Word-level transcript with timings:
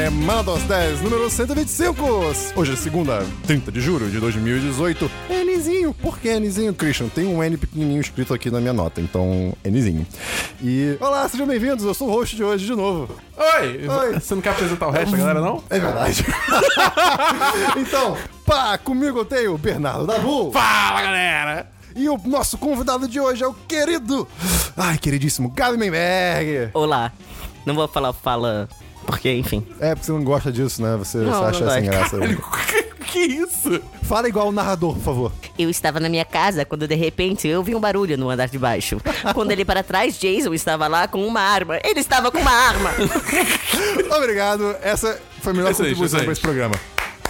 agora 0.00 0.08
o 0.08 0.10
Semana 0.10 0.42
dos 0.42 0.62
10, 0.62 1.02
número 1.02 1.28
125. 1.28 2.04
Hoje 2.56 2.72
é 2.72 2.76
segunda, 2.76 3.26
30 3.46 3.70
de 3.70 3.80
julho 3.80 4.08
de 4.08 4.18
2018. 4.18 5.10
Nzinho. 5.28 5.92
Por 5.92 6.18
que 6.18 6.38
Nzinho, 6.38 6.72
Christian? 6.72 7.08
Tem 7.08 7.26
um 7.26 7.42
N 7.42 7.56
pequenininho 7.58 8.00
escrito 8.00 8.32
aqui 8.32 8.50
na 8.50 8.60
minha 8.60 8.72
nota, 8.72 9.00
então 9.00 9.52
Nzinho. 9.66 10.06
E 10.62 10.96
olá, 11.00 11.28
sejam 11.28 11.46
bem-vindos. 11.46 11.84
Eu 11.84 11.92
sou 11.92 12.08
o 12.08 12.12
host 12.12 12.34
de 12.34 12.42
hoje 12.42 12.64
de 12.64 12.74
novo. 12.74 13.14
Oi! 13.36 13.88
Oi. 13.88 14.14
Você 14.14 14.34
não 14.34 14.40
quer 14.40 14.50
apresentar 14.50 14.88
o 14.88 14.90
resto 14.90 15.10
da 15.12 15.18
galera, 15.18 15.40
não? 15.40 15.62
É 15.68 15.78
verdade. 15.78 16.24
então, 17.76 18.16
pá, 18.46 18.78
comigo 18.78 19.18
eu 19.18 19.24
tenho 19.24 19.54
o 19.54 19.58
Bernardo 19.58 20.06
Dabu. 20.06 20.50
Fala, 20.50 21.02
galera! 21.02 21.70
E 21.94 22.08
o 22.08 22.18
nosso 22.24 22.56
convidado 22.56 23.06
de 23.06 23.20
hoje 23.20 23.42
é 23.42 23.46
o 23.46 23.52
querido, 23.52 24.26
ai, 24.76 24.96
queridíssimo 24.96 25.50
Gabi 25.50 25.76
Menberg. 25.76 26.70
Olá. 26.72 27.12
Não 27.66 27.74
vou 27.74 27.86
falar 27.86 28.12
fala, 28.12 28.68
porque, 29.06 29.32
enfim. 29.32 29.66
É, 29.80 29.94
porque 29.94 30.06
você 30.06 30.12
não 30.12 30.24
gosta 30.24 30.52
disso, 30.52 30.82
né? 30.82 30.96
Você, 30.96 31.18
Não, 31.18 31.26
você 31.26 31.32
não 31.32 31.44
acha 31.46 31.70
sem 31.70 31.90
gosto. 31.90 32.16
graça. 32.18 32.90
que 33.10 33.18
isso? 33.18 33.82
Fala 34.02 34.28
igual 34.28 34.48
o 34.48 34.52
narrador, 34.52 34.94
por 34.94 35.02
favor. 35.02 35.32
Eu 35.58 35.68
estava 35.68 35.98
na 35.98 36.08
minha 36.08 36.24
casa 36.24 36.64
quando 36.64 36.86
de 36.86 36.94
repente 36.94 37.48
eu 37.48 37.62
vi 37.62 37.74
um 37.74 37.80
barulho 37.80 38.16
no 38.16 38.30
andar 38.30 38.48
de 38.48 38.58
baixo. 38.58 39.00
Quando 39.34 39.50
ele 39.50 39.64
para 39.64 39.82
trás, 39.82 40.18
Jason 40.18 40.54
estava 40.54 40.86
lá 40.86 41.08
com 41.08 41.26
uma 41.26 41.40
arma. 41.40 41.78
Ele 41.84 42.00
estava 42.00 42.30
com 42.30 42.38
uma 42.38 42.50
arma. 42.52 42.90
Obrigado. 44.16 44.76
Essa 44.80 45.20
foi 45.40 45.52
a 45.52 45.56
melhor 45.56 45.70
Excelente, 45.70 45.94
contribuição 45.96 46.04
excelente. 46.20 46.24
para 46.24 46.32
esse 46.32 46.40
programa. 46.40 46.74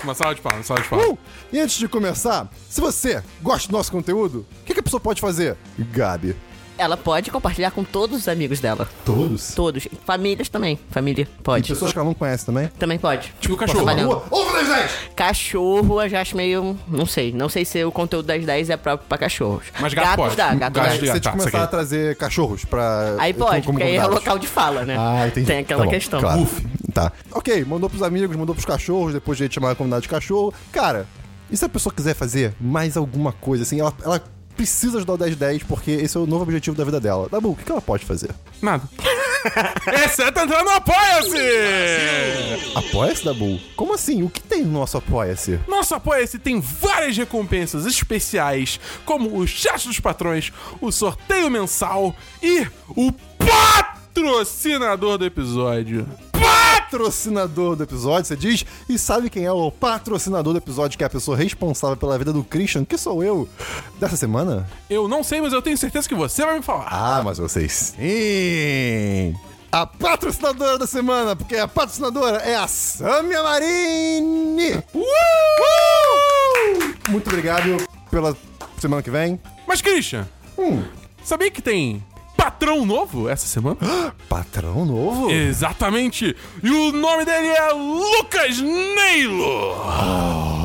Uma 0.04 0.14
salva 0.14 0.34
de 0.34 0.40
palmas, 0.40 0.58
uma 0.60 0.64
salva 0.64 0.82
de 0.82 0.88
palmas. 0.88 1.08
Uh! 1.08 1.18
E 1.52 1.60
antes 1.60 1.76
de 1.76 1.88
começar, 1.88 2.48
se 2.68 2.80
você 2.80 3.22
gosta 3.42 3.68
do 3.68 3.72
nosso 3.72 3.90
conteúdo, 3.90 4.46
o 4.62 4.64
que, 4.64 4.74
que 4.74 4.80
a 4.80 4.82
pessoa 4.82 5.00
pode 5.00 5.20
fazer? 5.20 5.56
Gabi. 5.78 6.36
Ela 6.80 6.96
pode 6.96 7.30
compartilhar 7.30 7.70
com 7.72 7.84
todos 7.84 8.20
os 8.20 8.26
amigos 8.28 8.58
dela. 8.58 8.88
Todos? 9.04 9.54
Todos. 9.54 9.86
Famílias 10.06 10.48
também. 10.48 10.78
Família 10.90 11.28
E 11.30 11.42
pode. 11.42 11.68
pessoas 11.68 11.92
que 11.92 11.98
ela 11.98 12.06
não 12.06 12.14
conhece 12.14 12.46
também? 12.46 12.68
Também 12.78 12.98
pode. 12.98 13.32
Tipo 13.38 13.52
o 13.52 13.56
cachorro. 13.58 13.84
Trabalhando. 13.84 14.08
Rua, 14.14 14.24
Ovo 14.30 14.52
das 14.54 14.66
10! 14.66 14.90
Cachorro, 15.14 16.02
eu 16.02 16.08
já 16.08 16.22
acho 16.22 16.34
meio. 16.36 16.78
Não 16.88 17.04
sei. 17.04 17.32
Não 17.32 17.50
sei 17.50 17.66
se 17.66 17.84
o 17.84 17.92
conteúdo 17.92 18.24
das 18.26 18.44
10 18.46 18.70
é 18.70 18.76
próprio 18.78 19.06
pra 19.06 19.18
cachorros. 19.18 19.64
Mas 19.78 19.92
gato 19.92 20.06
Gatos 20.06 20.24
pode. 20.24 20.36
dá, 20.36 20.54
gato 20.54 20.58
Gato 20.74 20.86
dá. 20.86 20.92
de- 20.94 20.98
Se 21.00 21.10
a 21.10 21.14
gente 21.14 21.22
tá, 21.24 21.30
começar 21.32 21.62
a 21.62 21.66
trazer 21.66 22.16
cachorros 22.16 22.64
pra. 22.64 23.14
Aí 23.18 23.34
pode, 23.34 23.66
como 23.66 23.78
porque 23.78 23.82
aí 23.82 23.96
é 23.96 24.00
convidados. 24.00 24.14
local 24.24 24.38
de 24.38 24.46
fala, 24.46 24.84
né? 24.86 24.96
Ah, 24.98 25.26
entendi. 25.28 25.46
Tem 25.46 25.58
aquela 25.58 25.80
Tá 25.80 25.84
bom, 25.84 25.90
questão. 25.90 26.20
Claro. 26.20 26.48
Tá. 26.94 27.12
Ok, 27.32 27.62
mandou 27.66 27.90
pros 27.90 28.02
amigos, 28.02 28.34
mandou 28.36 28.54
pros 28.54 28.64
cachorros, 28.64 29.12
depois 29.12 29.36
de 29.36 29.44
a 29.44 29.46
gente 29.46 29.54
chamar 29.54 29.72
a 29.72 29.74
comunidade 29.74 30.02
de 30.04 30.08
cachorro. 30.08 30.52
Cara, 30.72 31.06
e 31.50 31.56
se 31.56 31.64
a 31.64 31.68
pessoa 31.68 31.92
quiser 31.94 32.14
fazer 32.14 32.54
mais 32.60 32.96
alguma 32.96 33.32
coisa, 33.32 33.64
assim, 33.64 33.78
ela, 33.80 33.92
ela 34.02 34.22
precisa 34.60 34.98
ajudar 34.98 35.14
o 35.14 35.18
1010 35.18 35.62
porque 35.62 35.90
esse 35.90 36.14
é 36.18 36.20
o 36.20 36.26
novo 36.26 36.42
objetivo 36.42 36.76
da 36.76 36.84
vida 36.84 37.00
dela. 37.00 37.30
Dabu, 37.30 37.52
o 37.52 37.56
que 37.56 37.70
ela 37.72 37.80
pode 37.80 38.04
fazer? 38.04 38.30
Nada. 38.60 38.86
Exceto 40.04 40.38
entrando 40.38 40.66
no 40.66 40.72
Apoia-se! 40.72 41.38
Apoia-se, 42.74 43.24
Dabu? 43.24 43.58
Como 43.74 43.94
assim? 43.94 44.22
O 44.22 44.28
que 44.28 44.42
tem 44.42 44.62
no 44.62 44.72
nosso 44.72 44.98
Apoia-se? 44.98 45.58
Nosso 45.66 45.94
Apoia-se 45.94 46.38
tem 46.38 46.60
várias 46.60 47.16
recompensas 47.16 47.86
especiais, 47.86 48.78
como 49.06 49.34
o 49.38 49.46
chat 49.46 49.88
dos 49.88 49.98
patrões, 49.98 50.52
o 50.78 50.92
sorteio 50.92 51.50
mensal 51.50 52.14
e 52.42 52.66
o 52.90 53.10
patrocinador 54.20 55.16
do 55.18 55.24
episódio. 55.24 56.06
Patrocinador 56.32 57.74
do 57.76 57.84
episódio, 57.84 58.26
você 58.26 58.36
diz? 58.36 58.66
E 58.88 58.98
sabe 58.98 59.30
quem 59.30 59.46
é 59.46 59.52
o 59.52 59.70
patrocinador 59.70 60.52
do 60.52 60.58
episódio, 60.58 60.98
que 60.98 61.04
é 61.04 61.06
a 61.06 61.10
pessoa 61.10 61.36
responsável 61.36 61.96
pela 61.96 62.18
vida 62.18 62.30
do 62.32 62.44
Christian, 62.44 62.84
que 62.84 62.98
sou 62.98 63.24
eu, 63.24 63.48
dessa 63.98 64.16
semana? 64.16 64.68
Eu 64.90 65.08
não 65.08 65.24
sei, 65.24 65.40
mas 65.40 65.54
eu 65.54 65.62
tenho 65.62 65.78
certeza 65.78 66.06
que 66.08 66.14
você 66.14 66.44
vai 66.44 66.56
me 66.56 66.62
falar. 66.62 66.86
Ah, 66.90 67.22
mas 67.24 67.38
vocês 67.38 67.94
sim! 67.96 69.34
A 69.72 69.86
patrocinadora 69.86 70.76
da 70.78 70.86
semana, 70.86 71.34
porque 71.34 71.56
a 71.56 71.66
patrocinadora 71.66 72.38
é 72.38 72.56
a 72.56 72.68
Samia 72.68 73.42
Marini! 73.42 74.74
Uh! 74.94 75.00
Muito 77.10 77.26
obrigado 77.28 77.76
pela 78.10 78.36
semana 78.78 79.02
que 79.02 79.10
vem. 79.10 79.40
Mas, 79.66 79.80
Christian, 79.80 80.28
Hum. 80.58 80.82
sabia 81.24 81.50
que 81.50 81.62
tem 81.62 82.04
patrão 82.44 82.86
novo 82.86 83.28
essa 83.28 83.46
semana? 83.46 83.76
Patrão 84.28 84.86
novo? 84.86 85.30
Exatamente! 85.30 86.34
E 86.62 86.70
o 86.70 86.90
nome 86.92 87.24
dele 87.26 87.48
é 87.48 87.72
Lucas 87.72 88.58
Neilo! 88.58 89.74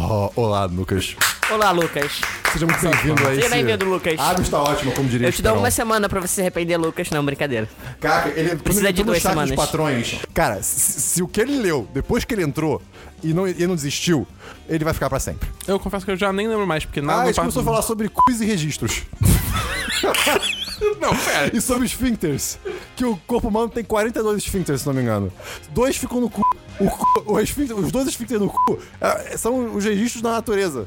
Oh, 0.07 0.31
olá, 0.41 0.65
Lucas. 0.65 1.15
Olá, 1.51 1.71
Lucas. 1.71 2.21
Seja 2.53 2.65
muito 2.65 2.81
bem-vindo 2.81 3.27
aí. 3.27 3.35
Seja 3.35 3.49
bem-vindo, 3.49 3.85
Lucas. 3.85 4.15
Ah, 4.17 4.35
está 4.39 4.61
ótimo, 4.61 4.91
como 4.93 5.09
diria 5.09 5.27
Eu 5.27 5.33
te 5.33 5.41
dou 5.41 5.49
Esperon. 5.51 5.63
uma 5.63 5.71
semana 5.71 6.07
pra 6.07 6.21
você 6.21 6.35
se 6.35 6.41
arrepender, 6.41 6.77
Lucas. 6.77 7.09
Não, 7.09 7.25
brincadeira. 7.25 7.67
Caraca, 7.99 8.29
ele 8.29 8.55
Precisa 8.55 8.93
de 8.93 9.03
duas 9.03 9.21
semanas. 9.21 9.49
dos 9.49 9.55
patrões. 9.65 10.15
Cara, 10.33 10.63
se, 10.63 11.01
se 11.01 11.21
o 11.23 11.27
que 11.27 11.41
ele 11.41 11.57
leu 11.59 11.87
depois 11.93 12.23
que 12.23 12.33
ele 12.33 12.43
entrou 12.43 12.81
e 13.21 13.33
não, 13.33 13.47
e 13.47 13.67
não 13.67 13.75
desistiu, 13.75 14.25
ele 14.69 14.83
vai 14.85 14.93
ficar 14.93 15.09
pra 15.09 15.19
sempre. 15.19 15.49
Eu 15.67 15.77
confesso 15.79 16.05
que 16.05 16.11
eu 16.11 16.17
já 16.17 16.31
nem 16.31 16.47
lembro 16.47 16.65
mais, 16.65 16.85
porque 16.85 17.01
nada 17.01 17.19
Ah, 17.19 17.23
a 17.23 17.25
gente 17.27 17.35
começou 17.35 17.61
a 17.61 17.65
falar 17.65 17.81
sobre 17.81 18.09
quiz 18.09 18.39
e 18.39 18.45
registros. 18.45 19.03
Não, 20.99 21.15
pera. 21.15 21.55
E 21.55 21.61
sobre 21.61 21.85
esfíncteres. 21.85 22.57
Que 22.95 23.05
o 23.05 23.17
corpo 23.27 23.47
humano 23.47 23.69
tem 23.69 23.83
42 23.83 24.37
esfíncteres, 24.37 24.81
se 24.81 24.87
não 24.87 24.93
me 24.93 25.01
engano. 25.01 25.31
Dois 25.71 25.95
ficam 25.97 26.19
no 26.21 26.29
cu. 26.29 26.41
O 26.79 26.89
cu- 26.89 27.23
o 27.33 27.39
esfíncter- 27.39 27.77
os 27.77 27.91
dois 27.91 28.07
esfíncteres 28.07 28.41
no 28.41 28.49
cu 28.49 28.79
é, 28.99 29.37
são 29.37 29.73
os 29.75 29.83
registros 29.85 30.21
da 30.21 30.31
natureza. 30.31 30.85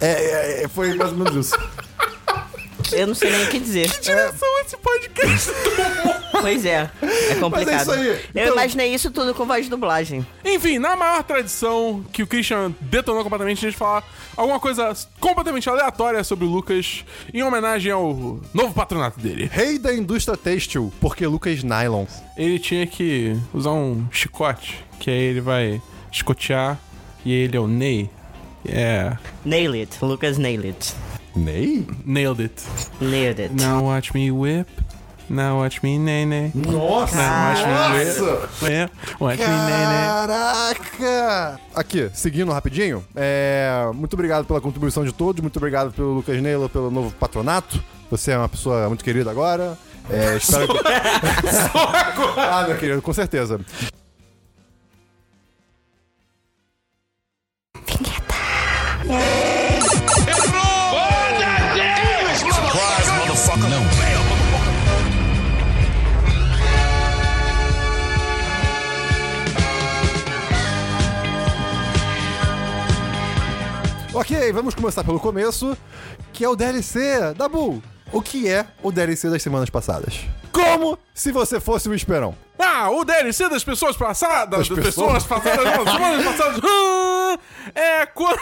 É, 0.00 0.06
é, 0.12 0.62
é, 0.64 0.68
foi 0.68 0.94
mais 0.94 1.12
ou 1.12 1.18
menos 1.18 1.46
isso. 1.46 1.58
Eu 2.96 3.06
não 3.06 3.14
sei 3.14 3.30
nem 3.30 3.44
o 3.44 3.48
que 3.48 3.58
dizer. 3.58 3.88
direção 4.00 4.48
esse 4.64 4.76
podcast? 4.76 5.50
Pois 6.40 6.64
é, 6.66 6.90
é 7.30 7.34
complicado. 7.36 7.80
isso 7.82 7.92
aí. 7.92 8.06
Eu 8.08 8.18
Então- 8.34 8.52
imaginei 8.54 8.92
isso 8.94 9.10
tudo 9.10 9.34
com 9.34 9.46
voz 9.46 9.64
de 9.64 9.70
dublagem. 9.70 10.26
Enfim, 10.44 10.78
na 10.78 10.94
maior 10.96 11.22
tradição 11.22 12.04
que 12.12 12.22
o 12.22 12.26
Christian 12.26 12.74
detonou 12.80 13.22
completamente, 13.22 13.58
a 13.64 13.70
gente 13.70 13.78
falar 13.78 14.04
alguma 14.36 14.60
coisa 14.60 14.92
completamente 15.20 15.68
aleatória 15.68 16.22
sobre 16.24 16.44
o 16.44 16.48
Lucas 16.48 17.04
em 17.32 17.42
homenagem 17.42 17.92
ao 17.92 18.40
novo 18.52 18.74
patronato 18.74 19.18
dele. 19.20 19.48
Rei 19.50 19.78
da 19.78 19.94
indústria 19.94 20.36
têxtil, 20.36 20.92
porque 21.00 21.26
Lucas 21.26 21.62
Nylon. 21.62 22.04
Ele 22.36 22.58
tinha 22.58 22.86
que 22.86 23.36
usar 23.52 23.70
um 23.72 24.06
chicote, 24.10 24.84
que 24.98 25.10
aí 25.10 25.16
ele 25.16 25.40
vai 25.40 25.80
chicotear, 26.12 26.78
e 27.24 27.32
ele 27.32 27.56
é 27.56 27.60
o 27.60 27.66
Ney. 27.66 28.10
É. 28.66 29.16
Nail 29.44 29.72
it, 29.74 29.96
Lucas 30.02 30.38
nail 30.38 30.62
it. 30.64 30.94
Ney? 31.36 31.86
Nailed 32.04 32.40
it. 32.40 32.62
Nailed 33.00 33.40
it. 33.40 33.52
Now 33.54 33.82
watch 33.84 34.14
me 34.14 34.30
whip. 34.30 34.68
Now 35.28 35.58
watch 35.58 35.82
me 35.82 35.98
nay 35.98 36.26
nay. 36.26 36.52
Nossa! 36.54 37.16
Now 37.16 37.48
watch 37.48 37.64
me 37.64 38.04
Nossa! 38.04 38.48
whip. 38.62 38.90
Watch 39.20 39.38
me 39.38 39.46
nay 39.46 39.86
nay. 39.86 40.26
Caraca! 40.26 41.60
Aqui, 41.74 42.10
seguindo 42.12 42.52
rapidinho, 42.52 43.02
é, 43.16 43.90
muito 43.94 44.12
obrigado 44.12 44.44
pela 44.44 44.60
contribuição 44.60 45.02
de 45.04 45.12
todos, 45.12 45.40
muito 45.40 45.56
obrigado 45.56 45.92
pelo 45.92 46.14
Lucas 46.14 46.40
Neila, 46.40 46.68
pelo 46.68 46.90
novo 46.90 47.10
patronato. 47.18 47.82
Você 48.10 48.32
é 48.32 48.38
uma 48.38 48.48
pessoa 48.48 48.86
muito 48.88 49.02
querida 49.02 49.30
agora. 49.30 49.78
É, 50.10 50.36
espero 50.36 50.68
que... 50.68 50.78
ah, 52.38 52.64
meu 52.68 52.76
querido, 52.76 53.00
com 53.00 53.12
certeza. 53.12 53.58
Ok, 74.16 74.52
vamos 74.52 74.76
começar 74.76 75.02
pelo 75.02 75.18
começo, 75.18 75.76
que 76.32 76.44
é 76.44 76.48
o 76.48 76.54
DLC 76.54 77.34
da 77.36 77.48
Bull. 77.48 77.82
O 78.12 78.22
que 78.22 78.48
é 78.48 78.64
o 78.80 78.92
DLC 78.92 79.28
das 79.28 79.42
semanas 79.42 79.68
passadas? 79.68 80.20
Como 80.54 80.98
se 81.12 81.32
você 81.32 81.58
fosse 81.60 81.88
o 81.88 81.94
Esperão. 81.94 82.36
Ah, 82.58 82.88
o 82.90 83.04
DLC 83.04 83.48
das 83.48 83.64
pessoas 83.64 83.96
passadas. 83.96 84.48
Das 84.50 84.68
Das, 84.68 84.78
pessoas? 84.78 85.24
pessoas, 85.24 85.26
passadas. 85.26 85.64
Não, 85.64 85.92
semanas 85.92 86.24
passadas. 86.24 86.60
Ah, 86.64 87.38
É 87.74 88.06
quando. 88.06 88.38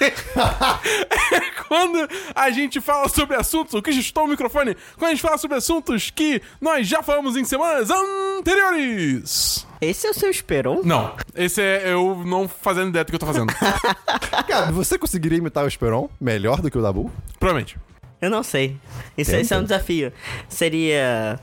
é 0.00 1.40
quando 1.68 2.08
a 2.34 2.50
gente 2.50 2.80
fala 2.80 3.08
sobre 3.08 3.36
assuntos. 3.36 3.74
O 3.74 3.82
que 3.82 3.90
estou 3.90 4.24
o 4.24 4.28
microfone? 4.28 4.76
Quando 4.98 5.10
a 5.10 5.14
gente 5.14 5.22
fala 5.22 5.38
sobre 5.38 5.56
assuntos 5.56 6.10
que 6.10 6.42
nós 6.60 6.86
já 6.88 7.02
falamos 7.02 7.36
em 7.36 7.44
semanas 7.44 7.90
anteriores. 7.90 9.66
Esse 9.80 10.06
é 10.06 10.10
o 10.10 10.14
seu 10.14 10.30
Esperon? 10.30 10.80
Não, 10.82 11.14
esse 11.34 11.60
é 11.62 11.92
eu 11.92 12.22
não 12.24 12.48
fazendo 12.48 12.88
ideia 12.88 13.04
do 13.04 13.08
que 13.10 13.14
eu 13.16 13.20
tô 13.20 13.26
fazendo. 13.26 13.52
Cara, 14.48 14.72
você 14.72 14.98
conseguiria 14.98 15.38
imitar 15.38 15.64
o 15.64 15.68
Esperon 15.68 16.08
melhor 16.20 16.60
do 16.60 16.70
que 16.70 16.78
o 16.78 16.82
Dabu? 16.82 17.12
Provavelmente. 17.38 17.76
Eu 18.20 18.30
não 18.30 18.42
sei. 18.42 18.76
Isso, 19.18 19.34
isso 19.36 19.52
é 19.54 19.58
um 19.58 19.62
desafio. 19.62 20.12
Seria. 20.48 21.38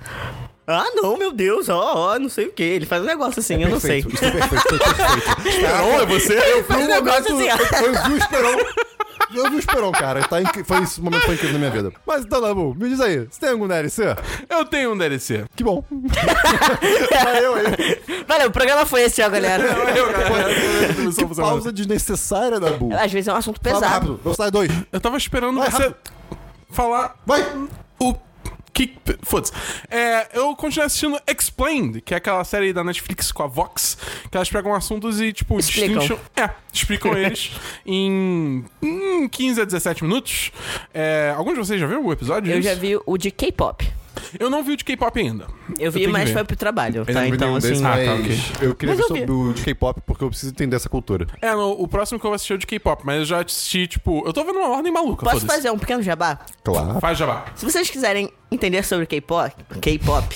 Ah, 0.67 0.85
não, 0.95 1.17
meu 1.17 1.31
Deus, 1.33 1.67
ó, 1.69 2.13
ó, 2.13 2.19
não 2.19 2.29
sei 2.29 2.45
o 2.45 2.51
que. 2.51 2.63
Ele 2.63 2.85
faz 2.85 3.01
um 3.01 3.05
negócio 3.05 3.39
assim, 3.39 3.61
eu 3.61 3.69
não 3.69 3.79
sei. 3.79 4.03
Perfeito, 4.03 4.15
Isso 4.15 4.25
é 4.25 4.31
perfeito, 4.31 4.67
foi 4.69 4.79
perfeito. 4.79 5.47
Esperon, 5.49 5.99
é 6.01 6.05
você? 6.05 6.37
Eu 6.53 6.63
Faz 6.63 6.83
um 6.83 6.87
negócio 6.87 7.35
assim, 7.35 7.49
ó. 7.49 7.57
eu 7.85 8.03
vi 8.07 8.13
o 8.13 8.17
Esperon. 8.17 8.57
Eu 9.33 9.49
vi 9.49 9.55
o 9.55 9.59
Esperon, 9.59 9.91
cara. 9.91 10.23
Tá 10.23 10.41
inc- 10.41 10.63
foi 10.65 10.81
esse 10.83 11.01
momento 11.01 11.23
foi 11.23 11.33
incrível 11.35 11.53
na 11.53 11.59
minha 11.59 11.71
vida. 11.71 11.91
Mas 12.05 12.23
então, 12.25 12.41
Dabu, 12.41 12.73
me 12.75 12.89
diz 12.89 12.99
aí, 13.01 13.19
você 13.29 13.39
tem 13.39 13.49
algum 13.49 13.67
DLC? 13.67 14.03
Eu 14.49 14.65
tenho 14.65 14.93
um 14.93 14.97
DLC. 14.97 15.45
Que 15.55 15.63
bom. 15.63 15.83
Valeu 17.23 17.55
aí. 17.55 18.23
Valeu, 18.27 18.47
o 18.47 18.51
programa 18.51 18.85
foi 18.85 19.01
esse, 19.03 19.21
ó, 19.21 19.29
galera. 19.29 19.63
Eu, 19.63 20.11
galera, 20.11 20.93
funcionando. 20.93 21.35
Pausa 21.35 21.71
desnecessária, 21.71 22.59
Dabu. 22.59 22.93
Às 22.95 23.11
vezes 23.11 23.27
é 23.27 23.33
um 23.33 23.37
assunto 23.37 23.59
Fala 23.61 23.75
pesado. 23.75 23.93
rápido. 23.93 24.19
Velocidade 24.23 24.51
2. 24.51 24.71
Eu 24.91 25.01
tava 25.01 25.17
esperando 25.17 25.57
Vai, 25.59 25.69
você 25.71 25.77
rápido. 25.83 25.95
Falar 26.71 27.15
Vai. 27.25 27.41
o 27.99 28.15
que. 28.73 28.93
Foda-se. 29.23 29.51
É, 29.89 30.29
eu 30.33 30.55
continuei 30.55 30.87
assistindo 30.87 31.19
Explained, 31.27 32.01
que 32.01 32.13
é 32.13 32.17
aquela 32.17 32.43
série 32.43 32.73
da 32.73 32.83
Netflix 32.83 33.31
com 33.31 33.43
a 33.43 33.47
Vox, 33.47 33.97
que 34.29 34.37
elas 34.37 34.49
pegam 34.49 34.73
assuntos 34.73 35.19
e, 35.21 35.33
tipo, 35.33 35.59
Explicam. 35.59 36.19
É, 36.35 36.49
explicam 36.71 37.17
eles 37.17 37.51
em, 37.85 38.65
em 38.81 39.27
15 39.27 39.61
a 39.61 39.65
17 39.65 40.03
minutos. 40.03 40.51
É, 40.93 41.33
alguns 41.35 41.53
de 41.53 41.59
vocês 41.59 41.79
já 41.79 41.87
viram 41.87 42.05
o 42.05 42.11
episódio? 42.11 42.51
Eu 42.51 42.57
disso? 42.59 42.69
já 42.73 42.79
vi 42.79 42.97
o 43.05 43.17
de 43.17 43.29
K-pop. 43.29 44.00
Eu 44.39 44.49
não 44.49 44.63
vi 44.63 44.73
o 44.73 44.77
de 44.77 44.83
K-pop 44.83 45.19
ainda. 45.19 45.47
Eu 45.79 45.91
vi, 45.91 46.01
que 46.01 46.07
mas 46.07 46.29
foi 46.31 46.43
pro 46.43 46.55
trabalho, 46.55 46.97
Eu 46.97 47.05
tá? 47.13 47.27
Então, 47.27 47.55
assim. 47.55 47.69
desses, 47.69 47.83
Ah, 47.85 47.91
tá, 47.91 47.97
mas 47.97 48.19
ok. 48.19 48.39
Eu 48.67 48.75
queria 48.75 48.95
Mas 48.95 48.97
ver 48.97 49.03
eu 49.03 49.07
sobre 49.07 49.31
o 49.31 49.53
de 49.53 49.61
K-pop 49.63 50.01
porque 50.05 50.23
eu 50.23 50.29
preciso 50.29 50.51
entender 50.51 50.75
essa 50.75 50.89
cultura. 50.89 51.27
É, 51.41 51.53
no, 51.53 51.71
o 51.71 51.87
próximo 51.87 52.19
que 52.19 52.25
eu 52.25 52.29
vou 52.29 52.35
assistir 52.35 52.53
é 52.53 52.55
o 52.55 52.59
de 52.59 52.67
K-pop, 52.67 53.03
mas 53.05 53.19
eu 53.19 53.25
já 53.25 53.41
assisti, 53.41 53.87
tipo. 53.87 54.23
Eu 54.25 54.33
tô 54.33 54.43
vendo 54.43 54.59
uma 54.59 54.69
ordem 54.69 54.91
maluca. 54.91 55.25
Posso 55.25 55.45
fazer 55.45 55.69
um 55.71 55.77
pequeno 55.79 56.01
jabá? 56.01 56.39
Claro. 56.63 56.99
Faz 56.99 57.17
jabá. 57.17 57.45
Se 57.55 57.65
vocês 57.65 57.89
quiserem 57.89 58.31
entender 58.51 58.83
sobre 58.83 59.05
K-pop, 59.05 59.53
K-pop, 59.79 60.35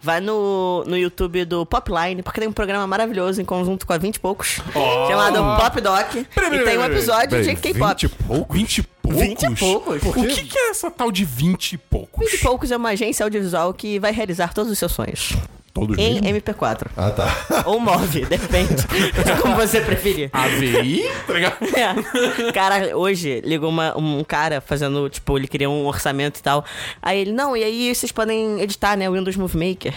vai 0.00 0.20
no, 0.20 0.84
no 0.86 0.96
YouTube 0.96 1.44
do 1.44 1.64
Popline, 1.64 2.22
porque 2.22 2.38
tem 2.40 2.48
um 2.48 2.52
programa 2.52 2.86
maravilhoso 2.86 3.40
em 3.40 3.44
conjunto 3.44 3.86
com 3.86 3.92
a 3.92 3.98
20 3.98 4.16
e 4.16 4.20
poucos, 4.20 4.60
Oh. 4.74 5.06
chamado 5.08 5.36
Pop 5.60 5.80
Doc. 5.80 6.06
peraí, 6.34 6.60
e 6.60 6.64
tem 6.64 6.78
um 6.78 6.84
episódio 6.84 7.30
Peraí, 7.30 7.44
de 7.54 7.56
K-pop. 7.56 7.88
20 7.88 8.02
e 8.02 8.08
pouco? 8.08 8.52
20 8.54 8.78
e 8.78 8.82
poucos? 9.08 9.20
20 9.28 9.42
e 9.42 9.56
poucos. 9.56 10.02
O 10.04 10.12
que, 10.12 10.44
que 10.44 10.58
é 10.58 10.70
essa 10.70 10.90
tal 10.90 11.10
de 11.12 11.24
20 11.24 11.72
e 11.74 11.78
poucos? 11.78 12.30
20 12.30 12.38
e 12.40 12.42
poucos 12.42 12.70
é 12.70 12.76
uma 12.76 12.90
agência 12.90 13.24
audiovisual 13.24 13.72
que 13.74 13.98
vai 13.98 14.12
realizar 14.12 14.52
todos 14.52 14.70
os 14.72 14.78
seus 14.78 14.92
sonhos. 14.92 15.34
Todos 15.72 15.98
Em 15.98 16.20
mesmo? 16.20 16.38
MP4. 16.40 16.86
Ah, 16.96 17.10
tá. 17.10 17.64
Ou 17.66 17.80
MOV, 17.80 18.26
depende. 18.26 18.74
de 18.76 19.32
como 19.42 19.56
você 19.56 19.80
preferir. 19.80 20.30
AVI? 20.32 21.02
Tá? 21.26 21.58
É. 22.48 22.52
Cara, 22.52 22.96
hoje 22.96 23.40
ligou 23.44 23.70
uma- 23.70 23.96
um 23.98 24.22
cara 24.22 24.60
fazendo, 24.60 25.08
tipo, 25.10 25.36
ele 25.36 25.48
queria 25.48 25.68
um 25.68 25.84
orçamento 25.84 26.38
e 26.38 26.42
tal. 26.44 26.64
Aí 27.02 27.18
ele, 27.18 27.32
não, 27.32 27.56
e 27.56 27.64
aí 27.64 27.92
vocês 27.92 28.12
podem 28.12 28.60
editar, 28.60 28.96
né, 28.96 29.10
o 29.10 29.14
Windows 29.14 29.34
Movie 29.36 29.68
Maker. 29.70 29.94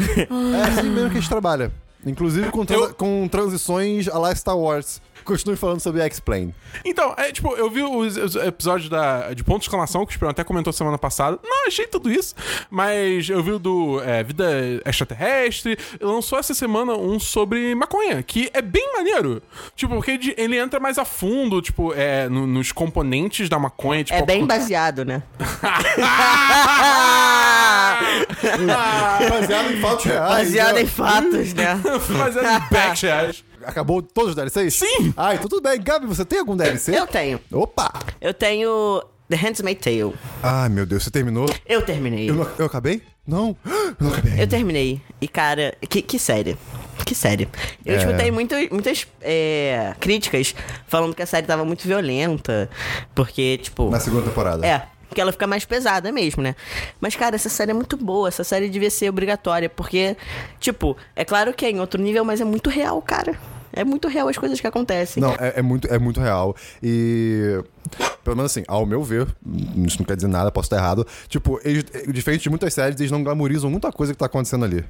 É 0.00 0.68
assim 0.68 0.88
mesmo 0.88 1.10
que 1.10 1.18
a 1.18 1.20
gente 1.20 1.28
trabalha. 1.28 1.70
Inclusive 2.06 2.50
com, 2.50 2.64
transa- 2.64 2.84
Eu- 2.86 2.94
com 2.94 3.28
transições 3.28 4.08
a 4.08 4.18
lá 4.18 4.34
Star 4.34 4.56
Wars. 4.56 5.02
Continue 5.22 5.54
falando 5.54 5.80
sobre 5.80 6.00
X-Plane. 6.00 6.54
Então, 6.82 7.12
é 7.18 7.30
tipo, 7.30 7.54
eu 7.54 7.68
vi 7.70 7.82
os, 7.82 8.16
os 8.16 8.36
episódios 8.36 8.88
da, 8.88 9.34
de 9.34 9.44
ponto 9.44 9.58
de 9.60 9.66
exclamação, 9.66 10.06
que 10.06 10.12
o 10.12 10.14
Esperão 10.14 10.30
até 10.30 10.42
comentou 10.42 10.72
semana 10.72 10.96
passada. 10.96 11.38
Não 11.44 11.66
achei 11.66 11.86
tudo 11.86 12.10
isso, 12.10 12.34
mas 12.70 13.28
eu 13.28 13.42
vi 13.42 13.52
o 13.52 13.58
do 13.58 14.00
é, 14.02 14.22
Vida 14.24 14.50
Extraterrestre. 14.86 15.76
Lançou 16.00 16.38
essa 16.38 16.54
semana 16.54 16.94
um 16.96 17.20
sobre 17.20 17.74
maconha, 17.74 18.22
que 18.22 18.48
é 18.54 18.62
bem 18.62 18.94
maneiro. 18.96 19.42
Tipo, 19.76 19.96
porque 19.96 20.12
ele, 20.12 20.34
ele 20.38 20.56
entra 20.58 20.80
mais 20.80 20.96
a 20.96 21.04
fundo, 21.04 21.60
tipo, 21.60 21.92
é, 21.92 22.26
no- 22.30 22.46
nos 22.46 22.72
componentes 22.72 23.46
da 23.50 23.58
maconha. 23.58 24.02
Tipo, 24.02 24.20
É 24.20 24.24
bem 24.24 24.46
baseado, 24.46 25.04
né? 25.04 25.22
Baseado 29.28 29.72
em 29.72 29.80
fatos 29.80 30.04
reais. 30.04 30.28
baseado 30.46 30.74
né? 30.74 30.82
em 30.82 30.86
fatos, 30.86 31.54
né? 31.54 31.80
Mas 32.10 32.36
é 32.36 32.94
de 32.94 33.06
reais. 33.06 33.44
Acabou 33.64 34.00
todos 34.02 34.30
os 34.30 34.36
DLCs? 34.36 34.74
Sim! 34.74 35.12
Ah, 35.16 35.34
então 35.34 35.46
tudo 35.48 35.62
bem. 35.62 35.78
Gabi, 35.80 36.06
você 36.06 36.24
tem 36.24 36.38
algum 36.38 36.56
DLC? 36.56 36.98
Eu 36.98 37.06
tenho. 37.06 37.38
Opa! 37.52 37.92
Eu 38.20 38.32
tenho 38.32 39.02
The 39.28 39.36
Handmaid's 39.36 39.84
Tale. 39.84 40.14
Ai, 40.42 40.68
meu 40.70 40.86
Deus, 40.86 41.04
você 41.04 41.10
terminou? 41.10 41.46
Eu 41.66 41.82
terminei. 41.82 42.30
Eu, 42.30 42.34
não- 42.34 42.48
eu 42.58 42.64
acabei? 42.66 43.02
Não. 43.26 43.54
Eu 43.66 43.96
não 44.00 44.12
acabei. 44.12 44.32
Eu 44.32 44.34
ainda. 44.38 44.46
terminei. 44.46 45.00
E, 45.20 45.28
cara, 45.28 45.74
que, 45.88 46.00
que 46.00 46.18
série. 46.18 46.56
Que 47.04 47.14
série. 47.14 47.48
Eu 47.84 47.94
É. 47.94 47.98
escutei 47.98 48.30
muito, 48.30 48.54
muitas 48.72 49.06
é, 49.20 49.94
críticas 50.00 50.54
falando 50.88 51.14
que 51.14 51.22
a 51.22 51.26
série 51.26 51.46
tava 51.46 51.64
muito 51.64 51.86
violenta. 51.86 52.68
Porque, 53.14 53.58
tipo. 53.58 53.90
Na 53.90 54.00
segunda 54.00 54.22
temporada. 54.22 54.66
É. 54.66 54.86
Porque 55.10 55.20
ela 55.20 55.32
fica 55.32 55.44
mais 55.44 55.64
pesada 55.64 56.12
mesmo, 56.12 56.40
né? 56.40 56.54
Mas, 57.00 57.16
cara, 57.16 57.34
essa 57.34 57.48
série 57.48 57.72
é 57.72 57.74
muito 57.74 57.96
boa. 57.96 58.28
Essa 58.28 58.44
série 58.44 58.68
devia 58.68 58.88
ser 58.88 59.10
obrigatória. 59.10 59.68
Porque, 59.68 60.16
tipo, 60.60 60.96
é 61.16 61.24
claro 61.24 61.52
que 61.52 61.66
é 61.66 61.70
em 61.70 61.80
outro 61.80 62.00
nível, 62.00 62.24
mas 62.24 62.40
é 62.40 62.44
muito 62.44 62.70
real, 62.70 63.02
cara. 63.02 63.36
É 63.72 63.82
muito 63.82 64.06
real 64.06 64.28
as 64.28 64.38
coisas 64.38 64.60
que 64.60 64.66
acontecem. 64.68 65.20
Não, 65.20 65.32
é, 65.32 65.54
é 65.56 65.62
muito, 65.62 65.88
é 65.92 65.98
muito 65.98 66.20
real. 66.20 66.54
E. 66.80 67.60
Pelo 68.22 68.36
menos 68.36 68.52
assim, 68.52 68.62
ao 68.68 68.86
meu 68.86 69.02
ver, 69.02 69.26
isso 69.84 69.98
não 69.98 70.04
quer 70.06 70.14
dizer 70.14 70.28
nada, 70.28 70.52
posso 70.52 70.66
estar 70.66 70.76
errado. 70.76 71.04
Tipo, 71.28 71.60
eles, 71.64 71.84
diferente 72.12 72.42
de 72.42 72.50
muitas 72.50 72.72
séries, 72.72 73.00
eles 73.00 73.10
não 73.10 73.24
glamorizam 73.24 73.68
muita 73.68 73.90
coisa 73.90 74.12
que 74.12 74.18
tá 74.18 74.26
acontecendo 74.26 74.64
ali. 74.64 74.84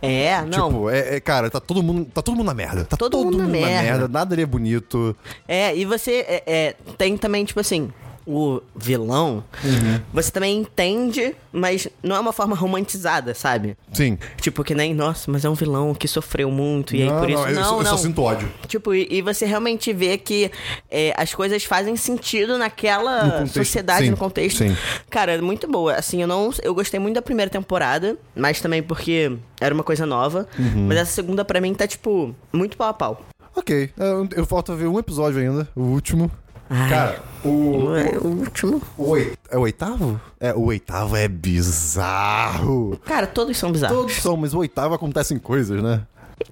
É, 0.00 0.40
não. 0.42 0.68
Tipo, 0.70 0.90
é, 0.90 1.16
é- 1.16 1.20
cara, 1.20 1.50
tá 1.50 1.60
todo 1.60 1.82
mundo, 1.82 2.08
tá 2.12 2.22
todo 2.22 2.34
mundo 2.36 2.46
na 2.46 2.54
merda. 2.54 2.84
Tá 2.84 2.96
Todo 2.96 3.18
mundo 3.18 3.38
na 3.38 3.46
merda. 3.46 4.08
nada 4.08 4.34
ali 4.34 4.42
é 4.42 4.46
bonito. 4.46 5.14
É, 5.46 5.76
e 5.76 5.84
você 5.84 6.24
é, 6.28 6.42
é, 6.46 6.74
tem 6.96 7.16
também, 7.16 7.44
tipo 7.44 7.60
assim, 7.60 7.92
o 8.26 8.60
vilão, 8.74 9.44
Uhum. 9.64 10.00
você 10.12 10.30
também 10.30 10.58
entende, 10.58 11.34
mas 11.52 11.86
não 12.02 12.16
é 12.16 12.20
uma 12.20 12.32
forma 12.32 12.56
romantizada, 12.56 13.34
sabe? 13.34 13.76
Sim. 13.92 14.18
Tipo, 14.40 14.64
que 14.64 14.74
nem, 14.74 14.92
nossa, 14.94 15.30
mas 15.30 15.44
é 15.44 15.48
um 15.48 15.54
vilão 15.54 15.94
que 15.94 16.08
sofreu 16.08 16.50
muito, 16.50 16.96
e 16.96 17.02
aí 17.02 17.08
não, 17.08 17.20
por 17.20 17.30
isso. 17.30 17.38
não, 17.42 17.48
eu, 17.48 17.54
Não, 17.54 17.64
só- 17.64 17.76
eu 17.78 17.82
não. 17.84 17.90
só 17.92 17.96
sinto 17.96 18.22
ódio. 18.22 18.48
Tipo, 18.66 18.92
e, 18.94 19.06
e 19.10 19.22
você 19.22 19.46
realmente 19.46 19.92
vê 19.92 20.18
que 20.18 20.50
é, 20.90 21.14
as 21.16 21.32
coisas 21.34 21.62
fazem 21.64 21.94
sentido 21.96 22.54
No 22.54 22.58
naquela 22.58 23.30
contexto, 23.30 23.54
sociedade, 23.54 24.04
sim, 24.04 24.10
no 24.10 24.16
contexto. 24.16 24.58
sim. 24.58 24.76
Cara, 25.08 25.32
é 25.32 25.40
muito 25.40 25.66
boa. 25.70 25.94
Assim, 25.94 26.20
eu 26.20 26.26
não. 26.28 26.50
Eu 26.62 26.74
gostei 26.74 26.98
muito 26.98 27.14
da 27.14 27.22
primeira 27.22 27.50
temporada, 27.50 28.16
mas 28.34 28.60
também 28.60 28.82
porque 28.82 29.36
era 29.60 29.72
uma 29.74 29.84
coisa 29.84 30.04
nova. 30.04 30.48
Uhum. 30.58 30.86
Mas 30.88 30.98
essa 30.98 31.12
segunda, 31.12 31.44
pra 31.44 31.60
mim, 31.60 31.72
tá, 31.74 31.86
tipo, 31.86 32.34
muito 32.52 32.76
pau 32.76 32.88
a 32.88 32.94
pau. 32.94 33.22
Ok, 33.54 33.90
eu, 33.96 34.28
eu 34.36 34.44
falta 34.46 34.74
ver 34.74 34.86
um 34.86 34.98
episódio 34.98 35.40
ainda, 35.40 35.66
o 35.74 35.82
último. 35.82 36.30
Ai. 36.68 36.88
Cara, 36.90 37.22
o, 37.44 37.94
É, 37.96 38.18
O 38.18 38.26
último. 38.28 38.82
o, 38.98 39.10
oit- 39.10 39.38
é 39.50 39.56
o 39.56 39.60
oitavo? 39.60 40.20
É, 40.40 40.52
o 40.52 40.62
oitavo 40.64 41.16
é 41.16 41.28
bizarro. 41.28 42.98
Cara, 43.04 43.26
todos 43.26 43.56
são 43.56 43.70
bizarros. 43.72 43.96
Todos 43.96 44.14
são, 44.16 44.36
mas 44.36 44.52
o 44.54 44.58
oitavo 44.58 44.94
acontecem 44.94 45.38
coisas, 45.38 45.82
né? 45.82 46.02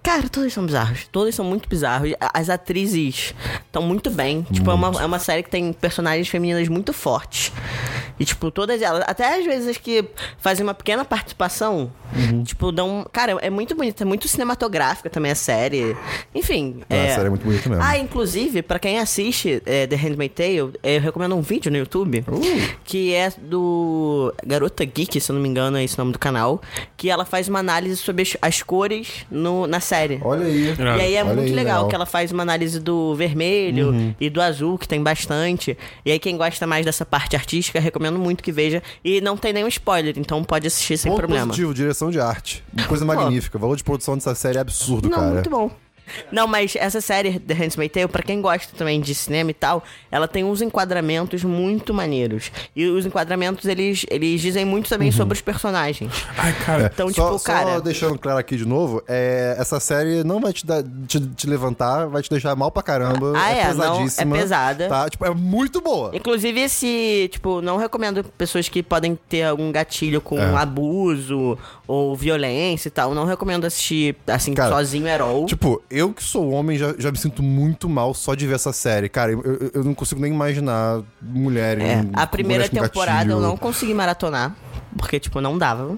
Cara, 0.03 0.29
todos 0.29 0.53
são 0.53 0.65
bizarros. 0.65 1.07
Todos 1.13 1.35
são 1.35 1.45
muito 1.45 1.69
bizarros. 1.69 2.13
As 2.33 2.49
atrizes 2.49 3.35
estão 3.67 3.83
muito 3.83 4.11
bem. 4.11 4.43
Tipo, 4.51 4.71
é 4.71 4.75
uma, 4.75 5.03
é 5.03 5.05
uma 5.05 5.19
série 5.19 5.43
que 5.43 5.51
tem 5.51 5.73
personagens 5.73 6.27
femininas 6.29 6.69
muito 6.69 6.93
fortes. 6.93 7.53
E, 8.19 8.25
tipo, 8.25 8.51
todas 8.51 8.81
elas, 8.81 9.03
até 9.07 9.39
às 9.39 9.45
vezes 9.45 9.69
as 9.69 9.77
que 9.77 10.05
fazem 10.39 10.63
uma 10.65 10.73
pequena 10.75 11.05
participação, 11.05 11.91
Uhum. 12.17 12.45
tipo, 12.45 12.71
dão. 12.71 13.05
Cara, 13.13 13.33
é 13.43 13.51
muito 13.51 13.75
bonita, 13.75 14.05
é 14.05 14.07
muito 14.07 14.29
cinematográfica 14.29 15.11
também 15.11 15.33
a 15.33 15.35
série. 15.35 15.97
Enfim. 16.33 16.83
Ah, 16.89 16.95
a 16.95 17.15
série 17.15 17.27
é 17.27 17.31
muito 17.31 17.45
bonita 17.45 17.69
mesmo. 17.69 17.83
Ah, 17.85 17.99
inclusive, 17.99 18.63
pra 18.63 18.79
quem 18.79 19.01
assiste 19.01 19.61
é, 19.67 19.87
The 19.89 19.97
Handmaid's 19.97 20.35
Tale, 20.37 20.73
é, 20.83 20.97
eu 20.97 21.01
recomendo 21.01 21.35
um 21.35 21.43
vídeo 21.43 21.73
no 21.73 21.77
YouTube 21.79 22.25
Uh. 22.29 22.41
que 22.85 23.13
é 23.13 23.31
do 23.37 24.33
Garota 24.47 24.85
Geek, 24.85 25.21
se 25.21 25.31
eu 25.31 25.35
não 25.35 25.43
me 25.43 25.49
engano, 25.49 25.77
é 25.77 25.83
esse 25.83 25.97
o 25.97 25.99
nome 25.99 26.13
do 26.13 26.19
canal, 26.19 26.63
que 26.97 27.11
ela 27.11 27.25
faz 27.25 27.49
uma 27.49 27.59
análise 27.59 27.97
sobre 27.97 28.23
as, 28.23 28.37
as 28.41 28.63
cores 28.63 29.27
no, 29.29 29.67
na 29.75 29.81
série. 29.81 30.21
Olha 30.23 30.47
aí. 30.47 30.71
Irado. 30.71 30.99
E 30.99 31.03
aí 31.03 31.15
é 31.17 31.25
Olha 31.25 31.35
muito 31.35 31.49
aí, 31.49 31.55
legal, 31.55 31.75
legal. 31.77 31.89
que 31.89 31.95
ela 31.95 32.07
faz 32.07 32.31
uma 32.33 32.43
análise 32.43 32.79
do 32.81 33.15
vermelho 33.15 33.89
Uhum. 33.91 34.15
e 34.21 34.31
do 34.31 34.41
azul, 34.41 34.79
que 34.79 34.87
tem 34.87 35.03
bastante. 35.03 35.77
E 36.05 36.11
aí 36.13 36.19
quem 36.19 36.37
gosta 36.37 36.67
mais 36.67 36.85
dessa 36.85 37.05
parte 37.05 37.35
artística, 37.37 37.81
recomendo 37.81 38.19
muito 38.19 38.43
que 38.43 38.53
veja. 38.53 38.83
E 39.05 39.21
não 39.21 39.37
tem 39.37 39.53
nenhum 39.53 39.69
spoiler, 39.69 40.15
então 40.17 40.43
pode 40.45 40.67
assistir 40.67 40.97
sem 40.97 41.11
Ponto 41.11 41.19
problema. 41.21 41.47
positivo, 41.49 41.75
direção 41.75 42.11
de 42.11 42.21
arte. 42.21 42.63
Uma 42.73 42.87
coisa 42.87 43.05
magnífica. 43.05 43.59
O 43.59 43.61
valor 43.61 43.77
de 43.77 43.85
produção 43.85 44.15
dessa 44.15 44.35
série 44.35 44.59
é 44.59 44.61
absurdo, 44.61 45.09
Não, 45.09 45.19
cara. 45.19 45.31
muito 45.33 45.51
bom. 45.51 45.71
Não, 46.31 46.47
mas 46.47 46.75
essa 46.77 47.01
série, 47.01 47.39
The 47.39 47.55
Handmaid's 47.55 47.93
Tale, 47.93 48.09
pra 48.09 48.23
quem 48.23 48.41
gosta 48.41 48.75
também 48.77 49.01
de 49.01 49.15
cinema 49.15 49.51
e 49.51 49.55
tal, 49.55 49.83
ela 50.11 50.27
tem 50.29 50.45
uns 50.45 50.61
enquadramentos 50.63 51.43
muito 51.45 51.93
maneiros. 51.95 52.51
E 52.75 52.87
os 52.87 53.07
enquadramentos, 53.07 53.65
eles, 53.67 54.05
eles 54.11 54.41
dizem 54.41 54.65
muito 54.65 54.89
também 54.89 55.11
sobre 55.13 55.35
os 55.35 55.41
personagens. 55.41 56.13
Ai, 56.37 56.53
cara. 56.65 56.91
Então, 56.93 57.07
Uhum. 57.07 57.13
É, 57.13 57.15
só, 57.15 57.33
tipo, 57.33 57.45
cara... 57.45 57.75
Só 57.75 57.81
deixando 57.81 58.19
claro 58.19 58.39
aqui 58.39 58.57
de 58.57 58.65
novo, 58.67 59.03
é, 59.07 59.57
essa 59.59 59.79
série 59.81 60.25
não 60.25 60.41
vai 60.41 60.53
te, 60.53 60.65
dar, 60.67 60.83
te, 61.07 61.21
te 61.21 61.47
levantar, 61.47 62.07
vai 62.07 62.23
te 62.23 62.31
deixar 62.31 62.55
mal 62.57 62.71
pra 62.71 62.83
caramba. 62.83 63.33
Ah, 63.37 63.51
é, 63.51 63.73
não, 63.75 63.85
é 63.85 63.89
pesadíssima. 63.91 64.37
pesada. 64.37 64.89
Tá? 64.89 65.09
Tipo, 65.09 65.25
é 65.27 65.31
muito 65.35 65.81
boa. 65.81 66.11
Inclusive, 66.15 66.61
esse, 66.61 67.29
tipo, 67.33 67.61
não 67.61 67.77
recomendo 67.77 68.25
pessoas 68.37 68.69
que 68.69 68.83
podem 68.83 69.19
ter 69.29 69.45
algum 69.45 69.71
gatilho 69.73 70.21
com 70.21 70.39
É. 70.39 70.55
abuso 70.57 71.59
ou 71.87 72.15
violência 72.17 72.89
e 72.89 72.91
tal. 72.91 73.15
Não 73.15 73.25
recomendo 73.27 73.65
assistir, 73.65 74.17
assim, 74.27 74.55
Cara, 74.55 74.75
sozinho 74.75 75.13
at 75.13 75.21
all. 75.21 75.47
Tipo, 75.47 75.83
eu 75.95 76.13
que 76.13 76.23
sou 76.23 76.51
homem 76.51 76.77
já, 76.77 76.95
já 76.99 77.11
me 77.11 77.17
sinto 77.19 77.43
muito 77.43 77.89
mal 77.89 78.13
só 78.13 78.35
de 78.35 78.47
ver 78.47 78.55
essa 78.55 78.73
série. 78.73 79.09
Cara, 79.09 79.33
eu, 79.33 79.71
eu, 79.73 79.85
não 79.85 79.95
consigo 79.95 80.21
nem 80.21 80.33
imaginar 80.33 81.03
mulheres. 81.23 81.85
É, 81.85 82.05
a 82.13 82.27
primeira 82.27 82.69
temporada 82.69 83.19
gatilho. 83.19 83.33
eu 83.33 83.41
não 83.41 83.57
consegui 83.57 83.95
maratonar. 83.95 84.55
Porque, 84.97 85.19
tipo, 85.19 85.41
não 85.41 85.57
dava. 85.57 85.97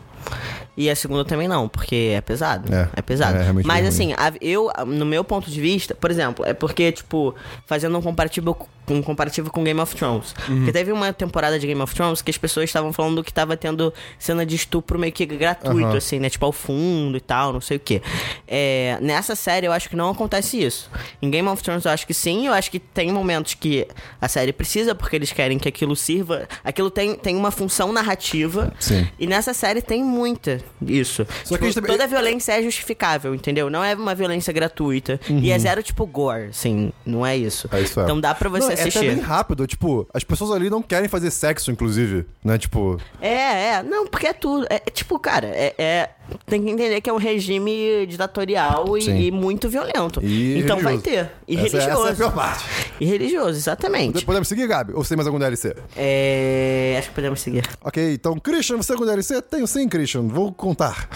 E 0.77 0.91
a 0.91 0.95
segunda 0.97 1.25
também 1.25 1.49
não, 1.49 1.69
porque 1.69 2.13
é 2.15 2.21
pesado. 2.21 2.73
É, 2.75 2.89
É, 2.97 3.03
pesado. 3.03 3.39
é 3.39 3.43
realmente 3.43 3.67
Mas 3.67 3.87
assim, 3.87 4.13
a- 4.13 4.33
eu, 4.41 4.71
no 4.87 5.07
meu 5.07 5.25
ponto 5.25 5.51
de 5.51 5.61
vista, 5.61 5.95
por 5.95 6.11
exemplo, 6.11 6.45
é 6.45 6.53
porque, 6.53 6.93
tipo, 6.93 7.35
fazendo 7.65 7.97
um 7.97 8.03
comparativo, 8.03 8.55
um 8.89 9.03
comparativo 9.03 9.51
com 9.51 9.65
Game 9.65 9.81
of 9.81 9.97
Thrones. 9.97 10.35
Uhum. 10.49 10.57
Porque 10.57 10.73
teve 10.73 10.93
uma 10.93 11.13
temporada 11.13 11.59
de 11.59 11.67
Game 11.67 11.81
of 11.81 11.95
Thrones 11.95 12.21
que 12.21 12.31
as 12.31 12.37
pessoas 12.39 12.65
estavam 12.69 12.93
falando 12.93 13.25
que 13.25 13.33
tava 13.33 13.57
tendo 13.57 13.93
cena 14.19 14.45
de 14.45 14.55
estupro 14.55 14.99
meio 14.99 15.13
que 15.13 15.25
gratuito, 15.25 15.87
Aham. 15.89 15.97
assim, 15.97 16.19
né? 16.19 16.29
Tipo, 16.29 16.45
ao 16.47 16.53
fundo 16.53 17.17
e 17.17 17.21
tal, 17.21 17.53
não 17.55 17.61
sei 17.61 17.79
o 17.79 17.81
quê. 17.81 18.03
É, 18.47 18.99
nessa 19.01 19.35
série 19.35 19.67
eu 19.67 19.73
acho 19.73 19.89
que 19.89 19.97
não 19.97 20.11
acontece 20.11 20.63
isso. 20.63 20.91
Em 21.23 21.31
Game 21.31 21.49
of 21.49 21.63
Thrones 21.63 21.85
eu 21.85 21.91
acho 21.91 22.07
que 22.07 22.15
sim, 22.15 22.47
eu 22.47 22.53
acho 22.53 22.71
que 22.71 22.79
tem 22.79 23.11
momentos 23.11 23.55
que 23.55 23.89
a 24.21 24.29
série 24.29 24.53
precisa, 24.53 24.95
porque 24.95 25.17
eles 25.17 25.33
querem 25.33 25.59
que 25.59 25.69
aquilo 25.69 25.97
sirva. 25.97 26.47
Aquilo 26.63 26.91
tem, 26.91 27.15
tem 27.17 27.35
uma 27.35 27.51
função 27.51 27.93
narrativa. 27.93 28.73
Sim. 28.79 29.09
E 29.19 29.27
nessa 29.27 29.55
série 29.55 29.81
tem 29.83 30.05
muita 30.05 30.61
isso. 30.83 31.27
Só 31.45 31.57
que 31.57 31.67
Tipo, 31.69 31.75
também- 31.81 31.91
Toda 31.93 32.07
violência 32.07 32.53
é 32.59 32.63
justificável, 32.63 33.35
entendeu? 33.35 33.69
Não 33.71 33.83
é 33.83 33.95
uma 33.95 34.15
violência 34.15 34.53
gratuita. 34.53 35.19
E 35.29 35.51
é 35.51 35.59
zero, 35.59 35.83
tipo, 35.83 36.05
gore, 36.07 36.49
assim. 36.51 36.93
Não 37.05 37.25
é 37.25 37.37
isso. 37.37 37.69
Uhum. 37.73 37.79
É 37.79 37.83
isso 37.83 38.01
é. 38.01 38.05
Então 38.05 38.21
dá 38.21 38.35
pra 38.35 38.49
você 38.49 38.65
Não, 38.65 38.71
É 38.71 38.75
assistir. 38.75 38.99
até 38.99 39.09
bem 39.15 39.21
rápido, 39.21 39.67
tipo, 39.67 40.07
as 40.13 40.25
pessoas 40.25 40.51
ali 40.51 40.69
não 40.71 40.83
querem 40.83 41.09
fazer 41.09 41.31
sexo, 41.31 41.71
inclusive, 41.71 42.27
né? 42.45 42.59
Tipo, 42.59 43.01
É, 43.21 43.75
é. 43.75 43.83
Não, 43.83 44.07
porque 44.07 44.27
é 44.27 44.33
tudo. 44.33 44.67
É, 44.71 44.77
é 44.77 44.91
tipo, 44.91 45.19
cara, 45.19 45.47
é, 45.49 45.75
é- 45.79 46.11
Tem 46.47 46.63
que 46.63 46.71
entender 46.71 47.01
que 47.01 47.11
é 47.11 47.13
um 47.13 47.19
regime 47.19 48.07
ditatorial 48.07 48.97
e, 48.99 49.27
e 49.27 49.31
muito 49.31 49.69
violento. 49.69 50.21
e 50.23 50.59
então 50.59 50.79
vai 50.81 50.97
religioso. 50.97 51.03
ter. 51.03 51.33
E 51.49 51.55
essa, 51.57 51.63
religioso. 51.63 52.03
Essa 52.03 52.09
é 52.09 52.13
a 52.13 52.17
pior 52.17 52.35
parte. 52.35 52.65
E 53.01 53.05
religioso, 53.05 53.59
exatamente. 53.59 54.25
Podemos 54.25 54.49
seguir, 54.49 54.67
Gabi? 54.67 54.93
Ou 54.93 55.03
você 55.03 55.11
tem 55.11 55.17
mais 55.17 55.27
algum 55.27 55.39
DLC? 55.39 55.75
É. 55.97 56.97
Acho 56.99 57.09
que 57.09 57.15
podemos 57.15 57.41
seguir. 57.41 57.65
Ok, 57.83 58.15
então, 58.15 58.39
Christian, 58.39 58.77
você 58.77 58.89
tem 58.89 58.95
algum 58.95 59.07
DLC? 59.07 59.43
Tenho 59.43 59.67
sim, 59.67 59.89
Christian, 59.89 60.23
vou 60.29 60.53
contar. 60.53 61.09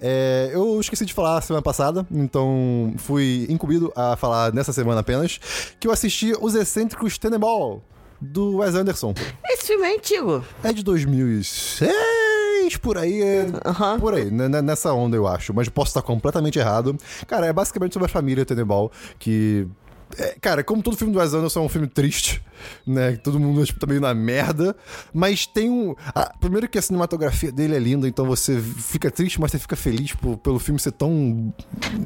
É, 0.00 0.50
eu 0.52 0.80
esqueci 0.80 1.04
de 1.04 1.12
falar 1.12 1.40
semana 1.40 1.62
passada, 1.62 2.06
então 2.10 2.94
fui 2.98 3.46
incumbido 3.48 3.92
a 3.96 4.16
falar 4.16 4.52
nessa 4.52 4.72
semana 4.72 5.00
apenas, 5.00 5.40
que 5.78 5.88
eu 5.88 5.92
assisti 5.92 6.32
Os 6.40 6.54
Excêntricos 6.54 7.18
Teneball, 7.18 7.82
do 8.20 8.58
Wes 8.58 8.74
Anderson. 8.74 9.14
Esse 9.48 9.66
filme 9.68 9.86
é 9.86 9.94
antigo. 9.96 10.44
É 10.62 10.72
de 10.72 10.82
2006, 10.82 11.90
por 12.76 12.98
aí, 12.98 13.22
é, 13.22 13.46
por 14.00 14.14
aí, 14.14 14.30
né, 14.30 14.48
né, 14.48 14.60
nessa 14.60 14.92
onda 14.92 15.16
eu 15.16 15.26
acho, 15.26 15.54
mas 15.54 15.68
posso 15.68 15.90
estar 15.90 16.02
completamente 16.02 16.58
errado. 16.58 16.96
Cara, 17.26 17.46
é 17.46 17.52
basicamente 17.52 17.92
sobre 17.92 18.06
a 18.06 18.08
família 18.08 18.44
Teneball, 18.44 18.90
que... 19.18 19.66
é, 20.16 20.36
cara, 20.40 20.64
como 20.64 20.82
todo 20.82 20.96
filme 20.96 21.12
do 21.12 21.18
Wes 21.18 21.34
Anderson 21.34 21.60
é 21.60 21.62
um 21.64 21.68
filme 21.68 21.86
triste, 21.86 22.42
né? 22.86 23.16
Todo 23.16 23.38
mundo 23.38 23.64
tipo, 23.64 23.78
tá 23.78 23.86
meio 23.86 24.00
na 24.00 24.14
merda. 24.14 24.74
Mas 25.12 25.46
tem 25.46 25.70
um. 25.70 25.94
a- 26.14 26.32
primeiro 26.40 26.68
que 26.68 26.78
a 26.78 26.82
cinematografia 26.82 27.52
dele 27.52 27.74
é 27.76 27.78
linda, 27.78 28.08
então 28.08 28.24
você 28.26 28.58
fica 28.60 29.10
triste, 29.10 29.40
mas 29.40 29.50
você 29.50 29.58
fica 29.58 29.76
feliz 29.76 30.12
por- 30.14 30.36
pelo 30.38 30.58
filme 30.58 30.80
ser 30.80 30.92
tão. 30.92 31.52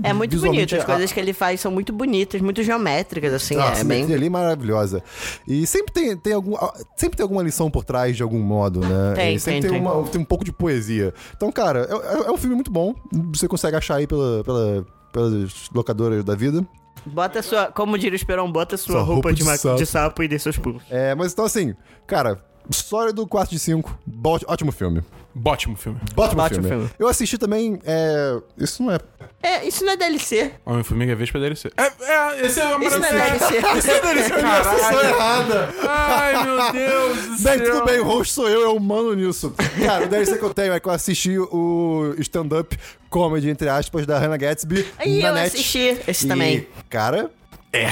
É 0.02 0.12
muito 0.12 0.38
bonito. 0.40 0.75
As 0.75 0.82
a- 0.82 0.85
coisas 0.87 1.12
que 1.12 1.21
ele 1.21 1.32
faz 1.32 1.61
são 1.61 1.71
muito 1.71 1.92
bonitas, 1.92 2.40
muito 2.40 2.62
geométricas, 2.62 3.32
assim. 3.32 3.56
a 3.56 3.66
é 3.66 3.71
bem. 3.71 3.76
simetria 3.76 4.16
ali 4.16 4.26
é 4.26 4.30
maravilhosa. 4.30 5.02
E 5.47 5.66
sempre 5.66 5.92
tem, 5.92 6.16
tem 6.16 6.32
algum, 6.32 6.56
sempre 6.97 7.16
tem 7.16 7.23
alguma 7.25 7.42
lição 7.42 7.71
por 7.71 7.85
trás 7.85 8.16
de 8.16 8.23
algum 8.23 8.40
modo, 8.40 8.80
né? 8.80 9.12
Tem, 9.14 9.35
E 9.37 9.40
sempre 9.40 9.61
tem, 9.62 9.71
tem, 9.71 9.80
tem. 9.80 9.80
uma- 9.80 10.09
tem 10.09 10.21
um 10.21 10.25
pouco 10.25 10.44
de 10.44 10.52
poesia. 10.52 11.14
Então, 11.37 11.50
cara, 11.52 11.88
é, 11.90 12.16
é- 12.25 12.26
é 12.28 12.30
um 12.30 12.37
filme 12.37 12.54
muito 12.54 12.71
bom. 12.71 12.94
Você 13.35 13.47
consegue 13.49 13.76
achar 13.76 13.97
aí 13.97 14.06
pela, 14.06 14.42
pela, 14.44 14.87
pelas 15.12 15.68
locadoras 15.75 16.25
da 16.25 16.35
vida. 16.35 16.66
Bota 17.04 17.42
sua. 17.42 17.66
Como 17.66 17.99
diria 17.99 18.12
o 18.14 18.16
Esperão, 18.16 18.50
bota 18.50 18.76
sua, 18.76 18.92
Sua 18.94 19.00
roupa, 19.02 19.14
roupa 19.14 19.32
de, 19.32 19.38
de 19.38 19.44
ma- 19.44 19.56
sapo. 19.56 19.76
de 19.76 19.87
sapo 19.87 20.23
e 20.23 20.28
dê 20.28 20.38
seus 20.38 20.56
pulos. 20.59 20.82
É, 20.90 21.14
mas 21.14 21.32
então, 21.32 21.44
assim, 21.44 21.75
cara, 22.06 22.38
história 22.71 23.12
do 23.12 23.26
4 23.26 23.50
de 23.50 23.59
5, 23.59 23.99
bó- 24.06 24.38
ótimo 24.47 24.71
filme. 24.73 25.02
Ótimo 25.45 25.77
filme. 25.77 25.99
Ótimo, 26.17 26.43
filme. 26.49 26.69
filme. 26.69 26.91
Eu 26.99 27.09
assisti 27.09 27.39
também. 27.39 27.79
É, 27.85 28.39
isso 28.59 28.83
não 28.83 28.93
é. 28.93 28.99
É, 29.43 29.67
isso 29.67 29.85
não 29.85 29.93
é 29.93 29.97
DLC. 29.97 30.53
Homem-Formiga 30.65 31.12
é 31.12 31.17
DLC. 31.17 31.73
É, 31.77 31.83
é, 31.83 32.47
esse 32.47 32.61
é 32.61 32.77
o 32.77 32.83
Isso 32.83 32.99
não 32.99 33.09
é 33.09 33.12
DLC. 33.12 33.57
Esse 33.79 33.91
é 33.91 34.01
DLC, 34.01 34.29
Sou 34.29 34.39
caralho. 34.41 35.01
errada! 35.09 35.75
Ai, 35.89 36.45
meu 36.45 36.73
Deus 36.73 37.17
do 37.19 37.29
Bem, 37.43 37.59
céu. 37.59 37.73
tudo 37.73 37.85
bem, 37.87 38.01
o 38.01 38.05
host 38.05 38.33
sou 38.35 38.49
eu, 38.49 38.61
eu 38.61 38.79
mando 38.79 39.15
nisso. 39.17 39.55
Cara, 39.85 40.05
o 40.05 40.09
DLC 40.09 40.37
que 40.39 40.45
eu 40.45 40.53
tenho 40.55 40.73
é 40.73 40.79
que 40.81 40.87
eu 40.87 40.93
assisti 40.93 41.39
o 41.39 42.15
stand-up 42.19 42.79
comedy, 43.11 43.49
entre 43.51 43.69
aspas, 43.69 44.07
da 44.07 44.19
Hannah 44.19 44.37
Gatsby. 44.37 44.87
Aí 44.99 45.23
na 45.23 45.29
eu 45.29 45.35
net. 45.35 45.47
assisti 45.49 45.99
esse 46.07 46.27
E, 46.27 46.29
também. 46.29 46.67
Cara, 46.91 47.31
É. 47.73 47.89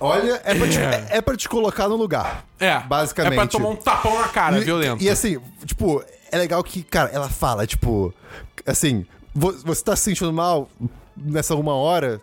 olha, 0.00 0.40
é 0.44 0.54
pra, 0.54 0.68
te, 0.68 0.78
é- 0.78 1.06
é 1.10 1.20
pra 1.20 1.36
te 1.36 1.48
colocar 1.48 1.88
no 1.88 1.96
lugar. 1.96 2.44
É. 2.58 2.78
Basicamente. 2.80 3.32
É 3.32 3.36
pra 3.36 3.46
tomar 3.46 3.68
um 3.68 3.76
tapão 3.76 4.18
na 4.20 4.28
cara, 4.28 4.58
E- 4.58 4.64
violento. 4.64 5.02
E 5.02 5.08
assim, 5.10 5.38
tipo, 5.64 6.02
é 6.34 6.38
legal 6.38 6.62
que, 6.64 6.82
cara, 6.82 7.10
ela 7.12 7.28
fala, 7.28 7.66
tipo, 7.66 8.12
assim, 8.66 9.06
vo- 9.34 9.52
você 9.64 9.82
tá 9.84 9.94
se 9.96 10.02
sentindo 10.02 10.32
mal 10.32 10.68
nessa 11.16 11.54
uma 11.54 11.74
hora, 11.74 12.20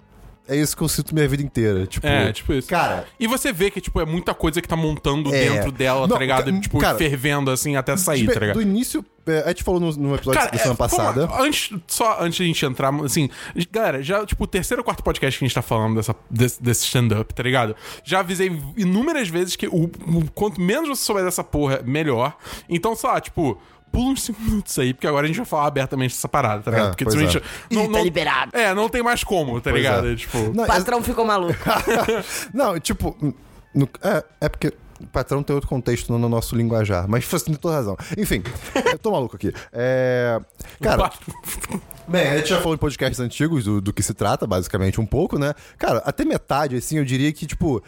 é 0.47 0.55
isso 0.55 0.75
que 0.75 0.83
eu 0.83 0.89
sinto 0.89 1.13
minha 1.13 1.27
vida 1.27 1.41
inteira. 1.41 1.85
Tipo, 1.87 2.05
É, 2.05 2.33
tipo 2.33 2.51
isso. 2.51 2.67
Cara, 2.67 3.05
E 3.19 3.25
você 3.27 3.53
vê 3.53 3.71
que, 3.71 3.79
tipo, 3.79 4.01
é 4.01 4.05
muita 4.05 4.33
coisa 4.33 4.61
que 4.61 4.67
tá 4.67 4.75
montando 4.75 5.33
É. 5.33 5.49
dentro 5.49 5.71
dela, 5.71 6.01
Não, 6.07 6.15
tá 6.15 6.19
ligado? 6.19 6.59
tipo, 6.59 6.77
cara, 6.79 6.97
fervendo, 6.97 7.49
assim, 7.51 7.75
até 7.77 7.95
sair, 7.95 8.21
tipo, 8.21 8.33
tá 8.33 8.39
ligado? 8.39 8.55
do 8.55 8.61
início, 8.61 9.05
é, 9.27 9.43
a 9.45 9.47
gente 9.49 9.63
falou 9.63 9.79
no, 9.79 9.91
no 9.93 10.15
episódio 10.15 10.41
da 10.51 10.57
semana 10.57 10.73
é, 10.73 10.75
passada. 10.75 11.27
como- 11.27 11.41
antes, 11.43 11.79
só 11.87 12.17
antes 12.21 12.35
de 12.37 12.43
a 12.43 12.45
gente 12.47 12.65
entrar, 12.65 12.93
assim, 13.05 13.29
galera, 13.71 14.03
já, 14.03 14.25
tipo, 14.25 14.43
o 14.43 14.47
terceiro 14.47 14.81
ou 14.81 14.83
quarto 14.83 15.01
podcast 15.03 15.37
que 15.39 15.45
a 15.45 15.47
gente 15.47 15.55
tá 15.55 15.61
falando 15.61 15.95
dessa, 15.95 16.13
desse, 16.29 16.61
desse 16.61 16.83
stand-up, 16.85 17.33
tá 17.33 17.43
ligado? 17.43 17.73
Já 18.03 18.19
avisei 18.19 18.51
inúmeras 18.75 19.29
vezes 19.29 19.55
que 19.55 19.67
o, 19.67 19.83
o- 19.85 20.31
quanto 20.35 20.59
menos 20.59 20.89
você 20.89 21.05
souber 21.05 21.23
dessa 21.23 21.45
porra, 21.45 21.81
melhor. 21.85 22.35
Então, 22.67 22.93
sei 22.95 23.09
lá, 23.09 23.21
tipo. 23.21 23.57
Pula 23.91 24.11
uns 24.11 24.23
5 24.23 24.41
minutos 24.41 24.79
aí, 24.79 24.93
porque 24.93 25.05
agora 25.07 25.25
a 25.25 25.27
gente 25.27 25.37
vai 25.37 25.45
falar 25.45 25.67
abertamente 25.67 26.13
dessa 26.15 26.27
parada, 26.29 26.63
tá 26.63 26.71
ligado? 26.71 26.85
É, 26.85 26.89
porque 26.91 27.03
pois 27.03 27.15
simplesmente 27.17 27.45
é. 27.69 27.75
não, 27.75 27.81
Ih, 27.83 27.87
tá 27.87 27.91
não- 27.91 28.03
liberado. 28.03 28.51
É, 28.57 28.73
não 28.73 28.87
tem 28.89 29.03
mais 29.03 29.23
como, 29.23 29.59
tá 29.59 29.69
Pois 29.69 29.81
ligado? 29.83 30.07
é. 30.09 30.15
Tipo. 30.15 30.37
Não, 30.53 30.63
O 30.63 30.67
patrão 30.67 31.03
ficou 31.03 31.25
maluco. 31.25 31.59
Não, 32.53 32.79
tipo. 32.79 33.15
no- 33.75 33.89
é, 34.01 34.23
é 34.41 34.49
porque 34.49 34.73
o 34.99 35.07
patrão 35.07 35.41
tem 35.43 35.53
outro 35.53 35.67
contexto 35.69 36.11
no, 36.11 36.19
no 36.19 36.29
nosso 36.29 36.55
linguajar. 36.55 37.07
Mas 37.07 37.25
você 37.25 37.45
tem 37.45 37.55
toda 37.55 37.75
razão. 37.75 37.97
Enfim, 38.17 38.43
eu 38.85 38.97
tô 38.99 39.11
maluco 39.11 39.35
aqui. 39.35 39.51
É. 39.73 40.39
Cara, 40.81 41.11
bem, 42.07 42.27
a 42.29 42.37
gente 42.37 42.49
já 42.49 42.57
falou 42.59 42.75
em 42.75 42.77
podcasts 42.77 43.19
antigos 43.19 43.63
do, 43.65 43.81
do 43.81 43.91
que 43.91 44.03
se 44.03 44.13
trata, 44.13 44.45
basicamente, 44.47 45.01
um 45.01 45.05
pouco, 45.05 45.37
né? 45.39 45.53
Cara, 45.77 46.01
até 46.05 46.23
metade, 46.23 46.75
assim, 46.75 46.97
eu 46.97 47.03
diria 47.05 47.31
que, 47.33 47.45
tipo, 47.45 47.83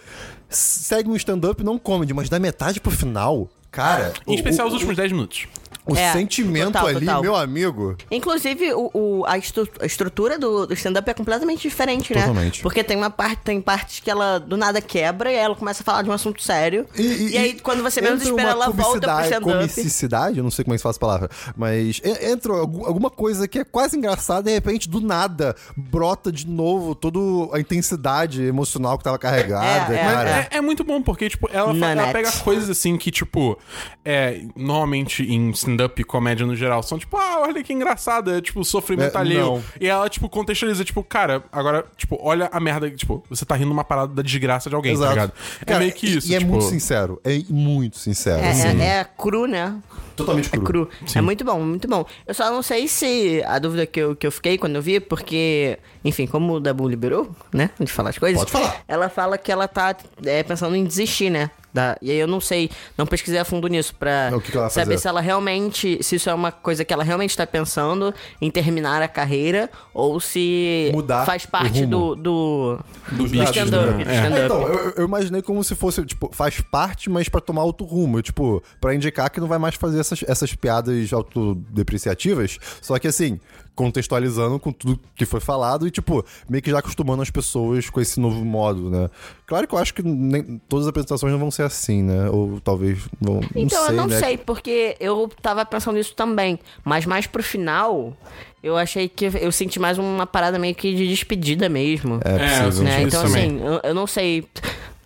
segue 0.49 1.09
um 1.09 1.15
stand-up 1.15 1.63
não 1.63 1.77
comedy, 1.77 2.13
mas 2.13 2.29
da 2.29 2.39
metade 2.39 2.79
pro 2.81 2.91
final. 2.91 3.47
Cara, 3.71 4.13
Em 4.27 4.33
o- 4.33 4.35
especial 4.35 4.65
o, 4.65 4.69
os 4.69 4.73
últimos 4.73 4.95
10 4.95 5.11
minutos. 5.11 5.47
O 5.85 5.95
É, 5.95 6.13
sentimento 6.13 6.67
total, 6.67 6.87
ali, 6.87 6.99
total. 7.05 7.21
meu 7.21 7.35
amigo. 7.35 7.97
Inclusive, 8.09 8.73
o, 8.73 8.89
o- 8.93 9.25
a, 9.25 9.37
estru- 9.37 9.67
a 9.81 9.85
estrutura 9.85 10.39
do, 10.39 10.65
do 10.65 10.73
stand-up 10.73 11.09
é 11.09 11.13
completamente 11.13 11.61
diferente, 11.67 12.13
né? 12.13 12.21
Totalmente. 12.21 12.61
Porque 12.61 12.83
tem 12.83 12.95
uma 12.95 13.09
parte, 13.09 13.41
tem 13.43 13.59
partes 13.61 13.99
que 13.99 14.09
ela 14.09 14.39
do 14.39 14.55
nada 14.55 14.81
quebra 14.81 15.31
e 15.31 15.35
ela 15.35 15.55
começa 15.55 15.83
a 15.83 15.85
falar 15.85 16.01
de 16.01 16.09
um 16.09 16.13
assunto 16.13 16.41
sério. 16.41 16.85
E, 16.97 17.37
aí, 17.37 17.59
quando 17.59 17.83
você 17.83 17.99
menos 18.01 18.21
espera, 18.21 18.51
ela 18.51 18.69
volta 18.69 19.07
pro 19.07 19.23
stand-up. 19.23 19.43
Comicidade, 19.73 20.37
eu 20.37 20.43
não 20.43 20.51
sei 20.51 20.63
como 20.63 20.73
é 20.73 20.77
que 20.77 20.79
se 20.79 20.83
fala 20.83 20.91
essa 20.93 20.99
palavra, 20.99 21.29
mas 21.55 21.99
en- 22.03 22.31
entra 22.31 22.53
algum- 22.53 22.85
alguma 22.85 23.09
coisa 23.09 23.47
que 23.47 23.59
é 23.59 23.63
quase 23.63 23.97
engraçada 23.97 24.49
e 24.49 24.53
de 24.53 24.55
repente, 24.55 24.87
do 24.89 25.01
nada, 25.01 25.55
brota 25.75 26.31
de 26.31 26.47
novo 26.47 26.95
toda 26.95 27.19
a 27.55 27.59
intensidade 27.59 28.41
emocional 28.43 28.97
que 28.97 29.03
tava 29.03 29.17
carregada, 29.19 29.93
É, 29.93 29.97
é, 29.99 30.03
cara. 30.03 30.29
É, 30.51 30.57
é 30.57 30.61
muito 30.61 30.83
bom, 30.83 31.01
porque, 31.01 31.29
tipo, 31.29 31.49
ela, 31.51 31.73
ela 31.85 32.11
pega 32.13 32.31
coisas 32.43 32.69
assim 32.69 32.97
que, 32.97 33.11
tipo, 33.11 33.57
é, 34.05 34.41
normalmente 34.55 35.23
em 35.23 35.53
stand-up 35.73 36.01
e 36.01 36.05
comédia 36.05 36.45
no 36.45 36.55
geral, 36.55 36.81
são 36.83 36.97
tipo, 36.97 37.17
ah, 37.17 37.41
olha 37.41 37.63
que 37.63 37.73
engraçado, 37.73 38.31
é 38.33 38.41
tipo 38.41 38.63
sofrimento 38.63 39.15
É, 39.17 39.19
alheio. 39.19 39.41
não. 39.41 39.63
E 39.79 39.87
ela, 39.87 40.07
tipo, 40.09 40.29
contextualiza, 40.29 40.83
tipo, 40.85 41.03
cara, 41.03 41.43
agora, 41.51 41.85
tipo, 41.97 42.17
olha 42.21 42.49
a 42.51 42.59
merda, 42.59 42.89
tipo, 42.91 43.23
você 43.29 43.45
tá 43.45 43.55
rindo 43.55 43.71
uma 43.71 43.83
parada 43.83 44.13
da 44.13 44.21
desgraça 44.21 44.69
de 44.69 44.75
alguém, 44.75 44.97
tá 44.97 45.09
ligado? 45.09 45.33
é 45.61 45.65
Cara, 45.65 45.79
meio 45.79 45.91
que 45.93 46.07
isso, 46.07 46.31
E 46.31 46.35
é 46.35 46.39
tipo, 46.39 46.51
muito 46.51 46.65
sincero. 46.65 47.19
É 47.23 47.41
muito 47.49 47.97
sincero. 47.97 48.43
É, 48.43 48.51
assim. 48.51 48.81
é- 48.81 48.99
é 48.99 49.03
cru, 49.17 49.47
né? 49.47 49.75
Totalmente 50.15 50.47
É 50.47 50.57
cru. 50.57 50.63
cru. 50.63 50.89
É 51.15 51.21
muito 51.21 51.43
bom, 51.43 51.59
muito 51.59 51.87
bom. 51.87 52.05
Eu 52.27 52.33
só 52.33 52.49
não 52.51 52.61
sei 52.61 52.87
se 52.87 53.43
a 53.45 53.57
dúvida 53.59 53.85
que 53.85 53.99
eu, 53.99 54.15
que 54.15 54.27
eu 54.27 54.31
fiquei 54.31 54.57
quando 54.57 54.75
eu 54.75 54.81
vi, 54.81 54.99
porque, 54.99 55.77
enfim, 56.03 56.27
como 56.27 56.53
o 56.53 56.59
Dabu 56.59 56.87
liberou, 56.87 57.29
né? 57.51 57.69
De 57.79 57.91
falar 57.91 58.09
as 58.11 58.17
coisas. 58.17 58.39
Pode 58.39 58.51
falar. 58.51 58.83
Ela 58.87 59.09
fala 59.09 59.37
que 59.37 59.51
ela 59.51 59.67
tá 59.67 59.95
é, 60.25 60.43
pensando 60.43 60.75
em 60.75 60.83
desistir, 60.85 61.29
né? 61.29 61.49
Da, 61.73 61.97
e 62.03 62.11
aí 62.11 62.17
eu 62.19 62.27
não 62.27 62.39
sei, 62.39 62.69
não 62.95 63.07
pesquisei 63.07 63.39
a 63.39 63.43
fundo 63.43 63.67
nisso 63.67 63.95
pra 63.95 64.29
O 64.31 64.39
que 64.39 64.51
que 64.51 64.57
saber 64.69 64.69
fazer? 64.69 64.97
se 64.99 65.07
ela 65.07 65.19
realmente, 65.21 65.97
se 66.03 66.17
isso 66.17 66.29
é 66.29 66.33
uma 66.35 66.51
coisa 66.51 66.85
que 66.85 66.93
ela 66.93 67.03
realmente 67.03 67.35
tá 67.35 67.47
pensando 67.47 68.13
em 68.39 68.51
terminar 68.51 69.01
a 69.01 69.07
carreira 69.07 69.71
ou 69.91 70.19
se 70.19 70.91
Mudar 70.93 71.25
faz 71.25 71.47
parte 71.47 71.83
do, 71.87 72.13
do, 72.13 72.79
Do 73.11 73.27
do 73.27 73.43
stand-up. 73.45 74.05
né? 74.05 74.29
do 74.29 74.35
É. 74.37 74.45
Então, 74.45 74.67
eu, 74.67 74.93
eu 74.97 75.05
imaginei 75.07 75.41
como 75.41 75.63
se 75.63 75.73
fosse, 75.73 76.05
tipo, 76.05 76.29
faz 76.31 76.61
parte, 76.61 77.09
mas 77.09 77.27
pra 77.27 77.41
tomar 77.41 77.63
outro 77.63 77.87
rumo. 77.87 78.21
Tipo, 78.21 78.61
pra 78.79 78.93
indicar 78.93 79.31
que 79.31 79.39
não 79.39 79.47
vai 79.47 79.57
mais 79.57 79.73
fazer 79.73 80.02
essas, 80.03 80.23
essas 80.27 80.53
piadas 80.55 81.11
autodepreciativas, 81.13 82.57
só 82.81 82.97
que 82.99 83.07
assim, 83.07 83.39
contextualizando 83.75 84.59
com 84.59 84.71
tudo 84.71 84.99
que 85.15 85.25
foi 85.25 85.39
falado 85.39 85.87
e, 85.87 85.91
tipo, 85.91 86.23
meio 86.47 86.61
que 86.61 86.69
já 86.69 86.79
acostumando 86.79 87.21
as 87.23 87.31
pessoas 87.31 87.89
com 87.89 87.99
esse 87.99 88.19
novo 88.19 88.43
modo, 88.45 88.89
né? 88.89 89.09
Claro 89.47 89.67
que 89.67 89.73
eu 89.73 89.79
acho 89.79 89.93
que 89.93 90.03
nem, 90.03 90.61
todas 90.69 90.85
as 90.85 90.89
apresentações 90.89 91.31
não 91.31 91.39
vão 91.39 91.49
ser 91.51 91.63
assim, 91.63 92.03
né? 92.03 92.29
Ou 92.29 92.59
talvez 92.61 92.99
não, 93.19 93.35
não 93.35 93.41
Então, 93.55 93.81
sei, 93.85 93.89
eu 93.93 93.97
não 93.97 94.07
né? 94.07 94.19
sei, 94.19 94.37
porque 94.37 94.95
eu 94.99 95.29
tava 95.41 95.65
pensando 95.65 95.95
nisso 95.95 96.13
também. 96.15 96.59
Mas 96.85 97.05
mais 97.05 97.25
pro 97.25 97.41
final, 97.41 98.15
eu 98.61 98.77
achei 98.77 99.09
que 99.09 99.25
eu 99.25 99.51
senti 99.51 99.79
mais 99.79 99.97
uma 99.97 100.27
parada 100.27 100.59
meio 100.59 100.75
que 100.75 100.93
de 100.93 101.07
despedida 101.07 101.67
mesmo. 101.67 102.19
É 102.23 102.35
É, 102.35 102.39
possível. 102.39 102.65
eu 102.65 102.71
senti 102.71 102.83
né? 102.83 102.97
isso 102.99 103.07
Então, 103.07 103.23
também. 103.23 103.45
assim, 103.45 103.65
eu, 103.65 103.79
eu 103.83 103.93
não 103.95 104.05
sei 104.07 104.47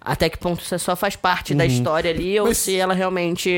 até 0.08 0.30
que 0.30 0.38
ponto 0.38 0.64
você 0.64 0.80
só 0.80 0.96
faz 0.96 1.16
parte 1.16 1.54
da 1.54 1.66
história 1.66 2.10
ali 2.12 2.40
ou 2.40 2.48
Mas- 2.48 2.58
se 2.58 2.76
ela 2.76 2.94
realmente 2.94 3.52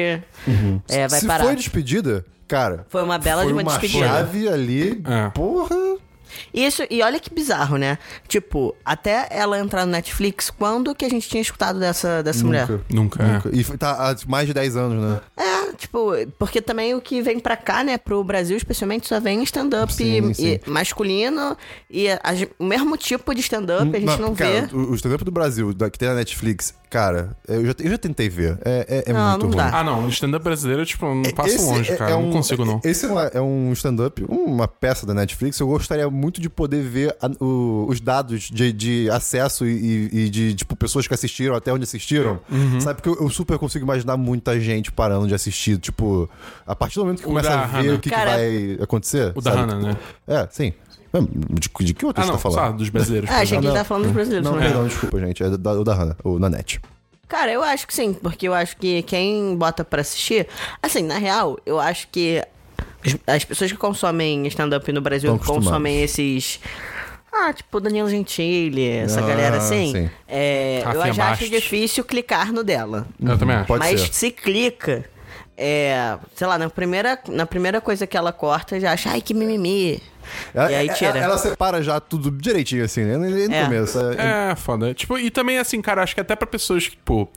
é, 0.90 1.08
vai 1.08 1.20
Se 1.20 1.26
parar. 1.28 1.44
foi 1.46 1.56
despedida, 1.56 2.26
cara. 2.48 2.86
Foi 2.90 3.04
uma 3.04 3.18
bela 3.18 3.44
foi 3.44 3.48
de 3.48 3.54
uma 3.54 3.62
uma 3.62 3.72
despedida. 3.72 4.08
chave 4.08 4.48
ali. 4.50 5.02
É. 5.06 5.30
Porra. 5.30 5.76
Isso, 6.54 6.84
e 6.90 7.02
olha 7.02 7.20
que 7.20 7.34
bizarro, 7.34 7.78
né? 7.78 7.98
Tipo, 8.28 8.76
até 8.84 9.28
ela 9.32 9.60
entrar 9.60 9.86
no 9.86 9.92
Netflix, 9.92 10.50
quando 10.50 10.94
que 10.96 11.06
a 11.06 11.10
gente 11.10 11.28
tinha 11.30 11.42
escutado 11.42 11.80
dessa, 11.80 12.22
dessa 12.24 12.46
mulher? 12.46 12.68
Nunca. 12.70 12.84
Nunca, 12.90 13.24
é. 13.24 13.34
Nunca. 13.34 13.50
E 13.54 13.78
tá 13.78 13.92
há 14.12 14.16
mais 14.28 14.48
de 14.48 14.54
10 14.54 14.76
anos, 14.76 15.02
né? 15.04 15.22
É, 15.38 15.74
tipo, 15.74 16.12
porque 16.38 16.62
também 16.62 16.94
o 16.96 17.02
que 17.02 17.22
vem 17.22 17.40
pra 17.40 17.56
cá, 17.58 17.84
né, 17.84 17.98
pro 17.98 18.24
Brasil 18.24 18.58
especialmente, 18.58 19.08
só 19.08 19.20
vem 19.20 19.42
stand-up 19.44 19.94
e- 20.04 20.20
e 20.40 20.62
masculino 20.70 21.58
e 21.90 22.10
a 22.10 22.20
o 22.58 22.64
mesmo 22.66 22.96
tipo 22.98 23.34
de 23.34 23.42
stand-up 23.42 23.90
a 23.96 24.00
gente 24.00 24.06
Mas, 24.06 24.20
não 24.20 24.36
cara, 24.36 24.68
vê. 24.68 24.76
O, 24.76 24.92
o 24.92 24.96
stand-up 24.96 25.24
do 25.24 25.32
Brasil, 25.32 25.74
da- 25.74 25.90
que 25.90 25.98
tem 25.98 26.08
na 26.10 26.16
Netflix, 26.16 26.74
cara, 26.90 27.36
eu 27.48 27.66
já, 27.66 27.74
eu 27.80 27.92
já 27.92 27.98
tentei 27.98 28.30
ver. 28.30 28.58
É, 28.64 29.04
é, 29.06 29.10
é 29.12 29.14
Não, 29.14 29.32
muito 29.32 29.48
não 29.48 29.64
ruim. 29.64 29.72
Ah, 29.74 29.84
não. 29.84 30.06
O 30.06 30.10
stand-up 30.10 30.44
brasileiro, 30.44 30.86
tipo, 30.86 31.06
eu 31.06 31.16
não 31.16 31.24
passo 31.32 31.50
Esse 31.56 31.66
longe, 31.66 31.92
é- 31.92 31.96
cara. 31.96 32.12
é 32.12 32.14
não 32.14 32.30
um- 32.30 32.32
consigo, 32.32 32.66
não. 32.66 32.82
Esse 32.84 33.06
é, 33.06 33.32
é 33.36 33.42
um 33.42 33.72
stand-up, 33.74 34.24
uma 34.30 34.68
peça 34.68 35.06
da 35.06 35.14
Netflix. 35.14 35.60
Eu 35.60 35.68
gostaria 35.68 36.10
muito 36.10 36.29
de 36.42 36.50
poder 36.50 36.84
ver 36.84 37.16
a- 37.22 37.30
o- 37.44 37.86
os 37.90 38.02
dados 38.02 38.50
de, 38.52 38.74
de 38.74 39.10
acesso 39.10 39.66
e, 39.66 40.10
e 40.26 40.30
de, 40.30 40.54
tipo, 40.54 40.76
pessoas 40.76 41.08
que 41.08 41.14
assistiram, 41.14 41.56
até 41.56 41.72
onde 41.72 41.84
assistiram. 41.84 42.40
Uhum. 42.52 42.82
Sabe? 42.82 43.02
Porque 43.02 43.10
eu, 43.22 43.24
eu 43.26 43.30
super 43.30 43.58
consigo 43.58 43.86
imaginar 43.86 44.18
muita 44.18 44.60
gente 44.60 44.92
parando 44.92 45.28
de 45.28 45.34
assistir. 45.34 45.78
Tipo, 45.78 46.30
a 46.68 46.76
partir 46.76 46.96
do 46.96 47.06
momento 47.06 47.20
que 47.20 47.26
O 47.26 47.30
começa 47.30 47.50
a 47.54 47.66
ver 47.66 47.78
Hannah. 47.78 47.94
o 47.96 48.00
que, 48.00 48.10
que 48.10 48.16
vai 48.16 48.78
acontecer. 48.82 49.32
O 49.36 49.42
da 49.42 49.52
sabe? 49.54 49.72
Hannah, 49.72 49.88
né? 49.88 49.98
É, 50.28 50.48
sim. 50.52 50.74
De, 51.12 51.86
de 51.86 51.94
que 51.96 52.06
outro 52.06 52.22
Ah, 52.22 52.26
você 52.26 52.32
não. 52.32 52.38
tá 52.40 52.50
falando? 52.52 52.78
Dos 52.78 52.90
brasileiros. 52.90 53.30
Ah, 53.32 53.38
achei 53.42 53.58
que 53.58 53.64
não. 53.64 53.72
ele 53.72 53.80
tá 53.80 53.84
falando 53.86 54.04
dos 54.04 54.12
brasileiros. 54.14 54.48
Não, 54.48 54.58
né? 54.58 54.66
perdão, 54.66 54.88
desculpa, 54.88 55.20
gente. 55.20 55.42
É 55.44 55.50
da, 55.58 55.72
o 55.74 55.84
da 55.84 55.94
Hannah, 55.96 56.16
o 56.24 56.38
Nanette. 56.38 56.80
Cara, 57.28 57.52
eu 57.52 57.64
acho 57.64 57.86
que 57.88 57.94
sim, 57.94 58.14
porque 58.14 58.48
eu 58.48 58.54
acho 58.54 58.76
que 58.78 59.02
quem 59.04 59.56
bota 59.56 59.84
pra 59.84 60.02
assistir. 60.02 60.48
Assim, 60.82 61.04
na 61.04 61.18
real, 61.18 61.58
eu 61.66 61.80
acho 61.80 62.08
que 62.12 62.44
as- 63.06 63.18
as 63.36 63.44
pessoas 63.46 63.72
que 63.72 63.78
consomem 63.78 64.46
stand-up 64.48 64.92
no 64.92 65.02
Brasil, 65.02 65.38
que 65.38 65.46
consomem 65.46 66.02
esses. 66.02 66.60
Ah, 67.32 67.54
tipo 67.54 67.80
Danilo 67.80 68.10
Gentili, 68.10 68.88
essa 68.90 69.20
Ah, 69.20 69.28
galera 69.28 69.58
assim. 69.58 69.92
sim. 69.94 70.10
é, 70.28 70.84
eu 70.86 71.14
já 71.14 71.30
acho 71.32 71.48
difícil 71.48 72.04
clicar 72.04 72.52
no 72.52 72.64
dela. 72.64 73.08
Eu 73.22 73.38
também 73.38 73.56
acho. 73.56 73.68
Pode 73.68 73.80
Mas 73.86 74.02
ser. 74.02 74.14
se 74.14 74.32
clica, 74.32 75.06
é, 75.56 76.18
sei 76.36 76.48
lá, 76.48 76.58
na 76.58 76.70
primeira, 76.72 77.20
na 77.28 77.46
primeira 77.46 77.80
coisa 77.80 78.08
que 78.08 78.18
ela 78.18 78.34
corta, 78.34 78.80
já 78.80 78.94
acha, 78.94 79.12
ai, 79.12 79.22
que 79.22 79.34
mimimi. 79.36 80.02
Ela, 80.56 80.72
e 80.72 80.76
aí 80.76 80.88
ela- 80.88 80.98
tira. 80.98 81.20
Ela, 81.20 81.38
separa 81.38 81.84
já 81.84 82.00
tudo 82.00 82.32
direitinho, 82.32 82.84
assim, 82.84 83.04
né? 83.04 83.16
No 83.16 83.30
no 83.30 83.54
É. 83.54 83.64
começo. 83.64 84.00
É, 84.00 84.52
É, 84.52 84.56
foda. 84.56 84.94
Tipo, 84.94 85.18
e 85.20 85.30
também, 85.30 85.60
assim, 85.60 85.82
cara, 85.82 86.02
acho 86.04 86.16
que 86.16 86.22
até 86.22 86.36
pra 86.36 86.48
pessoas 86.48 86.86
que, 86.88 86.96
tipo, 86.96 87.30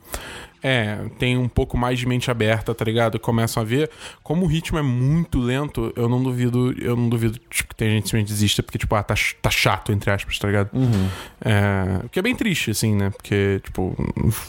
é, 0.63 0.99
tem 1.19 1.37
um 1.37 1.49
pouco 1.49 1.77
mais 1.77 1.99
de 1.99 2.07
mente 2.07 2.31
aberta, 2.31 2.75
tá 2.75 2.85
ligado? 2.85 3.19
Começam 3.19 3.63
a 3.63 3.67
ver. 3.67 3.91
Como 4.23 4.45
o 4.45 4.49
ritmo 4.49 4.79
é 4.79 4.83
muito 4.83 5.41
lento, 5.41 5.93
eu 5.97 6.09
não 6.09 6.23
duvido, 6.23 6.75
eu 6.81 6.97
não 6.97 7.09
duvido 7.09 7.39
tipo, 7.51 7.71
que 7.71 7.75
tem 7.75 7.91
gente 7.91 8.03
que 8.03 8.09
simplesmente 8.09 8.29
desista, 8.29 8.63
porque, 8.63 8.79
tipo, 8.79 8.95
ah, 8.95 9.03
tá, 9.03 9.15
tá 9.41 9.51
chato, 9.51 9.93
entre 9.93 10.11
aspas, 10.11 10.39
tá 10.39 10.47
ligado? 10.47 10.71
É, 11.45 12.07
o 12.07 12.09
que 12.09 12.19
é 12.19 12.23
bem 12.23 12.35
triste, 12.35 12.71
assim, 12.71 12.95
né? 12.95 13.11
Porque, 13.11 13.61
tipo, 13.65 13.97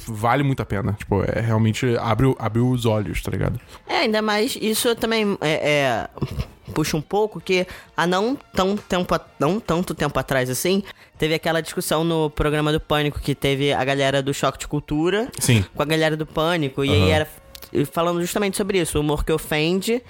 vale 0.07 0.43
muito 0.43 0.61
a 0.61 0.65
pena. 0.65 0.93
Tipo, 0.93 1.23
é 1.23 1.41
realmente 1.41 1.97
abre, 1.97 2.33
abre 2.37 2.61
os 2.61 2.85
olhos, 2.85 3.21
tá 3.21 3.31
ligado? 3.31 3.59
É, 3.87 3.97
ainda 3.99 4.21
mais 4.21 4.57
isso 4.61 4.95
também 4.95 5.37
é, 5.41 5.51
é, 5.51 6.09
puxa 6.73 6.95
um 6.95 7.01
pouco 7.01 7.41
que 7.41 7.67
há 7.95 8.07
não 8.07 8.37
tão 8.53 8.77
tempo, 8.77 9.19
não 9.39 9.59
tanto 9.59 9.93
tempo 9.93 10.17
atrás 10.17 10.49
assim, 10.49 10.83
teve 11.17 11.33
aquela 11.33 11.61
discussão 11.61 12.03
no 12.03 12.29
programa 12.29 12.71
do 12.71 12.79
Pânico 12.79 13.19
que 13.19 13.35
teve 13.35 13.73
a 13.73 13.83
galera 13.83 14.21
do 14.21 14.33
Choque 14.33 14.59
de 14.59 14.67
Cultura 14.67 15.29
Sim. 15.39 15.63
com 15.75 15.81
a 15.81 15.85
galera 15.85 16.15
do 16.15 16.25
Pânico 16.25 16.83
e 16.85 16.91
aí 16.91 17.09
era 17.09 17.27
falando 17.91 18.21
justamente 18.21 18.55
sobre 18.57 18.79
isso, 18.79 18.97
o 18.97 19.01
humor 19.01 19.25
que 19.25 19.31
ofende 19.31 20.01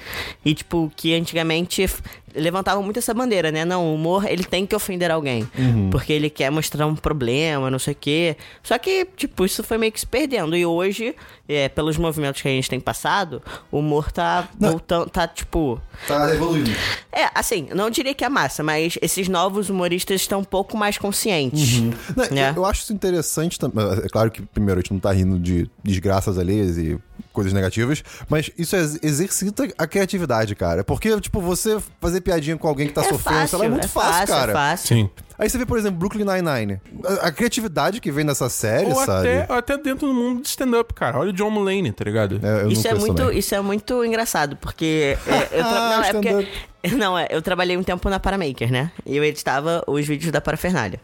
e 0.44 0.54
tipo 0.54 0.92
que 0.96 1.14
antigamente 1.14 1.90
levantavam 2.36 2.84
muito 2.84 2.98
essa 3.00 3.14
bandeira, 3.14 3.52
né? 3.52 3.64
Não, 3.66 3.86
o 3.92 3.96
humor 3.96 4.26
ele 4.30 4.44
tem 4.44 4.66
que 4.66 4.76
ofender 4.76 5.12
alguém, 5.12 5.48
porque 5.92 6.12
ele 6.14 6.30
quer 6.30 6.50
mostrar 6.50 6.86
um 6.88 6.96
problema, 6.96 7.70
não 7.70 7.80
sei 7.80 7.94
o 7.94 7.98
quê. 8.00 8.38
Só 8.62 8.78
que 8.78 9.06
tipo 9.16 9.46
isso 9.46 9.64
foi 9.64 9.78
meio 9.78 9.92
que 9.92 10.00
se 10.00 10.08
perdendo 10.08 10.56
e 10.56 10.66
hoje, 10.66 11.16
é, 11.48 11.70
pelos 11.70 11.98
movimentos 11.98 12.42
que 12.42 12.48
a 12.48 12.52
gente 12.52 12.70
tem 12.70 12.80
passado, 12.80 13.42
o 13.72 13.80
humor 13.80 14.12
tá 14.12 14.48
voltando, 14.60 15.10
tá 15.10 15.28
tipo 15.28 15.80
Tá 16.08 16.34
evoluindo. 16.34 16.72
é, 17.12 17.30
assim, 17.36 17.68
não 17.74 17.90
diria 17.90 18.14
que 18.14 18.24
é 18.26 18.30
massa, 18.30 18.64
mas 18.64 18.98
esses 19.02 19.28
novos 19.28 19.70
humoristas 19.70 20.22
estão 20.22 20.40
um 20.40 20.44
pouco 20.44 20.76
mais 20.78 20.98
conscientes. 20.98 21.80
Não, 22.16 22.26
né? 22.32 22.54
eu, 22.56 22.66
acho 22.66 22.84
isso 22.84 22.94
interessante 22.94 23.60
também. 23.60 23.86
É 24.04 24.10
claro 24.10 24.30
que, 24.32 24.42
primeiro, 24.42 24.80
a 24.80 24.82
gente 24.82 24.92
não 24.92 25.00
tá 25.00 25.12
rindo 25.12 25.40
de 25.40 25.70
desgraças 25.84 26.38
alheias 26.38 26.78
e 26.78 26.98
coisas 27.32 27.54
negativas, 27.54 28.04
mas 28.30 28.52
isso 28.58 28.76
ex- 28.76 29.00
exercita 29.02 29.68
a 29.78 29.88
criatividade, 29.88 30.56
cara. 30.56 30.84
Porque, 30.84 31.20
tipo, 31.22 31.40
você 31.42 31.78
fazer 32.00 32.22
piadinha 32.24 32.58
com 32.58 32.68
alguém 32.68 32.88
que 32.88 32.94
tá 32.94 33.02
É 33.02 33.10
sofrendo, 33.10 33.40
fácil, 33.40 33.48
sei 33.50 33.60
lá, 33.60 33.66
é 33.66 33.70
muito 33.70 33.86
é 33.86 33.88
fácil, 33.88 34.12
fácil, 34.12 34.28
cara. 34.36 34.52
é 34.52 34.56
fácil. 34.56 34.88
Sim. 34.88 35.10
Aí 35.38 35.50
você 35.50 35.58
vê, 35.58 35.66
por 35.66 35.78
exemplo, 35.78 35.98
Brooklyn 35.98 36.26
Nine-Nine. 36.26 36.80
A, 37.06 37.28
a 37.28 37.32
criatividade 37.32 38.00
que 38.00 38.12
vem 38.12 38.26
dessa 38.26 38.48
série, 38.50 38.86
Ou 38.92 38.96
sabe? 39.04 39.28
até, 39.28 39.46
ou 39.52 39.58
até 39.60 39.78
dentro 39.78 40.08
do 40.08 40.14
mundo 40.14 40.42
de 40.42 40.48
stand-up, 40.48 40.94
cara. 40.94 41.20
Olha 41.20 41.32
o 41.32 41.34
John 41.34 41.50
Mulaney, 41.50 41.92
tá 41.92 42.04
ligado? 42.06 42.40
É, 42.42 42.64
eu 42.64 42.70
Isso 42.72 42.84
não 42.88 42.92
é, 42.96 43.00
muito, 43.00 43.16
também. 43.16 43.38
isso 43.40 43.56
é 43.56 43.62
muito 43.62 44.06
engraçado, 44.06 44.56
porque 44.58 45.18
é, 45.28 45.32
eu, 45.52 45.64
tra- 45.64 45.66
Ah, 45.68 45.98
não, 45.98 46.04
é 46.04 46.14
porque. 46.14 46.48
não, 46.98 47.18
é, 47.18 47.28
eu 47.30 47.42
trabalhei 47.42 47.78
um 47.78 47.84
tempo 47.84 48.10
na 48.10 48.20
Paramaker, 48.20 48.72
né? 48.72 48.92
E 49.06 49.16
eu 49.16 49.24
editava 49.24 49.84
os 49.88 50.06
vídeos 50.06 50.32
da 50.32 50.42
Parafernália. 50.42 51.00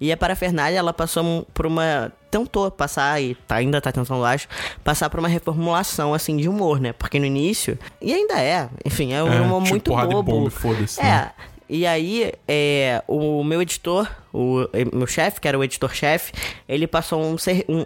E 0.00 0.12
a 0.12 0.16
Parafernália, 0.16 0.78
ela 0.78 0.92
passou 0.92 1.46
por 1.54 1.66
uma 1.66 2.12
tentou 2.30 2.70
passar 2.70 3.20
e 3.20 3.34
tá- 3.34 3.56
ainda 3.56 3.78
tá 3.80 3.92
tentando, 3.92 4.24
acho, 4.24 4.48
passar 4.82 5.10
por 5.10 5.20
uma 5.20 5.28
reformulação 5.28 6.14
assim 6.14 6.34
de 6.36 6.48
humor, 6.48 6.80
né? 6.80 6.92
Porque 6.94 7.18
no 7.18 7.26
início, 7.26 7.78
e 8.00 8.12
ainda 8.12 8.40
é, 8.40 8.68
enfim, 8.86 9.12
é 9.12 9.22
um 9.22 9.30
É, 9.30 9.40
humor 9.40 9.60
tipo, 9.62 9.70
muito 9.70 9.90
bobo. 10.22 10.22
bomba 10.22 10.50
É. 10.98 11.02
né? 11.04 11.30
E 11.74 11.86
aí, 11.86 12.30
é, 12.46 13.02
o 13.08 13.42
meu 13.42 13.62
editor, 13.62 14.06
o 14.30 14.68
eh, 14.74 14.84
meu 14.92 15.06
chefe, 15.06 15.40
que 15.40 15.48
era 15.48 15.58
o 15.58 15.64
editor-chefe, 15.64 16.30
ele 16.68 16.86
passou 16.86 17.22
um, 17.24 17.34
um, 17.66 17.84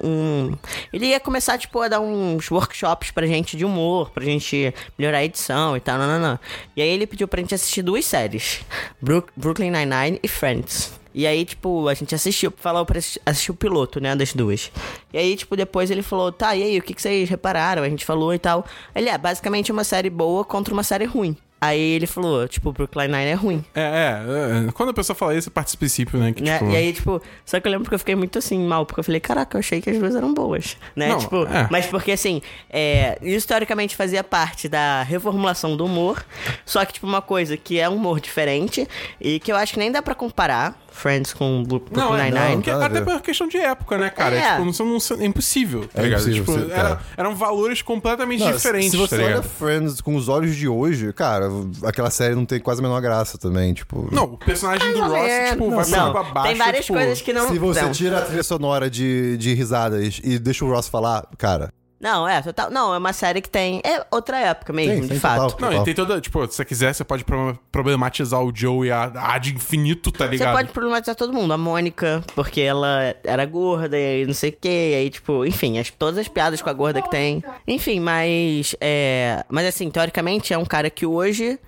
um- 0.51 0.59
Ele 0.93 1.07
ia 1.07 1.21
começar, 1.21 1.57
tipo, 1.57 1.81
a 1.81 1.87
dar 1.87 2.01
uns 2.01 2.51
workshops 2.51 3.13
pra 3.13 3.29
gente 3.29 3.57
de 3.57 3.65
humor, 3.65 4.11
pra 4.11 4.25
gente 4.25 4.75
melhorar 4.99 5.19
a 5.19 5.25
edição 5.25 5.77
e 5.77 5.81
tal, 5.81 5.99
não, 5.99 6.09
não, 6.09 6.19
não. 6.19 6.39
E 6.77 6.83
aí 6.83 6.89
ele 6.89 7.07
pediu 7.07 7.29
pra 7.29 7.41
gente 7.41 7.55
assistir 7.55 7.81
duas 7.83 8.05
séries: 8.05 8.65
Brook- 9.01 9.31
Brooklyn 9.37 9.71
Nine-Nine 9.71 10.19
e 10.21 10.27
Friends. 10.27 10.93
E 11.15 11.25
aí, 11.25 11.45
tipo, 11.45 11.87
a 11.87 11.95
gente 11.95 12.13
assistiu, 12.13 12.53
falou 12.57 12.85
pra 12.85 12.99
assi- 12.99 13.21
assistir 13.25 13.53
o 13.53 13.55
piloto, 13.55 14.01
né, 14.01 14.17
das 14.17 14.33
duas. 14.35 14.73
E 15.13 15.17
aí, 15.19 15.37
tipo, 15.37 15.57
depois 15.57 15.93
ele 15.93 16.03
falou, 16.03 16.33
tá, 16.33 16.57
e 16.57 16.63
aí, 16.65 16.79
o 16.79 16.83
que, 16.83 16.93
que 16.93 17.01
vocês 17.01 17.29
repararam? 17.31 17.85
A 17.85 17.89
gente 17.89 18.05
falou 18.05 18.35
e 18.35 18.39
tal. 18.39 18.67
Ele, 18.97 19.09
é, 19.09 19.17
basicamente 19.17 19.71
uma 19.71 19.85
série 19.85 20.11
boa 20.11 20.45
contra 20.45 20.75
uma 20.75 20.83
série 20.83 21.05
ruim. 21.05 21.37
Aí 21.59 21.81
ele 21.81 22.07
falou, 22.07 22.47
tipo, 22.47 22.71
Brooklyn 22.71 23.09
Nine 23.09 23.25
é 23.25 23.35
ruim. 23.35 23.65
É, 23.75 23.81
é, 23.81 24.69
é. 24.69 24.73
Quando 24.73 24.91
a 24.91 24.95
pessoa 24.95 25.17
fala 25.17 25.35
isso, 25.35 25.49
é 25.49 25.53
parte 25.53 25.75
do 25.75 25.79
princípio, 25.79 26.19
né? 26.19 26.33
Que, 26.33 26.43
tipo, 26.43 26.65
E 26.67 26.77
aí, 26.77 26.93
tipo, 26.93 27.23
só 27.47 27.59
que 27.59 27.67
eu 27.67 27.73
lembro 27.73 27.89
que 27.89 27.95
eu 27.95 27.99
fiquei 27.99 28.15
muito 28.15 28.39
assim, 28.39 28.59
mal, 28.67 28.85
porque 28.85 29.01
eu 29.01 29.05
falei, 29.05 29.21
caraca, 29.21 29.57
eu 29.57 29.61
achei 29.61 29.81
que 29.81 29.89
as 29.89 29.99
duas 29.99 30.15
eram 30.15 30.35
boas. 30.35 30.77
Né? 30.95 31.09
Não, 31.09 31.19
tipo, 31.19 31.45
é. 31.47 31.67
mas 31.71 31.87
porque 31.87 32.13
assim, 32.13 32.43
é, 32.69 33.19
isso 33.23 33.49
teoricamente 33.49 33.97
fazia 33.97 34.23
parte 34.23 34.69
da 34.69 35.03
reformulação 35.03 35.77
do 35.77 35.87
humor. 35.87 36.25
Só 36.67 36.85
que, 36.85 36.93
tipo, 36.93 37.07
uma 37.07 37.23
coisa 37.23 37.57
que 37.57 37.81
é 37.81 37.89
um 37.89 37.97
humor 37.97 38.21
diferente 38.21 38.87
e 39.19 39.41
que 39.41 39.51
eu 39.51 39.57
acho 39.57 39.73
que 39.73 39.79
nem 39.79 39.91
dá 39.91 40.03
pra 40.03 40.15
comparar 40.15 40.79
Friends 40.97 41.33
com 41.35 41.59
Não, 41.59 41.63
Brooklyn 41.65 42.01
é, 42.03 42.25
Nine-Nine. 42.31 42.55
porque- 42.57 42.71
nada 42.73 42.85
a 42.85 42.87
até 42.89 43.01
por 43.03 43.21
questão 43.21 43.47
de 43.49 43.59
época, 43.59 43.99
né, 43.99 44.09
cara? 44.11 44.35
É. 44.37 44.51
Tipo, 44.53 44.65
não, 44.65 44.73
são- 44.73 44.87
não 44.87 45.23
é 45.23 45.27
impossível, 45.27 45.87
tá 45.87 46.01
É 46.01 46.05
ligado? 46.05 46.21
impossível, 46.23 46.45
Tipo, 46.45 46.59
sim, 46.67 46.73
era- 46.73 46.83
cara. 46.89 47.01
eram 47.17 47.35
valores 47.37 47.83
completamente 47.83 48.41
Não, 48.43 48.53
diferentes, 48.53 48.91
Se 48.91 48.97
você 48.97 49.17
tá 49.19 49.25
olha? 49.25 49.43
Friends 49.43 50.01
com 50.01 50.17
os 50.17 50.29
olhos 50.29 50.57
de 50.57 50.67
hoje, 50.67 51.13
cara, 51.13 51.49
aquela 51.85 52.11
série 52.11 52.35
não 52.35 52.47
tem 52.47 52.59
quase 52.59 52.81
a 52.81 52.83
menor 52.83 53.01
graça 53.01 53.37
também, 53.39 53.75
tipo... 53.75 54.09
Não, 54.11 54.25
o 54.25 54.39
personagem 54.39 54.93
do 54.93 55.01
Ross, 55.01 55.13
menos. 55.13 55.51
tipo, 55.51 55.71
vai 55.71 55.89
não, 55.91 56.13
pra 56.13 56.23
baixo. 56.25 56.49
tem 56.49 56.57
várias 56.57 56.85
tipo, 56.87 56.99
coisas 56.99 57.21
que 57.21 57.33
não... 57.33 57.49
Se 57.49 57.59
você 57.59 57.83
não. 57.83 57.93
tira 57.93 58.19
a 58.19 58.23
trilha 58.23 58.43
sonora 58.43 58.89
de, 58.91 59.37
de 59.37 59.53
risadas 59.55 60.21
e 60.25 60.39
deixa 60.39 60.65
o 60.65 60.69
Ross 60.71 60.89
falar, 60.89 61.27
cara, 61.39 61.73
Não, 61.99 62.29
é, 62.29 62.43
total. 62.43 62.71
Não, 62.71 62.95
é 62.95 62.99
uma 62.99 63.13
série 63.15 63.41
que 63.41 63.49
tem. 63.49 63.81
É 63.83 64.05
outra 64.11 64.39
época 64.39 64.71
mesmo, 64.73 64.93
Tem, 64.93 65.01
de 65.03 65.09
tem 65.09 65.19
fato. 65.19 65.53
total. 65.55 65.71
Não, 65.71 65.81
e 65.81 65.85
tem 65.85 65.95
toda. 65.95 66.21
Tipo, 66.21 66.47
se 66.47 66.55
você 66.57 66.65
quiser, 66.65 66.93
você 66.95 67.03
pode 67.05 67.25
pro- 67.25 67.59
problematizar 67.73 68.43
o 68.43 68.53
Joe 68.55 68.89
e 68.89 68.91
a 68.91 69.11
a 69.15 69.39
de 69.39 69.55
infinito, 69.55 70.13
tá 70.13 70.25
Você 70.27 70.33
ligado? 70.33 70.55
pode 70.55 70.69
problematizar 70.73 71.15
todo 71.15 71.33
mundo. 71.33 71.53
A 71.55 71.57
Mônica, 71.59 72.23
porque 72.35 72.61
ela 72.61 73.15
era 73.25 73.45
gorda 73.47 73.99
e 73.99 74.27
não 74.27 74.35
sei 74.35 74.51
o 74.51 74.53
que. 74.61 74.69
Aí, 74.95 75.09
tipo, 75.09 75.45
enfim, 75.47 75.79
as, 75.79 75.91
todas 75.91 76.19
as 76.19 76.29
piadas 76.29 76.61
com 76.61 76.69
a 76.69 76.73
gorda 76.75 77.01
que 77.01 77.11
tem. 77.11 77.43
Enfim, 77.67 77.99
mas. 77.99 78.77
É, 78.81 79.43
mas 79.49 79.67
assim, 79.67 79.91
teoricamente, 79.91 80.53
é 80.53 80.59
um 80.59 80.67
cara 80.67 80.91
que 80.91 81.07
hoje 81.07 81.59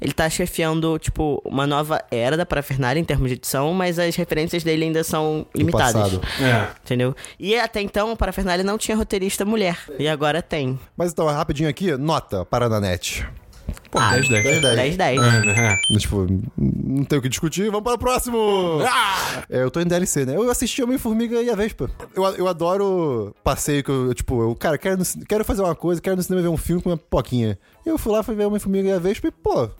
ele 0.00 0.12
tá 0.12 0.28
chefiando, 0.30 0.98
tipo, 0.98 1.42
uma 1.44 1.66
nova 1.66 2.02
era 2.10 2.36
da 2.38 2.46
Parafernália 2.46 3.00
em 3.00 3.04
termos 3.04 3.28
de 3.28 3.34
edição, 3.34 3.72
mas 3.74 3.98
as 3.98 4.16
referências 4.16 4.64
dele 4.64 4.84
ainda 4.84 5.04
são 5.04 5.46
limitadas. 5.54 5.92
passado. 5.94 6.20
É. 6.42 6.68
Entendeu? 6.84 7.14
E 7.38 7.54
até 7.58 7.80
então, 7.82 8.12
o 8.12 8.16
Parafernália 8.16 8.64
não 8.64 8.78
tinha 8.78 8.96
roteirista 8.96 9.44
mulher. 9.44 9.73
E 9.98 10.08
agora 10.08 10.42
tem. 10.42 10.78
Mas 10.96 11.12
então, 11.12 11.26
rapidinho 11.26 11.68
aqui, 11.68 11.96
nota 11.96 12.44
para 12.44 12.66
a 12.66 12.80
net. 12.80 13.26
Pô, 13.90 13.98
Ah, 13.98 14.12
10, 14.12 14.28
10. 14.28 14.60
10, 14.60 14.96
10-10. 14.96 15.48
É. 15.48 15.98
Tipo, 15.98 16.26
não 16.56 17.04
tem 17.04 17.18
o 17.18 17.22
que 17.22 17.28
discutir, 17.28 17.66
vamos 17.70 17.82
para 17.82 17.94
o 17.94 17.98
próximo! 17.98 18.80
Ah! 18.86 19.42
É, 19.48 19.62
eu 19.62 19.70
tô 19.70 19.80
em 19.80 19.86
DLC, 19.86 20.26
né? 20.26 20.36
Eu 20.36 20.50
assisti 20.50 20.82
Homem-Formiga 20.82 21.40
e 21.40 21.48
a 21.48 21.54
Vespa. 21.54 21.90
Eu, 22.14 22.24
eu 22.24 22.48
adoro 22.48 23.34
passeio 23.42 23.82
que 23.82 23.90
eu, 23.90 24.12
tipo, 24.12 24.42
eu, 24.42 24.54
cara, 24.54 24.76
quero, 24.76 24.98
no 24.98 25.04
quero 25.26 25.44
fazer 25.44 25.62
uma 25.62 25.74
coisa, 25.74 26.00
quero 26.00 26.16
no 26.16 26.22
cinema 26.22 26.42
ver 26.42 26.48
um 26.48 26.56
filme 26.56 26.82
com 26.82 26.90
uma 26.90 26.96
pipoquinha. 26.96 27.58
E 27.86 27.88
eu 27.88 27.96
fui 27.96 28.12
lá, 28.12 28.22
fui 28.22 28.34
ver 28.34 28.46
Homem-Formiga 28.46 28.88
e 28.88 28.92
a 28.92 28.98
Vespa 28.98 29.28
e, 29.28 29.30
pô, 29.30 29.70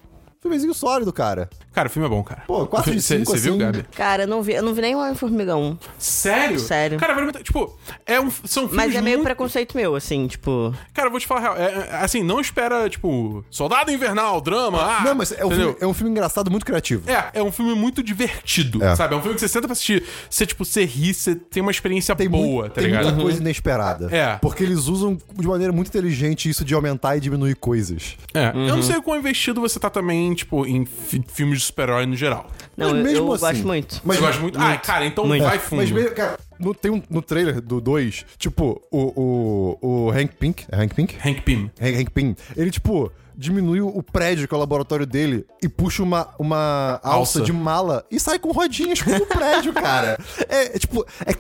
filmezinho 0.45 0.75
sólido, 0.75 1.13
cara. 1.13 1.49
Cara, 1.73 1.89
o 1.89 1.91
filme 1.91 2.07
é 2.07 2.11
bom, 2.11 2.23
cara. 2.23 2.43
Pô, 2.47 2.67
quatro 2.67 2.93
de 2.95 3.01
Você 3.03 3.19
cinco, 3.19 3.31
você 3.33 3.39
viu, 3.41 3.55
assim. 3.55 3.59
Gabi? 3.59 3.85
Cara, 3.97 4.23
eu 4.25 4.29
não 4.29 4.43
vi, 4.43 4.53
eu 4.53 4.63
não 4.63 4.75
vi 4.75 4.83
nem 4.83 4.95
o 4.95 4.99
Homem-Formiga 4.99 5.57
1. 5.57 5.77
Sério? 5.99 6.61
Sério. 6.61 6.99
Cara, 6.99 7.15
muito- 7.21 7.43
tipo, 7.43 7.77
é 8.07 8.21
um, 8.21 8.31
são 8.31 8.69
filmes 8.69 8.77
Mas 8.77 8.95
é 8.95 9.01
meio 9.01 9.17
muito... 9.17 9.27
preconceito 9.27 9.75
meu, 9.77 9.97
assim, 9.97 10.27
tipo. 10.29 10.73
Cara, 10.93 11.09
eu 11.09 11.11
vou 11.11 11.19
te 11.19 11.27
falar 11.27 11.41
a 11.41 11.43
real. 11.43 11.57
É, 11.57 11.89
é, 11.91 11.97
assim, 11.97 12.23
não 12.23 12.41
espera, 12.41 12.89
tipo, 12.89 13.45
Soldado 13.51 13.91
Invernal, 13.91 14.41
drama, 14.41 14.79
ah, 14.83 15.03
não, 15.05 15.15
mas 15.15 15.33
é 15.33 15.45
um, 15.45 15.51
filme, 15.51 15.77
é 15.81 15.87
um 15.87 15.95
filme 15.95 16.11
engraçado, 16.11 16.51
muito 16.51 16.65
criativo. 16.67 17.11
É, 17.11 17.31
é 17.41 17.43
um 17.43 17.51
filme 17.51 17.75
muito 17.75 18.03
divertido, 18.03 18.83
É. 18.85 18.95
sabe? 18.95 19.15
É 19.15 19.17
um 19.17 19.21
filme 19.21 19.35
que 19.35 19.41
você 19.41 19.49
senta 19.49 19.67
pra 19.67 19.73
assistir, 19.73 20.05
você, 20.31 20.47
tipo, 20.47 20.65
você 20.65 20.85
ri, 20.85 21.13
você 21.15 21.35
tem 21.35 21.61
uma 21.63 21.71
experiência 21.73 22.15
Tem, 22.15 22.29
boa, 22.29 22.43
muito, 22.63 22.69
tá 22.75 22.81
tem 22.81 22.85
ligado? 22.91 23.05
muita 23.07 23.21
coisa 23.23 23.41
inesperada. 23.41 24.15
É. 24.15 24.37
Porque 24.37 24.63
eles 24.63 24.87
usam 24.87 25.19
de 25.33 25.47
maneira 25.49 25.73
muito 25.73 25.89
inteligente 25.89 26.49
isso 26.49 26.65
de 26.65 26.75
aumentar 26.75 27.17
e 27.17 27.21
diminuir 27.21 27.57
coisas. 27.57 28.17
É, 28.33 28.51
eu 28.55 28.77
não 28.77 28.83
sei 28.83 28.97
o 28.97 29.03
quão 29.03 29.19
investido 29.19 29.61
você 29.61 29.81
tá 29.81 29.89
também, 29.91 30.34
tipo, 30.35 30.67
em 30.67 30.85
fi- 30.85 31.25
filmes 31.29 31.61
de 31.61 31.65
super-herói 31.67 32.07
no 32.07 32.17
geral. 32.17 32.47
Não, 32.77 32.89
Mas 32.91 32.97
eu, 32.99 33.05
mesmo 33.05 33.19
eu 33.29 33.33
assim- 33.33 33.45
gosto 33.47 33.67
muito. 33.67 34.01
Mas 34.05 34.17
Você 34.17 34.23
gosta 34.23 34.41
muito? 34.43 34.59
Ah, 34.61 34.77
cara, 34.77 35.07
então 35.07 35.27
Muito. 35.27 35.45
vai 35.45 35.59
fundo. 35.59 35.79
Mas 35.81 35.91
mesmo, 35.91 36.11
cara, 36.15 36.39
no, 36.59 36.75
tem 36.75 36.91
um, 36.91 37.01
no 37.09 37.23
trailer 37.23 37.61
do 37.61 37.81
2, 37.81 38.25
tipo, 38.39 38.83
o, 38.91 39.79
o, 39.81 40.07
o 40.07 40.11
Hank 40.11 40.35
Pink. 40.37 40.65
É 40.71 40.77
Hank 40.77 40.95
Pink? 40.95 41.17
Hank 41.25 41.41
Pym. 41.43 41.71
Hank, 41.81 41.97
Hank 42.01 42.11
Pym. 42.11 42.35
Ele, 42.57 42.71
tipo, 42.71 43.13
diminuiu 43.37 43.89
o 43.89 44.03
prédio, 44.03 44.47
que 44.49 44.55
é 44.55 44.57
o 44.57 44.61
laboratório 44.61 45.05
dele, 45.07 45.45
e 45.63 45.69
puxa 45.69 46.03
uma, 46.03 46.29
uma 46.39 47.01
alça, 47.03 47.39
Alça. 47.39 47.41
de 47.43 47.53
mala 47.53 48.05
e 48.11 48.19
sai 48.21 48.39
com 48.39 48.51
rodinhas 48.53 49.01
pelo 49.03 49.27
prédio, 49.27 49.73
cara. 49.73 50.19
É, 50.49 50.77
é 50.77 50.79
tipo. 50.79 51.05
é 51.27 51.33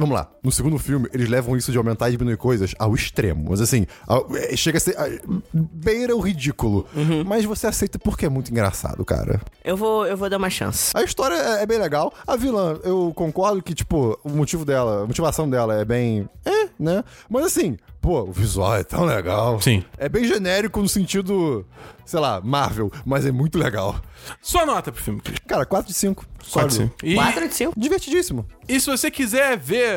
vamos 0.00 0.14
lá. 0.16 0.28
No 0.42 0.50
segundo 0.50 0.78
filme, 0.78 1.08
eles 1.12 1.28
levam 1.28 1.56
isso 1.56 1.70
de 1.70 1.78
aumentar 1.78 2.08
e 2.08 2.12
diminuir 2.12 2.36
coisas 2.36 2.74
ao 2.78 2.94
extremo. 2.94 3.50
Mas 3.50 3.60
assim, 3.60 3.86
ao- 4.06 4.26
é, 4.36 4.56
chega 4.56 4.78
a 4.78 4.80
ser. 4.80 4.98
a- 4.98 5.08
beira 5.52 6.16
o 6.16 6.20
ridículo. 6.20 6.86
Mas 7.26 7.44
você 7.44 7.66
aceita 7.66 7.98
porque 7.98 8.26
é 8.26 8.28
muito 8.28 8.50
engraçado, 8.50 9.04
cara. 9.04 9.40
Eu 9.64 9.76
vou, 9.76 10.06
eu 10.06 10.16
vou 10.16 10.28
dar 10.28 10.38
uma 10.38 10.50
chance. 10.50 10.90
A 10.96 11.02
história 11.02 11.34
é, 11.34 11.62
é 11.62 11.66
bem 11.66 11.78
legal. 11.78 12.12
A 12.26 12.36
vilã, 12.36 12.78
eu 12.82 13.12
concordo 13.14 13.62
que, 13.62 13.74
tipo, 13.74 14.18
o 14.24 14.30
motivo 14.30 14.64
dela, 14.64 15.02
a 15.04 15.06
motivação 15.06 15.48
dela 15.48 15.74
é 15.80 15.84
bem. 15.84 16.28
É, 16.44 16.68
né? 16.78 17.04
Mas 17.28 17.44
assim, 17.46 17.76
pô, 18.00 18.22
o 18.22 18.32
visual 18.32 18.76
é 18.76 18.82
tão 18.84 19.04
legal. 19.04 19.60
Sim. 19.60 19.84
É 19.98 20.08
bem 20.08 20.24
genérico 20.24 20.80
no 20.80 20.88
sentido, 20.88 21.66
sei 22.06 22.18
lá, 22.18 22.40
Marvel, 22.40 22.90
mas 23.04 23.26
é 23.26 23.30
muito 23.32 23.58
legal. 23.58 24.00
Sua 24.40 24.64
nota 24.66 24.90
pro 24.92 25.02
filme. 25.02 25.20
Cara, 25.46 25.64
4 25.66 25.88
de 25.88 25.94
5. 25.94 26.24
Pode 26.52 26.74
Sólido. 26.74 26.74
ser. 27.00 27.06
E, 27.06 27.14
4 27.14 27.48
de 27.48 27.54
5. 27.54 27.72
Divertidíssimo. 27.78 28.46
e 28.68 28.80
se 28.80 28.86
você 28.90 29.10
quiser 29.10 29.56
ver 29.58 29.89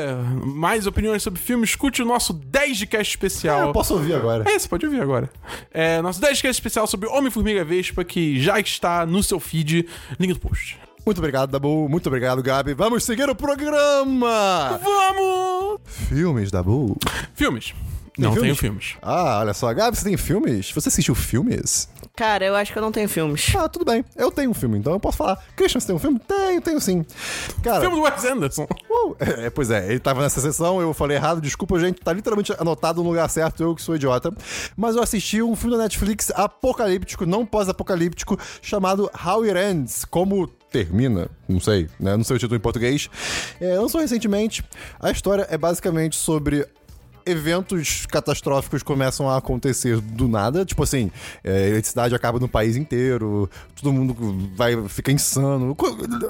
mais 0.45 0.87
opiniões 0.87 1.23
sobre 1.23 1.39
filme, 1.39 1.63
escute 1.63 2.01
o 2.01 2.05
nosso 2.05 2.33
10 2.33 2.77
de 2.77 2.87
cast 2.87 3.11
especial. 3.11 3.59
Ah, 3.59 3.65
eu 3.67 3.73
posso 3.73 3.93
ouvir 3.93 4.13
agora. 4.13 4.49
É, 4.49 4.57
você 4.57 4.67
pode 4.67 4.85
ouvir 4.85 5.01
agora. 5.01 5.29
É, 5.71 6.01
nosso 6.01 6.19
10 6.21 6.37
de 6.37 6.41
cast 6.43 6.59
especial 6.59 6.87
sobre 6.87 7.07
Homem-Formiga 7.09 7.63
Vespa, 7.63 8.03
que 8.03 8.39
já 8.41 8.59
está 8.59 9.05
no 9.05 9.21
seu 9.23 9.39
feed. 9.39 9.87
Link 10.19 10.33
do 10.33 10.39
post. 10.39 10.77
Muito 11.05 11.17
obrigado, 11.17 11.51
Dabu. 11.51 11.89
Muito 11.89 12.07
obrigado, 12.07 12.41
Gabi. 12.41 12.73
Vamos 12.73 13.03
seguir 13.03 13.29
o 13.29 13.35
programa. 13.35 14.79
Vamos! 14.81 15.81
Filmes, 15.85 16.49
Dabu. 16.49 16.97
Filmes. 17.35 17.73
Não 18.17 18.33
filmes? 18.33 18.41
tenho 18.41 18.55
filmes. 18.55 18.95
Ah, 19.01 19.39
olha 19.39 19.53
só. 19.53 19.73
Gabi, 19.73 19.97
você 19.97 20.03
tem 20.03 20.17
filmes? 20.17 20.71
Você 20.71 20.89
assistiu 20.89 21.15
filmes? 21.15 21.89
Cara, 22.15 22.45
eu 22.45 22.55
acho 22.55 22.71
que 22.71 22.77
eu 22.77 22.81
não 22.81 22.91
tenho 22.91 23.09
filmes. 23.09 23.51
Ah, 23.57 23.67
tudo 23.67 23.85
bem. 23.85 24.05
Eu 24.15 24.31
tenho 24.31 24.51
um 24.51 24.53
filme, 24.53 24.77
então 24.77 24.93
eu 24.93 24.99
posso 24.99 25.17
falar. 25.17 25.43
Christian, 25.55 25.79
você 25.79 25.87
tem 25.87 25.95
um 25.95 25.99
filme? 25.99 26.19
Tenho, 26.19 26.61
tenho 26.61 26.79
sim. 26.79 27.03
Cara, 27.63 27.81
Filme 27.81 27.95
do 27.95 28.03
Wes 28.03 28.23
Anderson. 28.23 28.67
Uh, 28.89 29.15
é, 29.41 29.49
pois 29.49 29.71
é, 29.71 29.89
ele 29.89 29.99
tava 29.99 30.21
nessa 30.21 30.39
sessão, 30.39 30.79
eu 30.79 30.93
falei 30.93 31.17
errado, 31.17 31.41
desculpa, 31.41 31.79
gente, 31.79 32.01
tá 32.01 32.13
literalmente 32.13 32.53
anotado 32.59 33.01
no 33.01 33.09
lugar 33.09 33.27
certo, 33.29 33.63
eu 33.63 33.75
que 33.75 33.81
sou 33.81 33.95
idiota. 33.95 34.31
Mas 34.77 34.95
eu 34.95 35.01
assisti 35.01 35.41
um 35.41 35.55
filme 35.55 35.75
da 35.75 35.83
Netflix 35.83 36.31
apocalíptico, 36.35 37.25
não 37.25 37.45
pós-apocalíptico, 37.45 38.37
chamado 38.61 39.09
How 39.25 39.41
It 39.43 39.57
Ends, 39.57 40.05
como 40.05 40.47
termina, 40.73 41.29
não 41.47 41.59
sei, 41.59 41.87
né? 41.99 42.17
Não 42.17 42.23
sei 42.23 42.35
o 42.35 42.39
título 42.39 42.57
em 42.57 42.61
português. 42.61 43.09
É, 43.59 43.77
lançou 43.77 44.01
recentemente. 44.01 44.63
A 44.99 45.11
história 45.11 45.47
é 45.49 45.57
basicamente 45.57 46.15
sobre 46.15 46.67
eventos 47.25 48.05
catastróficos 48.05 48.83
começam 48.83 49.29
a 49.29 49.37
acontecer 49.37 49.99
do 49.99 50.27
nada, 50.27 50.65
tipo 50.65 50.83
assim, 50.83 51.11
é, 51.43 51.51
a 51.51 51.67
eletricidade 51.69 52.15
acaba 52.15 52.39
no 52.39 52.47
país 52.47 52.75
inteiro, 52.75 53.49
todo 53.79 53.91
mundo 53.93 54.15
vai 54.55 54.87
ficar 54.87 55.11
insano. 55.11 55.75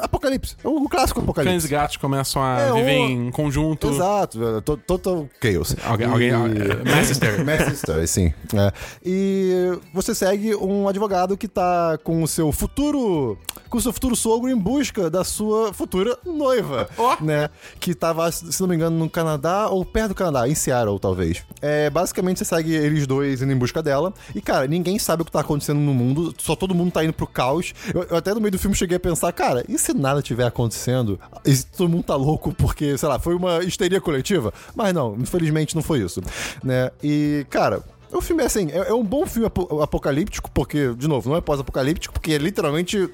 Apocalipse, 0.02 0.56
é 0.64 0.68
o 0.68 0.88
clássico 0.90 1.20
Cães 1.22 1.30
apocalipse. 1.30 1.68
e 1.68 1.70
gatos 1.70 1.98
começam 1.98 2.42
a 2.44 2.60
É, 2.60 2.74
viver 2.74 2.98
o- 3.00 3.10
em 3.10 3.32
conjunto. 3.32 3.90
Exato, 3.90 4.44
é, 4.58 4.62
to- 4.62 4.78
total 4.78 5.28
chaos. 5.42 5.76
Alguém- 5.86 6.08
alguém- 6.08 6.30
E- 6.30 6.90
Mass 6.90 7.10
hysteria. 7.10 7.44
Mass 7.46 7.68
hysteria, 7.74 8.08
sim. 8.08 8.34
É. 8.54 8.72
E 9.04 9.78
você 9.94 10.14
segue 10.16 10.56
um 10.56 10.88
advogado 10.88 11.38
que 11.38 11.48
tá 11.48 11.98
com 12.04 12.24
o 12.24 12.28
seu 12.28 12.52
futuro. 12.52 13.38
Com 13.70 13.78
o 13.78 13.82
seu 13.82 13.92
futuro 13.92 14.16
sogro 14.16 14.50
em 14.52 14.58
busca 14.58 15.10
da 15.10 15.24
sua 15.24 15.74
futura 15.74 16.18
noiva. 16.26 16.88
Ó. 16.98 17.18
Né? 17.22 17.50
Que 17.80 17.96
tava, 17.96 18.32
se 18.32 18.60
não 18.62 18.68
me 18.68 18.76
engano, 18.76 18.98
no 18.98 19.10
Canadá 19.10 19.68
ou 19.70 19.84
perto 19.84 20.10
do 20.10 20.16
Canadá, 20.16 20.48
em 20.48 20.54
Seattle, 20.54 20.83
talvez. 21.00 21.44
É, 21.62 21.90
basicamente, 21.90 22.40
você 22.40 22.46
segue 22.46 22.74
eles 22.74 23.08
dois 23.08 23.42
indo 23.42 23.52
em 23.52 23.58
busca 23.58 23.82
dela. 23.82 24.14
E, 24.34 24.42
cara, 24.42 24.68
ninguém 24.68 25.00
sabe 25.00 25.22
o 25.22 25.26
que 25.26 25.32
tá 25.32 25.40
acontecendo 25.40 25.80
no 25.80 25.94
mundo, 25.94 26.34
só 26.38 26.56
todo 26.56 26.76
mundo 26.76 26.92
tá 26.92 27.04
indo 27.04 27.14
pro 27.14 27.28
caos. 27.28 27.74
Eu, 27.94 28.04
eu 28.04 28.18
até 28.18 28.34
no 28.34 28.40
meio 28.40 28.52
do 28.52 28.60
filme 28.60 28.76
cheguei 28.76 28.98
a 28.98 29.00
pensar, 29.00 29.32
cara, 29.32 29.64
e 29.68 29.78
se 29.78 29.94
nada 29.94 30.22
tiver 30.22 30.46
acontecendo? 30.46 31.20
E 31.46 31.56
se 31.56 31.66
todo 31.66 31.90
mundo 31.90 32.04
tá 32.04 32.16
louco 32.16 32.54
porque, 32.54 32.98
sei 32.98 33.10
lá, 33.10 33.20
foi 33.20 33.36
uma 33.36 33.64
histeria 33.64 34.02
coletiva? 34.02 34.54
Mas 34.76 34.94
não, 34.94 35.16
infelizmente 35.16 35.76
não 35.76 35.82
foi 35.82 36.00
isso. 36.00 36.22
Né? 36.64 36.92
E, 37.04 37.46
cara. 37.50 37.84
O 38.14 38.22
filme 38.22 38.44
é 38.44 38.46
assim, 38.46 38.70
é, 38.72 38.90
é 38.90 38.94
um 38.94 39.04
bom 39.04 39.26
filme 39.26 39.48
apo- 39.48 39.82
apocalíptico, 39.82 40.50
porque, 40.52 40.94
de 40.96 41.08
novo, 41.08 41.30
não 41.30 41.36
é 41.38 41.42
pós-apocalíptico, 41.42 42.14
porque 42.14 42.34
é 42.34 42.38
literalmente 42.38 43.10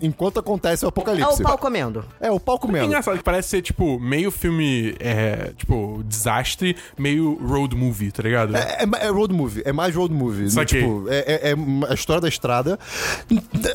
enquanto 0.00 0.40
acontece 0.40 0.84
o 0.84 0.86
É 0.86 0.88
apocalipse. 0.88 1.40
o 1.40 1.44
pau 1.44 1.56
comendo. 1.58 2.04
É, 2.20 2.30
o 2.30 2.40
pau 2.40 2.56
É 2.56 2.58
comendo. 2.58 2.86
engraçado 2.86 3.16
que 3.18 3.22
parece 3.24 3.48
ser, 3.50 3.62
tipo, 3.62 4.00
meio 4.00 4.30
filme, 4.32 4.94
é, 4.98 5.52
tipo, 5.56 6.02
desastre, 6.04 6.76
meio 6.98 7.34
road 7.46 7.76
movie, 7.76 8.10
tá 8.10 8.22
ligado? 8.22 8.56
É, 8.56 8.78
é- 8.84 9.06
é 9.06 9.08
road 9.10 9.32
movie, 9.32 9.62
é 9.64 9.72
mais 9.72 9.94
road 9.94 10.12
movie. 10.12 10.50
Saquei. 10.50 10.80
Tipo, 10.82 11.06
é, 11.08 11.18
é- 11.18 11.50
é 11.52 11.54
a 11.90 11.94
história 11.94 12.20
da 12.20 12.28
estrada. 12.28 12.78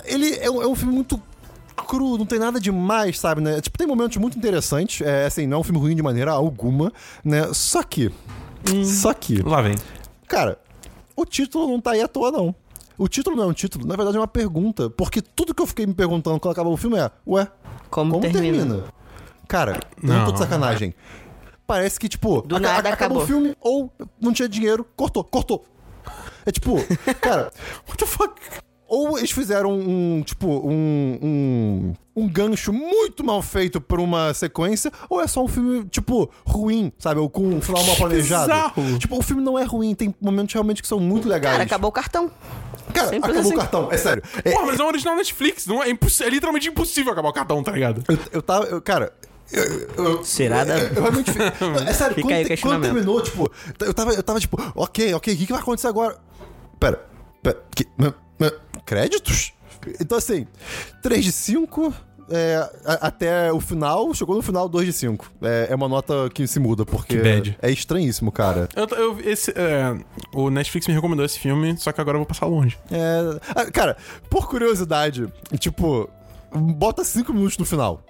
Ele 0.06 0.36
é 0.40 0.50
um, 0.52 0.62
é 0.62 0.68
um 0.68 0.76
filme 0.76 0.94
muito 0.94 1.22
cru, 1.88 2.18
não 2.18 2.26
tem 2.26 2.40
nada 2.40 2.60
demais, 2.60 3.20
sabe, 3.20 3.40
né? 3.42 3.62
Tipo, 3.62 3.78
tem 3.78 3.88
momentos 3.88 4.18
muito 4.18 4.38
interessantes. 4.38 5.02
É 5.06 5.26
assim, 5.26 5.48
não 5.48 5.58
é 5.58 5.60
um 5.62 5.64
filme 5.64 5.80
ruim 5.80 5.96
de 5.96 6.04
maneira 6.04 6.32
alguma, 6.32 6.92
né? 7.24 7.48
Só 7.54 7.82
que. 7.84 8.12
Só 8.84 9.14
que. 9.14 9.42
Lá 9.42 9.62
vem. 9.62 9.76
Cara, 10.28 10.58
o 11.18 11.26
título 11.26 11.68
não 11.68 11.82
tá 11.82 11.92
aí 11.92 12.02
à 12.02 12.08
toa, 12.08 12.32
não. 12.32 12.56
O 12.98 13.08
título 13.08 13.36
não 13.36 13.44
é 13.44 13.48
um 13.48 13.54
título, 13.54 13.86
na 13.86 13.96
verdade 13.96 14.16
é 14.18 14.20
uma 14.20 14.28
pergunta. 14.28 14.90
Porque 14.90 15.22
tudo 15.22 15.54
que 15.54 15.62
eu 15.62 15.68
fiquei 15.68 15.86
me 15.86 15.94
perguntando 15.94 16.40
quando 16.40 16.52
acabou 16.54 16.74
o 16.74 16.78
filme 16.78 16.98
é: 16.98 17.12
Ué, 17.28 17.48
Como, 17.90 18.14
como 18.14 18.22
termina? 18.22 18.58
termina? 18.58 18.84
Cara, 19.48 19.80
eu 20.02 20.08
não 20.10 20.20
tô 20.20 20.26
Não. 20.28 20.34
de 20.34 20.40
sacanagem. 20.40 20.94
Parece 21.66 22.00
que, 22.00 22.08
tipo, 22.08 22.42
Do 22.42 22.60
nada 22.60 22.90
acabou 22.90 22.94
acabou. 22.94 23.24
o 23.24 23.26
filme, 23.26 23.56
ou 23.60 23.92
não 24.22 24.32
tinha 24.32 24.48
dinheiro, 24.48 24.86
cortou, 24.96 25.24
cortou. 25.24 25.66
É 26.46 26.52
tipo, 26.52 26.76
cara, 27.20 27.52
What 27.88 27.98
the 27.98 28.06
fuck? 28.06 28.34
Ou 28.88 29.18
eles 29.18 29.32
fizeram 29.32 29.72
um, 29.72 30.22
tipo, 30.26 30.48
um, 30.48 31.20
um, 31.22 31.94
um 32.24 32.28
gancho 32.30 32.72
muito 32.74 33.24
mal 33.24 33.42
feito 33.42 33.80
pra 33.82 34.02
uma 34.02 34.34
sequência, 34.34 34.92
ou 35.10 35.22
é 35.22 35.28
só 35.28 35.44
um 35.44 35.48
filme, 35.48 35.84
tipo, 35.86 36.30
ruim, 36.46 36.92
sabe? 36.98 37.20
Ou 37.20 37.30
com 37.30 37.44
um 37.48 37.62
final 37.62 37.84
mal 37.86 37.96
planejado. 37.96 38.48
bizarro. 38.52 38.98
Tipo, 39.00 39.18
o 39.18 39.22
filme 39.22 39.42
não 39.44 39.58
é 39.60 39.64
ruim, 39.64 39.94
tem 39.94 40.14
momentos 40.22 40.54
realmente 40.54 40.82
que 40.82 40.88
são 40.88 41.00
muito 41.00 41.28
legais. 41.28 41.54
Cara, 41.56 41.64
acabou 41.64 41.90
o 41.90 41.94
cartão. 41.94 42.32
Cara, 42.94 43.10
Simples 43.10 43.24
acabou 43.26 43.42
assim. 43.42 43.54
o 43.54 43.58
cartão, 43.58 43.88
é 43.92 43.98
sério. 43.98 44.24
É, 44.44 44.52
Porra, 44.52 44.66
mas 44.68 44.80
é 44.80 44.84
um 44.84 44.88
original 44.88 45.16
Netflix, 45.16 45.66
não 45.68 45.84
é, 45.84 45.90
imposs- 45.90 46.22
é 46.22 46.30
literalmente 46.30 46.70
impossível 46.70 47.12
acabar 47.12 47.30
o 47.30 47.34
cartão, 47.34 47.62
tá 47.62 47.72
ligado? 47.74 48.02
Eu, 48.08 48.18
eu 48.32 48.42
tava. 48.42 48.66
eu- 48.66 48.82
cara, 48.82 49.12
Será 50.24 50.64
da... 50.64 50.78
Eu 50.78 51.02
realmente. 51.02 51.32
É 51.88 51.94
sério, 51.94 52.16
Fica 52.16 52.28
quando, 52.28 52.46
te- 52.48 52.58
quando 52.62 52.82
terminou, 52.82 53.22
tipo, 53.22 53.50
eu 53.80 53.94
tava, 53.94 54.12
eu 54.14 54.24
tava 54.24 54.40
tipo, 54.40 54.58
ok, 54.76 55.14
ok, 55.14 55.34
o 55.34 55.38
que, 55.38 55.46
que 55.46 55.52
vai 55.54 55.62
acontecer 55.62 55.88
agora? 55.88 56.18
Pera, 56.80 57.06
pera, 57.42 57.62
que, 57.76 57.86
créditos? 58.86 59.54
Então 60.00 60.18
assim, 60.18 60.48
3 61.02 61.24
de 61.24 61.32
5. 61.32 61.94
é, 62.30 62.58
a- 62.86 63.08
até 63.08 63.54
o 63.54 63.60
final, 63.62 64.14
chegou 64.14 64.36
no 64.36 64.42
final 64.42 64.68
2 64.68 64.86
de 64.86 64.92
5. 64.92 65.32
É, 65.42 65.68
é 65.70 65.76
uma 65.76 65.88
nota 65.88 66.30
que 66.34 66.46
se 66.46 66.60
muda, 66.60 66.86
porque 66.86 67.16
Que 67.16 67.24
bad. 67.24 67.58
é 67.62 67.72
estranhíssimo, 67.72 68.34
cara. 68.34 68.68
Eu, 68.76 68.86
eu- 68.98 69.20
esse, 69.22 69.52
é, 69.52 69.96
o 70.34 70.50
Netflix 70.50 70.88
me 70.88 70.94
recomendou 70.94 71.24
esse 71.26 71.40
filme, 71.40 71.78
só 71.78 71.94
que 71.94 72.02
agora 72.02 72.16
eu 72.18 72.20
vou 72.20 72.26
passar 72.26 72.46
longe. 72.48 72.78
É, 72.92 73.40
ah, 73.56 73.72
cara, 73.72 73.96
por 74.30 74.50
curiosidade, 74.50 75.26
tipo, 75.58 76.10
bota 76.54 77.02
5 77.06 77.32
minutos 77.34 77.58
no 77.58 77.64
final. 77.66 78.04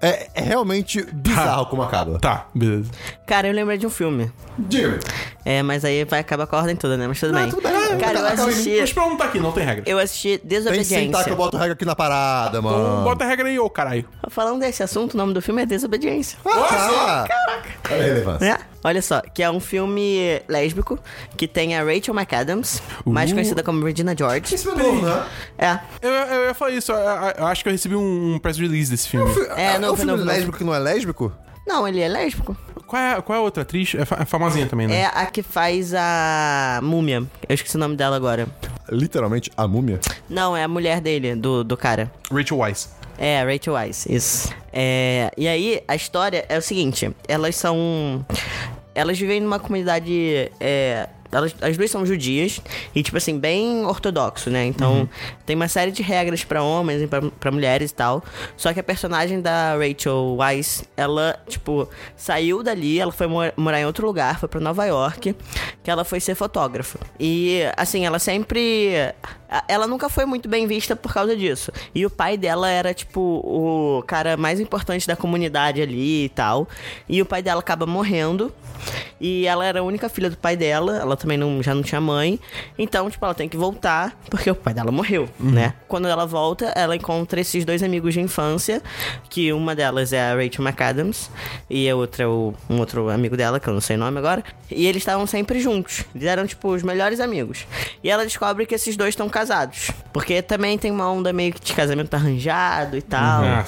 É, 0.00 0.28
é 0.34 0.40
realmente 0.42 1.02
bizarro 1.12 1.66
como 1.66 1.82
acaba. 1.82 2.18
Tá, 2.20 2.46
beleza. 2.54 2.88
Cara, 3.26 3.48
eu 3.48 3.52
lembrei 3.52 3.76
de 3.76 3.86
um 3.86 3.90
filme. 3.90 4.30
Diga-me. 4.56 4.98
É, 5.44 5.62
mas 5.62 5.84
aí 5.84 6.04
vai 6.04 6.20
acabar 6.20 6.46
com 6.46 6.54
a 6.54 6.60
ordem 6.60 6.76
toda, 6.76 6.96
né? 6.96 7.08
Mas 7.08 7.18
tudo 7.18 7.32
Não, 7.32 7.40
bem. 7.40 7.50
tudo 7.50 7.62
bem. 7.62 7.72
Cara, 7.98 8.18
eu 8.20 8.26
Acaba 8.26 8.42
em 8.42 8.46
mim. 8.46 8.50
assisti... 8.52 8.80
Mas 8.80 8.92
pra 8.92 9.06
não 9.08 9.16
tá 9.16 9.24
aqui, 9.24 9.40
não 9.40 9.50
tem 9.50 9.64
regra. 9.64 9.82
Eu 9.86 9.98
assisti 9.98 10.38
Tem 10.38 10.48
que 10.48 10.54
sentar 10.54 10.72
que 10.72 10.78
Desobediência. 10.84 11.30
eu 11.30 11.36
boto 11.36 11.56
regra 11.56 11.72
aqui 11.72 11.84
na 11.84 11.96
parada, 11.96 12.58
Então, 12.58 12.70
mano. 12.70 13.02
bota 13.04 13.24
a 13.24 13.26
regra 13.28 13.48
aí, 13.48 13.58
ô 13.58 13.68
caralho. 13.68 14.04
Falando 14.30 14.60
desse 14.60 14.82
assunto, 14.84 15.14
o 15.14 15.16
nome 15.16 15.32
do 15.34 15.42
filme 15.42 15.62
é 15.62 15.66
Desobediência. 15.66 16.38
Ah, 16.46 17.24
Caraca! 17.26 17.68
Olha 17.90 18.00
a 18.00 18.04
relevância. 18.04 18.46
É? 18.46 18.58
Olha 18.84 19.02
só, 19.02 19.20
que 19.20 19.42
é 19.42 19.50
um 19.50 19.58
filme 19.60 20.40
lésbico 20.48 20.98
que 21.36 21.48
tem 21.48 21.76
a 21.76 21.82
Rachel 21.82 22.14
McAdams, 22.14 22.80
mais 23.04 23.30
Uh. 23.30 23.34
conhecida 23.34 23.62
como 23.62 23.84
Regina 23.84 24.14
George. 24.16 24.54
Esse 24.54 24.64
filme 24.64 24.80
é 24.80 24.84
novo, 24.86 25.04
né? 25.06 25.26
É. 25.58 25.78
Eu, 26.00 26.10
eu 26.10 26.44
ia 26.46 26.54
falar 26.54 26.70
isso, 26.70 26.92
eu, 26.92 26.96
eu- 26.98 27.34
eu 27.38 27.46
acho 27.46 27.62
que 27.62 27.68
eu 27.68 27.72
recebi 27.72 27.96
um 27.96 28.38
press 28.40 28.56
release 28.56 28.90
desse 28.90 29.08
filme. 29.08 29.30
É, 29.56 29.74
É 29.74 29.78
não, 29.78 29.92
um 29.94 29.96
filme 29.96 30.12
não, 30.12 30.18
não. 30.18 30.24
lésbico 30.24 30.56
que 30.56 30.64
não 30.64 30.74
é 30.74 30.78
lésbico? 30.78 31.32
Não, 31.66 31.86
ele 31.86 32.00
é 32.00 32.08
lésbico. 32.08 32.56
Qual 32.86 33.02
é, 33.02 33.20
qual 33.20 33.36
é 33.36 33.40
a 33.40 33.42
outra 33.42 33.62
atriz? 33.62 33.94
É, 33.94 34.04
fa- 34.06 34.16
é 34.20 34.24
famosinha 34.24 34.66
também, 34.66 34.86
né? 34.86 35.00
É 35.00 35.04
a 35.06 35.26
que 35.26 35.42
faz 35.42 35.92
a 35.94 36.80
múmia. 36.82 37.22
Eu 37.46 37.54
esqueci 37.54 37.76
o 37.76 37.78
nome 37.78 37.94
dela 37.96 38.16
agora. 38.16 38.48
Literalmente, 38.90 39.50
a 39.54 39.68
múmia. 39.68 40.00
Não, 40.30 40.56
é 40.56 40.64
a 40.64 40.68
mulher 40.68 41.00
dele, 41.02 41.34
do, 41.34 41.62
do 41.62 41.76
cara. 41.76 42.10
Rachel 42.32 42.56
Weisz. 42.58 42.88
É, 43.18 43.42
Rachel 43.42 43.74
Weisz, 43.74 44.06
isso. 44.06 44.54
É, 44.72 45.30
e 45.36 45.48
aí, 45.48 45.82
a 45.88 45.96
história 45.96 46.44
é 46.48 46.56
o 46.56 46.62
seguinte: 46.62 47.10
elas 47.26 47.56
são. 47.56 48.24
Elas 48.94 49.18
vivem 49.18 49.40
numa 49.40 49.58
comunidade. 49.58 50.50
É, 50.60 51.08
elas, 51.30 51.54
as 51.60 51.76
duas 51.76 51.90
são 51.90 52.06
judias 52.06 52.58
e, 52.94 53.02
tipo 53.02 53.16
assim, 53.18 53.38
bem 53.38 53.84
ortodoxo, 53.84 54.48
né? 54.48 54.64
Então, 54.64 55.06
tem 55.44 55.54
uma 55.54 55.68
série 55.68 55.90
de 55.90 56.02
regras 56.02 56.42
pra 56.42 56.62
homens 56.62 57.02
e 57.02 57.06
pra, 57.06 57.20
pra 57.20 57.50
mulheres 57.50 57.90
e 57.90 57.94
tal. 57.94 58.24
Só 58.56 58.72
que 58.72 58.80
a 58.80 58.82
personagem 58.82 59.40
da 59.42 59.76
Rachel 59.76 60.36
Weisz, 60.38 60.84
ela, 60.96 61.38
tipo, 61.46 61.86
saiu 62.16 62.62
dali, 62.62 62.98
ela 62.98 63.12
foi 63.12 63.26
mor- 63.26 63.52
morar 63.58 63.78
em 63.80 63.84
outro 63.84 64.06
lugar, 64.06 64.40
foi 64.40 64.48
pra 64.48 64.58
Nova 64.58 64.86
York, 64.86 65.36
que 65.82 65.90
ela 65.90 66.02
foi 66.02 66.18
ser 66.18 66.34
fotógrafa. 66.34 66.98
E, 67.20 67.60
assim, 67.76 68.06
ela 68.06 68.18
sempre. 68.18 68.92
Ela 69.66 69.86
nunca 69.86 70.08
foi 70.08 70.24
muito 70.26 70.48
bem 70.48 70.66
vista 70.66 70.94
por 70.94 71.12
causa 71.12 71.36
disso. 71.36 71.72
E 71.94 72.04
o 72.04 72.10
pai 72.10 72.36
dela 72.36 72.68
era, 72.68 72.92
tipo, 72.92 73.20
o 73.20 74.02
cara 74.06 74.36
mais 74.36 74.60
importante 74.60 75.06
da 75.06 75.16
comunidade 75.16 75.80
ali 75.80 76.24
e 76.24 76.28
tal. 76.28 76.68
E 77.08 77.22
o 77.22 77.26
pai 77.26 77.42
dela 77.42 77.60
acaba 77.60 77.86
morrendo. 77.86 78.52
E 79.20 79.46
ela 79.46 79.64
era 79.64 79.80
a 79.80 79.82
única 79.82 80.08
filha 80.08 80.30
do 80.30 80.36
pai 80.36 80.56
dela, 80.56 80.96
ela 80.96 81.16
também 81.16 81.36
não, 81.36 81.62
já 81.62 81.74
não 81.74 81.82
tinha 81.82 82.00
mãe. 82.00 82.38
Então, 82.78 83.10
tipo, 83.10 83.24
ela 83.24 83.34
tem 83.34 83.48
que 83.48 83.56
voltar, 83.56 84.16
porque 84.30 84.48
o 84.50 84.54
pai 84.54 84.72
dela 84.72 84.92
morreu, 84.92 85.28
né? 85.38 85.74
Quando 85.88 86.06
ela 86.06 86.24
volta, 86.24 86.66
ela 86.76 86.94
encontra 86.94 87.40
esses 87.40 87.64
dois 87.64 87.82
amigos 87.82 88.14
de 88.14 88.20
infância, 88.20 88.80
que 89.28 89.52
uma 89.52 89.74
delas 89.74 90.12
é 90.12 90.20
a 90.20 90.34
Rachel 90.34 90.64
McAdams, 90.64 91.30
e 91.68 91.88
a 91.90 91.96
outra 91.96 92.24
é 92.24 92.26
o, 92.26 92.54
um 92.70 92.78
outro 92.78 93.08
amigo 93.08 93.36
dela, 93.36 93.58
que 93.58 93.68
eu 93.68 93.74
não 93.74 93.80
sei 93.80 93.96
o 93.96 93.98
nome 93.98 94.18
agora. 94.18 94.44
E 94.70 94.86
eles 94.86 95.02
estavam 95.02 95.26
sempre 95.26 95.60
juntos. 95.60 96.04
Eles 96.14 96.26
eram, 96.26 96.46
tipo, 96.46 96.68
os 96.68 96.82
melhores 96.82 97.18
amigos. 97.18 97.66
E 98.04 98.08
ela 98.08 98.24
descobre 98.24 98.66
que 98.66 98.74
esses 98.74 98.96
dois 98.96 99.10
estão 99.10 99.28
casados. 99.38 99.90
Porque 100.12 100.42
também 100.42 100.76
tem 100.76 100.90
uma 100.90 101.10
onda 101.10 101.32
meio 101.32 101.52
que 101.52 101.60
de 101.60 101.72
casamento 101.72 102.12
arranjado 102.14 102.96
e 102.96 103.02
tal. 103.02 103.42
Lá. 103.42 103.64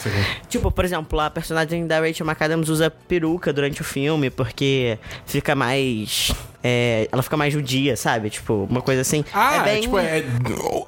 Tipo, 0.48 0.70
por 0.70 0.84
exemplo, 0.84 1.20
a 1.20 1.30
personagem 1.30 1.86
da 1.86 2.00
Rachel 2.00 2.26
McAdams 2.26 2.68
usa 2.68 2.90
peruca 2.90 3.52
durante 3.52 3.80
o 3.80 3.84
filme 3.84 4.30
porque 4.30 4.98
fica 5.26 5.54
mais. 5.54 6.32
é, 6.64 7.08
ela 7.12 7.22
fica 7.22 7.36
mais 7.36 7.52
judia, 7.52 7.96
sabe? 7.96 8.30
Tipo, 8.30 8.66
uma 8.68 8.82
coisa 8.82 9.02
assim. 9.02 9.24
Ah, 9.32 9.56
é 9.56 9.62
bem. 9.64 9.80
tipo, 9.82 9.98
é, 9.98 10.24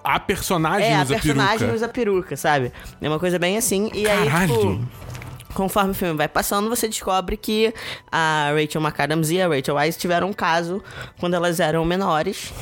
a 0.02 0.18
personagem 0.18 0.88
É, 0.88 0.96
a 0.96 1.02
usa 1.02 1.14
personagem 1.14 1.58
peruca. 1.58 1.76
usa 1.76 1.88
peruca, 1.88 2.36
sabe? 2.36 2.72
É 3.00 3.08
uma 3.08 3.18
coisa 3.20 3.38
bem 3.38 3.56
assim. 3.56 3.90
E 3.94 4.08
aí, 4.08 4.28
Caralho. 4.28 4.52
tipo. 4.58 5.11
Conforme 5.54 5.90
o 5.90 5.94
filme 5.94 6.16
vai 6.16 6.28
passando, 6.28 6.68
você 6.68 6.88
descobre 6.88 7.36
que 7.36 7.72
a 8.10 8.52
Rachel 8.54 8.80
McAdams 8.80 9.30
e 9.30 9.40
a 9.40 9.48
Rachel 9.48 9.74
Weisz 9.74 9.96
tiveram 9.96 10.28
um 10.28 10.32
caso 10.32 10.82
quando 11.20 11.34
elas 11.34 11.60
eram 11.60 11.84
menores. 11.84 12.52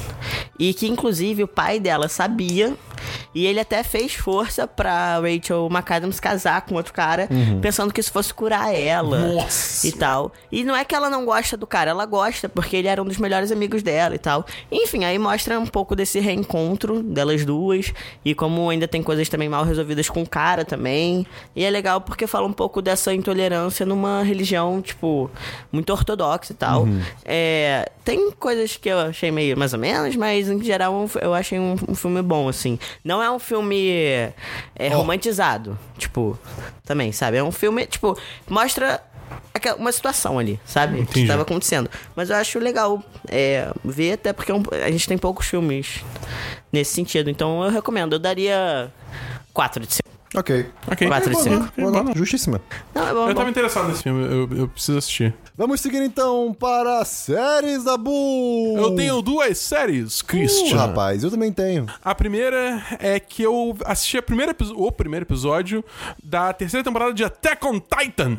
E 0.59 0.75
que, 0.75 0.87
inclusive, 0.89 1.45
o 1.45 1.49
pai 1.49 1.79
dela 1.79 2.09
sabia. 2.09 2.75
E 3.35 3.47
ele 3.47 3.61
até 3.61 3.83
fez 3.83 4.15
força 4.15 4.67
pra 4.67 5.19
Rachel 5.21 5.69
McAdams 5.71 6.21
casar 6.21 6.61
com 6.63 6.75
outro 6.75 6.93
cara, 6.93 7.29
pensando 7.61 7.93
que 7.93 8.01
isso 8.01 8.13
fosse 8.13 8.33
curar 8.33 8.75
ela 8.75 9.19
Uhum. 9.21 9.35
Nossa. 9.37 9.87
e 9.87 9.93
tal. 9.93 10.33
E 10.51 10.65
não 10.65 10.75
é 10.77 10.85
que 10.85 10.95
ela 10.95 11.09
não 11.11 11.25
gosta 11.25 11.57
do 11.57 11.67
cara, 11.67 11.91
ela 11.91 12.05
gosta, 12.07 12.49
porque 12.49 12.77
ele 12.77 12.89
era 12.89 13.03
um 13.03 13.05
dos 13.05 13.19
melhores 13.19 13.51
amigos 13.53 13.83
dela 13.83 14.15
e 14.15 14.19
tal. 14.19 14.45
Enfim, 14.71 15.05
aí 15.05 15.19
mostra 15.19 15.59
um 15.59 15.67
pouco 15.67 15.95
desse 15.97 16.21
reencontro 16.21 17.03
delas 17.03 17.45
duas 17.45 17.93
e 18.25 18.35
como 18.35 18.69
ainda 18.71 18.87
tem 18.89 19.03
coisas 19.03 19.29
também 19.29 19.49
mal 19.49 19.65
resolvidas 19.65 20.09
com 20.09 20.23
o 20.23 20.29
cara 20.29 20.65
também. 20.65 21.27
E 21.55 21.65
é 21.65 21.71
legal 21.71 22.01
porque 22.01 22.27
fala 22.27 22.47
um 22.47 22.53
pouco 22.53 22.81
dessa 22.83 23.13
intolerância 23.15 23.85
numa 23.87 24.23
religião, 24.23 24.81
tipo, 24.81 25.31
muito 25.73 25.91
ortodoxa 25.91 26.53
e 26.53 26.57
tal. 26.57 26.87
É, 27.25 27.91
tem 28.05 28.31
coisas 28.33 28.77
que 28.77 28.89
eu 28.89 28.99
achei 28.99 29.31
meio 29.31 29.57
mais 29.57 29.73
ou 29.73 29.79
menos, 29.79 30.17
mas 30.17 30.49
em 30.49 30.63
geral 30.63 31.09
eu 31.21 31.35
achei 31.35 31.59
um, 31.59 31.77
um 31.89 31.95
filme 31.95 32.23
bom, 32.23 32.49
assim. 32.49 32.79
Não 33.05 33.23
é 33.23 33.31
um 33.31 33.39
filme 33.39 33.91
é, 34.77 34.89
romantizado, 34.93 35.79
tipo, 35.99 36.39
também, 36.85 37.13
sabe? 37.13 37.37
É 37.37 37.43
um 37.45 37.53
filme, 37.53 37.87
tipo, 37.87 38.17
mostra 38.49 39.03
aquela- 39.55 39.77
uma 39.77 39.93
situação 39.93 40.39
ali, 40.39 40.59
sabe? 40.65 40.97
Que 40.97 41.03
Entendi. 41.03 41.23
estava 41.23 41.43
acontecendo. 41.43 41.91
Mas 42.17 42.31
eu 42.31 42.37
acho 42.37 42.59
legal 42.59 43.03
é, 43.29 43.71
ver, 43.85 44.13
até 44.13 44.33
porque 44.33 44.53
é 44.53 44.85
a 44.85 44.91
gente 44.91 45.07
tem 45.09 45.19
poucos 45.19 45.47
filmes 45.47 46.05
nesse 46.73 46.93
sentido. 46.95 47.31
Então 47.31 47.63
eu 47.65 47.71
recomendo. 47.71 48.15
Eu 48.15 48.19
daria 48.19 48.93
4 49.53 49.85
de 49.87 49.95
5. 49.95 50.09
Ok. 50.37 50.67
Ok. 50.87 51.09
Quatro 51.09 51.31
de 51.31 51.37
É 51.37 51.39
bom, 51.43 51.43
cinco. 51.43 51.73
É 51.77 51.83
bom, 51.83 52.03
né? 52.05 52.13
Justíssima. 52.15 52.61
Não, 52.95 53.09
é 53.09 53.13
bom, 53.13 53.19
é 53.21 53.23
Eu 53.25 53.27
bom. 53.29 53.35
tava 53.35 53.51
interessado 53.51 53.89
nesse 53.89 54.05
filme, 54.05 54.25
eu, 54.25 54.49
eu 54.59 54.69
preciso 54.69 54.97
assistir. 54.99 55.35
Vamos 55.61 55.83
seguir 55.83 56.01
então 56.01 56.55
para 56.59 57.05
séries 57.05 57.85
da 57.85 57.99
Bull. 57.99 58.79
Eu 58.79 58.95
tenho 58.97 59.21
duas 59.21 59.59
séries, 59.59 60.21
Uh, 60.21 60.25
Christian. 60.25 60.75
rapaz, 60.75 61.23
eu 61.23 61.31
também 61.31 61.53
tenho. 61.53 61.85
A 62.03 62.15
primeira 62.15 62.83
é 62.99 63.21
que 63.21 63.43
eu 63.43 63.77
assisti 63.85 64.17
a 64.17 64.23
primeira, 64.23 64.57
o 64.75 64.91
primeiro 64.91 65.25
episódio 65.27 65.85
da 66.25 66.51
terceira 66.55 66.83
temporada 66.83 67.13
de 67.13 67.23
Attack 67.23 67.63
on 67.67 67.79
Titan. 67.79 68.39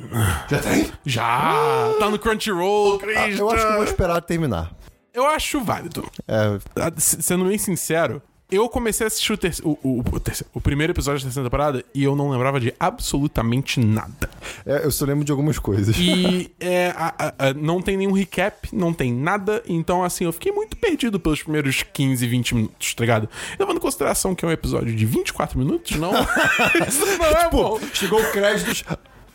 Já 0.49 0.57
tem? 0.57 0.91
Já! 1.05 1.93
Tá 1.99 2.09
no 2.09 2.17
Crunchyroll, 2.17 2.95
Ah, 2.95 2.97
Christian. 2.97 3.37
eu 3.37 3.49
acho 3.51 3.65
que 3.67 3.71
eu 3.71 3.75
vou 3.75 3.83
esperar 3.83 4.21
terminar. 4.21 4.71
Eu 5.13 5.27
acho 5.27 5.59
válido. 5.61 6.03
É, 6.27 6.57
Ah, 6.81 6.91
Sendo 6.97 7.45
bem 7.45 7.57
sincero, 7.59 8.19
eu 8.51 8.67
comecei 8.69 9.05
a 9.05 9.07
assistir 9.07 9.33
o, 9.33 9.37
terce- 9.37 9.61
o, 9.63 9.77
o- 9.81 9.99
o 10.01 10.21
o 10.55 10.61
primeiro 10.61 10.91
episódio 10.93 11.19
da 11.21 11.25
terceira 11.25 11.47
temporada 11.49 11.83
e 11.93 12.03
eu 12.03 12.15
não 12.15 12.29
lembrava 12.29 12.59
de 12.59 12.73
absolutamente 12.79 13.79
nada. 13.79 14.29
é, 14.65 14.85
eu 14.85 14.91
só 14.91 15.05
lembro 15.05 15.23
de 15.23 15.31
algumas 15.31 15.57
coisas. 15.57 15.95
E 15.97 16.51
é, 16.59 16.89
a- 16.95 17.13
a- 17.17 17.47
a- 17.49 17.53
não 17.53 17.81
tem 17.81 17.97
nenhum 17.97 18.11
recap, 18.11 18.67
não 18.73 18.93
tem 18.93 19.13
nada. 19.13 19.63
Então, 19.67 20.03
assim, 20.03 20.25
eu 20.25 20.33
fiquei 20.33 20.51
muito 20.51 20.75
perdido 20.77 21.19
pelos 21.19 21.41
primeiros 21.41 21.83
15, 21.83 22.27
20 22.27 22.55
minutos, 22.55 22.93
tá 22.93 23.01
ligado? 23.01 23.29
Levando 23.59 23.77
em 23.77 23.81
consideração 23.81 24.35
que 24.35 24.43
é 24.45 24.47
um 24.47 24.51
episódio 24.51 24.93
de 24.95 25.05
24 25.05 25.57
minutos, 25.57 25.97
não. 25.97 26.11
Isso 26.87 27.05
não 27.05 27.25
é 27.25 27.49
bom. 27.49 27.79
Pô, 27.79 27.81
chegou 27.93 28.19
o 28.21 28.31
créditos. 28.31 28.83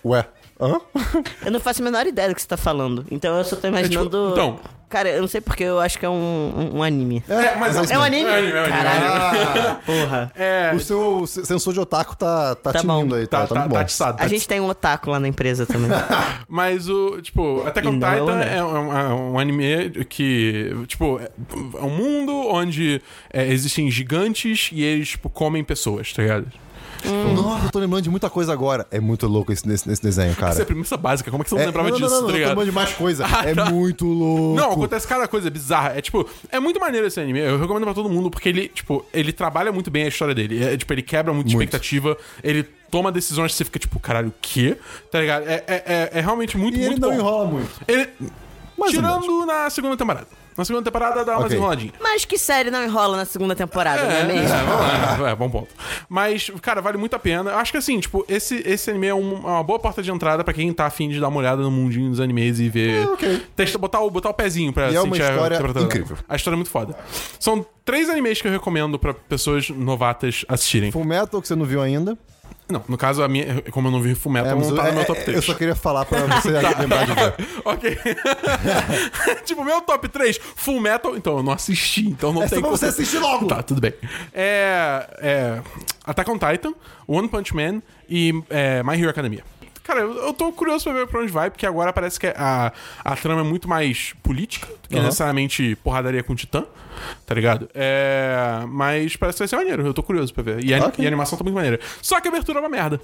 Ué, 0.05 0.27
hã? 0.61 0.81
Eu 1.45 1.53
não 1.53 1.61
faço 1.61 1.83
a 1.83 1.85
menor 1.85 2.07
ideia 2.07 2.29
do 2.29 2.35
que 2.35 2.41
você 2.43 2.49
tá 2.49 2.57
falando. 2.57 3.05
Então 3.11 3.37
eu 3.37 3.45
só 3.45 3.57
tô 3.57 3.69
imaginando. 3.69 4.09
tipo, 4.11 4.33
então. 4.33 4.59
Cara, 4.89 5.09
eu 5.09 5.21
não 5.21 5.27
sei 5.27 5.41
porque 5.41 5.65
eu 5.65 5.81
acho 5.81 5.99
que 5.99 6.07
é 6.07 6.09
um, 6.09 6.13
um, 6.15 6.77
um 6.79 6.83
anime. 6.83 7.21
É, 7.29 7.57
mas 7.57 7.91
É 7.91 7.99
um 7.99 8.03
anime? 8.03 8.23
É 8.23 8.31
um 8.31 8.35
anime, 8.37 8.53
é 8.53 8.55
um 8.55 8.65
anime. 8.65 8.71
Caralho. 8.79 9.77
Porra. 9.85 10.33
É, 10.37 10.73
O 10.77 10.79
seu 10.79 11.27
se- 11.27 11.45
sensor 11.45 11.75
de 11.75 11.81
otaku 11.81 12.17
tá, 12.17 12.55
tá, 12.55 12.73
Tá 12.73 12.79
tinindo 12.81 13.07
bom. 13.09 13.15
aí, 13.17 13.27
tá, 13.27 13.41
tá, 13.41 13.47
tá, 13.49 13.55
tá, 13.55 13.61
muito 13.63 13.71
tá 13.73 13.75
bom. 13.75 13.81
atiçado. 13.83 14.13
A 14.19 14.23
tá 14.23 14.29
gente 14.29 14.47
tem 14.47 14.61
um 14.61 14.69
otaku 14.69 15.11
lá 15.11 15.19
na 15.19 15.27
empresa 15.27 15.67
também. 15.67 15.91
Mas 16.49 16.89
o, 16.89 17.21
tipo, 17.21 17.67
Attack 17.67 17.89
on 17.89 17.95
E 17.95 17.97
não 17.99 18.09
é 18.09 18.15
Titan 18.21 18.41
é 18.43 18.63
um, 18.65 18.97
é 18.97 19.09
um 19.15 19.39
anime 19.41 20.05
que, 20.09 20.71
tipo, 20.87 21.19
é 21.21 21.31
é 21.81 21.83
um 21.85 21.91
mundo 21.91 22.33
onde 22.49 23.03
é, 23.33 23.45
existem 23.49 23.91
gigantes 23.91 24.71
e 24.73 24.85
eles, 24.85 25.09
tipo, 25.09 25.29
comem 25.29 25.65
pessoas, 25.65 26.13
tá 26.13 26.23
ligado? 26.23 26.47
Nossa, 27.35 27.67
eu 27.67 27.71
tô 27.71 27.79
lembrando 27.79 28.03
de 28.03 28.11
muita 28.11 28.29
coisa 28.31 28.53
agora. 28.53 28.87
É 28.91 28.99
muito 29.01 29.27
louco 29.27 29.53
esse, 29.53 29.67
nesse, 29.67 29.89
nesse 29.89 30.03
desenho, 30.03 30.35
cara. 30.35 30.53
Essa 30.53 30.61
é 30.61 30.65
a 30.65 30.67
premissa 30.67 30.97
básica. 30.97 31.31
Como 31.31 31.43
é 31.43 31.45
que 31.45 31.51
você 31.51 31.57
não 31.57 31.63
É- 31.63 31.67
lembrava 31.67 31.91
não, 31.91 31.97
disso, 31.97 32.09
não, 32.11 32.21
não, 32.23 32.27
tá 32.27 32.27
não, 32.27 32.29
eu 32.29 32.33
tô 32.33 32.37
ligado? 32.39 32.49
lembrando 32.51 32.69
de 32.69 32.75
mais 32.75 32.93
coisa. 32.93 33.27
Ah, 33.37 33.43
é 33.49 33.55
tá. 33.55 33.71
muito 33.71 34.05
louco. 34.07 34.57
Não, 34.61 34.73
acontece 34.73 35.07
cada 35.07 35.29
coisa 35.29 35.51
bizarra. 35.51 35.93
É 35.97 36.01
tipo, 36.01 36.29
é 36.51 36.59
muito 36.61 36.81
maneiro 36.81 37.07
esse 37.07 37.21
anime. 37.21 37.41
Eu 37.41 37.59
recomendo 37.59 37.85
pra 37.85 37.95
todo 37.95 38.09
mundo 38.09 38.31
porque 38.31 38.49
ele, 38.49 38.69
tipo, 38.69 39.05
ele 39.13 39.33
trabalha 39.33 39.71
muito 39.73 39.91
bem 39.91 40.05
a 40.05 40.09
história 40.09 40.35
dele. 40.35 40.63
É, 40.63 40.77
tipo, 40.77 40.93
ele 40.93 41.03
quebra 41.03 41.33
muito, 41.33 41.47
Muito. 41.47 41.59
expectativa. 41.63 42.17
Ele 42.43 42.63
toma 42.91 43.11
decisões 43.13 43.53
que 43.53 43.59
você 43.59 43.65
fica 43.65 43.79
tipo, 43.79 43.99
caralho, 44.01 44.29
o 44.29 44.35
quê? 44.41 44.77
Tá 45.11 45.21
ligado? 45.21 45.47
É, 45.49 45.63
é, 45.67 45.75
é, 45.87 46.11
é 46.15 46.21
realmente 46.21 46.57
muito, 46.57 46.77
E 46.77 46.81
ele 46.81 46.91
muito 46.91 47.01
não 47.03 47.13
enrola 47.15 47.45
muito. 47.47 47.71
Ele. 47.87 48.09
Tirando 48.91 49.47
na 49.47 49.69
segunda 49.71 49.97
temporada. 49.97 50.27
Na 50.57 50.65
segunda 50.65 50.85
temporada 50.85 51.25
dá 51.25 51.33
umas 51.35 51.45
Ok. 51.47 51.57
enroladinhas. 51.59 51.95
Mas 52.01 52.25
que 52.25 52.39
série 52.39 52.71
não 52.71 52.83
enrola 52.85 53.17
na 53.17 53.25
segunda 53.25 53.55
temporada, 53.55 54.03
não 54.05 54.11
é 54.11 54.25
mesmo? 54.25 54.49
É, 54.55 54.63
vamos 54.65 55.21
lá. 55.21 55.31
é, 55.31 55.35
bom 55.35 55.51
ponto. 55.51 55.69
Mas, 56.09 56.51
cara, 56.63 56.81
vale 56.81 56.97
muito 56.97 57.15
a 57.15 57.19
pena. 57.19 57.51
Eu 57.51 57.59
acho 57.59 57.71
que 57.73 57.79
assim, 57.79 58.01
tipo, 58.01 58.25
esse, 58.29 58.63
esse 58.67 58.89
anime 58.91 59.07
é 59.09 59.15
um- 59.15 59.35
uma 59.35 59.63
boa 59.63 59.79
porta 59.79 60.03
de 60.03 60.11
entrada 60.11 60.43
pra 60.43 60.55
quem 60.55 60.73
tá 60.73 60.87
afim 60.87 61.09
de 61.09 61.21
dar 61.21 61.29
uma 61.29 61.39
olhada 61.39 61.63
no 61.63 61.71
mundinho 61.71 62.09
dos 62.11 62.21
animes 62.21 62.59
e 62.59 62.69
ver. 62.69 63.03
É, 63.03 63.07
ok. 63.07 63.43
Testa, 63.55 63.77
botar, 63.79 64.01
o, 64.01 64.11
botar 64.11 64.31
o 64.31 64.35
pezinho 64.35 64.73
pra 64.73 64.91
E 64.91 64.95
é 64.97 65.01
uma 65.01 65.15
sentir 65.15 65.23
a 65.27 65.31
história 65.33 65.57
temperatura. 65.59 65.85
incrível. 65.85 66.17
A 66.29 66.37
história 66.37 66.55
é 66.55 66.59
muito 66.59 66.71
foda. 66.71 66.97
São 67.39 67.65
três 67.85 68.09
animes 68.09 68.41
que 68.41 68.49
eu 68.49 68.53
recomendo 68.53 68.99
pra 68.99 69.13
pessoas 69.15 69.69
novatas 69.71 70.45
assistirem. 70.49 70.91
Full 70.91 71.05
Metal, 71.05 71.41
que 71.43 71.49
você 71.49 71.55
não 71.55 71.65
viu 71.67 71.83
ainda. 71.83 72.17
Não, 72.69 72.83
no 72.89 72.99
caso, 72.99 73.23
a 73.23 73.29
minha, 73.29 73.63
como 73.71 73.87
eu 73.87 73.93
não 73.93 74.03
vi 74.03 74.15
Fullmetal, 74.17 74.57
mas 74.57 74.69
não 74.69 74.77
tá 74.77 74.85
no 74.89 74.93
meu 74.95 75.03
é- 75.03 75.05
top 75.05 75.21
é- 75.21 75.23
3. 75.25 75.37
eu 75.37 75.43
só 75.43 75.55
queria 75.55 75.77
falar 75.77 76.05
pra 76.05 76.19
você 76.41 76.51
lembrar 76.51 77.05
de 77.07 77.13
ver. 77.15 77.35
ok. 77.65 77.99
tipo, 79.47 79.65
meu 79.65 79.81
top 79.83 80.09
3, 80.09 80.37
Full 80.57 80.81
Metal, 80.81 81.17
então 81.17 81.37
eu 81.37 81.43
não 81.45 81.53
assisti, 81.53 82.09
então 82.09 82.33
não 82.33 82.43
É 82.43 82.49
tem 82.49 82.59
pra 82.59 82.69
como- 82.69 82.77
você 82.77 82.87
assistir 82.87 83.19
logo. 83.19 83.47
Tá, 83.47 83.63
tudo 83.63 83.81
bem. 83.81 83.95
É, 84.35 85.07
é. 85.19 85.63
Attack 86.05 86.29
on 86.31 86.39
Titan, 86.39 86.73
One 87.07 87.29
Punch 87.29 87.55
Man 87.55 87.81
e 88.09 88.33
é, 88.51 88.83
My 88.83 89.01
Hero 89.01 89.11
Academia. 89.11 89.45
Cara, 89.87 90.01
eu, 90.01 90.17
eu 90.17 90.33
tô 90.33 90.51
curioso 90.53 90.83
pra 90.85 90.93
ver 90.95 91.07
pra 91.07 91.21
onde 91.21 91.31
vai, 91.31 91.49
porque 91.49 91.65
agora 91.65 91.93
parece 91.93 92.19
que 92.19 92.27
a, 92.27 92.73
a 93.05 93.17
trama 93.17 93.43
é 93.43 93.45
muito 93.45 93.69
mais 93.69 94.15
política 94.23 94.67
do 94.83 94.89
que 94.89 94.95
Aham. 94.97 95.05
necessariamente 95.05 95.77
porradaria 95.77 96.23
com 96.25 96.35
titã, 96.35 96.65
tá 97.25 97.35
ligado? 97.35 97.69
É, 97.73 98.65
mas 98.69 99.15
parece 99.17 99.37
que 99.37 99.43
vai 99.43 99.49
ser 99.49 99.57
maneiro, 99.57 99.87
eu 99.87 99.95
tô 99.95 100.03
curioso 100.03 100.35
pra 100.35 100.43
ver. 100.43 100.65
E 100.65 100.75
a, 100.75 100.79
Ok. 100.87 100.95
e 100.99 101.07
a 101.07 101.09
animação 101.09 101.39
tá 101.39 101.45
muito 101.45 101.55
maneira. 101.55 101.79
Só 102.03 102.21
que 102.21 102.27
a 102.27 102.31
abertura 102.33 102.59
é 102.59 102.63
uma 102.63 102.69
merda. 102.69 103.01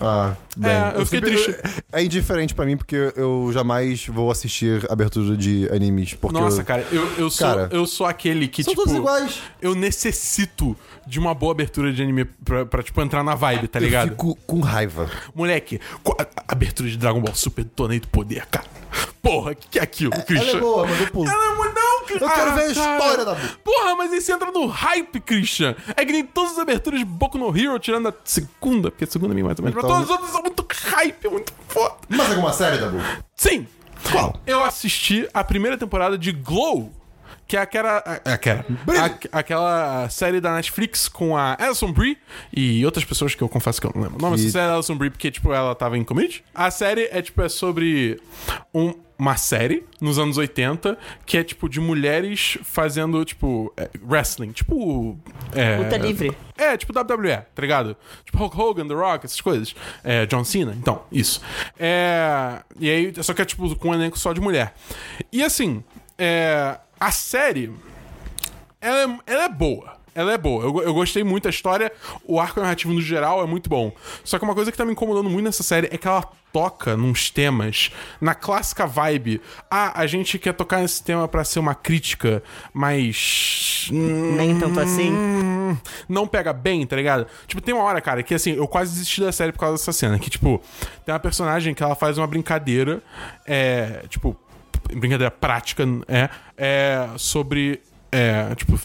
Ah, 0.00 0.34
bem. 0.56 0.70
É, 0.72 0.92
eu 0.96 1.04
fiquei 1.06 1.20
triste. 1.20 1.56
É 1.92 2.02
indiferente 2.02 2.54
pra 2.54 2.66
mim, 2.66 2.76
porque 2.76 3.12
eu 3.16 3.50
jamais 3.52 4.06
vou 4.06 4.30
assistir 4.30 4.84
abertura 4.90 5.36
de 5.36 5.68
animes. 5.72 6.14
Porque 6.14 6.38
Nossa, 6.38 6.60
eu- 6.62 6.64
cara, 6.64 6.86
eu, 6.90 7.12
eu, 7.16 7.30
sou, 7.30 7.46
Cara, 7.46 7.68
eu 7.72 7.86
sou 7.86 8.06
aquele 8.06 8.48
que, 8.48 8.62
São 8.64 8.72
tipo. 8.72 8.82
todos 8.84 8.98
iguais. 8.98 9.40
Eu 9.62 9.74
necessito 9.74 10.76
de 11.06 11.18
uma 11.18 11.34
boa 11.34 11.52
abertura 11.52 11.92
de 11.92 12.02
anime 12.02 12.24
pra, 12.24 12.66
pra, 12.66 12.82
tipo, 12.82 13.00
entrar 13.00 13.22
na 13.22 13.34
vibe, 13.34 13.68
tá 13.68 13.78
ligado? 13.78 14.06
Eu 14.08 14.10
fico 14.12 14.34
com 14.46 14.60
raiva. 14.60 15.08
Moleque, 15.34 15.80
abertura 16.48 16.88
de 16.88 16.96
Dragon 16.96 17.20
Ball 17.20 17.34
Super 17.34 17.64
do 17.64 17.70
Torneio 17.70 18.00
do 18.00 18.08
Poder, 18.08 18.46
cara. 18.46 18.66
Porra, 19.22 19.52
o 19.52 19.56
que, 19.56 19.68
que 19.68 19.78
é 19.78 19.82
aquilo, 19.82 20.10
Christian? 20.24 20.48
Ela 20.50 20.58
é 20.58 20.60
boa, 20.60 20.86
mas 20.86 21.00
eu 21.00 21.06
pulo. 21.08 21.28
Ela 21.30 21.52
é 21.52 21.56
muito. 21.56 21.83
Eu 22.12 22.18
quero 22.30 22.54
ver 22.54 22.70
a 22.70 22.74
cara. 22.74 22.96
história 22.98 23.24
da 23.24 23.34
Bu. 23.34 23.48
Porra, 23.64 23.94
mas 23.96 24.12
aí 24.12 24.20
você 24.20 24.32
entra 24.32 24.50
no 24.50 24.66
hype, 24.66 25.20
Christian. 25.20 25.74
É 25.96 26.04
que 26.04 26.12
nem 26.12 26.24
todas 26.24 26.52
as 26.52 26.58
aberturas 26.58 26.98
de 27.00 27.04
Boku 27.06 27.38
no 27.38 27.56
Hero, 27.56 27.78
tirando 27.78 28.08
a 28.08 28.14
segunda, 28.24 28.90
porque 28.90 29.04
a 29.04 29.06
segunda 29.06 29.32
é 29.32 29.34
meio 29.34 29.46
mais 29.46 29.58
ou 29.58 29.64
menos. 29.64 29.78
Então- 29.78 29.90
todas 29.90 30.04
as 30.04 30.10
outras 30.10 30.30
são 30.30 30.42
muito 30.42 30.66
hype, 30.70 31.28
muito 31.28 31.52
foda. 31.68 31.94
Mas 32.08 32.30
alguma 32.30 32.52
série, 32.52 32.78
Dabu? 32.78 32.98
Sim. 33.36 33.66
Qual? 34.10 34.38
Eu 34.46 34.62
assisti 34.62 35.28
a 35.32 35.42
primeira 35.42 35.78
temporada 35.78 36.18
de 36.18 36.30
Glow. 36.32 36.92
Que 37.46 37.58
é 37.58 37.60
aquela. 37.60 37.98
a- 37.98 38.32
Aquela. 38.32 38.64
a- 39.32 39.38
aquela 39.38 40.08
série 40.08 40.40
da 40.40 40.54
Netflix 40.54 41.08
com 41.08 41.36
a 41.36 41.54
Alison 41.60 41.92
Brie 41.92 42.16
e 42.50 42.82
outras 42.86 43.04
pessoas 43.04 43.34
que 43.34 43.42
eu 43.42 43.48
confesso 43.50 43.78
que 43.82 43.86
eu 43.86 43.92
não 43.94 44.00
lembro. 44.02 44.18
o 44.18 44.22
nome 44.22 44.36
dessa 44.38 44.50
série 44.52 44.70
é 44.70 44.74
Alison 44.74 44.96
Brie 44.96 45.10
porque, 45.10 45.30
tipo, 45.30 45.52
ela 45.52 45.74
tava 45.74 45.98
em 45.98 46.04
community. 46.04 46.42
A 46.54 46.70
série 46.70 47.06
é, 47.12 47.20
tipo, 47.20 47.42
é 47.42 47.48
sobre 47.50 48.18
um- 48.72 48.94
uma 49.18 49.36
série 49.36 49.84
nos 50.00 50.18
anos 50.18 50.36
80 50.36 50.98
que 51.24 51.38
é, 51.38 51.44
tipo, 51.44 51.68
de 51.68 51.80
mulheres 51.80 52.58
fazendo, 52.62 53.24
tipo, 53.24 53.72
é, 53.76 53.88
wrestling. 54.06 54.52
Tipo. 54.52 55.18
É, 55.54 55.76
Luta 55.76 55.96
livre. 55.96 56.36
é, 56.56 56.76
tipo 56.76 56.92
WWE, 56.92 57.36
tá 57.54 57.62
ligado? 57.62 57.96
Tipo 58.24 58.38
Hulk 58.38 58.60
Hogan, 58.60 58.88
The 58.88 58.94
Rock, 58.94 59.26
essas 59.26 59.40
coisas. 59.40 59.74
É, 60.02 60.26
John 60.26 60.44
Cena, 60.44 60.74
então, 60.78 61.02
isso. 61.10 61.40
É, 61.78 62.62
e 62.78 62.90
aí, 62.90 63.12
só 63.22 63.32
que 63.32 63.42
é 63.42 63.44
tipo 63.44 63.74
com 63.76 63.90
um 63.90 63.94
elenco 63.94 64.18
só 64.18 64.32
de 64.32 64.40
mulher. 64.40 64.74
E 65.32 65.42
assim, 65.42 65.82
é, 66.18 66.78
a 66.98 67.10
série, 67.10 67.72
ela 68.80 69.00
é, 69.00 69.18
ela 69.26 69.44
é 69.44 69.48
boa. 69.48 70.03
Ela 70.14 70.32
é 70.32 70.38
boa. 70.38 70.64
Eu, 70.64 70.82
eu 70.82 70.94
gostei 70.94 71.24
muito 71.24 71.44
da 71.44 71.50
história. 71.50 71.92
O 72.26 72.40
arco 72.40 72.60
narrativo 72.60 72.92
no 72.92 73.00
geral 73.00 73.42
é 73.42 73.46
muito 73.46 73.68
bom. 73.68 73.92
Só 74.22 74.38
que 74.38 74.44
uma 74.44 74.54
coisa 74.54 74.70
que 74.70 74.78
tá 74.78 74.84
me 74.84 74.92
incomodando 74.92 75.28
muito 75.28 75.44
nessa 75.44 75.62
série 75.62 75.88
é 75.90 75.98
que 75.98 76.06
ela 76.06 76.22
toca 76.54 76.96
nos 76.96 77.30
temas 77.30 77.90
na 78.20 78.32
clássica 78.32 78.86
vibe. 78.86 79.40
Ah, 79.68 80.00
a 80.00 80.06
gente 80.06 80.38
quer 80.38 80.52
tocar 80.52 80.80
nesse 80.80 81.02
tema 81.02 81.26
pra 81.26 81.42
ser 81.42 81.58
uma 81.58 81.74
crítica, 81.74 82.44
mas. 82.72 83.88
Nem 83.90 84.56
tanto 84.56 84.78
assim. 84.78 85.10
Hum, 85.10 85.76
não 86.08 86.28
pega 86.28 86.52
bem, 86.52 86.86
tá 86.86 86.94
ligado? 86.94 87.26
Tipo, 87.48 87.60
tem 87.60 87.74
uma 87.74 87.82
hora, 87.82 88.00
cara, 88.00 88.22
que 88.22 88.32
assim, 88.32 88.52
eu 88.52 88.68
quase 88.68 88.92
desisti 88.92 89.20
da 89.20 89.32
série 89.32 89.50
por 89.50 89.58
causa 89.58 89.74
dessa 89.74 89.92
cena. 89.92 90.16
Que, 90.16 90.30
tipo, 90.30 90.62
tem 91.04 91.12
uma 91.12 91.18
personagem 91.18 91.74
que 91.74 91.82
ela 91.82 91.96
faz 91.96 92.16
uma 92.18 92.26
brincadeira, 92.26 93.02
é, 93.44 94.04
tipo, 94.08 94.36
brincadeira 94.92 95.32
prática, 95.32 95.84
é, 96.06 96.30
é 96.56 97.08
sobre. 97.16 97.82
É, 98.16 98.54
tipo, 98.54 98.78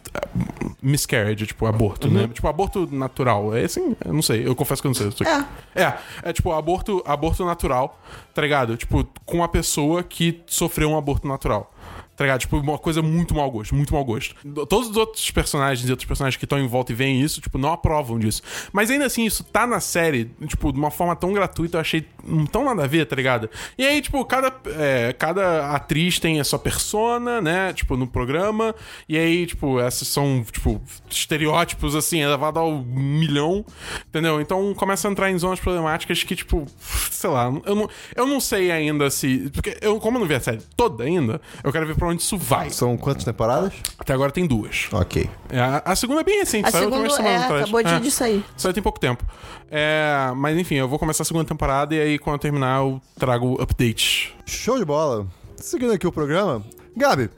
miscarriage, 0.81 1.45
tipo, 1.45 1.67
aborto, 1.67 2.09
né? 2.09 2.27
Tipo, 2.33 2.47
aborto 2.47 2.89
natural. 2.91 3.55
É 3.55 3.63
assim, 3.65 3.95
eu 4.03 4.11
não 4.11 4.23
sei, 4.23 4.47
eu 4.47 4.55
confesso 4.55 4.81
que 4.81 4.87
eu 4.87 4.89
não 4.89 4.95
sei. 4.95 5.07
Eu 5.07 5.27
É. 5.75 5.83
é, 5.83 5.97
é 6.23 6.33
tipo 6.33 6.51
aborto, 6.51 7.03
aborto 7.05 7.45
natural, 7.45 8.01
tá 8.33 8.41
ligado? 8.41 8.75
Tipo, 8.75 9.07
com 9.25 9.43
a 9.43 9.47
pessoa 9.47 10.01
que 10.01 10.41
sofreu 10.47 10.89
um 10.89 10.97
aborto 10.97 11.27
natural. 11.27 11.71
Tá 12.19 12.25
ligado? 12.25 12.41
Tipo, 12.41 12.57
uma 12.57 12.77
coisa 12.77 13.01
muito 13.01 13.33
mau 13.33 13.49
gosto, 13.49 13.73
muito 13.73 13.93
mau 13.93 14.03
gosto. 14.03 14.35
Todos 14.65 14.89
os 14.89 14.97
outros 14.97 15.31
personagens 15.31 15.87
e 15.87 15.89
outros 15.89 16.05
personagens 16.05 16.35
que 16.35 16.43
estão 16.43 16.59
em 16.59 16.67
volta 16.67 16.91
e 16.91 16.95
veem 16.95 17.21
isso, 17.21 17.39
tipo, 17.39 17.57
não 17.57 17.71
aprovam 17.71 18.19
disso. 18.19 18.41
Mas 18.73 18.91
ainda 18.91 19.05
assim, 19.05 19.23
isso 19.23 19.41
tá 19.41 19.65
na 19.65 19.79
série, 19.79 20.29
tipo, 20.45 20.73
de 20.73 20.77
uma 20.77 20.91
forma 20.91 21.15
tão 21.15 21.31
gratuita, 21.31 21.77
eu 21.77 21.79
achei 21.79 22.05
tão 22.51 22.65
nada 22.65 22.83
a 22.83 22.87
ver, 22.87 23.05
tá 23.05 23.15
ligado? 23.15 23.49
E 23.77 23.85
aí, 23.85 24.01
tipo, 24.01 24.25
cada, 24.25 24.53
é, 24.65 25.13
cada 25.13 25.73
atriz 25.73 26.19
tem 26.19 26.41
a 26.41 26.43
sua 26.43 26.59
persona, 26.59 27.39
né? 27.39 27.71
Tipo, 27.71 27.95
no 27.95 28.05
programa. 28.05 28.75
E 29.07 29.17
aí, 29.17 29.45
tipo, 29.45 29.79
essas 29.79 30.09
são, 30.09 30.43
tipo, 30.51 30.81
estereótipos, 31.09 31.95
assim, 31.95 32.19
elevado 32.19 32.59
ao 32.59 32.83
milhão, 32.83 33.63
entendeu? 34.09 34.41
Então 34.41 34.73
começa 34.73 35.07
a 35.07 35.11
entrar 35.11 35.31
em 35.31 35.37
zonas 35.37 35.61
problemáticas 35.61 36.21
que, 36.21 36.35
tipo, 36.35 36.65
sei 37.09 37.29
lá, 37.29 37.45
eu 37.65 37.75
não, 37.75 37.89
eu 38.13 38.27
não 38.27 38.41
sei 38.41 38.71
ainda 38.71 39.09
se. 39.09 39.49
Porque 39.53 39.77
eu, 39.79 39.97
como 40.01 40.17
eu 40.17 40.19
não 40.19 40.27
vi 40.27 40.33
a 40.33 40.41
série 40.41 40.59
toda 40.75 41.05
ainda, 41.05 41.39
eu 41.63 41.71
quero 41.71 41.87
ver 41.87 41.95
pra 41.95 42.08
onde 42.09 42.21
isso 42.21 42.37
vai. 42.37 42.69
São 42.69 42.97
quantas 42.97 43.23
temporadas? 43.23 43.73
Até 43.97 44.13
agora 44.13 44.31
tem 44.31 44.45
duas. 44.45 44.87
Ok. 44.91 45.29
É, 45.49 45.59
a, 45.59 45.81
a 45.85 45.95
segunda 45.95 46.21
é 46.21 46.23
bem 46.23 46.39
recente, 46.39 46.67
A 46.67 46.71
saiu 46.71 46.85
segunda 46.89 47.09
semanas 47.09 47.41
é, 47.41 47.43
atrás. 47.45 47.61
acabou 47.63 47.83
de, 47.83 47.89
É. 47.93 47.99
de 47.99 48.11
sair. 48.11 48.43
Saiu 48.57 48.73
tem 48.73 48.83
pouco 48.83 48.99
tempo. 48.99 49.23
É, 49.71 50.31
mas 50.35 50.57
enfim, 50.57 50.75
eu 50.75 50.87
vou 50.87 50.97
começar 50.99 51.23
a 51.23 51.25
segunda 51.25 51.45
temporada 51.45 51.93
e 51.95 51.99
aí 52.01 52.19
quando 52.19 52.35
eu 52.35 52.39
terminar 52.39 52.79
eu 52.81 53.01
trago 53.17 53.61
updates. 53.61 54.29
Show 54.45 54.77
de 54.77 54.85
bola. 54.85 55.27
Seguindo 55.57 55.91
aqui 55.93 56.07
o 56.07 56.11
programa, 56.11 56.63
Gabi. 56.95 57.29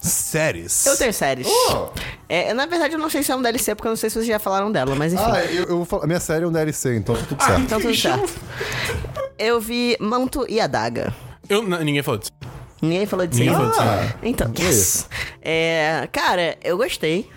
Séries. 0.00 0.84
Eu 0.84 0.96
tenho 0.98 1.12
séries. 1.14 1.46
Oh! 1.48 1.88
É, 2.28 2.52
na 2.52 2.66
verdade, 2.66 2.92
eu 2.94 2.98
não 2.98 3.08
sei 3.08 3.22
se 3.22 3.32
é 3.32 3.36
um 3.36 3.40
DLC, 3.40 3.74
porque 3.74 3.88
eu 3.88 3.92
não 3.92 3.96
sei 3.96 4.10
se 4.10 4.14
vocês 4.14 4.26
já 4.26 4.38
falaram 4.38 4.70
dela, 4.70 4.94
mas 4.94 5.12
enfim. 5.14 5.22
Ah, 5.26 5.44
eu, 5.46 5.64
eu 5.64 5.76
vou 5.78 5.84
falar. 5.86 6.06
Minha 6.06 6.20
série 6.20 6.44
é 6.44 6.46
um 6.46 6.52
DLC, 6.52 6.96
então 6.96 7.14
tá 7.14 7.22
tudo 7.26 7.42
certo. 7.42 7.60
então 7.62 7.80
tudo 7.80 7.94
certo. 7.96 8.34
Eu 9.38 9.60
vi 9.60 9.96
Manto 9.98 10.44
e 10.48 10.60
Adaga. 10.60 11.14
Eu, 11.48 11.62
n- 11.62 11.82
ninguém 11.84 12.02
falou 12.02 12.18
disso. 12.18 12.32
Ninguém 12.88 13.06
falou 13.06 13.26
disso 13.26 13.42
aí. 13.42 13.48
Ninguém 13.48 13.72
falou 13.72 13.72
disso. 13.72 13.82
Ah, 13.82 14.18
Então, 14.22 14.52
yes. 14.58 15.08
É, 15.42 16.08
cara, 16.12 16.56
eu 16.62 16.76
gostei. 16.76 17.28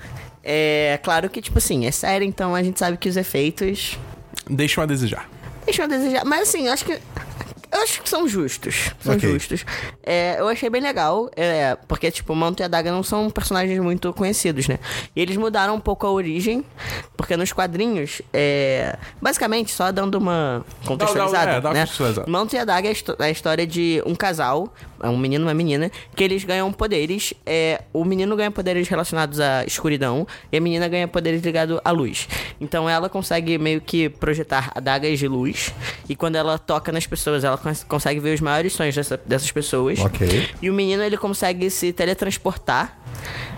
É 0.44 1.00
claro 1.04 1.30
que, 1.30 1.42
tipo 1.42 1.58
assim, 1.58 1.86
é 1.86 1.92
sério, 1.92 2.26
então 2.26 2.56
a 2.56 2.64
gente 2.64 2.80
sabe 2.80 2.96
que 2.98 3.10
os 3.10 3.18
efeitos 3.18 3.98
Deixa 4.50 4.80
eu 4.80 4.84
a 4.84 4.88
desejar. 4.88 5.30
deixam 5.66 5.86
a 5.86 5.88
desejar. 5.90 6.24
Mas 6.26 6.48
assim, 6.50 6.68
eu 6.68 6.74
acho 6.74 6.86
que. 6.86 6.98
Eu 7.70 7.82
acho 7.84 8.02
que 8.02 8.08
são 8.10 8.26
justos. 8.30 8.92
São 9.02 9.16
Ok. 9.16 9.30
justos. 9.30 9.66
É, 10.02 10.38
eu 10.40 10.48
achei 10.48 10.70
bem 10.70 10.82
legal. 10.82 11.30
É, 11.36 11.78
porque, 11.86 12.10
tipo, 12.10 12.34
Manto 12.34 12.64
e 12.64 12.64
a 12.64 12.68
Daga 12.70 12.90
não 12.90 13.04
são 13.04 13.30
personagens 13.30 13.78
muito 13.80 14.14
conhecidos, 14.14 14.70
né? 14.70 14.80
E 15.14 15.22
eles 15.22 15.36
mudaram 15.36 15.76
um 15.76 15.80
pouco 15.82 16.08
a 16.08 16.12
origem. 16.12 16.64
Porque 17.18 17.36
nos 17.36 17.52
quadrinhos, 17.52 18.22
é, 18.34 18.98
basicamente, 19.22 19.72
só 19.74 19.92
dando 19.92 20.16
uma 20.16 20.66
contextualizada. 20.86 21.52
é, 21.52 21.62
dá 21.62 21.68
uma 21.68 21.74
né? 21.74 21.80
contextualizada. 21.82 22.32
Manto 22.32 22.56
e 22.56 22.58
a 22.58 22.64
Daga 22.64 22.88
é 22.88 22.94
a 22.94 23.24
é 23.24 23.28
a 23.28 23.32
história 23.32 23.68
de 23.68 24.02
um 24.06 24.16
casal, 24.16 24.74
é 25.02 25.10
um 25.10 25.18
menino 25.18 25.44
e 25.44 25.48
uma 25.48 25.54
menina, 25.54 25.92
que 26.16 26.24
eles 26.24 26.44
ganham 26.44 26.72
poderes. 26.72 27.34
É, 27.46 27.82
o 27.94 28.04
menino 28.06 28.36
ganha 28.36 28.52
poderes 28.52 28.88
relacionados 28.88 29.40
à 29.40 29.64
escuridão 29.66 30.28
e 30.52 30.58
a 30.58 30.62
menina 30.62 30.88
ganha 30.88 31.08
poderes 31.08 31.42
ligados 31.42 31.80
à 31.84 31.92
luz. 31.92 32.28
Então 32.60 32.90
ela 32.90 33.10
consegue 33.10 33.58
meio 33.58 33.80
que 33.82 34.10
projetar 34.10 34.72
adagas 34.76 35.18
de 35.20 35.28
luz. 35.28 35.74
E 36.10 36.16
quando 36.16 36.36
ela 36.36 36.58
toca 36.58 36.92
nas 36.92 37.06
pessoas, 37.06 37.44
ela 37.44 37.58
cons- 37.58 37.84
consegue 37.84 38.20
ver 38.20 38.34
os 38.34 38.42
maiores 38.42 38.74
sonhos 38.74 38.96
dessa- 38.96 39.18
dessas 39.26 39.52
pessoas. 39.52 40.00
Ok. 40.00 40.50
E 40.62 40.70
o 40.70 40.74
menino 40.74 41.04
ele 41.04 41.18
consegue 41.18 41.70
se 41.70 41.92
teletransportar 41.94 42.98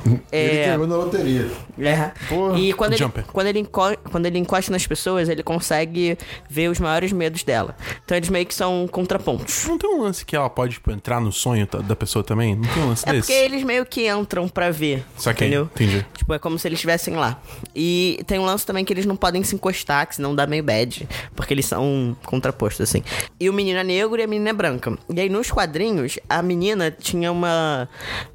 Ele 0.05 0.19
É, 0.31 0.65
ganhou 0.67 0.87
na 0.87 0.95
loteria. 0.95 1.51
é. 1.79 2.11
Porra. 2.29 2.57
E 2.57 2.73
quando 2.73 2.93
ele, 2.93 2.99
Jumper. 2.99 3.25
quando, 3.25 3.47
ele 3.47 3.59
enco- 3.59 3.97
quando 4.11 4.25
ele 4.25 4.37
encosta 4.39 4.71
nas 4.71 4.85
pessoas, 4.87 5.27
ele 5.29 5.43
consegue 5.43 6.17
ver 6.49 6.69
os 6.69 6.79
maiores 6.79 7.11
medos 7.11 7.43
dela. 7.43 7.75
Então 8.05 8.15
eles 8.17 8.29
meio 8.29 8.45
que 8.45 8.53
são 8.55 8.87
contrapontos. 8.89 9.65
Não 9.67 9.77
tem 9.77 9.89
um 9.89 10.01
lance 10.01 10.25
que 10.25 10.35
ela 10.35 10.49
pode, 10.49 10.73
tipo, 10.75 10.91
entrar 10.91 11.19
no 11.19 11.31
sonho 11.31 11.67
da 11.83 11.95
pessoa 11.95 12.23
também? 12.23 12.55
Não 12.55 12.63
tem 12.73 12.83
um 12.83 12.87
lance 12.89 13.07
É 13.07 13.11
desse? 13.11 13.27
porque 13.31 13.33
eles 13.45 13.63
meio 13.63 13.85
que 13.85 14.07
entram 14.09 14.47
pra 14.47 14.71
ver. 14.71 15.03
Saquei, 15.17 15.47
Entendeu? 15.47 15.69
entendi. 15.75 16.05
Tipo, 16.15 16.33
é 16.33 16.39
como 16.39 16.57
se 16.57 16.67
eles 16.67 16.77
estivessem 16.77 17.15
lá. 17.15 17.39
E 17.75 18.21
tem 18.25 18.39
um 18.39 18.45
lance 18.45 18.65
também 18.65 18.85
que 18.85 18.93
eles 18.93 19.05
não 19.05 19.15
podem 19.15 19.43
se 19.43 19.53
encostar, 19.55 20.07
que 20.07 20.15
senão 20.15 20.33
dá 20.33 20.47
meio 20.47 20.63
bad. 20.63 21.07
Porque 21.35 21.53
eles 21.53 21.65
são 21.65 22.15
contrapostos, 22.25 22.81
assim. 22.89 23.03
E 23.39 23.49
o 23.49 23.53
menino 23.53 23.79
é 23.79 23.83
negro 23.83 24.19
e 24.19 24.23
a 24.23 24.27
menina 24.27 24.49
é 24.49 24.53
branca. 24.53 24.97
E 25.13 25.19
aí, 25.19 25.29
nos 25.29 25.51
quadrinhos, 25.51 26.17
a 26.29 26.41
menina 26.41 26.89
tinha 26.91 27.31
uma 27.31 27.87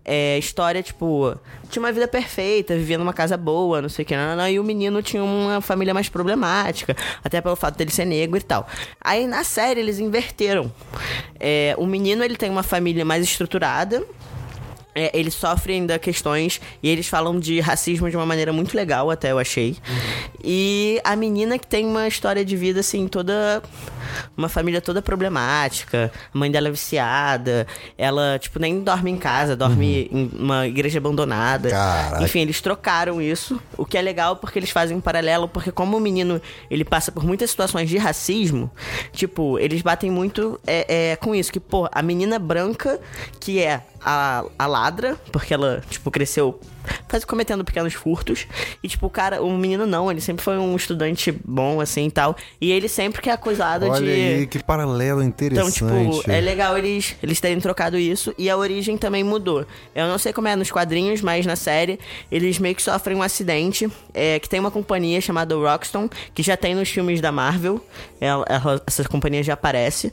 é, 0.05 0.39
história, 0.39 0.83
tipo... 0.83 1.14
Tinha 1.71 1.83
uma 1.83 1.93
vida 1.93 2.07
perfeita, 2.07 2.75
vivia 2.77 2.99
numa 2.99 3.12
casa 3.12 3.37
boa, 3.37 3.83
não 3.83 3.89
sei 3.89 4.05
o 4.05 4.07
que, 4.07 4.17
não, 4.17 4.37
não, 4.37 4.49
e 4.49 4.59
o 4.59 4.65
menino 4.65 5.03
tinha 5.03 5.23
uma 5.23 5.61
família 5.61 5.93
mais 5.93 6.09
problemática, 6.09 6.97
até 7.23 7.41
pelo 7.41 7.57
fato 7.57 7.77
dele 7.77 7.91
ser 7.91 8.05
negro 8.05 8.39
e 8.39 8.43
tal. 8.43 8.67
Aí, 9.01 9.27
na 9.27 9.45
série, 9.45 9.81
eles 9.81 9.99
inverteram. 9.99 10.73
É, 11.39 11.75
o 11.79 11.87
menino, 11.87 12.23
ele 12.25 12.37
tem 12.37 12.51
uma 12.51 12.62
família 12.62 13.05
mais 13.05 13.25
estruturada, 13.25 14.05
é, 14.95 15.11
eles 15.12 15.35
sofrem 15.35 15.81
ainda 15.81 15.99
questões 15.99 16.61
e 16.83 16.89
eles 16.89 17.09
falam 17.09 17.39
de 17.41 17.59
racismo 17.59 18.09
de 18.09 18.17
uma 18.17 18.25
maneira 18.25 18.53
muito 18.53 18.77
legal, 18.77 19.11
até 19.11 19.33
eu 19.33 19.39
achei. 19.39 19.77
E 20.43 21.01
a 21.03 21.17
menina 21.17 21.59
que 21.59 21.67
tem 21.67 21.85
uma 21.85 22.07
história 22.07 22.45
de 22.45 22.57
vida, 22.57 22.81
assim, 22.81 23.09
toda. 23.09 23.62
Uma 24.36 24.48
família 24.48 24.80
toda 24.80 25.02
problemática. 25.02 26.12
A 26.32 26.38
mãe 26.38 26.50
dela 26.50 26.68
é 26.68 26.70
viciada. 26.70 27.66
Ela, 27.96 28.38
tipo, 28.38 28.59
nem 28.59 28.80
dorme 28.82 29.11
em 29.11 29.16
casa, 29.16 29.57
dorme 29.57 30.09
em 30.11 30.30
uma 30.38 30.66
igreja 30.66 30.98
abandonada. 30.98 31.70
Caraca. 31.70 32.22
Enfim, 32.22 32.40
eles 32.40 32.61
trocaram 32.61 33.20
isso. 33.20 33.61
O 33.76 33.84
que 33.84 33.98
é 33.98 34.02
legal 34.02 34.36
porque 34.36 34.59
eles 34.59 34.70
fazem 34.70 34.96
um 34.96 35.00
paralelo, 35.00 35.48
porque 35.48 35.70
como 35.70 35.96
o 35.96 36.00
menino 36.00 36.40
ele 36.70 36.84
passa 36.84 37.12
por 37.12 37.24
muitas 37.24 37.50
situações 37.50 37.88
de 37.88 37.98
racismo, 37.98 38.70
tipo, 39.12 39.59
eles 39.59 39.82
batem 39.82 40.11
muito 40.11 40.61
é, 40.66 41.12
é, 41.12 41.16
com 41.16 41.34
isso. 41.34 41.52
Que, 41.52 41.61
pô, 41.61 41.88
a 41.90 42.02
menina 42.02 42.38
branca, 42.38 43.00
que 43.40 43.61
é 43.61 43.82
a, 44.05 44.44
a 44.59 44.66
ladra, 44.66 45.16
porque 45.32 45.55
ela, 45.55 45.82
tipo, 45.88 46.11
cresceu 46.11 46.61
faz 47.15 47.25
cometendo 47.25 47.65
pequenos 47.65 47.95
furtos. 47.95 48.47
E, 48.83 48.89
tipo, 48.89 49.07
o 49.07 49.11
cara, 49.11 49.41
o 49.43 49.57
menino 49.57 49.87
não, 49.87 50.11
ele 50.11 50.21
sempre 50.21 50.43
foi 50.45 50.59
um 50.59 50.75
estudante 50.75 51.31
bom, 51.45 51.81
assim 51.81 52.07
e 52.07 52.11
tal. 52.11 52.37
E 52.61 52.73
ele 52.73 52.89
sempre 52.89 53.23
que 53.23 53.31
é 53.31 53.33
acusado 53.33 53.87
Olha 53.89 54.01
de. 54.05 54.11
aí, 54.11 54.47
que 54.47 54.62
paralelo 54.62 55.23
Então, 55.23 55.29
interessante. 55.47 55.75
tipo, 56.19 56.31
é 56.31 56.41
legal 56.41 56.77
eles, 56.77 57.15
eles 57.23 57.41
terem 57.41 57.61
trocado 57.61 57.97
isso 57.97 58.35
e 58.37 58.51
a 58.51 58.57
origem 58.57 58.97
também 58.99 59.23
mudou. 59.23 59.65
Eu 59.95 60.07
não 60.09 60.19
sei 60.19 60.33
como 60.33 60.49
é 60.49 60.57
nos 60.57 60.71
quadrinhos, 60.71 61.21
mas 61.23 61.47
na 61.47 61.55
série 61.57 61.99
eles 62.33 62.59
meio 62.59 62.75
que 62.75 62.83
sofrem 62.83 63.17
um 63.17 63.23
acidente 63.23 63.89
é, 64.12 64.39
que 64.41 64.49
tem 64.49 64.59
uma 64.59 64.71
companhia 64.71 65.21
chamada 65.21 65.55
Rockstone, 65.55 66.11
que 66.35 66.43
já 66.43 66.57
tem 66.57 66.75
nos 66.75 66.89
filmes 66.89 67.21
da 67.21 67.31
Marvel. 67.31 67.81
Ela- 68.21 68.45
ela- 68.49 68.83
essa 68.87 69.05
companhia 69.05 69.43
já 69.43 69.53
aparece. 69.55 70.12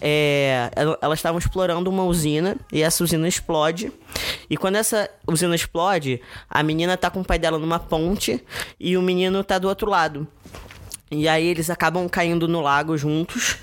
É, 0.00 0.70
ela- 0.74 0.98
elas 1.02 1.18
estavam 1.18 1.38
explorando 1.38 1.90
uma 1.90 2.04
usina 2.04 2.56
e 2.72 2.82
essa 2.82 3.02
usina 3.04 3.26
explode. 3.28 3.92
E 4.48 4.56
quando 4.56 4.76
essa 4.76 5.08
usina 5.26 5.54
explode, 5.54 6.20
a 6.48 6.62
menina 6.62 6.96
tá 6.96 7.10
com 7.10 7.20
o 7.20 7.24
pai 7.24 7.38
dela 7.38 7.58
numa 7.58 7.78
ponte 7.78 8.42
e 8.78 8.96
o 8.96 9.02
menino 9.02 9.42
tá 9.44 9.58
do 9.58 9.68
outro 9.68 9.88
lado. 9.88 10.26
E 11.10 11.26
aí 11.26 11.46
eles 11.46 11.70
acabam 11.70 12.06
caindo 12.08 12.46
no 12.46 12.60
lago 12.60 12.96
juntos. 12.98 13.56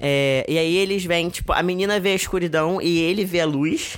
É, 0.00 0.44
e 0.48 0.58
aí 0.58 0.76
eles 0.76 1.04
vêm, 1.04 1.28
tipo, 1.28 1.52
a 1.52 1.62
menina 1.62 2.00
vê 2.00 2.10
a 2.10 2.14
escuridão 2.14 2.82
e 2.82 2.98
ele 2.98 3.24
vê 3.24 3.40
a 3.40 3.46
luz. 3.46 3.96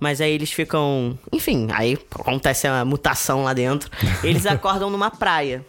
Mas 0.00 0.20
aí 0.20 0.32
eles 0.32 0.50
ficam. 0.50 1.16
Enfim, 1.32 1.68
aí 1.72 1.96
acontece 2.10 2.66
a 2.66 2.84
mutação 2.84 3.44
lá 3.44 3.52
dentro. 3.52 3.90
Eles 4.24 4.44
acordam 4.46 4.90
numa 4.90 5.10
praia. 5.10 5.64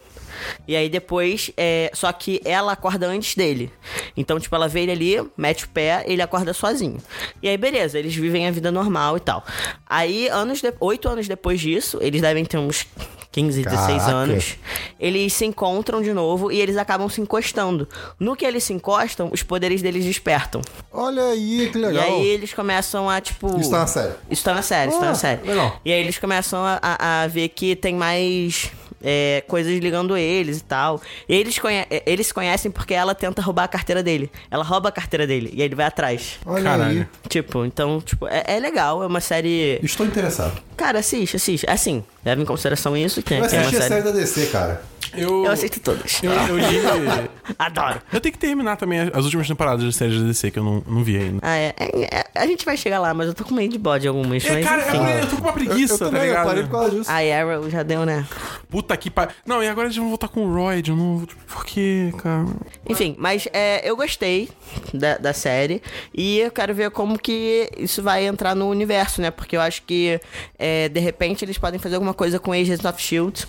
E 0.66 0.74
aí 0.76 0.88
depois, 0.88 1.50
é, 1.56 1.90
só 1.94 2.12
que 2.12 2.40
ela 2.44 2.72
acorda 2.72 3.06
antes 3.06 3.34
dele. 3.34 3.72
Então, 4.16 4.38
tipo, 4.38 4.54
ela 4.54 4.68
vê 4.68 4.80
ele 4.82 4.92
ali, 4.92 5.30
mete 5.36 5.64
o 5.64 5.68
pé, 5.68 6.04
ele 6.06 6.22
acorda 6.22 6.52
sozinho. 6.52 6.98
E 7.42 7.48
aí, 7.48 7.56
beleza, 7.56 7.98
eles 7.98 8.14
vivem 8.14 8.46
a 8.46 8.50
vida 8.50 8.70
normal 8.70 9.16
e 9.16 9.20
tal. 9.20 9.44
Aí, 9.86 10.28
anos 10.28 10.60
de... 10.60 10.72
oito 10.80 11.08
anos 11.08 11.26
depois 11.28 11.60
disso, 11.60 11.98
eles 12.00 12.20
devem 12.20 12.44
ter 12.44 12.58
uns 12.58 12.86
15, 13.30 13.62
16 13.62 13.86
Caraca. 13.98 14.10
anos. 14.16 14.56
Eles 14.98 15.32
se 15.32 15.44
encontram 15.44 16.02
de 16.02 16.12
novo 16.12 16.50
e 16.50 16.60
eles 16.60 16.76
acabam 16.76 17.08
se 17.08 17.20
encostando. 17.20 17.86
No 18.18 18.34
que 18.34 18.44
eles 18.44 18.64
se 18.64 18.72
encostam, 18.72 19.28
os 19.32 19.42
poderes 19.42 19.80
deles 19.82 20.04
despertam. 20.04 20.60
Olha 20.90 21.22
aí, 21.24 21.68
que 21.70 21.78
E 21.78 21.80
legal. 21.80 22.04
aí 22.04 22.26
eles 22.26 22.52
começam 22.54 23.08
a, 23.08 23.20
tipo. 23.20 23.60
Isso 23.60 23.70
tá 23.70 23.78
na 23.80 23.86
série? 23.86 24.12
Isso 24.30 24.44
tá 24.44 24.54
na 24.54 24.62
série, 24.62 24.90
isso 24.90 24.98
tá 24.98 25.06
Ah, 25.06 25.08
na 25.10 25.14
série. 25.14 25.46
legal. 25.46 25.80
E 25.84 25.92
aí 25.92 26.00
eles 26.00 26.18
começam 26.18 26.64
a, 26.64 26.78
a- 26.82 27.22
a 27.22 27.26
ver 27.28 27.48
que 27.50 27.76
tem 27.76 27.94
mais. 27.94 28.72
É, 29.02 29.42
coisas 29.46 29.72
ligando 29.78 30.16
eles 30.16 30.58
e 30.58 30.64
tal. 30.64 31.00
E 31.28 31.34
eles, 31.34 31.58
conhe 31.58 31.86
eles 32.06 32.28
se 32.28 32.34
conhecem 32.34 32.70
porque 32.70 32.94
ela 32.94 33.14
tenta 33.14 33.40
roubar 33.42 33.64
a 33.64 33.68
carteira 33.68 34.02
dele. 34.02 34.30
Ela 34.50 34.64
rouba 34.64 34.88
a 34.88 34.92
carteira 34.92 35.26
dele 35.26 35.50
e 35.52 35.60
aí 35.60 35.68
ele 35.68 35.74
vai 35.74 35.86
atrás. 35.86 36.38
Olha 36.44 36.64
Caralho. 36.64 37.00
aí. 37.00 37.28
Tipo, 37.28 37.64
então, 37.64 38.00
tipo, 38.00 38.26
é, 38.26 38.44
é 38.46 38.58
legal, 38.60 39.02
é 39.02 39.06
uma 39.06 39.20
série. 39.20 39.78
Estou 39.82 40.06
interessado. 40.06 40.60
Cara, 40.76 40.98
assiste, 40.98 41.36
assiste. 41.36 41.68
Assim, 41.68 42.04
leva 42.24 42.40
em 42.40 42.44
consideração 42.44 42.96
isso, 42.96 43.22
que, 43.22 43.34
Eu 43.34 43.46
que 43.48 43.56
é 43.56 43.60
uma 43.60 43.70
série. 43.70 43.88
série 43.88 44.02
da 44.02 44.10
DC, 44.10 44.46
cara. 44.46 44.82
Eu, 45.16 45.44
Eu 45.44 45.50
assisto 45.50 45.80
todas. 45.80 46.22
eu, 46.22 46.30
eu 46.32 46.58
li. 46.58 46.78
Adoro. 47.58 48.00
Eu 48.12 48.20
tenho 48.20 48.32
que 48.32 48.38
terminar 48.38 48.76
também 48.76 49.00
as 49.00 49.24
últimas 49.24 49.46
temporadas 49.46 49.84
de 49.84 49.92
séries 49.92 50.20
da 50.20 50.26
DC 50.26 50.50
que 50.50 50.58
eu 50.58 50.64
não, 50.64 50.82
não 50.86 51.02
vi 51.02 51.16
ainda. 51.16 51.38
Ah, 51.42 51.56
é, 51.56 51.74
é, 51.78 52.04
é, 52.18 52.24
A 52.34 52.46
gente 52.46 52.64
vai 52.64 52.76
chegar 52.76 52.98
lá, 53.00 53.12
mas 53.14 53.28
eu 53.28 53.34
tô 53.34 53.44
com 53.44 53.54
meio 53.54 53.68
de 53.68 53.78
bode 53.78 54.06
algumas. 54.06 54.44
É, 54.44 54.52
mas 54.54 54.64
cara, 54.64 54.82
enfim. 54.88 54.96
eu, 55.10 55.18
eu 55.20 55.26
tô 55.28 55.36
com 55.36 55.42
uma 55.42 55.52
preguiça, 55.52 55.94
eu, 55.94 55.96
eu 55.96 55.98
tá 55.98 56.04
também, 56.06 56.20
eu 56.22 56.26
ligado? 56.28 56.46
parei 56.46 56.62
por 56.64 56.70
causa 56.70 56.90
disso. 56.90 57.10
A 57.10 57.16
Arrow 57.16 57.70
já 57.70 57.82
deu, 57.82 58.04
né? 58.04 58.26
Puta 58.68 58.96
que 58.96 59.10
pariu. 59.10 59.34
Não, 59.46 59.62
e 59.62 59.68
agora 59.68 59.86
eles 59.86 59.96
vão 59.96 60.08
voltar 60.08 60.28
com 60.28 60.44
o 60.44 60.54
Roy 60.54 60.82
de 60.82 60.92
novo. 60.92 61.26
Tipo, 61.26 61.40
Por 61.46 61.64
quê, 61.64 62.12
cara? 62.18 62.46
Enfim, 62.88 63.14
mas 63.18 63.48
é, 63.52 63.88
eu 63.88 63.96
gostei 63.96 64.48
da, 64.92 65.16
da 65.16 65.32
série 65.32 65.82
e 66.14 66.38
eu 66.40 66.50
quero 66.50 66.74
ver 66.74 66.90
como 66.90 67.18
que 67.18 67.70
isso 67.76 68.02
vai 68.02 68.26
entrar 68.26 68.54
no 68.54 68.68
universo, 68.68 69.20
né? 69.20 69.30
Porque 69.30 69.56
eu 69.56 69.60
acho 69.60 69.82
que 69.82 70.20
é, 70.58 70.88
de 70.88 71.00
repente 71.00 71.44
eles 71.44 71.58
podem 71.58 71.78
fazer 71.78 71.94
alguma 71.94 72.14
coisa 72.14 72.38
com 72.38 72.52
Agents 72.52 72.84
of 72.84 73.00
Shield. 73.00 73.46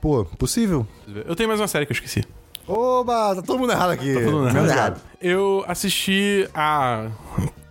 Pô, 0.00 0.24
possível? 0.38 0.86
Eu 1.26 1.34
tenho 1.34 1.48
mais 1.48 1.60
uma 1.60 1.68
série 1.68 1.86
que 1.86 1.92
eu 1.92 1.94
esqueci. 1.94 2.24
Oba, 2.66 3.36
tá 3.36 3.42
todo 3.42 3.58
mundo 3.58 3.72
errado 3.72 3.90
aqui. 3.90 4.12
Todo 4.12 4.30
mundo 4.32 4.48
errado. 4.48 4.68
errado. 4.68 5.00
Eu 5.20 5.64
assisti 5.68 6.48
a 6.54 7.08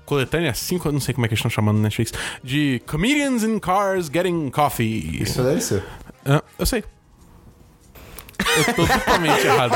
coletânea 0.05 0.53
5, 0.53 0.87
eu 0.87 0.91
não 0.91 0.99
sei 0.99 1.13
como 1.13 1.25
é 1.25 1.27
que 1.27 1.33
eles 1.33 1.39
estão 1.39 1.49
chamando 1.51 1.77
no 1.77 1.81
Netflix, 1.83 2.13
de 2.43 2.81
Comedians 2.87 3.43
in 3.43 3.59
Cars 3.59 4.07
Getting 4.11 4.49
Coffee. 4.51 5.21
Isso 5.21 5.41
deve 5.43 5.61
ser. 5.61 5.83
Ah, 6.25 6.41
eu 6.57 6.65
sei. 6.65 6.83
Eu 8.57 8.73
tô 8.73 8.87
totalmente 8.87 9.43
errado. 9.47 9.73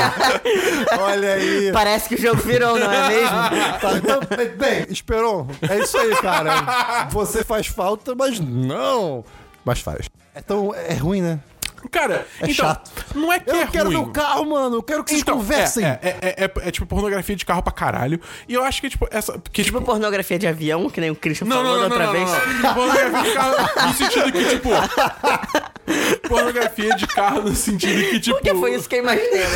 Olha 1.00 1.34
aí. 1.34 1.70
Parece 1.72 2.08
que 2.08 2.14
o 2.14 2.18
jogo 2.20 2.40
virou, 2.42 2.78
não 2.78 2.90
é 2.90 3.08
mesmo? 3.08 3.36
Tá, 3.80 3.96
então, 3.96 4.20
bem, 4.56 4.86
Esperon, 4.88 5.46
é 5.68 5.78
isso 5.80 5.96
aí, 5.98 6.14
cara. 6.16 7.08
Você 7.10 7.44
faz 7.44 7.66
falta, 7.66 8.14
mas 8.14 8.40
não. 8.40 9.24
Mas 9.64 9.80
faz. 9.80 10.08
É 10.34 10.40
tão. 10.40 10.74
É 10.74 10.94
ruim, 10.94 11.20
né? 11.20 11.40
Cara, 11.90 12.26
É 12.40 12.44
então, 12.50 12.66
chato. 12.66 12.90
não 13.14 13.32
é 13.32 13.38
que 13.40 13.50
Eu 13.50 13.56
é 13.56 13.66
quero 13.66 13.86
ruim. 13.90 13.96
ver 13.96 14.02
o 14.02 14.12
carro, 14.12 14.44
mano. 14.46 14.76
Eu 14.76 14.82
quero 14.82 15.02
que 15.04 15.10
vocês 15.10 15.22
Então, 15.22 15.36
conversem. 15.36 15.84
É, 15.84 15.98
é, 16.02 16.18
é, 16.20 16.44
é- 16.44 16.68
é 16.68 16.70
tipo 16.70 16.86
pornografia 16.86 17.34
de 17.34 17.44
carro 17.44 17.62
pra 17.62 17.72
caralho. 17.72 18.20
E 18.48 18.54
eu 18.54 18.62
acho 18.64 18.80
que, 18.80 18.90
tipo, 18.90 19.08
essa. 19.10 19.40
Que, 19.52 19.64
Tipo 19.64 19.80
pornografia 19.82 20.38
de 20.38 20.46
avião, 20.46 20.88
que 20.90 21.00
nem 21.00 21.10
o 21.10 21.16
Christian 21.16 21.46
Não, 21.46 21.56
falou 21.56 21.72
não, 21.80 21.82
não, 21.82 21.88
da 21.88 21.94
outra 21.94 22.06
não, 22.06 22.12
vez. 22.12 22.30
não, 22.30 22.62
não. 22.62 22.74
Pornografia 22.74 23.22
de 23.22 23.32
carro 23.34 23.86
no 23.88 23.94
sentido 23.94 24.32
que, 24.32 24.44
tipo. 24.50 24.68
pornografia 26.28 26.94
de 26.96 27.06
carro 27.06 27.42
no 27.42 27.54
sentido 27.54 28.10
que, 28.10 28.20
tipo. 28.20 28.36
Porque 28.36 28.54
foi 28.54 28.74
isso 28.74 28.88
que 28.88 28.96
eu 28.96 29.00
imaginei, 29.02 29.30
né? 29.38 29.46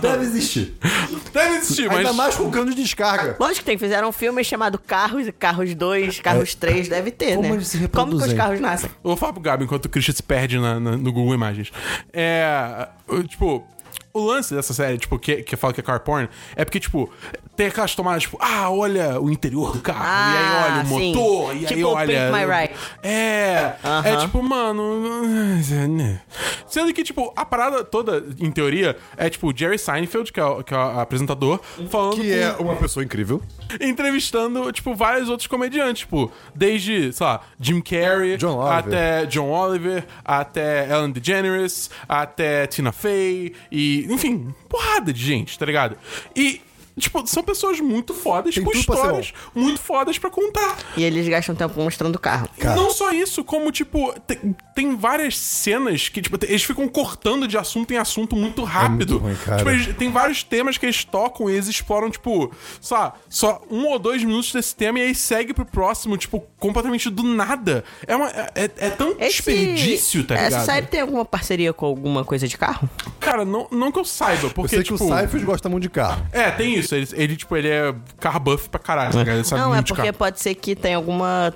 Deve 0.00 0.24
existir. 0.24 0.74
Deve 1.32 1.56
existir, 1.56 1.86
mas. 1.88 1.98
Ainda 1.98 2.12
mais 2.12 2.34
com 2.36 2.50
cano 2.50 2.70
de 2.74 2.82
descarga. 2.82 3.36
Lógico 3.38 3.60
que 3.60 3.64
tem, 3.64 3.78
fizeram 3.78 4.08
um 4.08 4.12
filme 4.12 4.42
chamado 4.44 4.78
Carros, 4.78 5.26
e 5.26 5.32
Carros 5.32 5.74
2, 5.74 6.20
Carros 6.20 6.54
3, 6.54 6.88
deve 6.88 7.10
ter, 7.10 7.36
Como 7.36 7.48
né? 7.48 7.54
eles 7.54 7.68
se 7.68 7.78
Como 7.78 7.88
que 8.10 8.16
os 8.16 8.22
reproduzem? 8.22 8.36
carros 8.36 8.60
nascem? 8.60 8.90
Eu 8.90 8.96
vou 9.10 9.16
falar 9.16 9.32
pro 9.32 9.42
Gabi 9.42 9.64
enquanto 9.64 9.86
o 9.86 9.88
Christian 9.88 10.14
se 10.14 10.22
perde 10.22 10.58
na- 10.58 10.78
na- 10.80 10.96
no 10.96 11.12
Google 11.12 11.34
Imagens. 11.34 11.70
É. 12.12 12.88
eu, 13.08 13.26
Tipo. 13.26 13.66
O 14.14 14.20
lance 14.24 14.52
dessa 14.54 14.72
série, 14.72 14.96
tipo, 14.98 15.16
que, 15.18 15.42
que 15.42 15.54
fala 15.54 15.72
que 15.72 15.80
é 15.80 15.82
car 15.82 16.00
porn, 16.00 16.28
é 16.56 16.64
porque, 16.64 16.80
tipo, 16.80 17.12
tem 17.58 17.66
aquelas 17.66 17.92
tomadas, 17.92 18.22
tipo, 18.22 18.38
ah, 18.40 18.70
olha 18.70 19.20
o 19.20 19.28
interior 19.30 19.72
do 19.72 19.80
carro, 19.80 19.98
e 20.00 20.36
aí 20.36 20.44
Ah, 20.46 20.70
olha 20.76 20.84
o 20.84 20.86
sim. 21.00 21.12
motor, 21.12 21.56
e 21.56 21.58
aí 21.58 21.66
Tipo 21.66 21.88
olha. 21.88 22.06
Pimp 22.06 22.32
My 22.32 22.44
Ride. 22.60 22.74
É. 23.02 23.08
É 23.12 23.76
Aham. 23.84 24.20
tipo, 24.20 24.42
mano. 24.44 24.82
Sendo 26.68 26.92
que, 26.94 27.02
tipo, 27.02 27.32
a 27.34 27.44
parada 27.44 27.82
toda, 27.82 28.24
em 28.38 28.50
teoria, 28.52 28.96
é 29.16 29.28
tipo 29.28 29.50
o 29.52 29.56
Jerry 29.56 29.76
Seinfeld, 29.76 30.32
que 30.32 30.38
é 30.38 30.44
o, 30.44 30.62
que 30.62 30.72
é 30.72 30.76
o 30.76 31.00
apresentador, 31.00 31.60
falando. 31.90 32.14
Que 32.16 32.28
com- 32.28 32.44
é 32.44 32.56
uma 32.60 32.76
pessoa 32.76 33.04
incrível. 33.04 33.42
entrevistando, 33.80 34.70
tipo, 34.70 34.94
vários 34.94 35.28
outros 35.28 35.46
comediantes, 35.48 36.00
tipo, 36.00 36.30
desde, 36.54 37.12
sei 37.12 37.26
lá, 37.26 37.40
Jim 37.60 37.80
Carrey, 37.80 38.36
John 38.36 38.62
até 38.62 39.26
John 39.26 39.50
Oliver, 39.50 40.06
até 40.24 40.88
Ellen 40.90 41.10
DeGeneres, 41.10 41.90
até 42.08 42.66
Tina 42.68 42.92
Fey, 42.92 43.52
e, 43.70 44.06
enfim, 44.12 44.54
porrada 44.68 45.12
de 45.12 45.20
gente, 45.24 45.58
tá 45.58 45.66
ligado? 45.66 45.96
E 46.36 46.60
tipo, 46.98 47.26
são 47.26 47.42
pessoas 47.42 47.80
muito 47.80 48.12
fodas, 48.14 48.54
Tem 48.54 48.62
com 48.64 48.70
tudo 48.70 48.84
pra 48.84 48.94
ser 48.96 49.02
histórias 49.02 49.32
muito 49.54 49.80
fodas 49.80 50.18
pra 50.18 50.30
contar. 50.30 50.76
E 50.96 51.04
eles 51.04 51.26
gastam 51.28 51.54
tempo 51.54 51.80
mostrando 51.80 52.16
o 52.16 52.18
carro. 52.18 52.48
Cara. 52.58 52.76
Não 52.76 52.90
só 52.90 53.10
isso, 53.12 53.42
como, 53.44 53.70
tipo, 53.72 54.12
tem, 54.26 54.54
tem 54.74 54.96
várias 54.96 55.36
cenas 55.38 56.08
que, 56.08 56.20
tipo, 56.20 56.38
eles 56.46 56.62
ficam 56.62 56.86
cortando 56.88 57.46
de 57.48 57.56
assunto 57.56 57.92
em 57.92 57.96
assunto 57.96 58.34
muito 58.36 58.64
rápido. 58.64 59.20
muito 59.20 59.24
ruim, 59.24 59.36
cara. 59.44 59.58
Tipo, 59.58 59.70
eles- 59.70 59.96
tem 59.96 60.10
vários 60.10 60.42
temas 60.42 60.76
que 60.78 60.86
eles 60.86 61.04
tocam 61.04 61.48
e 61.48 61.54
eles 61.54 61.68
exploram, 61.68 62.10
tipo, 62.10 62.52
só, 62.80 63.14
só 63.28 63.62
um 63.70 63.86
ou 63.86 63.98
dois 63.98 64.22
minutos 64.24 64.52
desse 64.52 64.74
tema 64.74 64.98
e 64.98 65.02
aí 65.02 65.14
segue 65.14 65.52
pro 65.54 65.64
próximo, 65.64 66.16
tipo, 66.16 66.44
completamente 66.58 67.08
do 67.10 67.22
nada. 67.22 67.84
É, 68.06 68.16
uma, 68.16 68.28
é, 68.28 68.50
é- 68.54 68.70
é 68.78 68.90
tão 68.90 69.10
Esse- 69.18 69.42
desperdício, 69.42 70.24
tá 70.24 70.34
ligado? 70.34 70.52
Essa 70.54 70.64
série 70.64 70.86
tem 70.86 71.00
alguma 71.00 71.24
parceria 71.24 71.72
com 71.72 71.86
alguma 71.86 72.24
coisa 72.24 72.46
de 72.48 72.56
carro? 72.56 72.88
Cara, 73.20 73.44
não, 73.44 73.66
não 73.70 73.90
que 73.92 73.98
eu 73.98 74.04
saiba, 74.04 74.44
Eu 74.46 74.50
porque, 74.50 74.76
sei 74.76 74.82
tipo... 74.82 74.96
que 74.98 75.04
o 75.04 75.08
Seifert 75.08 75.44
gosta 75.44 75.68
muito 75.68 75.82
de 75.82 75.90
carro. 75.90 76.26
É, 76.32 76.50
tem 76.50 76.74
isso. 76.96 77.14
Ele, 77.14 77.22
ele, 77.24 77.36
tipo, 77.36 77.56
ele 77.56 77.68
é 77.68 77.94
car 78.20 78.38
buff 78.40 78.68
pra 78.68 78.80
caralho, 78.80 79.12
tá 79.12 79.18
ligado? 79.18 79.50
Não, 79.52 79.74
é 79.74 79.82
porque 79.82 80.02
carro. 80.02 80.14
pode 80.14 80.40
ser 80.40 80.54
que 80.54 80.74
tem 80.76 80.94
alguma. 80.94 81.54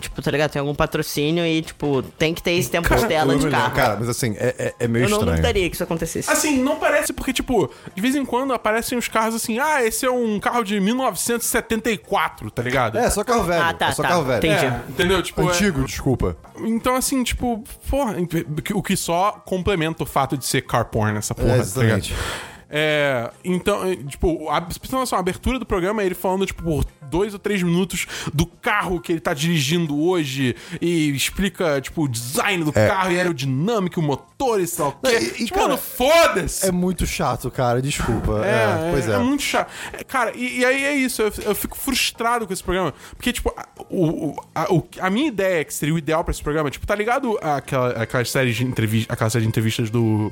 Tipo, 0.00 0.20
tá 0.20 0.30
ligado? 0.30 0.50
Tem 0.50 0.60
algum 0.60 0.74
patrocínio 0.74 1.46
e, 1.46 1.62
tipo, 1.62 2.02
tem 2.02 2.34
que 2.34 2.42
ter 2.42 2.50
esse 2.52 2.68
tempo 2.68 2.88
Cara, 2.88 3.00
de 3.00 3.06
tela 3.06 3.32
Eu 3.32 3.38
de 3.38 3.48
carro. 3.48 3.74
Cara, 3.74 3.96
mas 3.98 4.08
assim, 4.08 4.34
é, 4.36 4.54
é- 4.58 4.74
é 4.80 4.88
meio 4.88 5.04
eu 5.04 5.08
não 5.08 5.18
estranho. 5.18 5.36
duvidaria 5.36 5.68
que 5.70 5.76
isso 5.76 5.84
acontecesse. 5.84 6.30
Assim, 6.30 6.58
não 6.62 6.76
parece 6.76 7.12
porque, 7.12 7.32
tipo, 7.32 7.70
de 7.94 8.02
vez 8.02 8.14
em 8.16 8.24
quando 8.24 8.52
aparecem 8.52 8.98
os 8.98 9.06
carros 9.08 9.36
assim, 9.36 9.58
ah, 9.58 9.82
esse 9.84 10.04
é 10.04 10.10
um 10.10 10.38
carro 10.40 10.64
de 10.64 10.78
1974, 10.80 12.50
tá 12.50 12.62
ligado? 12.62 12.98
É, 12.98 13.08
só 13.10 13.22
carro 13.24 13.44
velho. 13.44 13.62
Ah, 13.62 13.72
tá, 13.72 13.88
é 13.88 13.92
só 13.92 14.02
tá. 14.02 14.08
carro 14.08 14.24
velho. 14.24 14.38
Entendi. 14.38 14.64
É, 14.66 14.80
entendeu? 14.88 15.22
Tipo, 15.22 15.42
é- 15.42 15.44
Antigo, 15.52 15.84
desculpa. 15.84 16.36
então, 16.64 16.94
assim, 16.96 17.22
tipo, 17.22 17.62
porra, 17.88 18.16
o 18.74 18.82
que 18.82 18.96
só 18.96 19.32
complementa 19.46 20.02
o 20.02 20.06
fato 20.06 20.36
de 20.36 20.44
ser 20.44 20.62
car 20.62 20.86
porn 20.86 21.16
essa 21.18 21.34
porra, 21.34 21.52
É, 21.52 21.56
tá 21.56 21.62
exatamente. 21.62 22.10
ligado? 22.12 22.57
É, 22.70 23.30
então, 23.44 23.84
é, 23.86 23.96
tipo, 23.96 24.48
a, 24.50 24.60
noção, 24.92 25.16
a 25.16 25.20
abertura 25.20 25.58
do 25.58 25.64
programa 25.66 26.02
é 26.02 26.06
ele 26.06 26.14
falando, 26.14 26.44
tipo, 26.44 26.62
por 26.62 26.84
dois 27.08 27.32
ou 27.32 27.38
três 27.38 27.62
minutos 27.62 28.06
do 28.34 28.44
carro 28.44 29.00
que 29.00 29.10
ele 29.12 29.20
tá 29.20 29.32
dirigindo 29.32 29.98
hoje 29.98 30.54
e 30.80 31.08
explica, 31.10 31.80
tipo, 31.80 32.02
o 32.04 32.08
design 32.08 32.62
do 32.64 32.72
carro 32.72 33.12
e 33.12 33.16
aerodinâmica, 33.16 33.98
o 33.98 34.02
motor 34.02 34.60
e 34.60 34.66
tal. 34.68 34.98
Não, 35.02 35.10
e- 35.10 35.30
tipo, 35.46 35.54
cara, 35.54 35.68
mano, 35.68 35.78
foda-se! 35.78 36.66
É 36.66 36.70
muito 36.70 37.06
chato, 37.06 37.50
cara, 37.50 37.80
desculpa. 37.80 38.42
É, 38.44 38.88
É, 38.88 38.90
pois 38.90 39.08
é, 39.08 39.14
é. 39.14 39.18
muito 39.18 39.42
chato. 39.42 39.70
É, 39.92 40.04
Cara, 40.04 40.32
e, 40.36 40.58
e 40.58 40.64
aí 40.64 40.84
é 40.84 40.94
isso, 40.94 41.22
eu, 41.22 41.32
eu 41.44 41.54
fico 41.54 41.76
frustrado 41.78 42.46
com 42.46 42.52
esse 42.52 42.62
programa. 42.62 42.92
Porque, 43.16 43.32
tipo, 43.32 43.50
a, 43.56 43.66
o, 43.90 44.36
a, 44.54 44.72
o- 44.72 44.86
a 45.00 45.08
minha 45.08 45.28
ideia 45.28 45.64
que 45.64 45.72
seria 45.72 45.94
o 45.94 45.98
ideal 45.98 46.22
pra 46.22 46.32
esse 46.32 46.42
programa, 46.42 46.70
tipo, 46.70 46.86
tá 46.86 46.94
ligado 46.94 47.38
aquela, 47.40 47.90
aquelas 48.02 48.30
séries 48.30 48.56
de 48.56 48.64
entrevistas, 48.64 49.10
aquela 49.10 49.30
série 49.30 49.44
de 49.44 49.48
entrevistas 49.48 49.88
do 49.88 50.30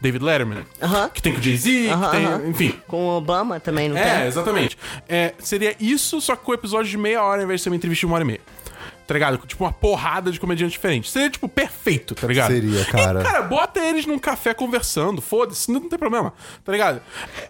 David 0.00 0.24
Letterman? 0.24 0.64
Aham. 0.80 1.08
Que 1.12 1.20
tem 1.20 1.32
com 1.32 1.40
o 1.40 1.42
Jay-Z, 1.42 1.71
Aham, 1.88 2.04
que 2.10 2.16
tem, 2.16 2.26
aham. 2.26 2.46
enfim. 2.48 2.74
Com 2.86 3.04
o 3.06 3.16
Obama 3.16 3.58
também, 3.60 3.88
não 3.88 3.96
É, 3.96 4.18
tem? 4.18 4.26
exatamente. 4.28 4.78
É, 5.08 5.34
seria 5.38 5.74
isso, 5.80 6.20
só 6.20 6.34
que 6.36 6.44
com 6.44 6.54
episódio 6.54 6.90
de 6.90 6.98
meia 6.98 7.22
hora 7.22 7.40
ao 7.40 7.44
invés 7.44 7.60
de 7.60 7.64
ser 7.64 7.70
uma 7.70 7.76
entrevista 7.76 8.00
de 8.00 8.06
uma 8.06 8.14
hora 8.14 8.24
e 8.24 8.26
meia. 8.26 8.40
Tá 9.04 9.14
ligado? 9.14 9.36
Com, 9.36 9.46
Tipo, 9.46 9.64
uma 9.64 9.72
porrada 9.72 10.30
de 10.30 10.38
comediantes 10.38 10.72
diferentes. 10.74 11.10
Seria, 11.10 11.28
tipo, 11.28 11.48
perfeito, 11.48 12.14
tá 12.14 12.26
ligado? 12.26 12.52
Seria, 12.52 12.84
cara. 12.86 13.20
E, 13.20 13.24
cara, 13.24 13.42
bota 13.42 13.80
eles 13.80 14.06
num 14.06 14.18
café 14.18 14.54
conversando, 14.54 15.20
foda-se, 15.20 15.70
não, 15.70 15.80
não 15.80 15.88
tem 15.88 15.98
problema, 15.98 16.32
tá 16.64 16.70
ligado? 16.72 17.02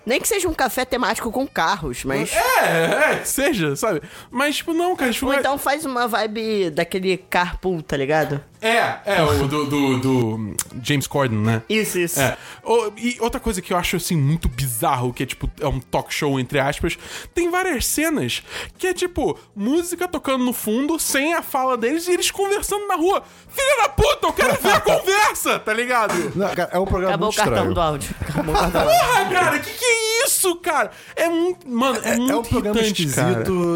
Nem 0.05 0.19
que 0.21 0.27
seja 0.27 0.49
um 0.49 0.55
café 0.55 0.85
temático 0.85 1.31
com 1.31 1.47
carros, 1.47 2.05
mas. 2.05 2.33
É, 2.35 3.13
é, 3.13 3.19
que 3.21 3.29
seja, 3.29 3.77
sabe? 3.77 4.03
Mas, 4.31 4.57
tipo, 4.57 4.73
não, 4.73 4.97
cara, 4.97 5.13
tipo, 5.13 5.27
Ou 5.27 5.35
então 5.35 5.59
faz 5.59 5.85
uma 5.85 6.09
vibe 6.09 6.71
daquele 6.71 7.17
carpool, 7.19 7.83
tá 7.83 7.97
ligado? 7.99 8.43
É, 8.63 9.01
é, 9.05 9.23
o 9.23 9.47
do, 9.49 9.65
do, 9.67 9.99
do 9.99 10.57
James 10.83 11.07
Corden, 11.07 11.39
né? 11.39 11.63
Isso, 11.69 11.99
isso. 11.99 12.21
É. 12.21 12.37
O- 12.63 12.93
e 12.97 13.17
outra 13.21 13.41
coisa 13.41 13.61
que 13.61 13.73
eu 13.73 13.77
acho, 13.77 13.97
assim, 13.97 14.17
muito 14.17 14.49
bizarro, 14.49 15.13
que 15.13 15.25
é, 15.25 15.27
tipo, 15.27 15.51
é 15.61 15.67
um 15.67 15.81
talk 15.81 16.13
show, 16.15 16.39
entre 16.39 16.59
aspas, 16.61 16.97
tem 17.35 17.51
várias 17.51 17.85
cenas 17.87 18.43
que 18.79 18.87
é, 18.87 18.95
tipo, 18.95 19.39
música 19.55 20.07
tocando 20.07 20.45
no 20.45 20.53
fundo, 20.53 20.99
sem 20.99 21.35
a 21.35 21.43
fala 21.43 21.77
deles, 21.77 22.07
e 22.07 22.13
eles 22.13 22.31
conversando 22.31 22.87
na 22.87 22.95
rua. 22.95 23.23
Filha 23.49 23.83
da 23.83 23.89
puta, 23.91 24.27
eu 24.29 24.33
quero 24.33 24.61
ver 24.63 24.73
a 24.73 24.81
conversa, 24.81 25.59
tá 25.59 25.73
ligado? 25.75 26.15
Não, 26.35 26.49
cara, 26.55 26.71
é 26.73 26.79
um 26.79 26.85
programa 26.87 27.15
Acabou 27.15 27.29
o 27.29 27.33
muito 27.33 27.37
cartão 27.37 27.55
estranho. 27.57 27.75
do 27.75 27.81
áudio. 27.81 28.15
Acabou 28.29 28.55
o 28.55 28.59
cartão 28.59 28.71
do 28.83 28.89
áudio. 28.89 29.01
Porra, 29.01 29.25
cara, 29.31 29.59
que 29.59 29.71
que 29.73 29.85
é 29.85 30.25
isso, 30.25 30.57
cara? 30.57 30.91
É 31.17 31.29
muito, 31.29 31.69
mano, 31.69 31.99
é, 32.03 32.11
É, 32.13 32.17
muito 32.17 32.33
é 32.33 32.37
um 32.37 32.43
programa 32.43 32.79
irritante, 32.81 33.05
esquisito 33.07 33.21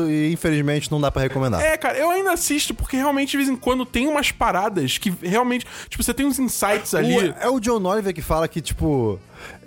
cara. 0.00 0.10
e 0.12 0.32
infelizmente 0.32 0.90
não 0.90 1.00
dá 1.00 1.10
pra 1.10 1.22
recomendar. 1.22 1.60
É, 1.60 1.76
cara, 1.76 1.98
eu 1.98 2.10
ainda 2.10 2.32
assisto 2.32 2.72
porque 2.72 2.96
realmente 2.96 3.32
de 3.32 3.36
vez 3.38 3.48
em 3.48 3.56
quando 3.56 3.84
tem 3.84 4.06
umas 4.06 4.30
paradas 4.30 4.75
que 5.00 5.10
realmente. 5.22 5.66
Tipo, 5.88 6.02
você 6.02 6.12
tem 6.14 6.26
uns 6.26 6.38
insights 6.38 6.94
ali. 6.94 7.16
O- 7.30 7.34
é 7.40 7.48
o 7.48 7.58
John 7.60 7.82
Oliver 7.84 8.14
que 8.14 8.22
fala 8.22 8.46
que, 8.48 8.60
tipo. 8.60 9.18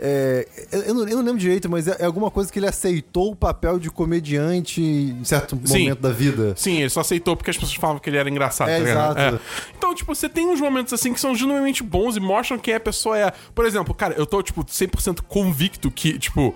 É, 0.02 0.47
eu, 0.72 0.93
não, 0.93 1.08
eu 1.08 1.18
não 1.18 1.24
lembro 1.24 1.38
direito, 1.39 1.70
mas 1.70 1.88
é, 1.88 1.97
é 2.00 2.06
alguma 2.06 2.32
coisa 2.32 2.52
que 2.52 2.58
ele 2.58 2.68
aceitou 2.68 3.32
o 3.32 3.36
papel 3.36 3.78
de 3.78 3.91
comediante 3.91 4.82
em 4.82 5.24
certo 5.26 5.60
Sim. 5.66 5.80
momento 5.84 6.00
da 6.00 6.12
vida. 6.12 6.54
Sim, 6.56 6.80
ele 6.80 6.89
só 6.89 7.02
aceitou 7.02 7.36
porque 7.36 7.52
as 7.52 7.58
pessoas 7.58 7.76
falavam 7.76 8.00
que 8.02 8.10
ele 8.10 8.18
era 8.18 8.30
engraçado. 8.30 8.70
É, 8.70 8.78
tá 8.78 8.84
ligado? 8.84 9.18
exato. 9.20 9.36
É. 9.36 9.39
Então, 9.78 9.93
tipo, 9.93 10.16
você 10.16 10.30
tem 10.30 10.47
uns 10.47 10.62
momentos 10.62 10.93
assim 10.93 11.14
que 11.14 11.20
são 11.20 11.36
genuinamente 11.36 11.84
bons 11.84 12.16
e 12.16 12.20
mostram 12.20 12.58
quem 12.58 12.74
a 12.74 12.80
pessoa 12.80 13.18
é. 13.20 13.34
Por 13.54 13.66
exemplo, 13.66 13.93
cara, 13.93 14.14
eu 14.18 14.26
tô, 14.26 14.41
tipo, 14.41 14.64
100% 14.64 15.22
convicto 15.28 15.91
que, 15.91 16.18
tipo, 16.18 16.56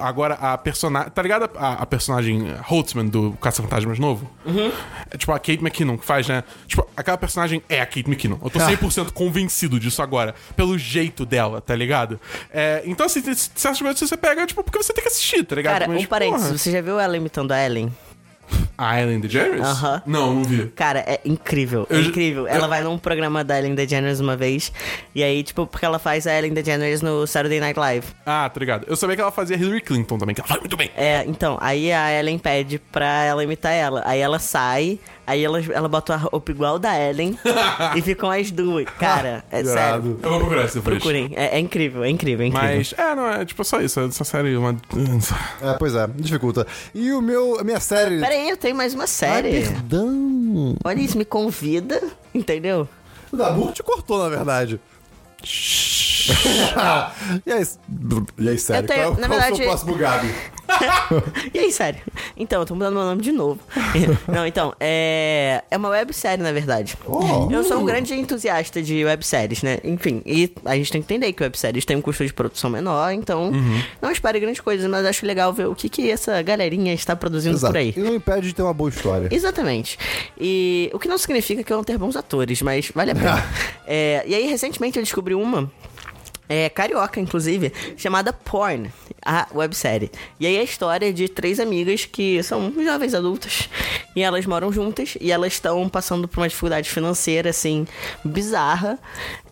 agora 0.00 0.34
a 0.34 0.56
personagem. 0.56 1.10
Tá 1.10 1.20
ligado 1.22 1.50
a, 1.56 1.74
a 1.74 1.86
personagem 1.86 2.54
Holtzman 2.62 3.06
do 3.08 3.32
Caça-Fantasmas 3.40 3.98
novo? 3.98 4.30
Uhum. 4.46 4.72
É, 5.10 5.18
tipo, 5.18 5.32
a 5.32 5.38
Kate 5.38 5.60
McKinnon 5.60 5.98
que 5.98 6.04
faz, 6.06 6.26
né? 6.28 6.44
Tipo, 6.66 6.86
aquela 6.96 7.18
personagem 7.18 7.62
é 7.68 7.80
a 7.80 7.86
Kate 7.86 8.08
McKinnon. 8.08 8.38
Eu 8.42 8.48
tô 8.48 8.58
Ah. 8.58 8.70
100% 8.70 9.12
convencido 9.12 9.78
disso 9.78 10.00
agora. 10.00 10.34
Pelo 10.56 10.78
jeito 10.78 11.26
dela, 11.26 11.60
tá 11.60 11.74
ligado? 11.74 12.18
É, 12.50 12.69
então, 12.84 13.06
assim, 13.06 13.22
momentos 13.80 14.00
que 14.00 14.08
você 14.08 14.16
pega, 14.16 14.46
tipo, 14.46 14.62
porque 14.62 14.82
você 14.82 14.92
tem 14.92 15.02
que 15.02 15.08
assistir, 15.08 15.44
tá 15.44 15.54
ligado? 15.54 15.72
Cara, 15.72 15.88
Mas, 15.88 16.04
um 16.04 16.06
parênteses. 16.06 16.46
porra. 16.46 16.58
Você 16.58 16.70
já 16.70 16.80
viu 16.80 16.98
ela 16.98 17.16
imitando 17.16 17.52
a 17.52 17.64
Ellen? 17.64 17.92
A 18.82 19.00
Ellen 19.00 19.20
DeGeneres? 19.20 19.60
Aham. 19.60 20.02
Não, 20.06 20.34
não 20.36 20.44
vi. 20.44 20.66
Cara, 20.74 21.00
é 21.00 21.20
incrível, 21.24 21.86
é 21.90 21.96
Eu- 21.96 22.00
incrível. 22.00 22.46
Ela 22.46 22.66
vai 22.66 22.82
num 22.82 22.96
programa 22.96 23.44
da 23.44 23.58
Ellen 23.58 23.74
DeGeneres 23.74 24.20
uma 24.20 24.36
vez, 24.36 24.72
e 25.14 25.22
aí, 25.22 25.42
tipo, 25.42 25.66
porque 25.66 25.84
ela 25.84 25.98
faz 25.98 26.26
a 26.26 26.32
Ellen 26.38 26.52
DeGeneres 26.54 27.02
no 27.02 27.26
Saturday 27.26 27.60
Night 27.60 27.78
Live. 27.78 28.06
Ah, 28.24 28.48
tá 28.52 28.58
ligado. 28.58 28.86
Eu 28.88 28.96
sabia 28.96 29.16
que 29.16 29.22
ela 29.22 29.30
fazia 29.30 29.56
Hillary 29.56 29.82
Clinton 29.82 30.16
também, 30.18 30.34
que 30.34 30.40
ela 30.40 30.48
faz 30.48 30.60
muito 30.60 30.76
bem. 30.76 30.90
É, 30.96 31.24
então, 31.26 31.58
aí 31.60 31.92
a 31.92 32.10
Ellen 32.18 32.38
pede 32.38 32.78
pra 32.90 33.24
ela 33.24 33.44
imitar 33.44 33.72
ela. 33.72 34.02
Aí 34.06 34.18
ela 34.20 34.38
sai, 34.38 34.98
aí 35.26 35.44
ela, 35.44 35.60
ela 35.72 35.88
bota 35.88 36.14
a 36.14 36.16
roupa 36.16 36.50
igual 36.50 36.78
da 36.78 36.98
Ellen 36.98 37.38
e 37.96 38.00
ficam 38.02 38.30
as 38.30 38.50
duas. 38.50 38.86
Cara, 38.98 39.44
é 39.50 39.62
sério. 39.62 40.18
Eu 40.22 40.30
vou 40.30 40.38
procurar 40.40 40.64
isso 40.64 40.76
depois. 40.78 40.96
Procurem. 40.96 41.32
É, 41.36 41.56
é 41.56 41.58
incrível, 41.58 42.02
é 42.02 42.08
incrível, 42.08 42.44
é 42.44 42.48
incrível. 42.48 42.76
Mas, 42.76 42.94
é, 42.96 43.14
não, 43.14 43.28
é 43.28 43.44
tipo 43.44 43.62
só 43.64 43.80
isso. 43.80 44.00
Essa 44.00 44.24
série 44.24 44.54
é 44.54 44.58
uma. 44.58 44.74
É, 45.62 45.74
pois 45.78 45.94
é, 45.94 46.06
dificulta. 46.16 46.66
E 46.94 47.12
o 47.12 47.20
meu, 47.20 47.58
a 47.60 47.64
minha 47.64 47.80
série. 47.80 48.20
Pera 48.20 48.32
aí, 48.34 48.48
eu 48.48 48.56
tenho 48.70 48.76
mais 48.76 48.94
uma 48.94 49.04
Ai, 49.04 49.08
série. 49.08 49.50
perdão. 49.62 50.76
Olha 50.84 51.00
isso, 51.00 51.18
me 51.18 51.24
convida, 51.24 52.00
entendeu? 52.34 52.88
O 53.32 53.36
Dabu 53.36 53.72
te 53.72 53.82
cortou, 53.82 54.18
na 54.22 54.28
verdade. 54.28 54.80
e 57.46 57.52
aí, 57.52 57.66
e 58.38 58.48
aí 58.48 58.58
sério, 58.58 58.84
Eu 58.84 58.88
tenho- 58.88 59.02
qual, 59.14 59.20
na 59.20 59.26
qual 59.28 59.32
é 59.32 59.36
o 59.36 59.40
verdade- 59.40 59.56
seu 59.56 59.66
próximo 59.66 59.94
Gabi? 59.96 60.34
E 61.52 61.58
aí, 61.58 61.72
sério? 61.72 62.00
Então, 62.36 62.60
eu 62.60 62.66
tô 62.66 62.74
mudando 62.74 62.94
meu 62.94 63.02
nome 63.02 63.20
de 63.22 63.32
novo. 63.32 63.58
Não, 64.32 64.46
então, 64.46 64.72
é. 64.78 65.64
É 65.68 65.76
uma 65.76 65.88
websérie, 65.88 66.42
na 66.42 66.52
verdade. 66.52 66.96
Oh. 67.06 67.48
Eu 67.50 67.64
sou 67.64 67.78
um 67.78 67.84
grande 67.84 68.14
entusiasta 68.14 68.80
de 68.80 69.04
webséries, 69.04 69.62
né? 69.64 69.78
Enfim, 69.82 70.22
e 70.24 70.48
a 70.64 70.76
gente 70.76 70.92
tem 70.92 71.02
que 71.02 71.12
entender 71.12 71.32
que 71.32 71.42
webséries 71.42 71.84
têm 71.84 71.96
um 71.96 72.00
custo 72.00 72.24
de 72.24 72.32
produção 72.32 72.70
menor, 72.70 73.12
então 73.12 73.50
não 74.00 74.10
espere 74.12 74.38
grandes 74.38 74.60
coisas, 74.60 74.88
mas 74.88 75.04
acho 75.04 75.26
legal 75.26 75.52
ver 75.52 75.66
o 75.66 75.74
que, 75.74 75.88
que 75.88 76.08
essa 76.08 76.40
galerinha 76.42 76.94
está 76.94 77.16
produzindo 77.16 77.56
Exato. 77.56 77.72
por 77.72 77.78
aí. 77.78 77.92
E 77.96 78.00
não 78.00 78.14
impede 78.14 78.46
de 78.48 78.54
ter 78.54 78.62
uma 78.62 78.72
boa 78.74 78.90
história. 78.90 79.28
Exatamente. 79.30 79.98
E 80.40 80.88
o 80.94 80.98
que 81.00 81.08
não 81.08 81.18
significa 81.18 81.64
que 81.64 81.72
vão 81.72 81.82
ter 81.82 81.98
bons 81.98 82.14
atores, 82.14 82.62
mas 82.62 82.92
vale 82.94 83.10
a 83.10 83.14
pena. 83.16 83.44
É, 83.86 84.22
e 84.26 84.34
aí, 84.36 84.46
recentemente, 84.46 84.98
eu 84.98 85.02
descobri 85.02 85.34
uma. 85.34 85.70
É, 86.52 86.68
carioca, 86.68 87.20
inclusive, 87.20 87.72
chamada 87.96 88.32
Porn, 88.32 88.90
a 89.24 89.46
websérie. 89.54 90.10
E 90.40 90.48
aí 90.48 90.58
a 90.58 90.64
história 90.64 91.12
de 91.12 91.28
três 91.28 91.60
amigas 91.60 92.04
que 92.04 92.42
são 92.42 92.74
jovens 92.82 93.14
adultas 93.14 93.68
e 94.16 94.20
elas 94.20 94.44
moram 94.46 94.72
juntas 94.72 95.16
e 95.20 95.30
elas 95.30 95.52
estão 95.52 95.88
passando 95.88 96.26
por 96.26 96.40
uma 96.40 96.48
dificuldade 96.48 96.90
financeira, 96.90 97.50
assim, 97.50 97.86
bizarra. 98.24 98.98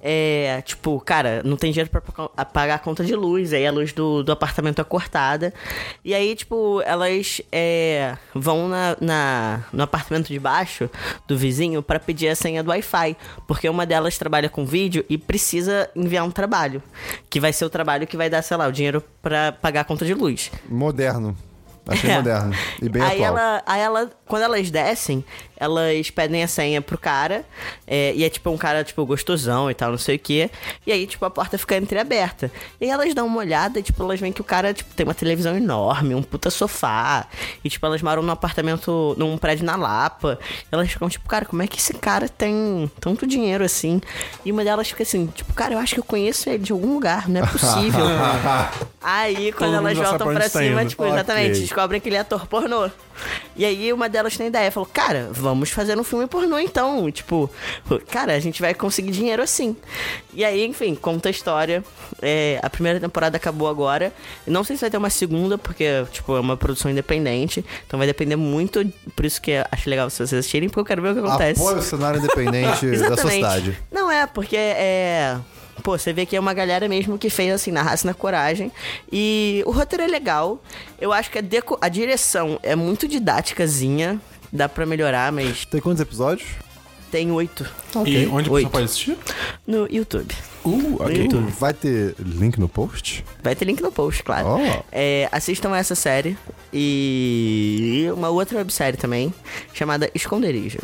É, 0.00 0.62
tipo, 0.64 1.00
cara, 1.00 1.42
não 1.44 1.56
tem 1.56 1.72
dinheiro 1.72 1.90
pra 1.90 2.00
pa- 2.00 2.30
a 2.36 2.44
pagar 2.44 2.76
a 2.76 2.78
conta 2.78 3.04
de 3.04 3.14
luz, 3.16 3.52
aí 3.52 3.66
a 3.66 3.72
luz 3.72 3.92
do, 3.92 4.22
do 4.22 4.30
apartamento 4.30 4.80
é 4.80 4.84
cortada. 4.84 5.52
E 6.04 6.14
aí, 6.14 6.34
tipo, 6.36 6.80
elas 6.84 7.40
é, 7.50 8.16
vão 8.34 8.68
na, 8.68 8.96
na- 9.00 9.64
no 9.72 9.82
apartamento 9.82 10.28
de 10.28 10.38
baixo 10.38 10.88
do 11.26 11.36
vizinho 11.36 11.82
pra 11.82 11.98
pedir 11.98 12.28
a 12.28 12.36
senha 12.36 12.62
do 12.62 12.70
Wi-Fi. 12.70 13.16
Porque 13.46 13.68
uma 13.68 13.84
delas 13.84 14.16
trabalha 14.16 14.48
com 14.48 14.64
vídeo 14.64 15.04
e 15.08 15.18
precisa 15.18 15.90
enviar 15.96 16.24
um 16.24 16.30
trabalho. 16.30 16.82
Que 17.28 17.40
vai 17.40 17.52
ser 17.52 17.64
o 17.64 17.70
trabalho 17.70 18.06
que 18.06 18.16
vai 18.16 18.30
dar, 18.30 18.42
sei 18.42 18.56
lá, 18.56 18.68
o 18.68 18.72
dinheiro 18.72 19.02
pra 19.20 19.52
pagar 19.52 19.80
a 19.80 19.84
conta 19.84 20.04
de 20.06 20.14
luz. 20.14 20.50
Moderno. 20.68 21.36
Achei 21.86 22.10
É. 22.10 22.16
moderno. 22.16 22.54
E 22.82 22.88
bem 22.88 23.02
aí 23.02 23.24
atual. 23.24 23.38
ela, 23.38 23.62
aí 23.66 23.80
ela, 23.80 24.10
quando 24.26 24.42
elas 24.42 24.70
descem, 24.70 25.24
elas 25.58 26.10
pedem 26.10 26.42
a 26.42 26.48
senha 26.48 26.80
pro 26.80 26.96
cara, 26.96 27.44
é, 27.86 28.12
e 28.14 28.24
é 28.24 28.28
tipo 28.30 28.48
um 28.50 28.56
cara, 28.56 28.84
tipo, 28.84 29.04
gostosão 29.04 29.70
e 29.70 29.74
tal, 29.74 29.90
não 29.90 29.98
sei 29.98 30.16
o 30.16 30.18
quê. 30.18 30.50
E 30.86 30.92
aí, 30.92 31.06
tipo, 31.06 31.24
a 31.24 31.30
porta 31.30 31.58
fica 31.58 31.76
entreaberta. 31.76 32.50
E 32.80 32.84
aí 32.84 32.90
elas 32.90 33.12
dão 33.14 33.26
uma 33.26 33.38
olhada 33.38 33.78
e, 33.78 33.82
tipo, 33.82 34.02
elas 34.02 34.20
veem 34.20 34.32
que 34.32 34.40
o 34.40 34.44
cara, 34.44 34.72
tipo, 34.72 34.94
tem 34.94 35.04
uma 35.04 35.14
televisão 35.14 35.56
enorme, 35.56 36.14
um 36.14 36.22
puta 36.22 36.50
sofá. 36.50 37.26
E, 37.64 37.68
tipo, 37.68 37.84
elas 37.86 38.00
moram 38.02 38.22
num 38.22 38.32
apartamento, 38.32 39.14
num 39.18 39.36
prédio 39.36 39.64
na 39.64 39.76
Lapa. 39.76 40.38
Elas 40.70 40.90
ficam, 40.90 41.08
tipo, 41.08 41.28
cara, 41.28 41.44
como 41.44 41.62
é 41.62 41.66
que 41.66 41.78
esse 41.78 41.94
cara 41.94 42.28
tem 42.28 42.90
tanto 43.00 43.26
dinheiro 43.26 43.64
assim? 43.64 44.00
E 44.44 44.52
uma 44.52 44.62
delas 44.64 44.88
fica 44.88 45.02
assim, 45.02 45.26
tipo, 45.26 45.52
cara, 45.54 45.74
eu 45.74 45.78
acho 45.78 45.94
que 45.94 46.00
eu 46.00 46.04
conheço 46.04 46.48
ele 46.48 46.58
de 46.62 46.72
algum 46.72 46.94
lugar, 46.94 47.28
não 47.28 47.40
é 47.42 47.46
possível. 47.46 48.04
aí, 49.00 49.52
quando 49.52 49.74
Todo 49.76 49.88
elas 49.88 49.98
voltam 49.98 50.26
pra 50.34 50.48
tá 50.48 50.60
cima, 50.60 50.82
indo. 50.82 50.90
tipo, 50.90 51.04
exatamente, 51.06 51.50
Ok. 51.50 51.60
descobrem 51.60 52.00
que 52.00 52.08
ele 52.08 52.16
é 52.16 52.20
ator 52.20 52.46
pornô. 52.46 52.90
E 53.56 53.64
aí 53.64 53.92
uma 53.92 54.08
delas 54.08 54.36
tem 54.36 54.46
ideia, 54.46 54.70
falou, 54.70 54.88
cara, 54.92 55.28
vamos 55.32 55.47
fazer 55.70 55.98
um 55.98 56.04
filme 56.04 56.26
pornô 56.26 56.58
então. 56.58 57.10
Tipo, 57.10 57.50
cara, 58.10 58.34
a 58.34 58.40
gente 58.40 58.60
vai 58.60 58.74
conseguir 58.74 59.10
dinheiro 59.10 59.42
assim. 59.42 59.76
E 60.32 60.44
aí, 60.44 60.64
enfim, 60.64 60.94
conta 60.94 61.28
a 61.28 61.30
história. 61.30 61.84
É, 62.20 62.58
a 62.62 62.70
primeira 62.70 63.00
temporada 63.00 63.36
acabou 63.36 63.68
agora. 63.68 64.12
Não 64.46 64.64
sei 64.64 64.76
se 64.76 64.80
vai 64.80 64.90
ter 64.90 64.96
uma 64.96 65.10
segunda, 65.10 65.58
porque, 65.58 66.04
tipo, 66.12 66.36
é 66.36 66.40
uma 66.40 66.56
produção 66.56 66.90
independente. 66.90 67.64
Então 67.86 67.98
vai 67.98 68.06
depender 68.06 68.36
muito. 68.36 68.84
Por 69.14 69.24
isso 69.24 69.40
que 69.40 69.52
acho 69.70 69.88
legal 69.88 70.08
vocês 70.08 70.32
assistirem, 70.32 70.68
porque 70.68 70.80
eu 70.80 70.84
quero 70.84 71.02
ver 71.02 71.10
o 71.10 71.14
que 71.14 71.20
acontece. 71.20 71.60
Apoia 71.60 71.78
o 71.78 71.82
cenário 71.82 72.18
independente 72.18 72.86
da 72.98 73.16
cidade. 73.16 73.78
Não 73.90 74.10
é, 74.10 74.26
porque 74.26 74.56
é. 74.56 75.38
Pô, 75.82 75.96
você 75.96 76.12
vê 76.12 76.26
que 76.26 76.36
é 76.36 76.40
uma 76.40 76.52
galera 76.52 76.88
mesmo 76.88 77.18
que 77.18 77.30
fez 77.30 77.52
assim, 77.52 77.70
na 77.70 77.82
raça 77.82 78.06
e 78.06 78.08
na 78.08 78.14
coragem. 78.14 78.70
E 79.10 79.62
o 79.66 79.70
roteiro 79.70 80.02
é 80.02 80.06
legal. 80.06 80.62
Eu 81.00 81.12
acho 81.12 81.30
que 81.30 81.38
a, 81.38 81.42
a 81.80 81.88
direção 81.88 82.58
é 82.62 82.74
muito 82.74 83.06
didáticazinha. 83.06 84.20
Dá 84.52 84.68
pra 84.68 84.86
melhorar, 84.86 85.30
mas 85.32 85.64
Tem 85.64 85.80
quantos 85.80 86.00
episódios? 86.00 86.48
tem 87.10 87.32
oito 87.32 87.64
E 88.06 88.26
onde 88.26 88.50
Oito. 88.50 88.50
pessoa 88.50 88.70
pode 88.70 88.84
assistir? 88.84 89.16
no 89.66 89.86
YouTube. 89.90 90.34
Uh, 90.62 90.96
ok. 91.02 91.22
YouTube. 91.22 91.50
Vai 91.58 91.72
ter 91.72 92.14
link 92.18 92.58
no 92.60 92.68
post? 92.68 93.24
Vai 93.42 93.56
ter 93.56 93.64
link 93.64 93.80
no 93.80 93.90
post, 93.90 94.22
claro. 94.22 94.46
Oh. 94.60 94.84
É, 94.92 95.26
assistam 95.32 95.74
essa 95.74 95.94
série 95.94 96.36
e 96.70 98.08
uma 98.12 98.28
outra 98.28 98.58
websérie 98.58 98.98
também, 98.98 99.32
chamada 99.72 100.10
Esconderijo. 100.14 100.80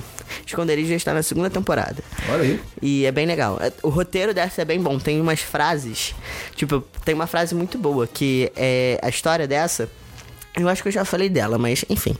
Esconderijo 0.46 0.94
está 0.94 1.12
na 1.12 1.22
segunda 1.22 1.50
temporada. 1.50 2.02
Olha 2.30 2.42
aí. 2.42 2.60
E 2.80 3.04
é 3.04 3.12
bem 3.12 3.26
legal. 3.26 3.58
É, 3.60 3.70
O 3.82 3.90
roteiro 3.90 4.32
dessa 4.32 4.62
é 4.62 4.64
bem 4.64 4.80
bom. 4.80 4.98
Tem 4.98 5.20
umas 5.20 5.40
frases. 5.40 6.14
Tipo, 6.56 6.80
tem 7.04 7.14
uma 7.14 7.26
frase 7.26 7.54
muito 7.54 7.76
boa 7.76 8.06
que 8.06 8.50
é 8.56 8.98
a 9.02 9.10
história 9.10 9.46
dessa. 9.46 9.90
Eu 10.56 10.68
acho 10.68 10.82
que 10.82 10.88
eu 10.88 10.92
já 10.92 11.04
falei 11.04 11.28
dela, 11.28 11.58
mas 11.58 11.84
enfim. 11.88 12.16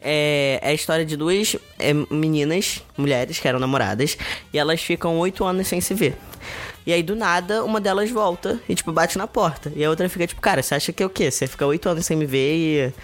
É, 0.00 0.58
é 0.62 0.68
a 0.70 0.74
história 0.74 1.04
de 1.04 1.16
duas 1.16 1.56
é, 1.78 1.92
meninas, 2.10 2.82
mulheres, 2.96 3.38
que 3.38 3.48
eram 3.48 3.58
namoradas, 3.58 4.18
e 4.52 4.58
elas 4.58 4.82
ficam 4.82 5.18
oito 5.18 5.44
anos 5.44 5.66
sem 5.66 5.80
se 5.80 5.94
ver. 5.94 6.16
E 6.86 6.92
aí, 6.92 7.02
do 7.02 7.14
nada, 7.14 7.64
uma 7.64 7.80
delas 7.80 8.10
volta 8.10 8.58
e, 8.66 8.74
tipo, 8.74 8.92
bate 8.92 9.18
na 9.18 9.26
porta. 9.26 9.70
E 9.76 9.84
a 9.84 9.90
outra 9.90 10.08
fica, 10.08 10.26
tipo, 10.26 10.40
cara, 10.40 10.62
você 10.62 10.74
acha 10.74 10.92
que 10.92 11.02
é 11.02 11.06
o 11.06 11.10
quê? 11.10 11.30
Você 11.30 11.46
fica 11.46 11.66
oito 11.66 11.86
anos 11.88 12.06
sem 12.06 12.16
me 12.16 12.24
ver 12.24 12.56
e. 12.56 12.94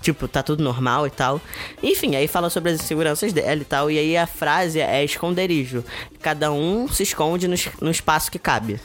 Tipo, 0.00 0.26
tá 0.26 0.42
tudo 0.42 0.62
normal 0.62 1.06
e 1.06 1.10
tal. 1.10 1.40
Enfim, 1.82 2.16
aí 2.16 2.26
fala 2.26 2.48
sobre 2.48 2.72
as 2.72 2.80
inseguranças 2.80 3.32
dela 3.34 3.60
e 3.60 3.64
tal. 3.64 3.90
E 3.90 3.98
aí 3.98 4.16
a 4.16 4.26
frase 4.26 4.80
é 4.80 5.04
esconderijo. 5.04 5.84
Cada 6.22 6.50
um 6.50 6.88
se 6.88 7.02
esconde 7.02 7.46
no, 7.46 7.54
no 7.82 7.90
espaço 7.90 8.30
que 8.30 8.38
cabe. 8.38 8.80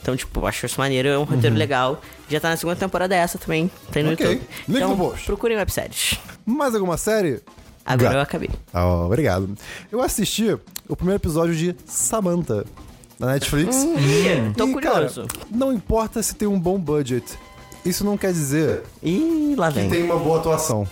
Então, 0.00 0.16
tipo, 0.16 0.46
acho 0.46 0.66
isso 0.66 0.80
maneiro, 0.80 1.08
é 1.08 1.18
um 1.18 1.24
roteiro 1.24 1.56
legal. 1.56 2.00
Já 2.28 2.38
tá 2.38 2.50
na 2.50 2.56
segunda 2.56 2.76
temporada 2.76 3.14
essa 3.16 3.36
também. 3.38 3.70
Tem 3.90 4.02
no 4.04 4.12
Ok. 4.12 4.24
YouTube. 4.26 4.48
Link 4.68 4.76
então, 4.76 4.90
no 4.90 4.96
post. 4.96 5.26
procurem 5.26 5.56
webséries. 5.56 6.18
Mais 6.46 6.74
alguma 6.74 6.96
série? 6.96 7.40
Agora 7.84 8.14
eu 8.14 8.20
acabei. 8.20 8.50
Ah, 8.72 8.86
obrigado. 9.04 9.52
Eu 9.90 10.00
assisti 10.00 10.56
o 10.88 10.94
primeiro 10.94 11.20
episódio 11.20 11.54
de 11.56 11.74
Samantha 11.86 12.64
na 13.18 13.28
Netflix. 13.32 13.74
Ih, 13.82 14.52
tô 14.56 14.68
E, 14.68 14.72
curioso. 14.72 15.26
Cara, 15.26 15.44
não 15.50 15.72
importa 15.72 16.22
se 16.22 16.34
tem 16.36 16.46
um 16.46 16.60
bom 16.60 16.78
budget. 16.78 17.24
Isso 17.84 18.04
não 18.04 18.16
quer 18.16 18.32
dizer 18.32 18.82
Ih, 19.02 19.54
lá 19.56 19.68
que 19.72 19.80
vem. 19.80 19.90
tem 19.90 20.02
uma 20.04 20.16
boa 20.18 20.38
atuação. 20.38 20.86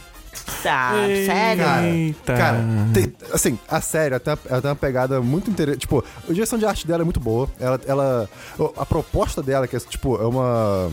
Tá, 0.63 0.93
sério? 1.27 1.65
Cara, 1.65 1.87
Eita. 1.87 2.35
cara 2.35 2.59
tem- 2.95 3.13
assim, 3.33 3.59
a 3.69 3.81
série 3.81 4.15
ela 4.15 4.21
tem, 4.21 4.33
uma- 4.33 4.39
ela 4.49 4.63
tem 4.63 4.71
uma 4.71 4.77
pegada 4.77 5.21
muito 5.21 5.51
interessante. 5.51 5.81
Tipo, 5.81 6.05
a 6.29 6.33
direção 6.33 6.59
de 6.59 6.65
arte 6.65 6.87
dela 6.87 7.03
é 7.03 7.05
muito 7.05 7.21
boa. 7.21 7.49
Ela, 7.59 7.81
ela, 7.87 8.31
a 8.77 8.87
proposta 8.87 9.43
dela, 9.43 9.67
que 9.67 9.77
é, 9.77 9.81
tipo, 9.81 10.17
é 10.17 10.27
uma 10.27 10.91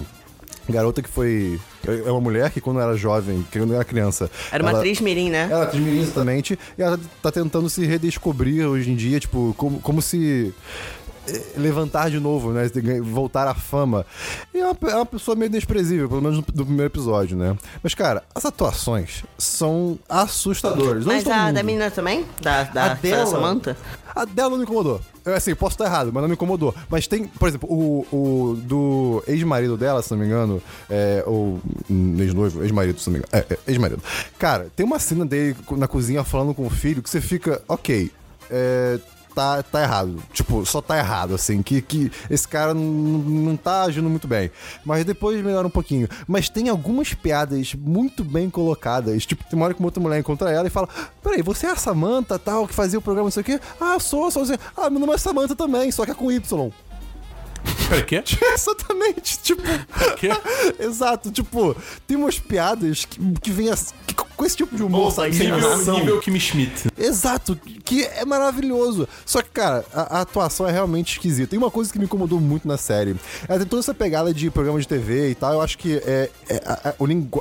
garota 0.68 1.02
que 1.02 1.10
foi. 1.10 1.60
É 1.88 2.10
uma 2.12 2.20
mulher 2.22 2.50
que, 2.50 2.60
quando 2.60 2.80
era 2.80 2.96
jovem, 2.98 3.46
quando 3.54 3.74
era 3.76 3.84
criança. 3.86 4.30
Era 4.52 4.64
uma 4.64 4.72
ela- 4.72 4.80
atriz 4.80 5.00
mirim, 5.00 5.30
né? 5.30 5.48
ela 5.52 5.62
é 5.62 5.68
atriz 5.68 5.84
mirim, 5.84 6.02
exatamente. 6.02 6.58
E 6.78 6.82
ela 6.82 7.00
tá 7.22 7.32
tentando 7.32 7.70
se 7.70 7.86
redescobrir 7.86 8.66
hoje 8.68 8.90
em 8.92 8.96
dia, 8.96 9.20
tipo, 9.20 9.54
como, 9.58 9.80
como 9.80 10.02
se 10.02 10.54
levantar 11.58 12.10
de 12.10 12.20
novo, 12.20 12.52
né? 12.52 12.70
Voltar 13.02 13.48
à 13.48 13.54
fama. 13.54 14.06
E 14.54 14.60
é 14.60 14.66
uma, 14.66 14.78
é 14.92 14.96
uma 14.96 15.06
pessoa 15.06 15.36
meio 15.36 15.50
desprezível, 15.52 16.08
pelo 16.08 16.22
menos 16.22 16.38
no, 16.38 16.44
do 16.44 16.66
primeiro 16.66 16.92
episódio, 16.92 17.38
né? 17.38 17.56
Mas, 17.82 17.94
cara, 17.94 18.24
as 18.34 18.46
atuações 18.46 19.24
são 19.38 19.98
assustadoras. 20.08 21.06
Mas 21.06 21.28
a 21.28 21.52
da 21.52 21.64
menina 21.64 21.90
também? 21.92 22.26
Da, 22.42 22.64
da, 22.64 22.86
A 22.86 22.88
da 22.90 22.94
dela- 22.96 23.26
Samantha? 23.26 23.78
A 24.16 24.24
dela 24.24 24.52
não 24.52 24.58
me 24.58 24.64
incomodou. 24.64 25.02
Eu, 25.26 25.34
assim, 25.34 25.54
posso 25.56 25.74
estar 25.74 25.86
errado, 25.86 26.12
mas 26.14 26.22
não 26.22 26.30
me 26.30 26.36
incomodou. 26.36 26.74
Mas 26.90 27.06
tem, 27.08 27.26
por 27.28 27.50
exemplo, 27.50 27.68
o, 27.70 28.06
o 28.12 28.56
do 28.56 29.24
ex-marido 29.28 29.76
dela, 29.76 30.02
se 30.02 30.12
não 30.12 30.20
me 30.20 30.26
engano, 30.26 30.62
é, 30.90 31.22
ou 31.26 31.60
hum, 31.90 32.16
ex-noivo, 32.20 32.64
ex-marido, 32.64 33.00
se 33.00 33.10
não 33.10 33.14
me 33.14 33.20
engano. 33.20 33.44
É, 33.50 33.54
é, 33.54 33.60
ex-marido. 33.68 34.02
Cara, 34.40 34.68
tem 34.76 34.86
uma 34.86 35.00
cena 35.00 35.26
dele 35.26 35.58
na 35.72 35.88
cozinha 35.88 36.24
falando 36.24 36.54
com 36.54 36.66
o 36.66 36.70
filho 36.70 37.02
que 37.04 37.10
você 37.10 37.20
fica, 37.20 37.62
ok, 37.68 38.10
é, 38.50 39.00
tá, 39.36 39.62
tá 39.62 39.84
errado. 39.84 40.24
Tipo, 40.32 40.66
só 40.66 40.82
tá 40.82 40.98
errado, 40.98 41.36
assim, 41.36 41.62
que, 41.62 41.82
que 41.82 42.12
esse 42.30 42.48
cara 42.48 42.74
não, 42.74 43.58
tá 43.58 43.84
agindo 43.84 44.10
muito 44.10 44.28
bem. 44.28 44.50
Mas 44.86 45.04
depois 45.04 45.44
melhora 45.44 45.68
um 45.68 45.72
pouquinho. 45.72 46.08
Mas 46.26 46.48
tem 46.48 46.70
algumas 46.70 47.14
piadas 47.14 47.76
muito 47.76 48.24
bem 48.24 48.50
colocadas. 48.50 49.26
Tipo, 49.26 49.44
tem 49.44 49.58
uma 49.58 49.66
hora 49.66 49.74
que 49.74 49.80
uma 49.80 49.88
outra 49.88 50.02
mulher 50.02 50.20
encontra 50.20 50.50
ela 50.50 50.68
e 50.68 50.72
fala: 50.72 50.88
Peraí, 51.22 51.42
você 51.42 51.68
é 51.68 51.72
a 51.72 51.76
Samantha, 51.76 52.40
tal, 52.40 52.68
que 52.68 52.74
fazia 52.74 52.98
o 52.98 53.02
programa, 53.02 53.26
não 53.26 53.32
sei 53.32 53.42
o 53.42 53.46
quê? 53.46 53.60
Ah, 53.80 54.00
sou, 54.00 54.32
sou. 54.32 54.44
Assim. 54.44 54.56
Ah, 54.76 54.90
meu 54.90 55.00
nome 55.00 55.14
é 55.14 55.18
Samantha 55.18 55.56
também, 55.56 55.92
só 55.92 56.06
que 56.06 56.12
é 56.12 56.16
com 56.16 56.32
Y. 56.32 56.72
Peraí, 57.90 58.04
quê? 58.04 58.24
Exatamente, 58.54 59.40
tipo. 59.40 59.62
Quê? 60.18 60.30
Exato, 60.80 61.32
tipo, 61.32 61.76
tem 62.08 62.18
umas 62.18 62.40
piadas 62.40 63.06
que, 63.06 63.20
que 63.42 63.52
vem 63.52 63.70
as- 63.70 63.94
que- 64.08 64.16
com 64.16 64.44
esse 64.46 64.58
tipo 64.58 64.76
de 64.76 64.84
humor, 64.84 65.12
sabe? 65.14 65.34
Sem 65.34 65.50
Nível, 65.50 65.94
nível 66.00 66.20
Kimi 66.20 66.40
Schmidt. 66.42 66.90
Exato, 66.98 67.56
que 67.86 68.04
é 68.04 68.26
maravilhoso. 68.26 69.08
Só 69.26 69.42
que, 69.42 69.50
cara, 69.50 69.86
a, 69.94 70.18
a 70.18 70.22
atuação 70.22 70.68
é 70.68 70.72
realmente 70.74 71.14
esquisita. 71.14 71.52
Tem 71.52 71.58
uma 71.60 71.72
coisa 71.72 71.92
que 71.94 71.98
me 71.98 72.04
incomodou 72.06 72.42
muito 72.42 72.68
na 72.68 72.76
série. 72.78 73.16
Ela 73.48 73.60
tem 73.60 73.68
toda 73.68 73.80
essa 73.82 73.94
pegada 73.94 74.34
de 74.34 74.50
programa 74.50 74.78
de 74.80 74.88
TV 74.88 75.30
e 75.30 75.36
tal. 75.36 75.54
Eu 75.54 75.62
acho 75.62 75.78
que 75.78 76.02
é, 76.06 76.30
é- 76.50 76.62
a, 76.66 76.90
a- 76.90 76.96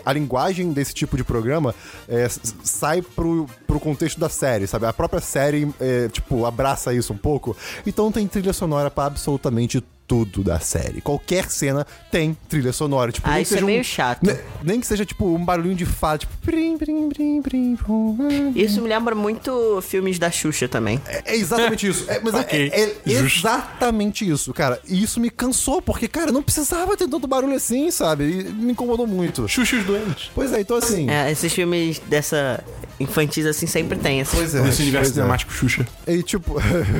a 0.06 0.12
linguagem 0.12 0.72
desse 0.72 0.94
tipo 0.94 1.16
de 1.16 1.24
programa 1.24 1.74
é, 2.08 2.28
sai 2.62 3.02
pro, 3.02 3.46
pro 3.66 3.80
contexto 3.80 4.20
da 4.20 4.28
série, 4.28 4.66
sabe? 4.68 4.86
A 4.86 4.92
própria 4.92 5.20
série, 5.20 5.68
é, 5.80 6.08
tipo, 6.08 6.46
abraça 6.46 6.94
isso 6.94 7.12
um 7.12 7.16
pouco. 7.18 7.56
Então 7.84 8.12
tem 8.12 8.26
trilha 8.28 8.52
sonora 8.52 8.88
pra 8.90 9.06
absolutamente 9.06 9.82
tudo 10.06 10.42
da 10.44 10.60
série. 10.60 11.00
Qualquer 11.00 11.48
cena 11.50 11.86
tem 12.10 12.36
trilha 12.48 12.72
sonora. 12.72 13.10
Tipo, 13.10 13.28
Ah, 13.28 13.34
nem 13.34 13.42
que 13.42 13.46
isso 13.46 13.54
é 13.54 13.56
seja 13.56 13.64
um- 13.64 13.66
meio 13.66 13.84
chato. 13.84 14.22
ne- 14.22 14.38
Nem 14.62 14.80
que 14.80 14.86
seja, 14.86 15.04
tipo, 15.04 15.26
um 15.34 15.44
barulhinho 15.44 15.74
de 15.74 15.86
fala, 15.86 16.18
tipo... 16.18 16.32
Prim, 16.44 16.76
prim, 16.76 17.40
prim, 17.42 17.76
pum. 17.76 18.52
Isso 18.54 18.80
me 18.82 18.88
lembra 18.88 19.14
muito 19.14 19.80
filmes 19.82 20.18
da 20.18 20.30
Xuxa 20.30 20.68
também. 20.68 21.00
É 21.06 21.32
é 21.32 21.36
exatamente 21.36 21.86
isso. 21.88 22.04
É, 22.10 22.20
mas 22.22 22.34
é- 22.34 22.38
Ok, 22.40 22.70
é, 22.72 22.80
é 22.82 22.94
exatamente 23.12 24.28
isso, 24.28 24.52
cara. 24.52 24.80
E 24.86 25.02
isso 25.02 25.20
me 25.20 25.30
cansou, 25.30 25.80
porque, 25.80 26.06
cara, 26.08 26.30
não 26.32 26.42
precisava 26.42 26.96
ter 26.96 27.08
tanto 27.08 27.26
barulho 27.26 27.54
assim, 27.54 27.90
sabe? 27.90 28.24
E 28.24 28.44
me 28.52 28.72
incomodou 28.72 29.06
muito. 29.06 29.48
Xuxos 29.48 29.84
doentes. 29.84 30.30
Pois 30.34 30.52
é, 30.52 30.60
então 30.60 30.76
assim. 30.76 31.08
É, 31.10 31.30
esses 31.30 31.52
filmes 31.52 31.98
dessa 32.06 32.62
infantis 33.00 33.44
assim 33.46 33.66
sempre 33.66 33.98
tem 33.98 34.20
esse, 34.20 34.34
Pois 34.36 34.54
é. 34.54 34.60
Nesse 34.62 34.82
universo 34.82 35.10
é. 35.10 35.14
cinemático 35.14 35.52
Xuxa. 35.52 35.86
E 36.06 36.22
tipo. 36.22 36.56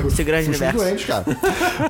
esse 0.07 0.23
grande 0.23 0.47
Xuxa 0.47 0.65
universo. 0.65 0.77
do 0.77 0.83
Duende, 0.83 1.05
cara. 1.05 1.25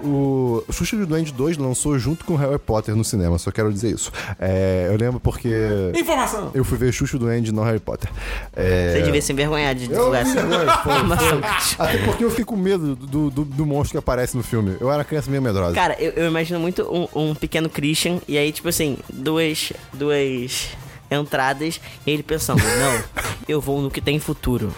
o 0.04 0.64
Xuxa 0.72 0.96
do 1.06 1.10
Duende 1.10 1.32
2 1.32 1.58
lançou 1.58 1.98
junto 1.98 2.26
com 2.26 2.36
Harry 2.36 2.60
Potter 2.60 2.96
no 2.96 3.04
cinema, 3.04 3.38
só 3.38 3.52
quero 3.52 3.72
dizer 3.72 3.92
isso. 3.94 4.12
É, 4.40 4.88
eu 4.90 4.98
lembro 4.98 5.20
porque 5.20 5.50
Informação! 5.96 6.52
eu 6.54 6.64
fui 6.64 6.78
ver 6.78 6.92
Xuxa 6.92 7.18
do 7.18 7.26
Duende 7.26 7.52
e 7.52 7.54
não 7.54 7.64
Harry 7.64 7.80
Potter. 7.80 8.10
É... 8.56 8.94
Você 8.94 9.02
devia 9.04 9.22
se 9.22 9.32
envergonhar 9.32 9.76
de 9.76 9.86
Eu 9.86 9.90
divulgar 9.90 10.22
essa 10.22 10.42
foi, 10.42 10.66
informação. 10.94 11.42
Até 11.80 11.98
porque 12.00 12.24
eu 12.24 12.30
fiquei 12.30 12.46
com 12.46 12.56
medo 12.56 12.96
do, 12.96 13.30
do, 13.30 13.46
do 13.46 13.66
monstro 13.66 13.92
que 13.92 13.98
aparece 13.98 14.36
no 14.36 14.44
filme. 14.44 14.76
Eu 14.80 14.92
era 14.92 15.04
criança 15.04 15.30
meio 15.30 15.42
medrosa. 15.42 15.74
Cara, 15.74 15.96
eu, 16.00 16.12
eu 16.12 16.28
imagino 16.28 16.60
muito 16.60 16.84
um, 16.84 17.30
um 17.30 17.36
pequeno 17.36 17.70
Christian 17.70 18.20
e 18.28 18.38
aí, 18.38 18.52
tipo 18.52 18.68
assim, 18.68 18.98
duas. 19.12 19.72
duas 19.94 20.70
entradas 21.10 21.80
e 22.06 22.12
ele 22.12 22.24
pensando, 22.24 22.62
não, 22.80 23.04
eu 23.48 23.62
vou 23.62 23.82
no 23.82 23.92
que 23.92 24.02
tem 24.02 24.20
futuro. 24.20 24.74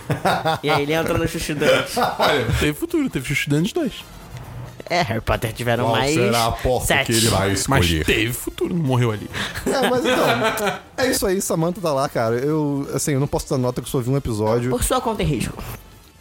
e 0.62 0.70
aí 0.70 0.84
ele 0.84 0.94
entra 0.94 1.18
no 1.18 1.28
Xuxa 1.28 1.56
Dante. 1.56 1.94
Olha, 2.20 2.46
teve 2.60 2.74
futuro, 2.74 3.10
teve 3.10 3.26
Xuxa 3.26 3.50
doentes 3.50 3.74
2. 3.74 4.17
É, 4.90 5.02
Harry 5.02 5.22
Potter 5.22 5.54
tiveram 5.54 5.86
Qual 5.86 5.96
mais. 5.96 6.14
será 6.14 6.46
a 6.48 6.52
porta 6.52 6.88
sete. 6.88 7.08
que 7.08 7.18
ele 7.18 7.28
vai 7.30 7.50
Mas 7.50 7.60
escolher? 7.60 8.06
teve 8.06 8.34
futuro, 8.34 8.74
não 8.74 8.84
morreu 8.84 9.12
ali. 9.12 9.30
É, 9.66 9.90
mas 9.90 10.06
então, 10.06 10.80
é 10.98 11.12
isso 11.12 11.26
aí, 11.26 11.42
Samantha 11.42 11.82
tá 11.82 11.92
lá, 11.94 12.08
cara. 12.10 12.36
Eu, 12.36 12.88
assim, 12.94 13.12
eu 13.14 13.20
não 13.20 13.28
posso 13.28 13.50
dar 13.50 13.58
nota 13.58 13.82
que 13.82 13.88
eu 13.88 13.92
só 13.92 14.00
vi 14.00 14.10
um 14.10 14.18
episódio. 14.18 14.70
Por 14.70 14.84
sua 14.84 15.00
conta 15.02 15.24
em 15.24 15.26
risco. 15.26 15.62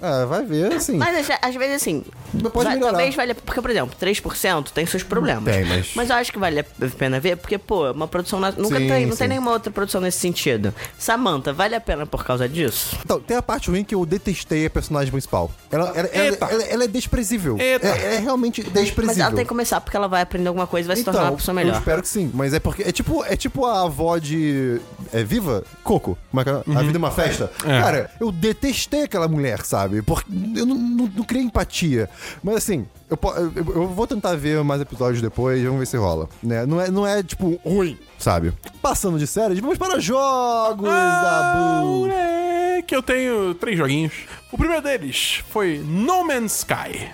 É, 0.01 0.27
vai 0.27 0.45
ver, 0.45 0.73
assim. 0.75 0.97
Mas 0.99 1.17
às- 1.31 1.39
às 1.41 1.55
vezes, 1.55 1.77
assim. 1.77 2.05
Pode 2.53 2.65
vai- 2.67 2.75
melhorar. 2.75 2.93
Talvez 2.93 3.15
valha. 3.15 3.35
Porque, 3.35 3.63
por 3.63 3.71
exemplo, 3.71 3.95
3% 3.99 4.71
tem 4.73 4.85
seus 4.85 5.03
problemas. 5.03 5.45
Tem, 5.55 5.65
mas- 5.95 6.11
eu 6.11 6.17
acho 6.17 6.31
que 6.33 6.39
vale 6.39 6.61
a 6.61 6.65
pena 6.99 7.19
ver, 7.19 7.37
porque, 7.37 7.57
pô, 7.57 7.91
uma 7.93 8.07
produção. 8.07 8.39
na- 8.41 8.51
Nunca 8.53 8.79
Sim, 8.79 8.89
tem. 8.89 9.07
Não 9.07 9.13
sim. 9.13 9.19
tem 9.19 9.29
nenhuma 9.29 9.51
outra 9.53 9.71
produção 9.73 10.01
nesse 10.01 10.19
sentido. 10.19 10.75
Samantha, 10.99 11.53
vale 11.53 11.75
a 11.75 11.81
pena 11.81 12.05
por 12.07 12.25
causa 12.25 12.47
disso? 12.49 12.97
Então, 13.05 13.21
tem 13.21 13.37
a 13.37 13.43
parte 13.43 13.71
ruim 13.71 13.85
que 13.85 13.95
eu 13.95 14.05
detestei 14.05 14.67
a 14.67 14.71
personagem 14.71 15.11
principal. 15.11 15.51
Ela, 15.71 15.93
ela, 15.95 16.09
ela, 16.09 16.37
ela- 16.51 16.63
ela 16.65 16.85
é 16.85 16.89
desprezível. 16.89 17.57
Eita. 17.59 17.87
É, 17.87 18.17
é 18.17 18.19
realmente 18.19 18.63
desprezível. 18.63 19.07
Mas 19.07 19.19
ela 19.19 19.31
tem 19.35 19.45
que 19.45 19.49
começar 19.49 19.81
porque 19.81 19.97
ela 19.97 20.09
vai 20.09 20.21
aprender 20.23 20.49
alguma 20.49 20.67
coisa 20.67 20.87
e 20.87 20.89
vai 20.89 20.97
se 20.97 21.05
tornar 21.05 21.23
uma 21.31 21.37
pessoa 21.37 21.53
Então, 21.55 21.63
eu 21.63 21.67
melhor. 21.67 21.79
espero 21.79 22.03
que 22.03 22.09
sim. 22.09 22.31
Mas 22.35 22.53
é 22.53 22.61
porque 22.61 22.83
é 22.83 22.93
tipo, 22.93 23.25
é 23.25 23.37
tipo 23.37 23.65
a 23.65 23.83
avó 23.85 24.19
de. 24.19 24.79
É 25.13 25.23
viva? 25.25 25.65
Coco. 25.83 26.19
Como 26.31 26.41
é 26.41 26.45
que 26.45 26.51
é? 26.51 26.53
A 26.77 26.83
vida 26.83 26.97
é 26.97 26.99
uma 26.99 27.11
festa. 27.11 27.51
É. 27.65 27.81
Cara, 27.81 28.11
eu 28.21 28.31
detestei 28.31 29.05
aquela 29.05 29.29
mulher, 29.29 29.61
sabe? 29.65 29.86
Porque 30.05 30.31
eu 30.57 30.67
não, 30.67 30.75
não, 30.77 31.07
não 31.17 31.25
criei 31.25 31.45
empatia. 31.45 32.09
Mas 32.43 32.57
assim. 32.57 32.87
Eu, 33.09 33.17
eu, 33.55 33.75
eu 33.83 33.89
vou 33.89 34.05
tentar 34.07 34.35
ver 34.35 34.63
mais 34.65 34.81
episódios 34.81 35.23
depois, 35.23 35.63
vamos 35.63 35.79
ver 35.79 35.87
se 35.87 35.97
rola. 35.97 36.29
Né? 36.43 36.67
Não, 36.67 36.81
é, 36.81 36.91
não 36.91 37.07
é, 37.07 37.23
tipo, 37.23 37.57
ruim, 37.65 37.97
sabe? 38.19 38.53
Passando 38.83 39.17
de 39.17 39.29
séries, 39.29 39.61
vamos 39.61 39.79
para 39.79 40.01
jogos 40.01 40.89
Ah, 40.91 41.23
da 41.23 41.83
Bu. 41.83 41.87
moleque, 42.01 42.93
eu 42.95 43.03
tenho 43.05 43.55
três 43.55 43.79
joguinhos. 43.79 44.13
O 44.51 44.59
primeiro 44.59 44.83
deles 44.83 45.45
foi 45.51 45.79
No 45.87 46.27
Man's 46.27 46.59
Sky, 46.59 47.09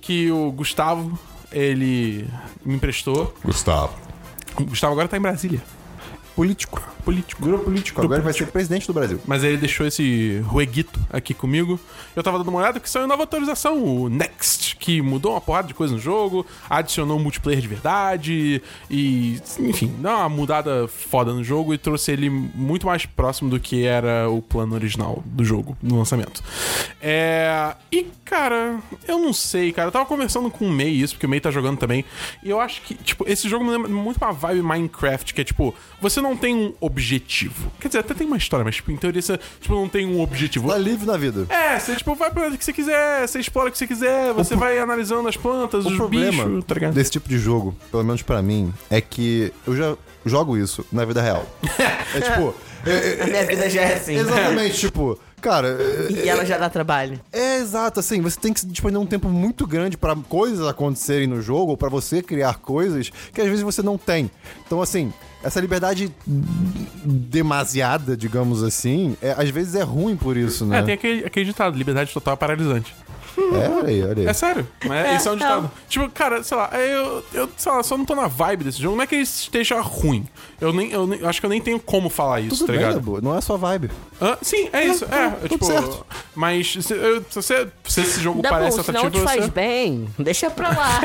que 0.00 0.32
o 0.32 0.50
Gustavo, 0.50 1.16
ele 1.52 2.28
me 2.64 2.74
emprestou. 2.74 3.32
Gustavo. 3.44 3.94
O 4.56 4.64
Gustavo 4.64 4.92
agora 4.94 5.06
tá 5.06 5.16
em 5.16 5.20
Brasília. 5.20 5.62
Político. 6.40 6.80
Político. 7.04 7.44
Virou 7.44 7.58
político. 7.58 8.00
Agora 8.00 8.16
ele 8.16 8.24
vai 8.24 8.32
ser 8.32 8.46
presidente 8.46 8.86
do 8.86 8.94
Brasil. 8.94 9.20
Mas 9.26 9.44
ele 9.44 9.58
deixou 9.58 9.86
esse 9.86 10.38
rueguito 10.46 10.98
aqui 11.12 11.34
comigo. 11.34 11.78
Eu 12.16 12.22
tava 12.22 12.38
dando 12.38 12.48
uma 12.48 12.60
olhada 12.60 12.80
que 12.80 12.88
saiu 12.88 13.06
nova 13.06 13.24
atualização, 13.24 13.84
o 13.84 14.08
Next, 14.08 14.76
que 14.76 15.02
mudou 15.02 15.32
uma 15.32 15.40
porrada 15.42 15.68
de 15.68 15.74
coisa 15.74 15.92
no 15.92 16.00
jogo, 16.00 16.46
adicionou 16.68 17.18
um 17.18 17.22
multiplayer 17.22 17.60
de 17.60 17.68
verdade 17.68 18.62
e, 18.88 19.38
enfim, 19.58 19.94
deu 19.98 20.10
uma 20.10 20.30
mudada 20.30 20.88
foda 20.88 21.34
no 21.34 21.44
jogo 21.44 21.74
e 21.74 21.78
trouxe 21.78 22.12
ele 22.12 22.30
muito 22.30 22.86
mais 22.86 23.04
próximo 23.04 23.50
do 23.50 23.60
que 23.60 23.84
era 23.84 24.30
o 24.30 24.40
plano 24.40 24.74
original 24.74 25.22
do 25.26 25.44
jogo 25.44 25.76
no 25.82 25.98
lançamento. 25.98 26.42
É. 27.02 27.74
E, 27.92 28.06
cara, 28.24 28.80
eu 29.06 29.18
não 29.18 29.34
sei, 29.34 29.72
cara. 29.72 29.88
Eu 29.88 29.92
tava 29.92 30.06
conversando 30.06 30.50
com 30.50 30.66
o 30.66 30.70
Mei 30.70 30.88
isso, 30.88 31.14
porque 31.14 31.26
o 31.26 31.28
Mei 31.28 31.40
tá 31.40 31.50
jogando 31.50 31.76
também. 31.76 32.02
E 32.42 32.48
eu 32.48 32.58
acho 32.58 32.80
que, 32.80 32.94
tipo, 32.94 33.28
esse 33.28 33.46
jogo 33.46 33.62
me 33.62 33.72
lembra 33.72 33.90
muito 33.90 34.16
uma 34.16 34.32
vibe 34.32 34.62
Minecraft, 34.62 35.34
que 35.34 35.42
é 35.42 35.44
tipo, 35.44 35.74
você 36.00 36.20
não 36.20 36.29
tem 36.36 36.54
um 36.54 36.72
objetivo. 36.80 37.70
Quer 37.80 37.88
dizer, 37.88 37.98
até 38.00 38.14
tem 38.14 38.26
uma 38.26 38.36
história, 38.36 38.64
mas, 38.64 38.76
tipo, 38.76 38.90
em 38.92 38.96
teoria 38.96 39.20
você 39.22 39.38
tipo, 39.60 39.74
não 39.74 39.88
tem 39.88 40.06
um 40.06 40.20
objetivo. 40.20 40.68
Tá 40.68 40.78
livre 40.78 41.06
na 41.06 41.16
vida. 41.16 41.46
É, 41.48 41.78
você 41.78 41.94
tipo, 41.96 42.14
vai 42.14 42.30
pra 42.30 42.46
onde 42.46 42.58
que 42.58 42.64
você 42.64 42.72
quiser, 42.72 43.26
você 43.26 43.38
explora 43.40 43.68
o 43.68 43.72
que 43.72 43.78
você 43.78 43.86
quiser, 43.86 44.32
você 44.32 44.54
vai 44.56 44.78
analisando 44.78 45.28
as 45.28 45.36
plantas, 45.36 45.84
O 45.84 45.88
os 45.90 45.96
problema 45.96 46.44
bichos, 46.44 46.64
tá 46.64 46.74
ligado? 46.74 46.94
desse 46.94 47.10
tipo 47.12 47.28
de 47.28 47.38
jogo, 47.38 47.74
pelo 47.90 48.02
menos 48.04 48.22
pra 48.22 48.40
mim, 48.42 48.72
é 48.90 49.00
que 49.00 49.52
eu 49.66 49.76
já 49.76 49.96
jogo 50.24 50.56
isso 50.56 50.84
na 50.92 51.04
vida 51.04 51.20
real. 51.22 51.46
é 52.14 52.20
tipo. 52.20 52.54
é- 52.86 53.22
A 53.22 53.26
minha 53.26 53.46
vida 53.46 53.68
já 53.70 53.82
é 53.82 53.94
assim. 53.94 54.14
Exatamente, 54.16 54.76
tipo, 54.80 55.18
cara. 55.40 55.68
é- 56.08 56.12
E 56.24 56.28
ela 56.28 56.44
já 56.44 56.58
dá 56.58 56.68
trabalho. 56.70 57.20
É 57.32 57.56
exato, 57.58 58.00
assim, 58.00 58.20
você 58.20 58.38
tem 58.38 58.52
que 58.52 58.64
disponibilizar 58.66 59.02
um 59.02 59.06
tempo 59.10 59.28
muito 59.28 59.66
grande 59.66 59.96
pra 59.96 60.14
coisas 60.16 60.66
acontecerem 60.66 61.26
no 61.26 61.40
jogo, 61.42 61.70
ou 61.72 61.76
pra 61.76 61.88
você 61.88 62.22
criar 62.22 62.54
coisas 62.58 63.10
que 63.32 63.40
às 63.40 63.46
vezes 63.48 63.62
você 63.62 63.82
não 63.82 63.96
tem. 63.98 64.30
Então, 64.66 64.80
assim, 64.82 65.12
essa 65.42 65.60
liberdade 65.60 66.12
demasiada, 67.04 68.16
digamos 68.16 68.62
assim, 68.62 69.16
é- 69.22 69.32
às 69.36 69.48
vezes 69.50 69.74
é 69.74 69.82
ruim 69.82 70.16
por 70.16 70.36
isso, 70.36 70.66
né? 70.66 70.78
É, 70.78 70.82
tem 70.82 70.94
aquele, 70.94 71.24
aquele 71.24 71.46
ditado, 71.46 71.76
liberdade 71.76 72.12
total 72.12 72.34
é 72.34 72.36
paralisante. 72.36 72.94
É, 73.38 73.68
olha 73.68 73.88
aí, 73.88 74.02
olha 74.02 74.22
aí. 74.22 74.26
É 74.26 74.32
sério, 74.32 74.66
mas 74.84 75.06
É, 75.06 75.16
isso 75.16 75.28
é 75.28 75.32
um 75.32 75.36
ditado. 75.36 75.62
não. 75.62 75.70
Tipo, 75.88 76.08
cara, 76.10 76.42
sei 76.42 76.56
lá, 76.56 76.70
eu, 76.74 77.24
eu 77.32 77.48
sei 77.56 77.72
lá, 77.72 77.82
só 77.82 77.96
não 77.96 78.04
tô 78.04 78.14
na 78.14 78.26
vibe 78.26 78.64
desse 78.64 78.80
jogo. 78.80 78.96
Não 78.96 79.02
é 79.02 79.06
que 79.06 79.14
ele 79.14 79.22
esteja 79.22 79.80
ruim. 79.80 80.26
Eu 80.60 80.72
nem, 80.72 80.90
eu 80.92 81.06
nem- 81.06 81.24
acho 81.24 81.40
que 81.40 81.46
eu 81.46 81.50
nem 81.50 81.60
tenho 81.60 81.80
como 81.80 82.10
falar 82.10 82.40
isso, 82.40 82.50
Tudo 82.58 82.66
tá 82.66 82.72
bem, 82.72 82.78
ligado? 82.80 82.94
Dabu, 82.94 83.22
não 83.22 83.36
é 83.36 83.40
sua 83.40 83.56
vibe. 83.56 83.90
Hã? 84.20 84.36
sim, 84.42 84.68
é 84.72 84.84
isso. 84.86 85.04
É, 85.06 85.30
tudo 85.30 85.48
tipo. 85.48 85.64
certo. 85.64 86.06
Mas 86.34 86.72
se, 86.72 86.92
eu- 86.92 87.24
se 87.28 87.34
você, 87.36 87.68
se 87.86 88.00
esse 88.02 88.20
jogo 88.20 88.42
Dá 88.42 88.50
parece 88.50 88.76
bom, 88.76 88.82
se 88.82 88.92
não 88.92 89.00
atrativo 89.00 89.24
te 89.24 89.28
faz 89.30 89.44
você. 89.44 89.50
bem, 89.50 90.08
deixa 90.18 90.50
pra 90.50 90.68
lá. 90.68 91.00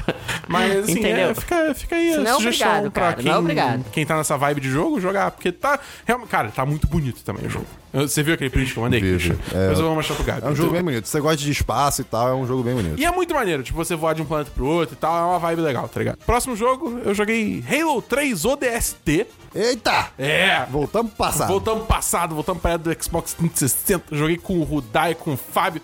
Mas 0.48 0.76
assim, 0.78 0.92
Entendeu? 0.92 1.30
é, 1.30 1.34
fica, 1.34 1.74
fica 1.74 1.96
aí 1.96 2.14
a 2.14 2.18
não 2.18 2.30
é 2.30 2.34
sugestão 2.34 2.68
obrigado, 2.68 2.90
pra 2.92 3.02
cara, 3.04 3.14
quem, 3.16 3.24
não 3.26 3.32
é 3.32 3.38
obrigado. 3.38 3.84
quem 3.92 4.06
tá 4.06 4.16
nessa 4.16 4.36
vibe 4.36 4.60
de 4.60 4.70
jogo 4.70 5.00
jogar. 5.00 5.30
Porque 5.30 5.52
tá. 5.52 5.78
realmente- 6.04 6.28
Cara, 6.28 6.50
tá 6.50 6.64
muito 6.66 6.86
bonito 6.86 7.22
também 7.22 7.46
o 7.46 7.50
jogo. 7.50 7.66
Você 7.94 8.22
viu 8.22 8.34
aquele 8.34 8.50
print 8.50 8.72
que 8.72 8.78
eu 8.78 8.82
mandei? 8.82 9.00
Christian? 9.00 9.34
vi. 9.34 9.56
É. 9.56 9.70
Eu 9.70 9.76
vou 9.76 9.94
mostrar 9.94 10.16
pro 10.16 10.24
Gabi. 10.24 10.46
É 10.46 10.50
um 10.50 10.56
jogo 10.56 10.72
bem 10.72 10.82
bonito. 10.82 11.06
Se 11.06 11.12
você 11.12 11.20
gosta 11.20 11.36
de 11.36 11.50
espaço 11.50 12.00
e 12.00 12.04
tal, 12.04 12.28
é 12.28 12.34
um 12.34 12.46
jogo 12.46 12.62
bem 12.62 12.74
bonito. 12.74 12.98
E 13.00 13.04
é 13.04 13.10
muito 13.10 13.32
maneiro, 13.32 13.62
tipo, 13.62 13.76
você 13.76 13.94
voar 13.94 14.14
de 14.14 14.22
um 14.22 14.24
planeta 14.24 14.50
pro 14.54 14.66
outro 14.66 14.94
e 14.94 14.98
tal, 14.98 15.16
é 15.16 15.22
uma 15.24 15.38
vibe 15.38 15.60
legal, 15.60 15.88
tá 15.88 16.00
ligado? 16.00 16.18
Próximo 16.26 16.56
jogo, 16.56 17.00
eu 17.04 17.14
joguei 17.14 17.62
Halo 17.70 18.02
3 18.02 18.44
ODST. 18.44 19.26
Eita! 19.54 20.08
É! 20.18 20.66
Voltamos 20.70 21.12
pro 21.12 21.18
passado. 21.18 21.48
Voltamos 21.48 21.84
pro 21.84 21.94
passado, 21.94 22.34
voltamos 22.34 22.60
pra 22.60 22.72
era 22.72 22.78
do 22.78 23.04
Xbox 23.04 23.34
360. 23.34 24.16
Joguei 24.16 24.36
com 24.36 24.58
o 24.58 24.64
Rudai, 24.64 25.14
com 25.14 25.34
o 25.34 25.36
Fábio, 25.36 25.80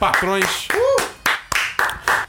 patrões. 0.00 0.68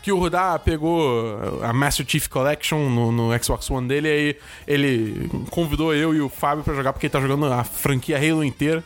Que 0.03 0.11
o 0.11 0.19
Rudá 0.19 0.59
pegou 0.59 1.63
a 1.63 1.71
Master 1.71 2.05
Chief 2.07 2.27
Collection 2.27 2.89
no, 2.89 3.11
no 3.11 3.43
Xbox 3.43 3.71
One 3.71 3.87
dele, 3.87 4.07
aí 4.07 4.37
ele 4.67 5.29
convidou 5.49 5.95
eu 5.95 6.13
e 6.13 6.19
o 6.19 6.27
Fábio 6.27 6.63
pra 6.63 6.75
jogar, 6.75 6.91
porque 6.93 7.07
ele 7.07 7.11
tá 7.11 7.21
jogando 7.21 7.45
a 7.45 7.63
franquia 7.63 8.17
Halo 8.17 8.43
inteira. 8.43 8.83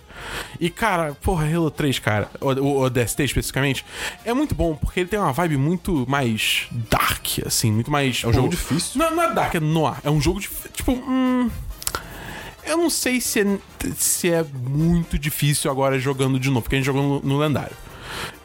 E, 0.60 0.70
cara, 0.70 1.16
porra, 1.16 1.46
Halo 1.46 1.72
3, 1.72 1.98
cara, 2.00 2.30
o, 2.40 2.52
o, 2.52 2.82
o 2.84 2.90
DST 2.90 3.24
especificamente, 3.24 3.84
é 4.24 4.34
muito 4.34 4.54
bom, 4.54 4.76
porque 4.76 5.00
ele 5.00 5.10
tem 5.10 5.20
uma 5.20 5.34
vibe 5.34 5.58
muito 5.58 6.06
mais 6.08 6.68
dark, 6.72 7.40
assim, 7.46 7.72
muito 7.72 7.90
mais. 7.90 8.24
É 8.24 8.28
um 8.28 8.34
jogo 8.34 8.50
difícil. 8.50 9.00
Não, 9.00 9.16
não 9.16 9.24
é 9.24 9.34
dark, 9.34 9.56
é 9.56 9.60
noir. 9.60 9.98
É 10.04 10.12
um 10.12 10.22
jogo 10.22 10.40
de. 10.40 10.48
Tipo, 10.72 10.92
hum. 10.92 11.50
Eu 12.64 12.76
não 12.76 12.90
sei 12.90 13.22
se 13.22 13.40
é, 13.40 13.46
se 13.96 14.30
é 14.30 14.44
muito 14.44 15.18
difícil 15.18 15.72
agora 15.72 15.98
jogando 15.98 16.38
de 16.38 16.50
novo, 16.50 16.64
porque 16.64 16.76
a 16.76 16.80
gente 16.80 16.86
jogou 16.86 17.02
no, 17.02 17.22
no 17.22 17.38
lendário. 17.38 17.76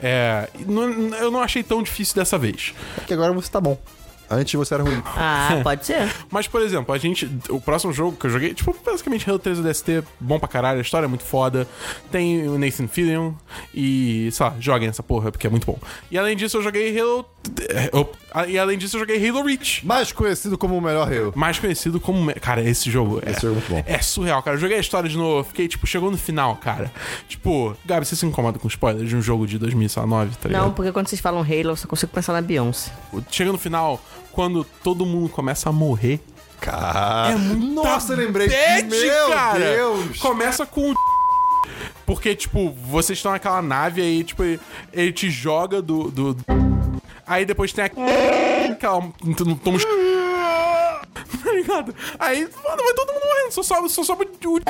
É, 0.02 0.48
não- 0.66 0.90
eu 1.16 1.30
não 1.30 1.40
achei 1.42 1.62
tão 1.62 1.82
difícil 1.82 2.14
dessa 2.14 2.36
vez. 2.38 2.74
É 2.98 3.04
que 3.04 3.12
agora 3.14 3.32
você 3.32 3.50
tá 3.50 3.60
bom. 3.60 3.78
Antes 4.32 4.54
você 4.54 4.74
era 4.74 4.82
ruim. 4.82 5.02
Ah, 5.04 5.60
pode 5.64 5.84
ser. 5.86 6.10
Mas, 6.30 6.46
por 6.48 6.60
exemplo, 6.62 6.94
a 6.94 6.98
gente. 6.98 7.30
O 7.48 7.60
próximo 7.60 7.92
jogo 7.92 8.16
que 8.16 8.26
eu 8.26 8.30
joguei, 8.30 8.54
tipo, 8.54 8.74
basicamente 8.84 9.28
Halo 9.28 9.38
3 9.38 9.60
DST, 9.60 10.02
bom 10.20 10.38
pra 10.38 10.48
caralho, 10.48 10.78
a 10.78 10.82
história 10.82 11.06
é 11.06 11.08
muito 11.08 11.24
foda. 11.24 11.66
Tem 12.10 12.48
o 12.48 12.58
Nathan 12.58 12.88
Fillion 12.88 13.32
e, 13.74 14.28
sei 14.32 14.46
lá, 14.46 14.54
joguem 14.58 14.88
essa 14.88 15.02
porra, 15.02 15.30
porque 15.30 15.46
é 15.46 15.50
muito 15.50 15.66
bom. 15.66 15.78
E 16.10 16.18
além 16.18 16.36
disso, 16.36 16.56
eu 16.58 16.62
joguei 16.62 16.98
Halo. 16.98 17.24
op- 17.92 18.16
E 18.48 18.58
além 18.58 18.78
disso, 18.78 18.96
eu 18.96 19.00
joguei 19.00 19.28
Halo 19.28 19.44
Reach. 19.44 19.84
Mais 19.86 20.12
conhecido 20.12 20.56
como 20.58 20.76
o 20.76 20.80
melhor 20.80 21.12
Halo. 21.12 21.32
Mais 21.36 21.58
conhecido 21.58 22.00
como. 22.00 22.22
me- 22.22 22.34
Cara, 22.34 22.62
esse 22.62 22.90
jogo. 22.90 23.20
É, 23.24 23.30
Esse 23.32 23.42
jogo 23.42 23.52
é 23.52 23.58
muito 23.58 23.70
bom. 23.70 23.82
É 23.86 24.00
surreal, 24.00 24.42
cara. 24.42 24.56
Eu 24.56 24.60
joguei 24.60 24.76
a 24.76 24.80
história 24.80 25.08
de 25.08 25.16
novo, 25.16 25.46
fiquei, 25.48 25.68
tipo, 25.68 25.86
chegou 25.86 26.10
no 26.10 26.16
final, 26.18 26.56
cara. 26.56 26.90
Tipo, 27.28 27.76
Gabi, 27.84 28.06
você 28.06 28.16
se 28.16 28.24
incomoda 28.26 28.58
com 28.58 28.68
spoilers 28.68 29.08
de 29.08 29.16
um 29.16 29.22
jogo 29.22 29.46
de 29.46 29.58
2009, 29.58 30.36
tá 30.40 30.48
ligado? 30.48 30.62
Não, 30.64 30.72
porque 30.72 30.92
quando 30.92 31.08
vocês 31.08 31.20
falam 31.20 31.40
Halo, 31.42 31.70
eu 31.70 31.76
só 31.76 31.86
consigo 31.86 32.12
pensar 32.12 32.32
na 32.32 32.40
Beyoncé. 32.40 32.90
Chega 33.30 33.50
no 33.52 33.58
final, 33.58 34.00
quando 34.32 34.64
todo 34.82 35.04
mundo 35.06 35.28
começa 35.28 35.68
a 35.68 35.72
morrer. 35.72 36.20
Cara. 36.60 37.32
É 37.32 37.36
muito 37.36 37.74
Nossa, 37.82 38.12
eu 38.12 38.16
lembrei. 38.18 38.48
bad, 38.48 38.88
Meu 38.88 39.28
cara. 39.30 39.58
Deus. 39.58 40.18
Começa 40.18 40.64
com 40.64 40.92
o 40.92 40.94
porque, 42.06 42.34
tipo, 42.34 42.70
vocês 42.86 43.18
estão 43.18 43.32
naquela 43.32 43.60
nave 43.62 44.00
aí, 44.00 44.22
tipo, 44.24 44.42
ele, 44.44 44.60
ele 44.92 45.12
te 45.12 45.30
joga 45.30 45.80
do, 45.82 46.10
do. 46.10 46.36
Aí 47.26 47.44
depois 47.44 47.72
tem 47.72 47.84
aquela. 47.84 49.02
tu- 49.36 49.56
Toma. 49.56 49.78
Tá 51.42 51.52
ligado? 51.52 51.94
Aí, 52.18 52.40
mano, 52.42 52.82
vai 52.82 52.94
todo 52.94 53.12
mundo 53.12 53.22
morrendo. 53.24 53.52
Só 53.52 53.62
sobe, 53.62 53.88
só 53.88 54.02
sobe 54.04 54.28
o. 54.46 54.60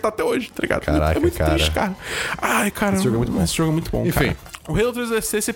Tá 0.00 0.08
até 0.08 0.24
hoje, 0.24 0.50
tá 0.50 0.60
ligado? 0.62 0.82
Caraca, 0.84 1.18
é 1.18 1.20
muito 1.20 1.36
cara. 1.36 1.50
triste, 1.54 1.70
cara. 1.70 1.96
Ai, 2.38 2.70
cara. 2.70 2.94
Esse 2.94 3.04
jogo 3.04 3.16
é 3.16 3.18
muito 3.18 3.32
bom. 3.32 3.42
Esse 3.42 3.54
jogo 3.54 3.70
é 3.70 3.72
muito 3.72 3.90
bom, 3.90 4.06
Enfim. 4.06 4.18
cara. 4.34 4.36
O 4.68 4.74
Halo 4.74 4.92
3 4.92 5.10
DST 5.10 5.52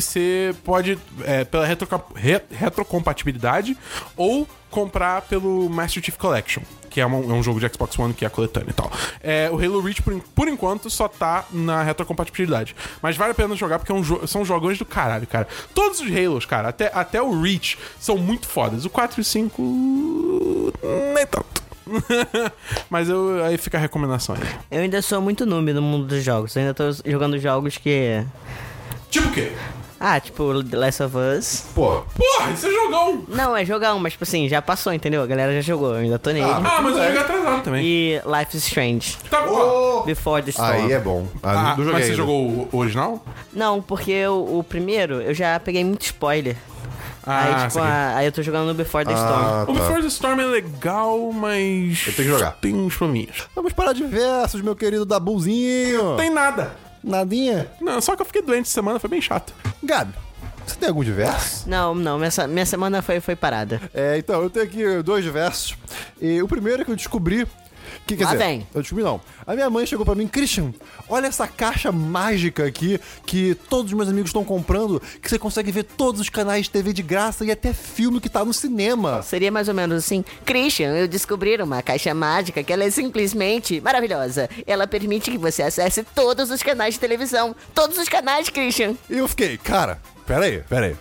você, 0.00 0.54
pode, 0.64 0.98
é, 1.24 1.44
pela 1.44 1.64
re- 1.66 2.42
retrocompatibilidade, 2.50 3.76
ou 4.16 4.48
comprar 4.70 5.22
pelo 5.22 5.68
Master 5.68 6.02
Chief 6.02 6.16
Collection, 6.16 6.62
que 6.88 7.00
é, 7.00 7.06
uma- 7.06 7.18
é 7.18 7.36
um 7.36 7.42
jogo 7.42 7.60
de 7.60 7.68
Xbox 7.68 7.98
One 7.98 8.14
que 8.14 8.24
é 8.24 8.28
coletâneo 8.28 8.70
e 8.70 8.72
tal. 8.72 8.90
É, 9.22 9.48
o 9.52 9.54
Halo 9.56 9.80
Reach, 9.80 10.02
por, 10.02 10.18
por 10.34 10.48
enquanto, 10.48 10.88
só 10.90 11.06
tá 11.08 11.44
na 11.52 11.82
retrocompatibilidade. 11.82 12.74
Mas 13.02 13.16
vale 13.16 13.32
a 13.32 13.34
pena 13.34 13.54
jogar 13.54 13.78
porque 13.78 13.92
é 13.92 13.94
um 13.94 14.02
jo- 14.02 14.26
são 14.26 14.44
jogões 14.44 14.78
do 14.78 14.84
caralho, 14.84 15.26
cara. 15.26 15.46
Todos 15.74 16.00
os 16.00 16.08
Halos, 16.10 16.44
cara, 16.46 16.68
até, 16.68 16.90
até 16.94 17.20
o 17.22 17.40
Reach, 17.40 17.78
são 18.00 18.16
muito 18.16 18.46
fodas. 18.48 18.84
O 18.84 18.90
4 18.90 19.20
e 19.20 19.22
o 19.22 19.24
5. 19.24 20.72
Nem 21.14 21.26
tanto. 21.26 21.68
Mas 22.90 23.08
eu, 23.08 23.42
aí 23.44 23.56
fica 23.56 23.78
a 23.78 23.80
recomendação 23.80 24.34
aí. 24.34 24.42
Eu 24.70 24.82
ainda 24.82 25.00
sou 25.00 25.20
muito 25.20 25.46
noob 25.46 25.72
no 25.72 25.80
mundo 25.82 26.06
dos 26.06 26.22
jogos. 26.22 26.54
Eu 26.54 26.60
ainda 26.62 26.74
tô 26.74 26.84
jogando 27.04 27.38
jogos 27.38 27.76
que. 27.78 28.22
Tipo 29.10 29.28
o 29.28 29.32
quê? 29.32 29.52
Ah, 30.00 30.20
tipo, 30.20 30.62
The 30.62 30.76
Last 30.76 31.02
of 31.02 31.16
Us. 31.16 31.64
Pô, 31.74 32.02
Porra, 32.16 32.52
isso 32.52 32.66
é 32.66 32.70
jogão! 32.70 33.24
Não, 33.26 33.56
é 33.56 33.64
jogão, 33.64 33.98
mas 33.98 34.12
tipo 34.12 34.22
assim, 34.24 34.48
já 34.48 34.62
passou, 34.62 34.92
entendeu? 34.92 35.22
A 35.22 35.26
galera 35.26 35.52
já 35.54 35.60
jogou, 35.60 35.90
eu 35.94 35.96
ainda 36.02 36.18
tô 36.18 36.30
nele. 36.30 36.44
Ah, 36.48 36.80
mas 36.80 36.96
eu 36.96 37.02
joguei 37.04 37.18
atrasado 37.18 37.62
também. 37.64 37.84
E 37.84 38.22
Life 38.24 38.56
is 38.56 38.64
Strange. 38.66 39.16
Tá 39.28 39.42
bom. 39.42 40.02
Before 40.06 40.42
the 40.42 40.50
Storm. 40.50 40.70
aí 40.70 40.92
é 40.92 41.00
bom. 41.00 41.26
Ah, 41.42 41.72
Ah, 41.72 41.76
não 41.76 41.84
mas 41.86 41.96
você 41.96 42.02
ainda. 42.04 42.14
jogou 42.16 42.46
o 42.48 42.68
o 42.70 42.78
original? 42.78 43.24
Não, 43.52 43.82
porque 43.82 44.24
o, 44.28 44.58
o 44.60 44.64
primeiro 44.64 45.20
eu 45.20 45.34
já 45.34 45.58
peguei 45.58 45.82
muito 45.84 46.02
spoiler. 46.02 46.54
Ah, 47.26 47.42
aí, 47.44 47.54
tipo, 47.56 47.70
saquei. 47.72 47.90
a- 47.90 48.16
aí 48.16 48.26
eu 48.26 48.32
tô 48.32 48.40
jogando 48.42 48.68
no 48.68 48.74
Before 48.74 49.04
the 49.04 49.12
Storm. 49.12 49.32
Ah, 49.44 49.62
O 49.64 49.66
tá. 49.66 49.72
Before 49.72 50.00
the 50.00 50.06
Storm 50.08 50.40
é 50.40 50.44
legal, 50.46 51.30
mas. 51.32 52.04
Eu 52.06 52.12
tenho 52.14 52.28
que 52.28 52.34
jogar. 52.38 52.52
Tem 52.52 52.74
uns 52.74 52.96
probleminhas. 52.96 53.36
Vamos 53.54 53.72
parar 53.72 53.92
de 53.92 54.04
versos, 54.04 54.62
meu 54.62 54.74
querido 54.76 55.04
Dabuzinho. 55.04 56.16
Tem 56.16 56.30
nada. 56.30 56.72
Nadinha. 57.02 57.70
Não, 57.80 58.00
só 58.00 58.16
que 58.16 58.22
eu 58.22 58.26
fiquei 58.26 58.42
doente 58.42 58.62
essa 58.62 58.74
semana, 58.74 58.98
foi 58.98 59.10
bem 59.10 59.20
chato. 59.20 59.52
Gabi, 59.82 60.12
você 60.66 60.76
tem 60.76 60.88
algum 60.88 61.02
diverso? 61.02 61.68
Não, 61.68 61.94
não, 61.94 62.18
minha, 62.18 62.30
minha 62.48 62.66
semana 62.66 63.00
foi, 63.00 63.20
foi 63.20 63.34
parada. 63.34 63.80
É, 63.94 64.18
então, 64.18 64.42
eu 64.42 64.50
tenho 64.50 64.66
aqui 64.66 65.02
dois 65.02 65.24
versos. 65.24 65.76
E 66.20 66.42
o 66.42 66.48
primeiro 66.48 66.82
é 66.82 66.84
que 66.84 66.90
eu 66.90 66.96
descobri. 66.96 67.46
Que, 68.06 68.16
quer 68.16 68.24
Lá 68.24 68.32
dizer, 68.32 68.44
vem. 68.44 68.66
eu 68.74 68.80
descobri 68.80 69.04
não. 69.04 69.20
A 69.46 69.54
minha 69.54 69.68
mãe 69.68 69.84
chegou 69.86 70.04
pra 70.04 70.14
mim, 70.14 70.26
Christian, 70.26 70.72
olha 71.08 71.26
essa 71.26 71.46
caixa 71.46 71.92
mágica 71.92 72.64
aqui 72.66 72.98
que 73.26 73.54
todos 73.68 73.92
os 73.92 73.96
meus 73.96 74.08
amigos 74.08 74.30
estão 74.30 74.44
comprando, 74.44 75.00
que 75.22 75.28
você 75.28 75.38
consegue 75.38 75.70
ver 75.70 75.84
todos 75.84 76.20
os 76.20 76.28
canais 76.28 76.64
de 76.64 76.70
TV 76.70 76.92
de 76.92 77.02
graça 77.02 77.44
e 77.44 77.50
até 77.50 77.72
filme 77.72 78.20
que 78.20 78.28
tá 78.28 78.44
no 78.44 78.52
cinema. 78.52 79.22
Seria 79.22 79.50
mais 79.52 79.68
ou 79.68 79.74
menos 79.74 79.98
assim: 80.04 80.24
Christian, 80.44 80.94
eu 80.96 81.08
descobri 81.08 81.56
uma 81.62 81.82
caixa 81.82 82.12
mágica 82.14 82.62
que 82.62 82.72
ela 82.72 82.84
é 82.84 82.90
simplesmente 82.90 83.80
maravilhosa. 83.80 84.48
Ela 84.66 84.86
permite 84.86 85.30
que 85.30 85.38
você 85.38 85.62
acesse 85.62 86.02
todos 86.14 86.50
os 86.50 86.62
canais 86.62 86.94
de 86.94 87.00
televisão. 87.00 87.54
Todos 87.74 87.98
os 87.98 88.08
canais, 88.08 88.48
Christian. 88.48 88.94
E 89.08 89.18
eu 89.18 89.28
fiquei, 89.28 89.56
cara, 89.58 90.00
peraí, 90.26 90.62
peraí. 90.68 90.96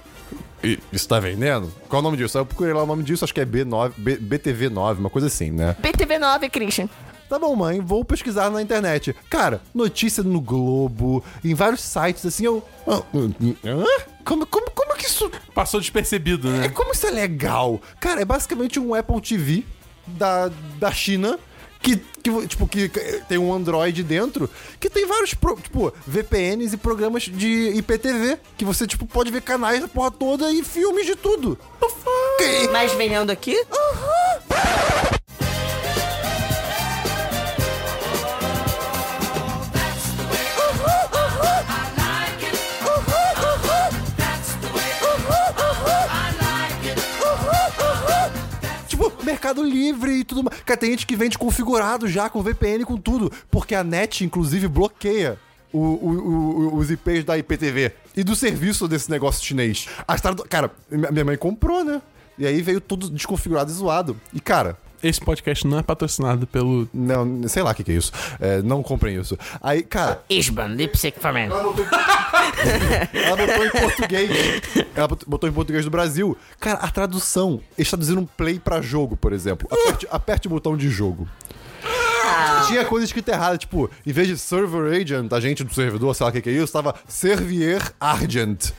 E- 0.63 0.79
Isso 0.91 1.07
tá 1.07 1.19
vendendo? 1.19 1.71
Qual 1.87 1.99
é 1.99 2.01
o 2.01 2.03
nome 2.03 2.17
disso? 2.17 2.37
Aí 2.37 2.41
eu 2.41 2.45
procurei 2.45 2.73
lá 2.73 2.83
o 2.83 2.85
nome 2.87 3.03
disso, 3.03 3.23
acho 3.23 3.33
que 3.33 3.41
é 3.41 3.45
B9, 3.45 3.93
B- 3.97 4.17
BTV9, 4.17 4.97
uma 4.97 5.09
coisa 5.09 5.27
assim, 5.27 5.51
né? 5.51 5.75
BTV9, 5.81 6.49
Christian. 6.49 6.89
Tá 7.29 7.37
bom, 7.37 7.53
mãe, 7.57 7.81
vou 7.81 8.05
pesquisar 8.05 8.49
na 8.49 8.61
internet. 8.61 9.13
Cara, 9.29 9.61
notícia 9.75 10.23
no 10.23 10.39
Globo, 10.39 11.21
em 11.43 11.53
vários 11.53 11.81
sites, 11.81 12.25
assim, 12.25 12.45
eu. 12.45 12.63
Ah, 12.87 13.01
hã? 13.65 13.83
Como, 14.23 14.45
como, 14.47 14.71
como 14.71 14.95
que 14.95 15.05
isso. 15.05 15.29
Passou 15.53 15.79
despercebido, 15.81 16.47
É 16.47 16.51
né? 16.51 16.69
como 16.69 16.93
isso 16.93 17.05
é 17.05 17.11
legal? 17.11 17.81
Cara, 17.99 18.21
é 18.21 18.25
basicamente 18.25 18.79
um 18.79 18.93
Apple 18.95 19.19
TV 19.21 19.65
da, 20.07 20.49
da 20.79 20.89
China. 20.91 21.37
Que, 21.87 21.95
que, 22.21 22.47
tipo, 22.47 22.67
que 22.67 22.89
tem 23.29 23.37
um 23.37 23.53
Android 23.53 24.03
dentro, 24.03 24.49
que 24.77 24.89
tem 24.89 25.05
vários, 25.05 25.33
pro- 25.33 25.55
tipo, 25.55 25.93
VPNs 26.05 26.73
e 26.73 26.77
programas 26.77 27.23
de 27.23 27.69
IPTV, 27.77 28.37
que 28.57 28.65
você, 28.65 28.85
tipo, 28.85 29.05
pode 29.05 29.31
ver 29.31 29.41
canais 29.41 29.79
da 29.79 29.87
porra 29.87 30.11
toda 30.11 30.51
e 30.51 30.65
filmes 30.65 31.05
de 31.05 31.15
tudo. 31.15 31.57
Mas 32.73 32.91
venhando 32.91 33.29
aqui, 33.31 33.55
Tipo, 33.55 35.16
Mercado 49.27 49.61
Livre 49.61 50.11
e 50.11 50.23
tudo 50.23 50.43
mais. 50.43 50.59
Cara, 50.61 50.79
tem 50.79 50.91
gente 50.91 51.05
que 51.05 51.15
vende 51.15 51.37
configurado 51.37 52.07
já, 52.07 52.29
com 52.29 52.41
VPN 52.41 52.83
com 52.85 52.97
tudo. 52.97 53.31
Porque 53.51 53.75
a 53.75 53.83
net, 53.83 54.23
inclusive, 54.25 54.67
bloqueia 54.67 55.37
o- 55.73 55.79
o- 55.79 56.69
o- 56.69 56.75
os 56.77 56.89
IPs 56.89 57.23
da 57.25 57.37
IPTV 57.37 57.91
e 58.15 58.23
do 58.23 58.35
serviço 58.35 58.87
desse 58.87 59.11
negócio 59.11 59.45
chinês. 59.45 59.87
Tradu- 60.21 60.45
Cara, 60.49 60.71
minha 60.89 61.25
mãe 61.25 61.37
comprou, 61.37 61.83
né? 61.83 62.01
E 62.39 62.45
aí 62.47 62.61
veio 62.61 62.79
tudo 62.79 63.09
desconfigurado 63.09 63.69
e 63.69 63.73
zoado. 63.73 64.15
E, 64.33 64.39
cara, 64.39 64.77
Esse 65.07 65.21
podcast 65.21 65.65
não 65.65 65.79
é 65.79 65.83
patrocinado 65.83 66.45
pelo. 66.47 66.87
não, 66.93 67.47
sei 67.47 67.63
lá 67.63 67.71
o 67.71 67.75
que, 67.75 67.83
que 67.83 67.91
é 67.91 67.95
isso. 67.95 68.11
É, 68.39 68.61
não 68.61 68.83
comprem 68.83 69.15
isso. 69.19 69.37
Aí, 69.61 69.81
cara, 69.83 70.21
Ishban, 70.29 70.67
Lipstick 70.67 71.19
for 71.19 71.31
Men. 71.33 71.45
ela 71.49 71.63
botou, 71.63 71.85
ela 73.13 73.35
botou 73.37 73.65
em 73.65 73.69
português. 73.71 74.29
Ela 74.95 75.07
bot- 75.07 75.25
botou 75.27 75.49
em 75.49 75.53
português 75.53 75.85
do 75.85 75.91
Brasil. 75.91 76.37
Cara, 76.59 76.79
a 76.79 76.89
tradução, 76.89 77.61
eles 77.77 77.89
traduziram 77.89 78.21
um 78.21 78.25
play 78.25 78.59
pra 78.59 78.81
jogo, 78.81 79.15
por 79.15 79.31
exemplo. 79.33 79.67
Aperte, 79.71 80.07
aperte 80.11 80.47
o 80.47 80.49
botão 80.49 80.75
de 80.75 80.89
jogo. 80.89 81.27
Tinha 82.67 82.85
coisa 82.85 83.05
escrita 83.05 83.31
errada, 83.31 83.57
tipo, 83.57 83.89
em 84.05 84.11
vez 84.11 84.27
de 84.27 84.37
server 84.37 84.93
agent, 84.93 85.31
agente 85.31 85.63
do 85.63 85.73
servidor, 85.73 86.15
sei 86.15 86.23
lá 86.23 86.29
o 86.29 86.33
que, 86.33 86.41
que 86.41 86.49
é 86.49 86.53
isso, 86.53 86.71
tava 86.73 86.95
servier 87.07 87.81
argent. 87.99 88.71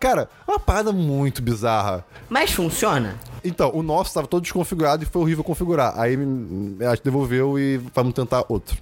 Cara, 0.00 0.28
uma 0.46 0.58
parada 0.58 0.92
muito 0.92 1.42
bizarra. 1.42 2.04
Mas 2.28 2.50
funciona? 2.52 3.16
Então, 3.44 3.70
o 3.74 3.82
nosso 3.82 4.14
tava 4.14 4.26
todo 4.26 4.42
desconfigurado 4.42 5.02
e 5.02 5.06
foi 5.06 5.20
horrível 5.22 5.44
configurar. 5.44 5.92
Aí 5.98 6.16
hum, 6.16 6.76
a 6.80 6.90
gente 6.94 7.04
devolveu 7.04 7.58
e 7.58 7.76
vamos 7.94 8.14
tentar 8.14 8.44
outro. 8.48 8.76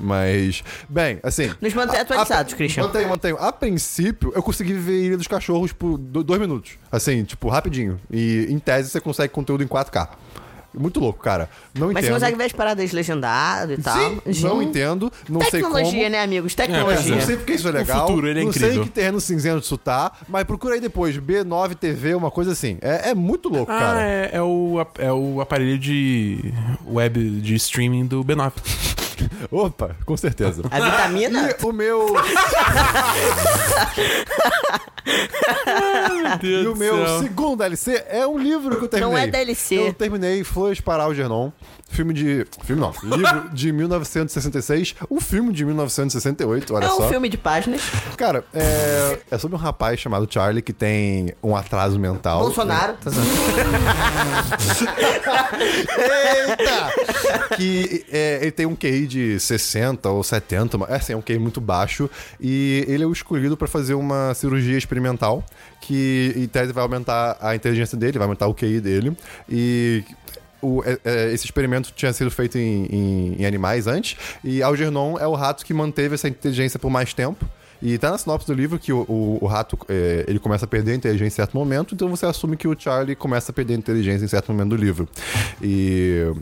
Mas, 0.00 0.64
bem, 0.88 1.20
assim. 1.22 1.52
Nos 1.60 1.72
mantém 1.72 1.98
a- 1.98 2.02
atualizados, 2.02 2.52
a- 2.52 2.56
Christian. 2.56 2.82
Mantenho, 2.84 3.08
mantenho. 3.08 3.36
A 3.38 3.52
princípio, 3.52 4.32
eu 4.34 4.42
consegui 4.42 4.72
ver 4.72 5.04
Ilha 5.06 5.16
dos 5.16 5.26
Cachorros 5.28 5.72
por 5.72 5.96
do- 5.98 6.24
dois 6.24 6.40
minutos. 6.40 6.72
Assim, 6.90 7.22
tipo, 7.24 7.48
rapidinho. 7.48 8.00
E 8.10 8.46
em 8.50 8.58
tese 8.58 8.90
você 8.90 9.00
consegue 9.00 9.32
conteúdo 9.32 9.62
em 9.62 9.68
4K. 9.68 10.08
Muito 10.76 10.98
louco, 11.00 11.22
cara. 11.22 11.48
Não 11.74 11.88
Mas 11.88 11.98
entendo. 11.98 12.04
você 12.06 12.12
consegue 12.12 12.36
ver 12.36 12.44
as 12.44 12.52
paradas 12.52 12.92
legendado 12.92 13.72
e 13.74 13.78
tal. 13.78 13.96
Sim, 13.96 14.20
não 14.42 14.62
entendo. 14.62 15.12
Não 15.28 15.40
sei 15.42 15.60
como. 15.62 15.74
Tecnologia, 15.74 16.08
né, 16.08 16.22
amigos? 16.22 16.52
É, 16.52 16.56
Tecnologia. 16.56 17.14
não 17.16 17.22
sei 17.22 17.36
porque 17.36 17.52
isso 17.52 17.68
é 17.68 17.70
legal. 17.72 18.06
futuro, 18.06 18.26
ele 18.28 18.40
é 18.40 18.44
não 18.44 18.52
sei 18.52 18.62
incrível. 18.62 18.84
que 18.84 18.90
terreno 18.90 19.20
cinzento 19.20 19.62
isso 19.64 19.78
tá, 19.78 20.12
mas 20.28 20.44
procura 20.44 20.74
aí 20.74 20.80
depois. 20.80 21.16
B9 21.18 21.74
TV, 21.76 22.14
uma 22.14 22.30
coisa 22.30 22.52
assim. 22.52 22.76
É, 22.80 23.10
é 23.10 23.14
muito 23.14 23.48
louco, 23.48 23.70
Ah, 23.70 23.78
cara. 23.78 24.02
é, 24.02 24.30
é 24.32 24.42
o, 24.42 24.84
é 24.98 25.12
o 25.12 25.40
aparelho 25.40 25.78
de 25.78 26.52
web 26.86 27.40
de 27.40 27.54
streaming 27.54 28.06
do 28.06 28.24
B9. 28.24 28.52
Opa, 29.50 29.96
com 30.04 30.16
certeza. 30.16 30.62
A 30.70 30.80
vitamina? 30.80 31.50
E 31.50 31.64
o 31.64 31.72
meu. 31.72 32.06
E 36.42 36.66
o 36.66 36.74
meu 36.74 37.20
segundo 37.20 37.58
DLC 37.58 38.04
é 38.08 38.26
um 38.26 38.38
livro 38.38 38.76
que 38.78 38.84
eu 38.84 38.88
terminei. 38.88 39.14
Não 39.14 39.18
é 39.22 39.26
DLC. 39.26 39.76
Eu 39.88 39.92
terminei 39.92 40.42
Flores 40.42 40.80
para 40.80 41.02
Algernon. 41.02 41.50
Filme 41.90 42.14
de. 42.14 42.46
Filme 42.64 42.80
não. 42.80 42.92
Livro 43.02 43.50
de 43.52 43.70
1966. 43.70 44.94
Um 45.10 45.20
filme 45.20 45.52
de 45.52 45.64
1968, 45.64 46.74
olha 46.74 46.86
É 46.86 46.92
um 46.92 46.96
só. 46.96 47.08
filme 47.08 47.28
de 47.28 47.36
páginas. 47.36 47.82
Cara, 48.16 48.44
é, 48.54 49.18
é 49.30 49.38
sobre 49.38 49.56
um 49.56 49.58
rapaz 49.58 50.00
chamado 50.00 50.26
Charlie 50.28 50.62
que 50.62 50.72
tem 50.72 51.34
um 51.42 51.54
atraso 51.54 51.98
mental. 51.98 52.40
Bolsonaro. 52.40 52.94
Eita! 56.48 57.56
que 57.56 58.04
é, 58.10 58.38
ele 58.42 58.50
tem 58.50 58.66
um 58.66 58.74
QI 58.74 59.03
de 59.06 59.38
60 59.40 60.08
ou 60.10 60.22
70, 60.22 60.78
mas, 60.78 60.90
é 60.90 60.94
assim, 60.96 61.12
é 61.12 61.16
um 61.16 61.22
QI 61.22 61.38
muito 61.38 61.60
baixo. 61.60 62.08
E 62.40 62.84
ele 62.88 63.02
é 63.04 63.06
o 63.06 63.12
escolhido 63.12 63.56
pra 63.56 63.66
fazer 63.68 63.94
uma 63.94 64.32
cirurgia 64.34 64.76
experimental 64.78 65.44
que, 65.80 66.32
em 66.36 66.46
tese, 66.46 66.72
vai 66.72 66.82
aumentar 66.82 67.36
a 67.40 67.54
inteligência 67.54 67.96
dele, 67.98 68.18
vai 68.18 68.24
aumentar 68.26 68.46
o 68.46 68.54
QI 68.54 68.80
dele. 68.80 69.16
E. 69.48 70.02
o- 70.62 70.82
é- 70.86 70.98
é, 71.04 71.32
esse 71.34 71.44
experimento 71.44 71.92
tinha 71.94 72.10
sido 72.14 72.30
feito 72.30 72.56
em, 72.56 72.86
em- 72.86 73.36
em 73.42 73.44
animais 73.44 73.86
antes, 73.86 74.16
e 74.42 74.62
Algernon 74.62 75.18
é 75.18 75.26
o 75.26 75.34
rato 75.34 75.62
que 75.62 75.74
manteve 75.74 76.14
essa 76.14 76.26
inteligência 76.26 76.78
por 76.78 76.88
mais 76.90 77.12
tempo. 77.12 77.44
E 77.82 77.98
tá 77.98 78.10
na 78.10 78.16
sinopse 78.16 78.46
do 78.46 78.54
livro 78.54 78.78
que 78.78 78.90
o, 78.90 79.00
o- 79.02 79.38
o 79.42 79.46
rato 79.46 79.76
é, 79.90 80.24
ele 80.26 80.38
começa 80.38 80.64
a 80.64 80.68
perder 80.68 80.92
a 80.92 80.94
inteligência 80.94 81.26
em 81.34 81.36
certo 81.44 81.54
momento, 81.54 81.94
então 81.94 82.08
você 82.08 82.24
assume 82.24 82.56
que 82.56 82.66
o 82.66 82.74
Charlie 82.78 83.14
começa 83.14 83.52
a 83.52 83.54
perder 83.54 83.74
a 83.74 83.76
inteligência 83.76 84.24
em 84.24 84.28
certo 84.28 84.50
momento 84.52 84.70
do 84.70 84.76
livro. 84.76 85.06
E 85.60 86.32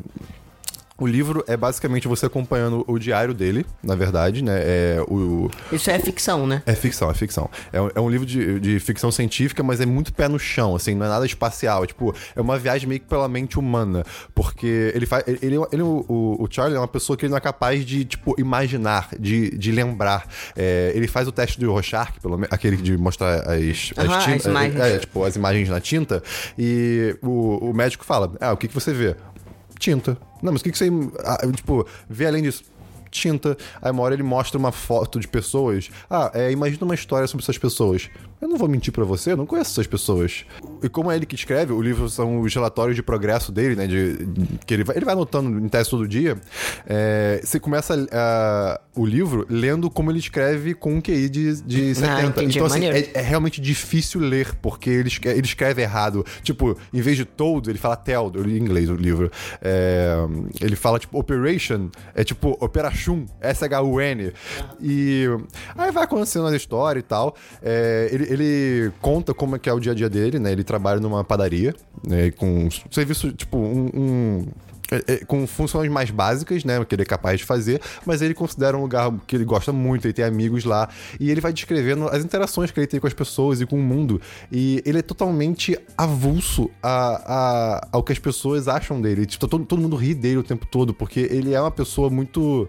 o 0.98 1.06
livro 1.06 1.42
é 1.48 1.56
basicamente 1.56 2.06
você 2.06 2.26
acompanhando 2.26 2.84
o 2.86 2.98
diário 2.98 3.34
dele, 3.34 3.64
na 3.82 3.94
verdade, 3.94 4.42
né? 4.42 4.60
É, 4.62 5.04
o, 5.08 5.50
Isso 5.72 5.90
é 5.90 5.98
ficção, 5.98 6.46
né? 6.46 6.62
é 6.66 6.74
ficção, 6.74 7.10
é 7.10 7.14
ficção. 7.14 7.50
É, 7.72 7.80
um- 7.80 7.90
é 7.94 8.00
um 8.00 8.08
livro 8.08 8.26
de, 8.26 8.60
de 8.60 8.78
ficção 8.78 9.10
científica, 9.10 9.62
mas 9.62 9.80
é 9.80 9.86
muito 9.86 10.12
pé 10.12 10.28
no 10.28 10.38
chão, 10.38 10.76
assim, 10.76 10.94
não 10.94 11.06
é 11.06 11.08
nada 11.08 11.26
espacial. 11.26 11.82
É, 11.84 11.86
tipo, 11.86 12.14
é 12.36 12.40
uma 12.40 12.58
viagem 12.58 12.88
meio 12.88 13.00
que 13.00 13.06
pela 13.06 13.28
mente 13.28 13.58
humana. 13.58 14.04
Porque 14.34 14.92
ele 14.94 15.06
faz. 15.06 15.24
Ele, 15.26 15.38
ele- 15.42 15.56
ele- 15.72 15.82
o, 15.82 16.36
o 16.38 16.46
Charlie 16.50 16.76
é 16.76 16.80
uma 16.80 16.86
pessoa 16.88 17.16
que 17.16 17.24
ele 17.24 17.30
não 17.30 17.38
é 17.38 17.40
capaz 17.40 17.84
de, 17.84 18.04
tipo, 18.04 18.34
imaginar, 18.38 19.08
de, 19.18 19.56
de 19.56 19.72
lembrar. 19.72 20.26
É, 20.54 20.92
ele 20.94 21.08
faz 21.08 21.26
o 21.26 21.32
teste 21.32 21.58
do 21.58 21.70
Rorschach, 21.72 22.12
pelo 22.20 22.36
menos, 22.36 22.52
aquele 22.52 22.76
de 22.76 22.96
mostrar 22.96 23.40
as, 23.50 23.92
Aham, 23.96 24.16
as 24.16 24.24
tintas. 24.24 24.46
imagens. 24.46 24.80
É, 24.80 24.98
tipo, 24.98 25.24
as 25.24 25.34
imagens 25.36 25.68
na 25.68 25.80
tinta. 25.80 26.22
E 26.58 27.16
o, 27.22 27.70
o 27.70 27.74
médico 27.74 28.04
fala: 28.04 28.32
Ah, 28.40 28.52
o 28.52 28.56
que, 28.56 28.68
que 28.68 28.74
você 28.74 28.92
vê? 28.92 29.16
Tinta. 29.78 30.16
Não, 30.42 30.52
mas 30.52 30.60
o 30.60 30.64
que, 30.64 30.72
que 30.72 30.78
você. 30.78 30.90
ah, 31.24 31.38
tipo, 31.54 31.86
vê 32.08 32.26
além 32.26 32.42
disso? 32.42 32.64
Tinta. 33.10 33.56
Aí 33.80 33.90
uma 33.90 34.02
hora 34.02 34.14
ele 34.14 34.22
mostra 34.22 34.58
uma 34.58 34.72
foto 34.72 35.20
de 35.20 35.28
pessoas. 35.28 35.90
Ah, 36.10 36.30
é, 36.34 36.50
imagina 36.50 36.84
uma 36.84 36.94
história 36.94 37.26
sobre 37.26 37.44
essas 37.44 37.58
pessoas. 37.58 38.10
Eu 38.42 38.48
não 38.48 38.56
vou 38.56 38.68
mentir 38.68 38.92
pra 38.92 39.04
você, 39.04 39.30
eu 39.30 39.36
não 39.36 39.46
conheço 39.46 39.70
essas 39.70 39.86
pessoas. 39.86 40.44
E 40.82 40.88
como 40.88 41.12
é 41.12 41.14
ele 41.14 41.24
que 41.24 41.36
escreve, 41.36 41.72
o 41.72 41.80
livro 41.80 42.10
são 42.10 42.40
os 42.40 42.52
relatórios 42.52 42.96
de 42.96 43.02
progresso 43.02 43.52
dele, 43.52 43.76
né? 43.76 43.86
De, 43.86 44.16
de- 44.26 44.58
que 44.66 44.74
ele 44.74 44.82
vai, 44.82 44.96
ele 44.96 45.04
vai 45.04 45.14
anotando 45.14 45.64
em 45.64 45.68
teste 45.68 45.92
todo 45.92 46.08
dia. 46.08 46.36
É, 46.84 47.40
você 47.40 47.60
começa 47.60 47.94
ah, 48.10 48.80
o 48.96 49.06
livro 49.06 49.46
lendo 49.48 49.88
como 49.88 50.10
ele 50.10 50.18
escreve 50.18 50.74
com 50.74 50.94
um 50.94 51.00
QI 51.00 51.28
de, 51.28 51.62
de 51.62 51.94
70. 51.94 52.22
entendi, 52.26 52.58
então, 52.58 52.66
assim, 52.66 52.86
é, 52.86 53.10
é 53.14 53.20
realmente 53.20 53.60
difícil 53.60 54.20
ler, 54.20 54.56
porque 54.60 54.90
ele, 54.90 55.10
ele 55.24 55.46
escreve 55.46 55.80
errado. 55.80 56.26
Tipo, 56.42 56.76
em 56.92 57.00
vez 57.00 57.16
de 57.16 57.24
told, 57.24 57.70
ele 57.70 57.78
fala 57.78 57.94
tell, 57.94 58.32
eu 58.34 58.42
li 58.42 58.58
em 58.58 58.60
inglês 58.60 58.90
o 58.90 58.96
livro. 58.96 59.30
É, 59.60 60.16
ele 60.60 60.74
fala, 60.74 60.98
tipo, 60.98 61.16
operation, 61.16 61.90
é 62.12 62.24
tipo 62.24 62.56
operachum, 62.60 63.24
S-H-U-N. 63.40 64.32
E 64.80 65.26
aí 65.76 65.92
vai 65.92 66.02
acontecendo 66.02 66.48
a 66.48 66.56
história 66.56 66.98
e 66.98 67.04
tal. 67.04 67.36
É, 67.62 68.08
ele, 68.10 68.31
ele 68.32 68.90
conta 69.00 69.32
como 69.34 69.56
é 69.56 69.58
que 69.58 69.68
é 69.68 69.72
o 69.72 69.80
dia 69.80 69.92
a 69.92 69.94
dia 69.94 70.08
dele, 70.08 70.38
né? 70.38 70.52
Ele 70.52 70.64
trabalha 70.64 71.00
numa 71.00 71.22
padaria, 71.24 71.74
né? 72.06 72.30
Com 72.30 72.68
serviço, 72.90 73.32
tipo, 73.32 73.56
um- 73.58 73.90
um 73.94 74.46
com 75.26 75.46
funções 75.46 75.90
mais 75.90 76.10
básicas, 76.10 76.64
né? 76.64 76.84
Que 76.84 76.94
ele 76.94 77.02
é 77.02 77.04
capaz 77.06 77.38
de 77.40 77.44
fazer, 77.46 77.80
mas 78.06 78.22
ele 78.22 78.34
considera 78.34 78.76
um 78.76 78.82
lugar 78.82 79.12
que 79.26 79.36
ele 79.36 79.44
gosta 79.44 79.72
muito, 79.72 80.06
ele 80.06 80.12
tem 80.12 80.24
amigos 80.24 80.64
lá, 80.64 80.88
e 81.18 81.30
ele 81.30 81.40
vai 81.40 81.52
descrevendo 81.52 82.08
as 82.08 82.24
interações 82.24 82.70
que 82.70 82.78
ele 82.80 82.86
tem 82.86 83.00
com 83.00 83.06
as 83.06 83.14
pessoas 83.14 83.60
e 83.60 83.66
com 83.66 83.76
o 83.76 83.82
mundo. 83.82 84.20
E 84.50 84.82
ele 84.84 84.98
é 84.98 85.02
totalmente 85.02 85.78
avulso 85.96 86.70
a, 86.82 87.22
a- 87.82 87.88
ao 87.92 88.02
que 88.02 88.12
as 88.12 88.18
pessoas 88.18 88.68
acham 88.68 89.00
dele. 89.00 89.26
Tipo, 89.26 89.46
todo, 89.48 89.64
todo 89.64 89.80
mundo 89.80 89.96
ri 89.96 90.14
dele 90.14 90.38
o 90.38 90.42
tempo 90.42 90.66
todo, 90.66 90.92
porque 90.94 91.20
ele 91.30 91.54
é 91.54 91.60
uma 91.60 91.70
pessoa 91.70 92.10
muito, 92.10 92.68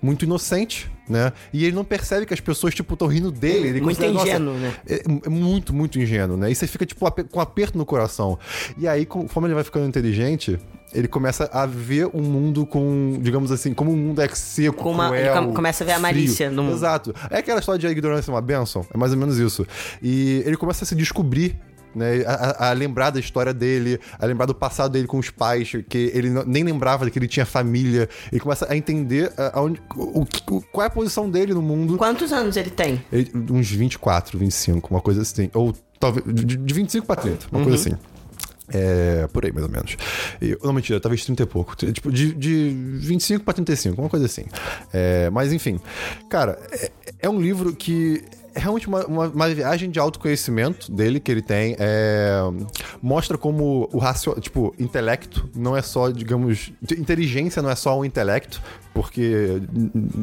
muito 0.00 0.24
inocente. 0.24 0.90
Né? 1.08 1.32
E 1.52 1.64
ele 1.64 1.74
não 1.74 1.84
percebe 1.84 2.24
que 2.24 2.32
as 2.32 2.38
pessoas, 2.40 2.72
tipo, 2.74 2.94
estão 2.94 3.08
rindo 3.08 3.30
dele. 3.32 3.68
Ele 3.68 3.80
Muito 3.80 3.96
considera, 3.98 4.12
"Nossa, 4.12 4.28
ingênuo, 4.28 4.54
né? 4.54 4.72
é, 4.88 5.02
é 5.26 5.28
muito, 5.28 5.74
muito 5.74 5.98
ingênuo, 5.98 6.36
né? 6.36 6.50
E 6.50 6.54
você 6.54 6.66
fica, 6.66 6.86
tipo, 6.86 7.04
com 7.28 7.40
aperto 7.40 7.76
no 7.76 7.84
coração. 7.84 8.38
E 8.78 8.86
aí, 8.86 9.04
conforme 9.04 9.48
ele 9.48 9.54
vai 9.56 9.64
ficando 9.64 9.84
inteligente, 9.84 10.58
ele 10.94 11.08
começa 11.08 11.48
a 11.52 11.66
ver 11.66 12.06
o 12.12 12.20
mundo 12.20 12.64
com, 12.66 13.18
digamos 13.20 13.50
assim, 13.50 13.72
como 13.74 13.92
um 13.92 13.96
mundo 13.96 14.20
é 14.20 14.28
seco, 14.28 14.82
Com 14.82 14.92
uma- 14.92 15.08
cruel, 15.08 15.36
ele 15.36 15.46
com- 15.46 15.54
começa 15.54 15.84
a 15.84 15.86
ver 15.86 15.92
a 15.92 15.94
frio. 15.96 16.02
malícia 16.02 16.50
do 16.50 16.62
mundo. 16.62 16.74
Exato. 16.74 17.14
É 17.30 17.38
aquela 17.38 17.60
história 17.60 17.78
de 17.78 17.86
a 17.86 17.90
ignorância 17.90 18.30
é 18.30 18.34
uma 18.34 18.40
bênção. 18.42 18.86
É 18.92 18.96
mais 18.98 19.12
ou 19.12 19.18
menos 19.18 19.38
isso. 19.38 19.66
E 20.02 20.42
ele 20.46 20.56
começa 20.56 20.84
a 20.84 20.86
se 20.86 20.94
descobrir 20.94 21.56
né, 21.94 22.24
a, 22.26 22.32
a- 22.32 22.70
a 22.70 22.72
lembrar 22.72 23.10
da 23.10 23.20
história 23.20 23.52
dele, 23.52 24.00
a 24.18 24.24
lembrar 24.24 24.46
do 24.46 24.54
passado 24.54 24.92
dele 24.92 25.06
com 25.06 25.18
os 25.18 25.28
pais, 25.28 25.72
que 25.90 26.10
ele 26.14 26.30
não- 26.30 26.42
nem 26.42 26.64
lembrava 26.64 27.10
que 27.10 27.18
ele 27.18 27.28
tinha 27.28 27.44
família. 27.44 28.08
Ele 28.32 28.40
começa 28.40 28.66
a 28.66 28.74
entender 28.74 29.30
a- 29.36 29.58
aonde, 29.58 29.78
o, 29.94 30.22
o- 30.22 30.62
qual 30.72 30.84
é 30.84 30.86
a 30.86 30.90
posição 30.90 31.30
dele 31.30 31.52
no 31.52 31.60
mundo. 31.60 31.98
Quantos 31.98 32.32
anos 32.32 32.56
ele 32.56 32.70
tem? 32.70 33.04
Ele- 33.12 33.30
uns 33.50 33.70
24, 33.70 34.38
25, 34.38 34.88
uma 34.90 35.02
coisa 35.02 35.20
assim. 35.20 35.50
Ou 35.52 35.74
talvez 36.00 36.24
de, 36.34 36.56
de 36.56 36.72
25 36.74 37.06
pra 37.06 37.14
30, 37.16 37.46
uma 37.52 37.62
coisa 37.62 37.76
assim. 37.76 37.96
É, 38.72 39.26
por 39.32 39.44
aí, 39.44 39.52
mais 39.52 39.66
ou 39.66 39.72
menos. 39.72 39.96
E, 40.40 40.56
não, 40.62 40.72
mentira, 40.72 41.00
talvez 41.00 41.24
30 41.24 41.42
e 41.42 41.46
pouco. 41.46 41.76
Tipo, 41.76 42.10
de, 42.10 42.32
de 42.34 42.70
25 42.70 43.44
pra 43.44 43.54
35, 43.54 44.00
uma 44.00 44.08
coisa 44.08 44.26
assim. 44.26 44.44
É, 44.92 45.30
mas, 45.30 45.52
enfim. 45.52 45.80
Cara, 46.28 46.58
é, 46.72 46.90
é 47.20 47.28
um 47.28 47.40
livro 47.40 47.74
que 47.74 48.24
é 48.54 48.60
realmente 48.60 48.86
uma, 48.86 49.06
uma, 49.06 49.28
uma 49.28 49.48
viagem 49.48 49.90
de 49.90 49.98
autoconhecimento 49.98 50.92
dele 50.92 51.18
que 51.20 51.30
ele 51.30 51.42
tem. 51.42 51.76
É, 51.78 52.40
mostra 53.00 53.38
como 53.38 53.88
o 53.92 53.98
racio... 53.98 54.38
Tipo, 54.40 54.74
intelecto 54.78 55.48
não 55.54 55.76
é 55.76 55.82
só, 55.82 56.10
digamos... 56.10 56.72
Inteligência 56.82 57.62
não 57.62 57.70
é 57.70 57.74
só 57.74 57.98
um 57.98 58.04
intelecto, 58.04 58.62
porque... 58.94 59.60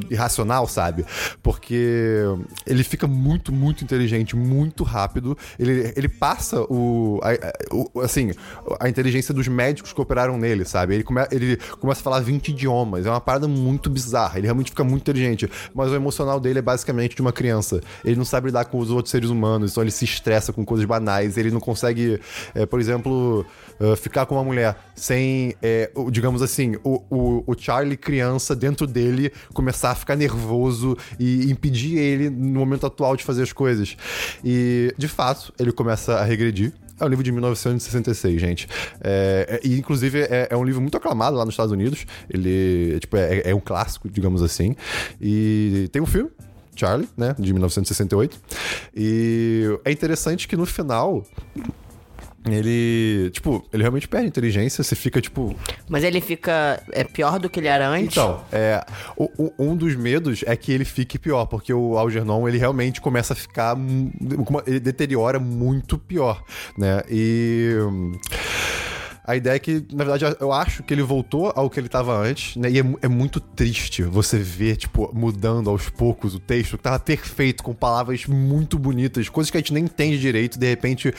Irracional, 0.09 0.67
sabe? 0.67 1.05
Porque 1.41 2.23
ele 2.65 2.83
fica 2.83 3.07
muito, 3.07 3.51
muito 3.51 3.83
inteligente, 3.83 4.35
muito 4.35 4.83
rápido. 4.83 5.37
Ele, 5.57 5.93
ele 5.95 6.07
passa 6.07 6.61
o, 6.63 7.19
a- 7.23 7.75
o- 7.75 8.01
Assim, 8.01 8.31
a 8.79 8.87
inteligência 8.89 9.33
dos 9.33 9.47
médicos 9.47 9.93
que 9.93 10.01
operaram 10.01 10.37
nele, 10.37 10.65
sabe? 10.65 10.95
Ele, 10.95 11.03
come, 11.03 11.21
ele 11.31 11.57
começa 11.79 12.01
a 12.01 12.03
falar 12.03 12.19
20 12.21 12.49
idiomas. 12.49 13.05
É 13.05 13.09
uma 13.09 13.21
parada 13.21 13.47
muito 13.47 13.89
bizarra. 13.89 14.37
Ele 14.37 14.47
realmente 14.47 14.71
fica 14.71 14.83
muito 14.83 15.01
inteligente. 15.01 15.49
Mas 15.73 15.91
o 15.91 15.95
emocional 15.95 16.39
dele 16.39 16.59
é 16.59 16.61
basicamente 16.61 17.15
de 17.15 17.21
uma 17.21 17.31
criança. 17.31 17.81
Ele 18.03 18.15
não 18.15 18.25
sabe 18.25 18.47
lidar 18.47 18.65
com 18.65 18.79
os 18.79 18.89
outros 18.91 19.11
seres 19.11 19.29
humanos, 19.29 19.71
então 19.71 19.83
ele 19.83 19.91
se 19.91 20.05
estressa 20.05 20.53
com 20.53 20.63
coisas 20.65 20.85
banais. 20.85 21.37
Ele 21.37 21.51
não 21.51 21.59
consegue, 21.59 22.19
é, 22.55 22.65
por 22.65 22.79
exemplo, 22.79 23.45
uh, 23.79 23.95
ficar 23.95 24.25
com 24.25 24.35
uma 24.35 24.43
mulher 24.43 24.75
sem, 24.95 25.55
é, 25.61 25.91
o- 25.95 26.09
digamos 26.11 26.41
assim, 26.41 26.75
o, 26.83 27.01
o, 27.09 27.43
o 27.47 27.55
Charlie 27.57 27.97
criança 27.97 28.55
dentro 28.55 28.85
dele 28.85 29.31
começar 29.53 29.91
a 29.91 29.95
ficar 29.95 30.15
nervoso 30.15 30.97
e 31.19 31.51
impedir 31.51 31.97
ele 31.97 32.29
no 32.29 32.59
momento 32.59 32.85
atual 32.85 33.15
de 33.15 33.23
fazer 33.23 33.43
as 33.43 33.51
coisas. 33.53 33.95
E, 34.43 34.93
de 34.97 35.07
fato, 35.07 35.53
ele 35.59 35.71
começa 35.71 36.15
a 36.15 36.23
regredir. 36.23 36.73
É 36.99 37.05
um 37.05 37.07
livro 37.07 37.23
de 37.23 37.31
1966, 37.31 38.41
gente. 38.41 38.67
É, 39.01 39.59
é- 39.63 39.67
e, 39.67 39.77
inclusive, 39.79 40.19
é, 40.19 40.47
é 40.51 40.57
um 40.57 40.65
livro 40.65 40.81
muito 40.81 40.97
aclamado 40.97 41.37
lá 41.37 41.45
nos 41.45 41.53
Estados 41.53 41.71
Unidos. 41.71 42.05
Ele 42.29 42.99
tipo, 42.99 43.15
é, 43.15 43.41
é 43.51 43.55
um 43.55 43.59
clássico, 43.61 44.09
digamos 44.09 44.43
assim. 44.43 44.75
E 45.21 45.87
tem 45.93 46.01
um 46.01 46.05
filme, 46.05 46.29
Charlie, 46.75 47.07
né? 47.15 47.33
De 47.39 47.53
1968. 47.53 48.37
E 48.93 49.63
é 49.85 49.91
interessante 49.93 50.45
que 50.45 50.57
no 50.57 50.65
final. 50.65 51.25
Ele, 52.45 53.29
tipo, 53.31 53.65
ele 53.73 53.83
realmente 53.83 54.07
perde 54.07 54.27
inteligência, 54.27 54.81
você 54.83 54.95
fica, 54.95 55.19
tipo, 55.21 55.55
Mas 55.89 56.03
ele 56.05 56.21
fica 56.21 56.81
é 56.91 57.03
pior 57.03 57.37
do 57.37 57.49
que 57.49 57.59
ele 57.59 57.67
era 57.67 57.87
antes? 57.87 58.17
então, 58.17 58.41
é, 58.51 58.83
o- 59.17 59.29
o- 59.37 59.53
um 59.59 59.75
dos 59.75 59.93
medos 59.95 60.43
é 60.47 60.55
que 60.55 60.71
ele 60.71 60.85
fique 60.85 61.19
pior, 61.19 61.45
porque 61.47 61.73
o 61.73 61.97
Algernon, 61.97 62.47
ele 62.47 62.57
realmente 62.57 63.01
começa 63.01 63.33
a 63.33 63.35
ficar... 63.35 63.75
Ele 64.65 64.79
deteriora 64.79 65.37
muito 65.39 65.97
pior, 65.97 66.41
né? 66.77 67.01
E... 67.09 67.73
hum, 69.29 69.31
A 69.31 69.35
ideia 69.35 69.55
é 69.55 69.59
que, 69.59 69.85
na 69.91 70.03
verdade, 70.03 70.35
eu 70.39 70.51
acho 70.51 70.83
que 70.83 70.93
ele 70.93 71.01
voltou 71.03 71.51
ao 71.55 71.69
que 71.69 71.79
ele 71.79 71.89
tava 71.89 72.17
antes, 72.17 72.55
né? 72.55 72.69
E 72.69 72.79
é, 72.79 72.83
é 73.03 73.07
muito 73.07 73.39
triste 73.39 74.03
você 74.03 74.37
ver, 74.37 74.75
tipo, 74.75 75.09
mudando 75.13 75.69
aos 75.69 75.89
poucos 75.89 76.33
o 76.35 76.39
texto, 76.39 76.77
que 76.77 76.83
tava 76.83 76.99
perfeito, 76.99 77.63
com 77.63 77.73
palavras 77.73 78.25
muito 78.25 78.77
bonitas, 78.79 79.29
coisas 79.29 79.49
que 79.51 79.57
a 79.57 79.59
gente 79.59 79.73
nem 79.73 79.83
entende 79.83 80.19
direito, 80.19 80.57
de 80.59 80.67
repente 80.67 81.13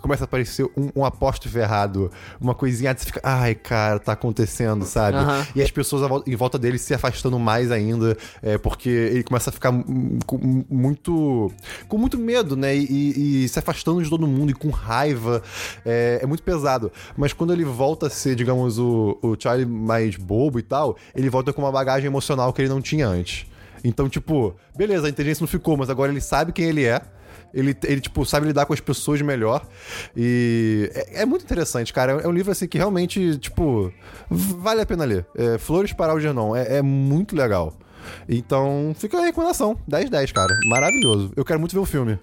começa 0.00 0.24
a 0.24 0.26
aparecer 0.26 0.64
um, 0.76 0.90
um 0.96 1.04
apóstrofe 1.04 1.58
errado, 1.58 2.10
uma 2.40 2.54
coisinha, 2.54 2.94
você 2.96 3.06
fica, 3.06 3.20
ai, 3.22 3.54
cara, 3.54 3.98
tá 3.98 4.12
acontecendo, 4.12 4.84
sabe? 4.84 5.18
Aham. 5.18 5.46
E 5.54 5.62
as 5.62 5.70
pessoas 5.70 6.22
em 6.26 6.36
volta 6.36 6.58
dele 6.58 6.78
se 6.78 6.94
afastando 6.94 7.38
mais 7.38 7.70
ainda, 7.70 8.16
é, 8.42 8.58
porque 8.58 8.88
ele 8.88 9.22
começa 9.22 9.50
a 9.50 9.52
ficar 9.52 9.70
hum, 9.70 10.18
com 10.26 10.38
muito. 10.68 11.50
com 11.88 11.98
muito 11.98 12.18
medo, 12.18 12.56
né? 12.56 12.76
E, 12.76 12.84
e- 12.84 13.44
e 13.44 13.48
se 13.48 13.58
afastando 13.58 14.02
de 14.02 14.10
todo 14.10 14.26
mundo 14.26 14.50
e 14.50 14.54
com 14.54 14.70
raiva. 14.70 15.42
É, 15.84 16.20
é 16.22 16.26
muito 16.26 16.42
pesado. 16.42 16.90
Mas 17.16 17.32
quando 17.32 17.52
ele 17.54 17.64
volta 17.64 18.06
a 18.06 18.10
ser, 18.10 18.34
digamos, 18.34 18.78
o, 18.78 19.18
o 19.22 19.36
Charlie 19.38 19.66
mais 19.66 20.16
bobo 20.16 20.58
e 20.58 20.62
tal, 20.62 20.96
ele 21.14 21.30
volta 21.30 21.52
com 21.52 21.62
uma 21.62 21.72
bagagem 21.72 22.06
emocional 22.06 22.52
que 22.52 22.62
ele 22.62 22.68
não 22.68 22.80
tinha 22.80 23.08
antes. 23.08 23.46
Então, 23.84 24.08
tipo, 24.08 24.54
beleza, 24.76 25.06
a 25.06 25.10
inteligência 25.10 25.42
não 25.42 25.48
ficou, 25.48 25.76
mas 25.76 25.90
agora 25.90 26.10
ele 26.10 26.20
sabe 26.20 26.52
quem 26.52 26.66
ele 26.66 26.84
é. 26.84 27.00
Ele, 27.52 27.76
ele, 27.84 28.00
tipo, 28.00 28.24
sabe 28.24 28.46
lidar 28.46 28.66
com 28.66 28.72
as 28.72 28.80
pessoas 28.80 29.22
melhor. 29.22 29.64
E 30.16 30.90
é, 30.92 31.22
é 31.22 31.26
muito 31.26 31.44
interessante, 31.44 31.92
cara. 31.92 32.20
É 32.20 32.26
um 32.26 32.32
livro, 32.32 32.50
assim, 32.50 32.66
que 32.66 32.76
realmente, 32.76 33.38
tipo, 33.38 33.92
vale 34.28 34.80
a 34.80 34.86
pena 34.86 35.04
ler. 35.04 35.24
É, 35.36 35.56
Flores 35.56 35.92
para 35.92 36.12
Algernon. 36.12 36.56
É, 36.56 36.78
é 36.78 36.82
muito 36.82 37.36
legal. 37.36 37.72
Então, 38.28 38.92
fica 38.98 39.18
a 39.18 39.24
recomendação. 39.24 39.78
10-10, 39.88 40.32
cara. 40.32 40.52
Maravilhoso. 40.66 41.32
Eu 41.36 41.44
quero 41.44 41.60
muito 41.60 41.72
ver 41.72 41.78
o 41.78 41.86
filme. 41.86 42.18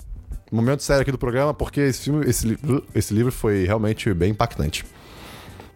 Momento 0.52 0.84
sério 0.84 1.02
aqui 1.02 1.12
do 1.14 1.18
programa, 1.18 1.54
porque 1.54 1.80
esse 1.80 2.02
filme, 2.02 2.26
esse, 2.30 2.58
esse 2.94 3.14
livro 3.14 3.32
foi 3.32 3.64
realmente 3.66 4.14
bem 4.14 4.32
impactante. 4.32 4.84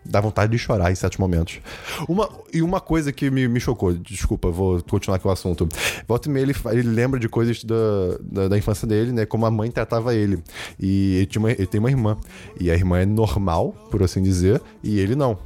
Dá 0.06 0.22
vontade 0.22 0.52
de 0.52 0.58
chorar 0.58 0.92
em 0.92 0.96
certos 0.96 1.18
momentos. 1.18 1.60
Uma, 2.08 2.30
e 2.54 2.62
uma 2.62 2.80
coisa 2.80 3.12
que 3.12 3.30
me, 3.32 3.48
me 3.48 3.60
chocou, 3.60 3.92
desculpa, 3.94 4.52
vou 4.52 4.82
continuar 4.84 5.18
aqui 5.18 5.28
o 5.28 5.32
assunto. 5.32 5.68
Volta 6.08 6.30
e 6.30 6.32
meia, 6.32 6.44
ele, 6.44 6.56
ele 6.72 6.90
lembra 6.90 7.20
de 7.20 7.28
coisas 7.28 7.64
da, 7.64 7.76
da, 8.22 8.48
da 8.50 8.58
infância 8.58 8.88
dele, 8.88 9.12
né? 9.12 9.26
Como 9.26 9.46
a 9.46 9.52
mãe 9.52 9.72
tratava 9.72 10.14
ele. 10.14 10.44
E 10.80 11.16
ele, 11.28 11.30
uma- 11.38 11.52
ele 11.52 11.66
tem 11.66 11.80
uma 11.80 11.90
irmã. 11.90 12.18
E 12.60 12.70
a 12.70 12.76
irmã 12.76 13.00
é 13.00 13.06
normal, 13.06 13.72
por 13.90 14.04
assim 14.04 14.22
dizer, 14.22 14.62
e 14.84 15.00
ele 15.00 15.16
não. 15.16 15.38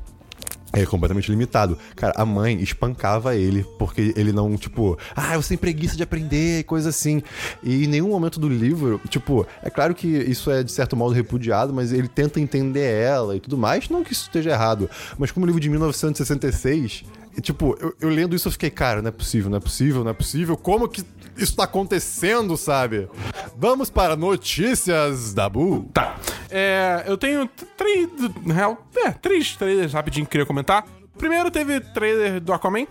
É 0.72 0.86
completamente 0.86 1.32
limitado. 1.32 1.78
Cara, 1.96 2.14
a 2.16 2.24
mãe 2.24 2.62
espancava 2.62 3.36
ele 3.36 3.66
porque 3.80 4.14
ele 4.16 4.32
não, 4.32 4.56
tipo, 4.56 4.98
ah, 5.16 5.34
eu 5.34 5.42
tenho 5.42 5.60
preguiça 5.60 5.98
de 5.98 6.04
aprender 6.04 6.64
coisa 6.66 6.90
assim. 6.90 7.24
E 7.64 7.86
em 7.86 7.88
nenhum 7.88 8.10
momento 8.10 8.40
do 8.40 8.48
livro, 8.48 9.02
tipo, 9.10 9.48
é 9.64 9.70
claro 9.70 9.96
que 9.96 10.08
isso 10.08 10.52
é 10.52 10.62
de 10.62 10.72
certo 10.72 10.96
modo 10.96 11.14
repudiado, 11.14 11.74
mas 11.74 11.92
ele 11.92 12.08
tenta 12.08 12.40
entender 12.40 12.94
ela 13.02 13.36
e 13.36 13.40
tudo 13.40 13.58
mais. 13.58 13.90
Não 13.90 14.04
que 14.04 14.14
isso 14.14 14.24
esteja 14.24 14.52
errado, 14.52 14.88
mas 15.18 15.32
como 15.32 15.46
livro 15.46 15.60
de 15.60 15.70
1966, 15.70 17.04
e, 17.40 17.42
tipo, 17.42 17.74
eu, 17.80 17.96
eu 18.02 18.10
lendo 18.10 18.36
isso 18.36 18.50
eu 18.50 18.52
fiquei, 18.52 18.70
cara, 18.70 19.02
não 19.02 19.08
é 19.08 19.12
possível, 19.14 19.50
não 19.50 19.58
é 19.58 19.62
possível, 19.62 20.04
não 20.04 20.12
é 20.12 20.14
possível. 20.14 20.58
Como 20.58 20.90
que 20.90 21.06
isso 21.38 21.56
tá 21.56 21.64
acontecendo, 21.64 22.58
sabe? 22.58 23.08
Vamos 23.56 23.90
para 23.90 24.18
notícias 24.18 25.34
da 25.34 25.48
Bu. 25.48 25.90
Tá. 25.94 26.18
É, 26.52 27.06
eu 27.08 27.18
tenho 27.18 27.50
três. 27.78 28.10
Real, 28.46 28.86
é, 28.94 29.12
três 29.12 29.56
trailers 29.56 29.94
rapidinho 29.94 30.26
que 30.26 30.32
queria 30.32 30.46
comentar. 30.46 30.86
Primeiro 31.18 31.50
teve 31.50 31.80
trailer 31.80 32.42
do 32.42 32.52
Aquaman. 32.52 32.86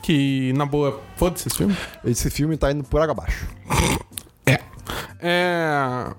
Que, 0.00 0.52
na 0.52 0.64
boa, 0.64 1.00
foda-se 1.16 1.48
esse 1.48 1.56
filme. 1.58 1.76
Esse 2.04 2.30
filme 2.30 2.56
tá 2.56 2.70
indo 2.70 2.84
por 2.84 3.00
água 3.00 3.10
abaixo. 3.10 3.44
É. 4.46 4.60
É. 5.18 6.14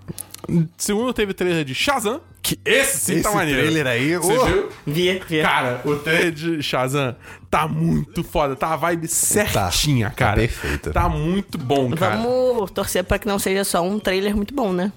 Segundo, 0.78 1.14
teve 1.14 1.34
trailer 1.34 1.64
de 1.64 1.74
Shazam, 1.76 2.22
que 2.42 2.60
esse 2.66 2.98
sim 3.00 3.14
Esse 3.14 3.24
tá 3.24 3.32
maneiro. 3.32 3.62
trailer 3.62 3.88
aí, 3.88 4.18
Você 4.18 4.38
oh. 4.38 4.46
viu? 4.46 4.70
Via, 4.86 5.22
via. 5.28 5.44
Cara, 5.44 5.82
o 5.86 5.96
trailer 5.96 6.32
de 6.32 6.62
Shazam 6.64 7.16
tá 7.50 7.68
muito 7.68 8.24
foda. 8.24 8.56
Tá 8.56 8.74
a 8.74 8.76
vibe 8.76 9.08
certinha, 9.08 10.10
tá 10.10 10.16
cara. 10.16 10.36
perfeito. 10.38 10.92
Tá 10.92 11.08
muito 11.08 11.58
bom, 11.58 11.92
cara. 11.92 12.16
Vamos 12.18 12.72
torcer 12.72 13.04
pra 13.04 13.20
que 13.20 13.28
não 13.28 13.38
seja 13.39 13.64
só 13.64 13.82
um 13.82 14.00
trailer 14.00 14.36
muito 14.36 14.54
bom, 14.54 14.74
né? 14.74 14.92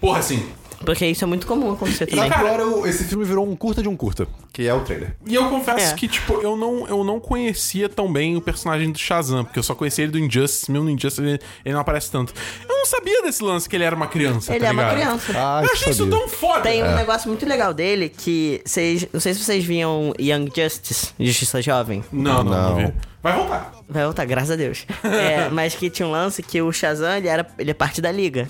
Porra, 0.00 0.20
assim. 0.20 0.48
Porque 0.84 1.06
isso 1.06 1.22
é 1.22 1.26
muito 1.26 1.46
comum 1.46 1.72
acontecer 1.72 2.04
E 2.04 2.16
também. 2.16 2.30
agora 2.32 2.66
o- 2.66 2.86
esse 2.86 3.04
filme 3.04 3.22
virou 3.24 3.46
um 3.46 3.54
curta 3.54 3.82
de 3.82 3.88
um 3.88 3.94
curta, 3.94 4.26
que 4.52 4.66
é 4.66 4.72
o 4.72 4.80
trailer. 4.80 5.14
E 5.26 5.34
eu 5.34 5.48
confesso 5.50 5.92
É. 5.92 5.94
que, 5.94 6.08
tipo, 6.08 6.40
eu 6.40 6.56
não, 6.56 6.86
eu 6.88 7.04
não 7.04 7.20
conhecia 7.20 7.86
tão 7.88 8.10
bem 8.10 8.34
o 8.36 8.40
personagem 8.40 8.90
do 8.90 8.98
Shazam, 8.98 9.44
porque 9.44 9.58
eu 9.58 9.62
só 9.62 9.74
conhecia 9.74 10.04
ele 10.04 10.12
do 10.12 10.18
Injustice, 10.18 10.70
mesmo 10.70 10.86
no 10.86 10.90
Injustice 10.90 11.20
ele, 11.20 11.38
ele 11.64 11.74
não 11.74 11.80
aparece 11.82 12.10
tanto. 12.10 12.32
Eu 12.68 12.76
não 12.78 12.86
sabia 12.86 13.22
desse 13.22 13.44
lance 13.44 13.68
que 13.68 13.76
ele 13.76 13.84
era 13.84 13.94
uma 13.94 14.06
criança, 14.06 14.52
Ele 14.52 14.60
tá 14.60 14.68
é 14.68 14.72
uma 14.72 14.82
ligado? 14.94 14.96
criança. 15.20 15.32
Ah, 15.36 15.60
eu 15.64 15.72
achei 15.72 15.90
isso 15.92 16.02
sabia. 16.04 16.18
tão 16.18 16.28
foda. 16.28 16.62
Tem 16.62 16.82
um 16.82 16.94
negócio 16.96 17.28
muito 17.28 17.44
legal 17.46 17.74
dele 17.74 18.08
que 18.08 18.62
vocês. 18.64 19.06
Não 19.12 19.20
sei 19.20 19.34
se 19.34 19.44
vocês 19.44 19.62
viam 19.62 20.14
Young 20.18 20.48
Justice, 20.56 21.10
Justiça 21.20 21.60
Jovem. 21.60 22.02
Não, 22.10 22.42
não, 22.42 22.44
não, 22.44 22.70
Não. 22.80 22.86
vi. 22.86 22.92
Vai 23.22 23.36
voltar. 23.36 23.72
Vai 23.88 24.04
voltar, 24.04 24.24
graças 24.24 24.50
a 24.52 24.56
Deus. 24.56 24.86
É, 25.20 25.48
mas 25.50 25.74
que 25.74 25.90
tinha 25.90 26.06
um 26.06 26.10
lance 26.10 26.42
que 26.42 26.62
o 26.62 26.72
Shazam, 26.72 27.16
ele, 27.16 27.28
era, 27.28 27.46
ele 27.58 27.70
é 27.70 27.74
parte 27.74 28.00
da 28.00 28.10
liga. 28.10 28.48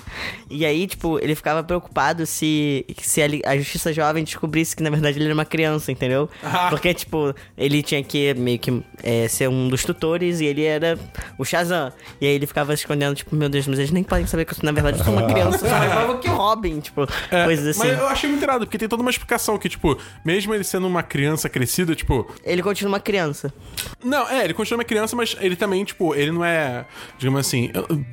E 0.48 0.64
aí, 0.64 0.86
tipo, 0.86 1.18
ele 1.18 1.34
ficava 1.34 1.64
preocupado 1.64 2.24
se, 2.26 2.84
se 3.02 3.20
a, 3.22 3.26
a 3.50 3.56
Justiça 3.56 3.92
Jovem 3.92 4.22
descobrisse 4.22 4.76
que, 4.76 4.82
na 4.82 4.90
verdade, 4.90 5.18
ele 5.18 5.24
era 5.24 5.34
uma 5.34 5.44
criança, 5.44 5.90
entendeu? 5.90 6.28
Ah. 6.42 6.68
Porque, 6.70 6.92
tipo, 6.94 7.34
ele 7.56 7.82
tinha 7.82 8.02
que 8.02 8.34
meio 8.34 8.58
que 8.58 8.82
é, 9.02 9.26
ser 9.26 9.48
um 9.48 9.68
dos 9.68 9.84
tutores 9.84 10.40
e 10.40 10.44
ele 10.46 10.64
era 10.64 10.98
o 11.38 11.44
Shazam. 11.44 11.92
E 12.20 12.26
aí 12.26 12.34
ele 12.34 12.46
ficava 12.46 12.72
escondendo, 12.74 13.14
tipo, 13.14 13.34
meu 13.34 13.48
Deus, 13.48 13.66
mas 13.66 13.78
eles 13.78 13.90
nem 13.90 14.04
podem 14.04 14.26
saber 14.26 14.44
que 14.44 14.52
eu, 14.52 14.58
na 14.62 14.72
verdade, 14.72 14.98
eu 14.98 15.04
sou 15.04 15.12
uma 15.12 15.26
criança. 15.26 15.64
Lembrava 15.64 16.18
que 16.18 16.28
Robin, 16.28 16.80
tipo, 16.80 17.06
É, 17.30 17.44
coisas 17.44 17.66
assim. 17.66 17.88
Mas 17.88 17.98
eu 17.98 18.06
achei 18.08 18.28
muito 18.28 18.42
irado, 18.42 18.66
porque 18.66 18.78
tem 18.78 18.88
toda 18.88 19.02
uma 19.02 19.10
explicação 19.10 19.58
que, 19.58 19.68
tipo, 19.68 19.98
mesmo 20.24 20.54
ele 20.54 20.64
sendo 20.64 20.86
uma 20.86 21.02
criança 21.02 21.48
crescida, 21.48 21.94
tipo, 21.94 22.30
Ele 22.44 22.62
continua 22.62 22.92
uma 22.92 23.00
criança. 23.00 23.52
Não, 24.04 24.28
é, 24.28 24.44
ele 24.44 24.54
continua 24.60 24.78
uma 24.78 24.84
criança, 24.84 25.16
mas 25.16 25.36
ele 25.40 25.56
também, 25.56 25.84
tipo, 25.84 26.14
ele 26.14 26.30
não 26.30 26.44
é, 26.44 26.84
digamos 27.18 27.40
assim, 27.40 27.70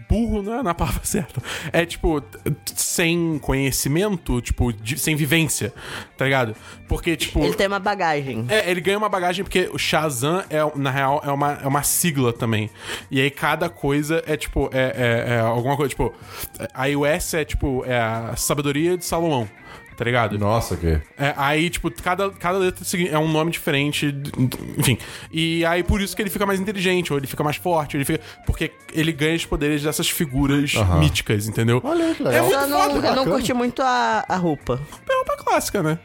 burro 0.10 0.42
não 0.42 0.60
é 0.60 0.64
na 0.64 0.74
palavra 0.76 1.02
certa. 1.04 1.42
É, 1.72 1.86
tipo, 1.86 2.22
sem 2.76 3.38
conhecimento, 3.40 4.42
tipo, 4.42 4.72
de- 4.74 4.98
sem 4.98 5.16
vivência, 5.16 5.74
tá 6.18 6.26
ligado? 6.26 6.56
Porque, 6.88 7.16
tipo. 7.16 7.44
Ele 7.44 7.54
tem 7.54 7.68
uma 7.68 7.80
bagagem. 7.80 8.46
É, 8.50 8.70
ele 8.70 8.82
ganha 8.82 8.98
uma 8.98 9.10
bagagem 9.10 9.44
porque 9.44 9.70
o 9.74 9.78
Shazam, 9.78 10.44
é, 10.50 10.60
na 10.76 10.90
real, 10.90 11.22
é 11.26 11.32
uma, 11.32 11.54
é 11.64 11.68
uma 11.68 11.84
sigla 11.84 12.32
também. 12.34 12.70
E 13.12 13.20
aí 13.22 13.30
cada 13.30 13.70
coisa 13.70 14.24
é, 14.26 14.38
tipo, 14.38 14.70
é, 14.74 14.94
é- 15.28 15.34
é 15.36 15.40
alguma 15.40 15.76
coisa, 15.76 15.90
tipo, 15.90 16.14
a 16.74 16.86
iOS 16.86 17.34
é, 17.34 17.46
tipo, 17.46 17.84
é 17.86 18.00
a 18.00 18.36
sabedoria 18.36 18.98
de 18.98 19.06
Salomão, 19.06 19.48
tá 19.98 20.06
ligado? 20.06 20.38
Nossa, 20.38 20.78
que. 20.78 21.02
É, 21.18 21.34
aí, 21.36 21.70
tipo, 21.70 21.90
cada, 21.92 22.30
cada 22.30 22.58
letra 22.60 22.86
segui- 22.86 23.10
é 23.10 23.18
um 23.20 23.28
nome 23.28 23.52
diferente, 23.52 24.16
enfim. 24.78 24.98
E 25.32 25.66
aí, 25.66 25.84
por 25.84 26.00
isso 26.00 26.16
que 26.16 26.22
ele 26.22 26.30
fica 26.30 26.46
mais 26.46 26.60
inteligente, 26.60 27.12
ou 27.12 27.18
ele 27.20 27.28
fica 27.28 27.44
mais 27.44 27.56
forte, 27.58 27.96
ou 27.96 28.00
ele 28.00 28.06
fica. 28.06 28.22
Porque 28.46 28.72
ele 28.94 29.12
ganha 29.12 29.36
os 29.36 29.46
poderes 29.46 29.82
dessas 29.84 30.08
figuras 30.10 30.74
míticas, 31.00 31.48
entendeu? 31.48 31.82
Olha 31.84 32.14
que 32.14 32.22
É 32.24 32.26
legal. 32.28 32.44
muito 32.46 32.56
Eu 32.62 32.68
não, 32.68 32.80
foda. 32.94 33.08
eu 33.08 33.16
não 33.16 33.26
curti 33.26 33.54
muito 33.54 33.82
a, 33.82 34.24
a 34.30 34.36
roupa. 34.38 34.80
É 35.10 35.16
roupa 35.16 35.36
clássica, 35.38 35.82
né? 35.84 35.98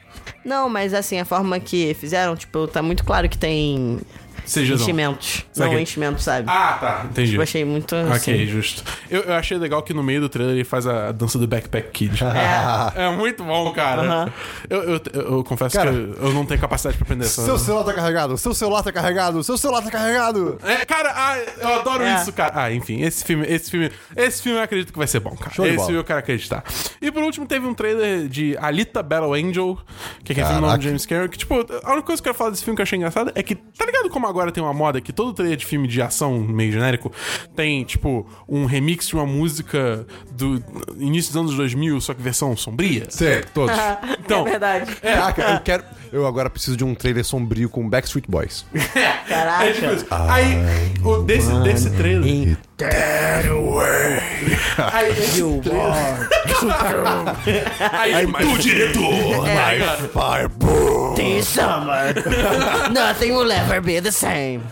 Não, 0.45 0.69
mas 0.69 0.95
assim, 0.95 1.21
a 1.21 1.25
forma 1.25 1.61
que 1.61 1.95
fizeram, 1.95 2.35
tipo, 2.35 2.67
tá 2.67 2.81
muito 2.83 3.05
claro 3.05 3.29
que 3.29 3.37
tem 3.39 3.99
Seja 4.53 4.75
enchimentos. 4.75 5.45
Não 5.57 5.71
que- 5.71 5.81
enchimento, 5.81 6.21
sabe? 6.23 6.47
Ah, 6.49 6.79
tá. 6.81 7.07
Entendi. 7.11 7.35
Eu 7.37 7.43
achei 7.43 7.65
muito 7.65 7.95
Ok, 7.97 8.13
assim. 8.15 8.47
justo. 8.47 8.83
Eu, 9.11 9.23
eu 9.23 9.35
achei 9.35 9.57
legal 9.59 9.83
que 9.83 9.93
no 9.95 10.03
meio 10.03 10.21
do 10.21 10.29
trailer 10.29 10.55
ele 10.55 10.65
faz 10.65 10.87
a 10.87 11.13
dança 11.13 11.39
do 11.39 11.47
Backpack 11.47 11.91
Kid. 11.91 12.23
É. 12.97 13.05
É 13.07 13.11
muito 13.11 13.43
bom, 13.45 13.73
cara. 13.73 14.03
Aham. 14.03 14.33
Eu, 14.69 14.83
eu, 14.83 15.01
eu- 15.13 15.23
eu 15.39 15.45
confesso 15.45 15.77
Cara, 15.77 15.91
que 15.91 15.97
eu, 15.97 16.15
eu 16.29 16.33
não 16.33 16.45
tenho 16.47 16.61
capacidade 16.61 16.97
pra 16.97 17.05
aprender 17.05 17.25
essa. 17.25 17.45
Seu 17.45 17.59
celular 17.59 17.85
tá 17.85 17.93
carregado, 17.93 18.37
seu 18.39 18.55
celular 18.55 18.83
tá 18.83 18.93
carregado, 18.93 19.43
seu 19.43 19.57
celular 19.59 19.83
tá 19.83 19.91
carregado. 19.91 20.59
É, 20.63 20.85
cara, 20.85 21.13
ah, 21.15 21.39
eu 21.61 21.75
adoro 21.81 22.03
É. 22.05 22.15
isso, 22.17 22.33
cara. 22.33 22.53
Ah, 22.55 22.73
enfim, 22.73 23.01
esse 23.03 23.25
filme, 23.25 23.47
esse 23.47 23.71
filme, 23.71 23.91
esse 24.17 24.43
filme 24.43 24.59
eu 24.59 24.63
acredito 24.63 24.93
que 24.93 24.99
vai 24.99 25.07
ser 25.07 25.21
bom, 25.21 25.35
cara. 25.37 25.51
Show 25.55 25.65
de 25.65 25.71
esse 25.71 25.77
bola. 25.77 25.87
filme 25.89 26.01
eu 26.01 26.05
quero 26.05 26.19
acreditar. 26.19 26.65
E 27.01 27.11
por 27.11 27.23
último, 27.23 27.47
teve 27.47 27.67
um 27.67 27.75
trailer 27.75 28.29
de 28.29 28.57
Alita 28.59 29.03
Battle 29.03 29.35
Angel, 29.35 29.79
que 30.25 30.33
é 30.33 30.35
aquele 30.35 30.47
filme 30.59 30.77
do 30.77 30.83
James 30.83 31.07
Cameron, 31.07 31.29
que, 31.29 31.39
tipo, 31.39 31.55
a 31.55 31.93
única 31.93 32.03
coisa 32.03 32.23
que 32.23 32.29
eu 32.29 32.33
quero 32.33 32.35
falar 32.35 32.51
desse 32.51 32.65
filme 32.65 32.77
que 32.77 32.81
eu 32.83 32.85
achei 32.85 32.97
engraçado 32.99 33.33
é 33.35 33.43
que, 33.43 33.55
tá 33.55 33.85
ligado 33.87 34.09
como 34.11 34.27
agora 34.27 34.42
tem 34.51 34.63
uma 34.63 34.73
moda 34.73 35.01
que 35.01 35.13
todo 35.13 35.33
trailer 35.33 35.57
de 35.57 35.67
filme 35.67 35.87
de 35.87 36.01
ação 36.01 36.41
meio 36.41 36.73
genérico 36.73 37.13
tem, 37.55 37.85
tipo, 37.85 38.27
um 38.49 38.65
remix 38.65 39.07
de 39.07 39.15
uma 39.15 39.27
música 39.27 40.07
do 40.33 40.63
início 40.99 41.33
dos 41.33 41.41
anos 41.41 41.57
2000, 41.57 42.01
só 42.01 42.15
que 42.15 42.23
versão 42.23 42.57
sombria? 42.57 43.07
Sei, 43.11 43.43
todos. 43.55 43.77
Então, 44.25 44.47
é 44.47 44.51
verdade. 44.51 44.97
Caraca, 44.97 45.43
eu 45.43 45.61
quero. 45.61 45.85
Eu 46.13 46.27
agora 46.27 46.49
preciso 46.49 46.77
de 46.77 46.85
um 46.85 46.95
trailer 46.95 47.25
sombrio 47.25 47.69
com 47.69 47.89
Backstreet 47.89 48.25
Boys. 48.29 48.65
Caraca. 49.29 49.65
É 49.65 49.73
tipo. 49.73 50.07
Aí, 50.11 50.57
o, 51.05 51.23
desse, 51.23 51.53
desse 51.63 51.91
trailer. 51.91 52.57
Aí, 54.93 55.11
esse 55.11 55.43
Aí, 57.93 58.15
aí 58.15 58.27
o 58.27 58.59
diretor. 58.59 59.47
Aí, 59.47 59.79
cara, 59.81 60.51
This 61.15 61.47
summer, 61.49 62.15
nothing 62.93 63.33
will 63.33 63.51
ever 63.53 63.81
be 63.81 64.01
the 64.01 64.11
same. 64.11 64.63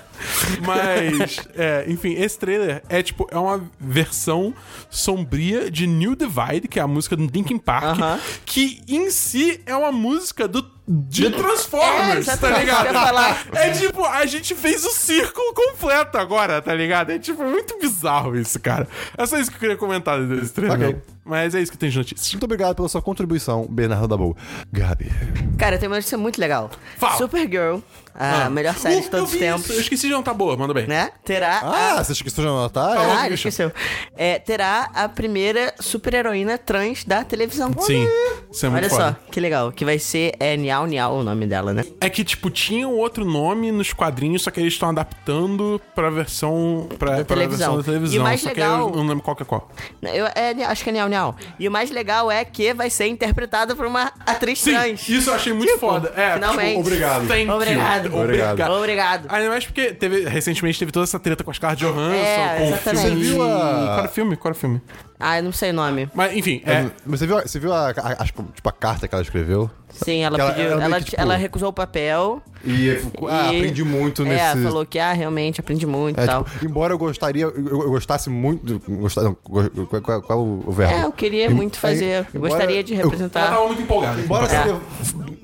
Mas, 0.66 1.38
é, 1.56 1.84
enfim, 1.88 2.14
esse 2.14 2.38
trailer 2.38 2.82
é 2.88 3.02
tipo, 3.02 3.26
é 3.30 3.38
uma 3.38 3.62
versão 3.78 4.54
sombria 4.88 5.70
de 5.70 5.86
New 5.86 6.14
Divide, 6.14 6.68
que 6.68 6.78
é 6.78 6.82
a 6.82 6.86
música 6.86 7.16
do 7.16 7.26
Linkin 7.26 7.58
Park, 7.58 7.98
Aham. 8.00 8.18
que 8.44 8.82
em 8.88 9.10
si 9.10 9.60
é 9.66 9.74
uma 9.76 9.92
música 9.92 10.46
do 10.48 10.64
de 10.92 11.26
É, 11.26 11.30
Transformers, 11.30 12.26
tá 12.26 12.32
exatamente, 12.32 12.60
ligado? 12.66 13.36
É 13.54 13.70
tipo, 13.70 14.04
a 14.04 14.26
gente 14.26 14.56
fez 14.56 14.84
o 14.84 14.90
círculo 14.90 15.54
completo 15.54 16.18
agora, 16.18 16.60
tá 16.60 16.74
ligado? 16.74 17.10
É 17.10 17.18
tipo, 17.18 17.44
muito 17.44 17.78
bizarro 17.78 18.36
isso, 18.36 18.58
cara. 18.58 18.88
É 19.16 19.24
só 19.24 19.38
isso 19.38 19.50
que 19.50 19.56
eu 19.56 19.60
queria 19.60 19.76
comentar 19.76 20.20
desse 20.26 20.52
trailer. 20.52 20.88
Ok. 20.88 20.96
Mas 21.30 21.54
é 21.54 21.60
isso 21.62 21.70
que 21.72 21.78
tem 21.78 21.88
de 21.88 21.96
notícias. 21.96 22.32
Muito 22.32 22.44
obrigado 22.44 22.74
pela 22.74 22.88
sua 22.88 23.00
contribuição, 23.00 23.66
Bernardo 23.70 24.08
Dabu. 24.08 24.36
Gabi. 24.72 25.10
Cara, 25.56 25.78
tem 25.78 25.88
uma 25.88 25.96
notícia 25.96 26.18
muito 26.18 26.40
legal. 26.40 26.70
Fala. 26.98 27.16
Supergirl, 27.16 27.78
a 28.14 28.46
Ah. 28.46 28.50
melhor 28.50 28.74
série 28.74 28.96
Uh, 28.96 29.00
de 29.02 29.08
todos 29.10 29.32
os 29.32 29.38
tempos, 29.38 29.64
isso. 29.66 29.72
Eu 29.74 29.80
esqueci 29.80 30.06
de 30.08 30.12
não 30.12 30.22
tá 30.22 30.34
boa, 30.34 30.56
manda 30.56 30.74
bem. 30.74 30.86
né? 30.88 31.10
Terá 31.24 31.60
Ah, 31.62 32.02
você 32.04 32.12
esqueceu 32.12 32.42
de 32.42 32.50
anotar? 32.50 32.96
Ah, 32.98 33.22
bicho. 33.22 33.34
esqueceu. 33.34 33.70
É, 34.16 34.38
terá 34.40 34.90
a 34.92 35.08
primeira 35.08 35.72
super-heroína 35.78 36.58
trans 36.58 37.04
da 37.04 37.22
televisão. 37.24 37.70
Sim, 37.80 38.06
isso 38.50 38.66
é 38.66 38.68
muito 38.68 38.82
Olha 38.84 38.90
foda. 38.90 39.18
só, 39.24 39.30
que 39.30 39.38
legal. 39.38 39.70
Que 39.70 39.84
vai 39.84 39.98
ser 39.98 40.34
é, 40.40 40.56
Niau 40.56 40.86
Niau 40.86 41.18
o 41.18 41.22
nome 41.22 41.46
dela, 41.46 41.72
né? 41.72 41.84
É 42.00 42.10
que, 42.10 42.24
tipo, 42.24 42.50
tinha 42.50 42.88
um 42.88 42.96
outro 42.96 43.24
nome 43.24 43.70
nos 43.70 43.92
quadrinhos, 43.92 44.42
só 44.42 44.50
que 44.50 44.58
eles 44.60 44.72
estão 44.72 44.88
adaptando 44.90 45.80
pra 45.94 46.10
versão, 46.10 46.88
pra, 46.98 47.16
pra 47.16 47.24
televisão. 47.24 47.58
versão 47.58 47.76
da 47.76 47.82
televisão. 47.84 48.16
E 48.16 48.18
o 48.18 48.22
mais 48.22 48.40
só 48.40 48.48
legal- 48.48 48.90
que 48.90 48.94
eu 48.98 49.02
não 49.02 49.08
lembro 49.08 49.22
qual 49.22 49.36
que 49.36 49.42
é 49.42 49.46
qual. 49.46 49.70
Eu 50.02 50.26
é, 50.34 50.64
acho 50.64 50.82
que 50.82 50.90
é 50.90 50.92
Niau 50.92 51.08
Niau. 51.08 51.19
E 51.58 51.68
o 51.68 51.70
mais 51.70 51.90
legal 51.90 52.30
é 52.30 52.44
que 52.44 52.72
vai 52.74 52.88
ser 52.90 53.06
interpretada 53.06 53.74
por 53.76 53.86
uma 53.86 54.12
atriz 54.26 54.60
Sim, 54.60 54.72
trans. 54.72 55.08
isso 55.08 55.30
eu 55.30 55.34
achei 55.34 55.52
muito 55.52 55.66
Tipo, 55.72 55.80
foda. 55.80 56.12
É, 56.16 56.34
finalmente. 56.34 56.68
tipo, 56.68 56.80
Obrigado. 56.80 57.26
Thank 57.28 57.42
you. 57.46 57.52
Obrigado. 57.54 58.14
Obrigado. 58.16 58.72
Obrigado. 58.72 59.26
Ainda 59.28 59.48
mais 59.50 59.64
porque 59.66 59.92
teve, 59.92 60.28
recentemente 60.28 60.78
teve 60.78 60.92
toda 60.92 61.04
essa 61.04 61.18
treta 61.18 61.42
com 61.44 61.50
a 61.50 61.54
Scarlett 61.54 61.84
Johansson, 61.84 62.14
É, 62.14 62.56
com 62.58 62.64
exatamente. 62.66 63.06
o 63.06 63.10
filme. 63.10 63.24
Você 63.24 63.30
viu 63.34 63.42
a- 63.42 63.46
Qual 63.48 63.98
era 63.98 64.06
o 64.06 64.10
filme? 64.10 64.36
Qual 64.36 64.50
era 64.50 64.56
o 64.56 64.60
filme? 64.60 64.80
Ah, 65.20 65.38
eu 65.38 65.42
não 65.44 65.52
sei 65.52 65.70
o 65.70 65.74
nome. 65.74 66.08
Mas, 66.14 66.34
enfim, 66.34 66.62
é. 66.64 66.86
Mas 67.04 67.20
você 67.20 67.26
viu, 67.26 67.36
a- 67.38 67.42
você 67.42 67.58
viu 67.58 67.72
a, 67.74 67.90
a- 67.90 68.12
a- 68.18 68.24
tipo, 68.24 68.42
a 68.64 68.72
carta 68.72 69.06
que 69.06 69.14
ela 69.14 69.22
escreveu? 69.22 69.70
Sim, 69.90 70.22
ela 70.22 70.38
ela- 70.38 70.50
pediu. 70.52 70.70
ela 70.70 70.80
Ela, 70.80 70.88
meio 70.88 71.04
que, 71.04 71.10
tipo- 71.10 71.20
ela 71.22 71.36
recusou 71.36 71.68
o 71.68 71.72
papel. 71.72 72.40
E, 72.64 72.90
ah, 73.28 73.52
e- 73.52 73.58
aprendi 73.58 73.84
muito 73.84 74.22
É, 74.22 74.24
nesse. 74.54 74.62
falou 74.62 74.86
que, 74.86 74.98
ah, 74.98 75.12
realmente, 75.12 75.60
aprendi 75.60 75.86
muito 75.86 76.18
e 76.18 76.22
É, 76.22 76.26
tal. 76.26 76.44
tipo, 76.44 76.64
embora 76.64 76.94
eu 76.94 76.98
gostaria, 76.98 77.42
eu, 77.44 77.52
eu 77.66 77.90
gostasse 77.90 78.30
muito. 78.30 78.80
Gostar, 78.88 79.22
não, 79.22 79.34
qual, 79.34 79.68
qual- 80.02 80.22
qual 80.22 80.38
é 80.38 80.42
o 80.68 80.72
verbo? 80.72 80.94
É, 80.94 81.04
eu 81.04 81.12
queria 81.12 81.50
muito 81.50 81.78
fazer. 81.78 82.20
Eu 82.20 82.26
embora- 82.40 82.52
gostaria 82.54 82.82
de 82.82 82.92
eu- 82.94 83.00
Ela 83.00 83.04
representar. 83.10 83.50
tava 83.50 83.66
muito 83.66 83.82
empolgada. 83.82 84.20
Embora, 84.20 84.46
É. 84.46 84.48
seria, 84.48 84.80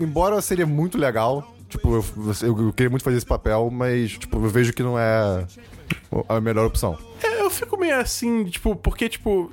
embora 0.01 0.41
seria 0.41 0.67
muito 0.67 0.97
legal, 0.97 1.53
tipo, 1.69 1.97
eu, 1.97 2.05
eu- 2.43 2.67
eu 2.67 2.73
queria 2.73 2.89
muito 2.91 3.03
fazer 3.03 3.17
esse 3.19 3.27
papel, 3.27 3.69
mas, 3.71 4.13
tipo, 4.13 4.37
eu 4.37 4.49
vejo 4.49 4.73
que 4.73 4.83
não 4.83 4.99
é 4.99 5.45
a 6.29 6.41
melhor 6.41 6.67
opção. 6.67 6.97
Eu 7.47 7.51
fico 7.51 7.77
meio 7.77 7.95
assim, 8.01 8.45
tipo, 8.45 8.75
porque, 8.75 9.09
tipo, 9.09 9.53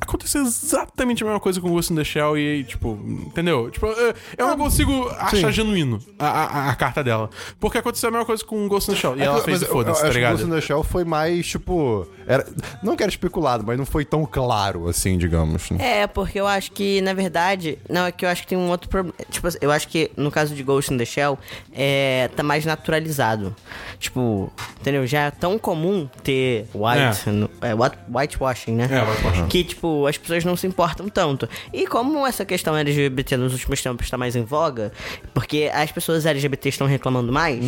aconteceu 0.00 0.42
exatamente 0.42 1.22
a 1.22 1.26
mesma 1.26 1.40
coisa 1.40 1.60
com 1.60 1.68
Ghost 1.70 1.92
in 1.92 1.96
the 1.96 2.04
Shell 2.04 2.36
e, 2.38 2.64
tipo, 2.64 2.98
entendeu? 3.06 3.70
Tipo, 3.70 3.86
eu, 3.86 4.14
eu 4.36 4.46
não 4.46 4.56
consigo 4.56 5.08
achar 5.18 5.36
sim. 5.48 5.52
genuíno 5.52 5.98
a, 6.18 6.26
a, 6.26 6.70
a 6.70 6.74
carta 6.74 7.02
dela. 7.02 7.28
Porque 7.60 7.78
aconteceu 7.78 8.08
a 8.08 8.12
mesma 8.12 8.24
coisa 8.26 8.44
com 8.44 8.66
Ghost 8.68 8.90
in 8.90 8.94
the 8.94 9.00
Shell 9.00 9.16
e 9.16 9.22
ela 9.22 9.36
É 9.36 9.40
que- 9.40 9.44
fez 9.46 9.62
e 9.62 9.66
foda-se, 9.66 10.02
tá 10.02 10.08
ligado? 10.08 10.32
Ghost 10.38 10.46
in 10.46 10.50
the 10.50 10.60
Shell 10.60 10.82
foi 10.84 11.04
mais, 11.04 11.46
tipo... 11.46 12.06
Era, 12.26 12.46
não 12.82 12.94
que 12.96 13.02
era 13.02 13.10
especulado, 13.10 13.64
mas 13.66 13.78
não 13.78 13.86
foi 13.86 14.04
tão 14.04 14.24
claro 14.26 14.86
assim, 14.88 15.16
digamos. 15.16 15.70
né? 15.70 16.02
É, 16.02 16.06
porque 16.06 16.38
eu 16.38 16.46
acho 16.46 16.70
que, 16.72 17.00
na 17.00 17.14
verdade. 17.14 17.78
Não, 17.88 18.04
é 18.06 18.12
que 18.12 18.24
eu 18.24 18.28
acho 18.28 18.42
que 18.42 18.48
tem 18.48 18.58
um 18.58 18.68
outro 18.68 18.88
problema. 18.88 19.14
Tipo, 19.30 19.48
eu 19.62 19.70
acho 19.70 19.88
que 19.88 20.10
no 20.16 20.30
caso 20.30 20.54
de 20.54 20.62
Ghost 20.62 20.92
in 20.92 20.98
the 20.98 21.06
Shell, 21.06 21.38
é, 21.72 22.28
tá 22.36 22.42
mais 22.42 22.66
naturalizado. 22.66 23.56
Tipo, 23.98 24.52
entendeu? 24.80 25.06
Já 25.06 25.22
é 25.22 25.30
tão 25.30 25.58
comum 25.58 26.06
ter 26.22 26.66
white. 26.74 27.30
no- 27.30 27.48
É, 27.62 27.74
white 27.74 27.96
whitewashing, 28.12 28.72
né? 28.72 28.88
É, 28.90 29.02
whitewashing. 29.10 29.46
Que, 29.48 29.64
tipo, 29.64 29.87
as 30.06 30.16
pessoas 30.18 30.44
não 30.44 30.56
se 30.56 30.66
importam 30.66 31.08
tanto. 31.08 31.48
E 31.72 31.86
como 31.86 32.26
essa 32.26 32.44
questão 32.44 32.76
LGBT 32.76 33.36
nos 33.36 33.52
últimos 33.52 33.82
tempos 33.82 34.06
está 34.06 34.16
mais 34.18 34.34
em 34.36 34.42
voga, 34.44 34.92
porque 35.34 35.70
as 35.72 35.90
pessoas 35.92 36.26
LGBT 36.26 36.68
estão 36.68 36.86
reclamando 36.86 37.32
mais, 37.32 37.64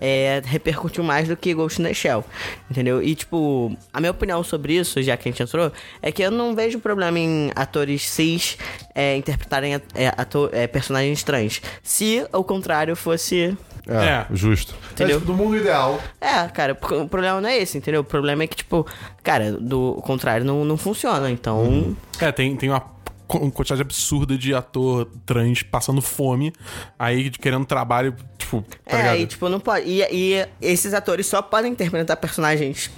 é, 0.00 0.42
repercutiu 0.44 1.02
mais 1.04 1.28
do 1.28 1.36
que 1.36 1.52
Ghost 1.54 1.80
in 1.80 1.84
the 1.84 1.94
Shell. 1.94 2.24
Entendeu? 2.70 3.02
E, 3.02 3.14
tipo, 3.14 3.76
a 3.92 4.00
minha 4.00 4.10
opinião 4.10 4.42
sobre 4.42 4.74
isso, 4.74 5.02
já 5.02 5.16
que 5.16 5.28
a 5.28 5.32
gente 5.32 5.42
entrou, 5.42 5.72
é 6.02 6.10
que 6.12 6.22
eu 6.22 6.30
não 6.30 6.54
vejo 6.54 6.78
problema 6.78 7.18
em 7.18 7.50
atores 7.54 8.08
cis 8.08 8.56
é, 8.94 9.16
interpretarem 9.16 9.74
é, 9.74 9.80
ator- 10.16 10.50
é, 10.52 10.66
personagens 10.66 11.22
trans. 11.22 11.60
Se 11.82 12.24
ao 12.32 12.44
contrário 12.44 12.94
fosse. 12.96 13.56
É. 13.90 14.26
justo. 14.32 14.74
Entendeu? 14.92 15.16
É, 15.16 15.20
tipo, 15.20 15.32
do 15.32 15.36
mundo 15.36 15.56
ideal. 15.56 16.00
É, 16.20 16.46
cara, 16.48 16.72
o 16.72 17.08
problema 17.08 17.40
não 17.40 17.48
é 17.48 17.58
esse, 17.58 17.76
entendeu? 17.78 18.02
O 18.02 18.04
problema 18.04 18.42
é 18.42 18.46
que, 18.46 18.56
tipo, 18.56 18.86
cara, 19.22 19.52
do 19.52 19.94
contrário 20.04 20.44
não, 20.44 20.64
não 20.64 20.76
funciona. 20.76 21.30
Então. 21.30 21.96
É, 22.20 22.30
tem, 22.30 22.56
tem 22.56 22.68
uma 22.68 22.80
co- 23.26 23.50
quantidade 23.50 23.82
absurda 23.82 24.36
de 24.36 24.54
ator 24.54 25.08
trans 25.24 25.62
passando 25.62 26.00
fome, 26.02 26.52
aí 26.98 27.30
querendo 27.30 27.64
trabalho, 27.64 28.14
tipo, 28.38 28.62
tá 28.84 28.96
é, 28.96 29.02
ligado? 29.02 29.16
e 29.18 29.26
tipo, 29.26 29.48
não 29.48 29.60
pode. 29.60 29.88
E, 29.88 30.02
e 30.10 30.46
esses 30.60 30.94
atores 30.94 31.26
só 31.26 31.40
podem 31.42 31.72
interpretar 31.72 32.16
personagens 32.16 32.90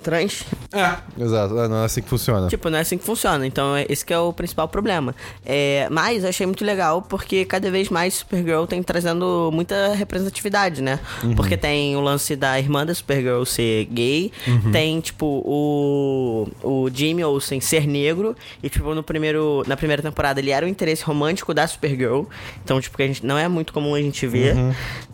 trans. 0.00 0.44
É. 0.72 0.96
Exato, 1.22 1.58
é, 1.58 1.68
não 1.68 1.82
é 1.82 1.84
assim 1.84 2.02
que 2.02 2.08
funciona. 2.08 2.48
Tipo, 2.48 2.70
não 2.70 2.78
é 2.78 2.80
assim 2.80 2.98
que 2.98 3.04
funciona. 3.04 3.46
Então, 3.46 3.76
é- 3.76 3.86
esse 3.88 4.04
que 4.04 4.12
é 4.12 4.18
o 4.18 4.32
principal 4.32 4.68
problema. 4.68 5.14
É, 5.44 5.86
mas 5.90 6.22
eu 6.24 6.28
achei 6.30 6.46
muito 6.46 6.64
legal 6.64 7.02
porque 7.02 7.44
cada 7.44 7.70
vez 7.70 7.88
mais 7.88 8.14
Supergirl 8.14 8.64
tem 8.64 8.82
trazendo 8.82 9.50
muita 9.52 9.94
representatividade, 9.94 10.82
né? 10.82 10.98
Porque 11.36 11.56
tem 11.56 11.96
o 11.96 12.00
lance 12.00 12.34
da 12.36 12.58
irmã 12.58 12.84
da 12.86 12.94
Supergirl 12.94 13.44
ser 13.44 13.84
gay, 13.86 14.32
tem, 14.72 15.00
tipo, 15.00 15.26
o, 15.26 16.48
o 16.62 16.88
Jimmy 16.92 17.22
Olsen 17.24 17.60
ser 17.60 17.86
negro, 17.86 18.34
e, 18.62 18.68
tipo, 18.68 18.94
no 18.94 19.02
primeiro, 19.02 19.62
na 19.66 19.76
primeira 19.76 20.02
temporada 20.02 20.40
ele 20.40 20.50
era 20.50 20.64
o 20.64 20.68
interesse 20.68 21.02
romântico 21.04 21.52
da 21.52 21.66
Supergirl. 21.66 22.22
Então, 22.64 22.80
tipo, 22.80 22.96
que 22.96 23.02
a 23.02 23.06
gente, 23.06 23.24
não 23.24 23.36
é 23.38 23.48
muito 23.48 23.72
comum 23.72 23.94
a 23.94 24.00
gente 24.00 24.26
ver. 24.26 24.56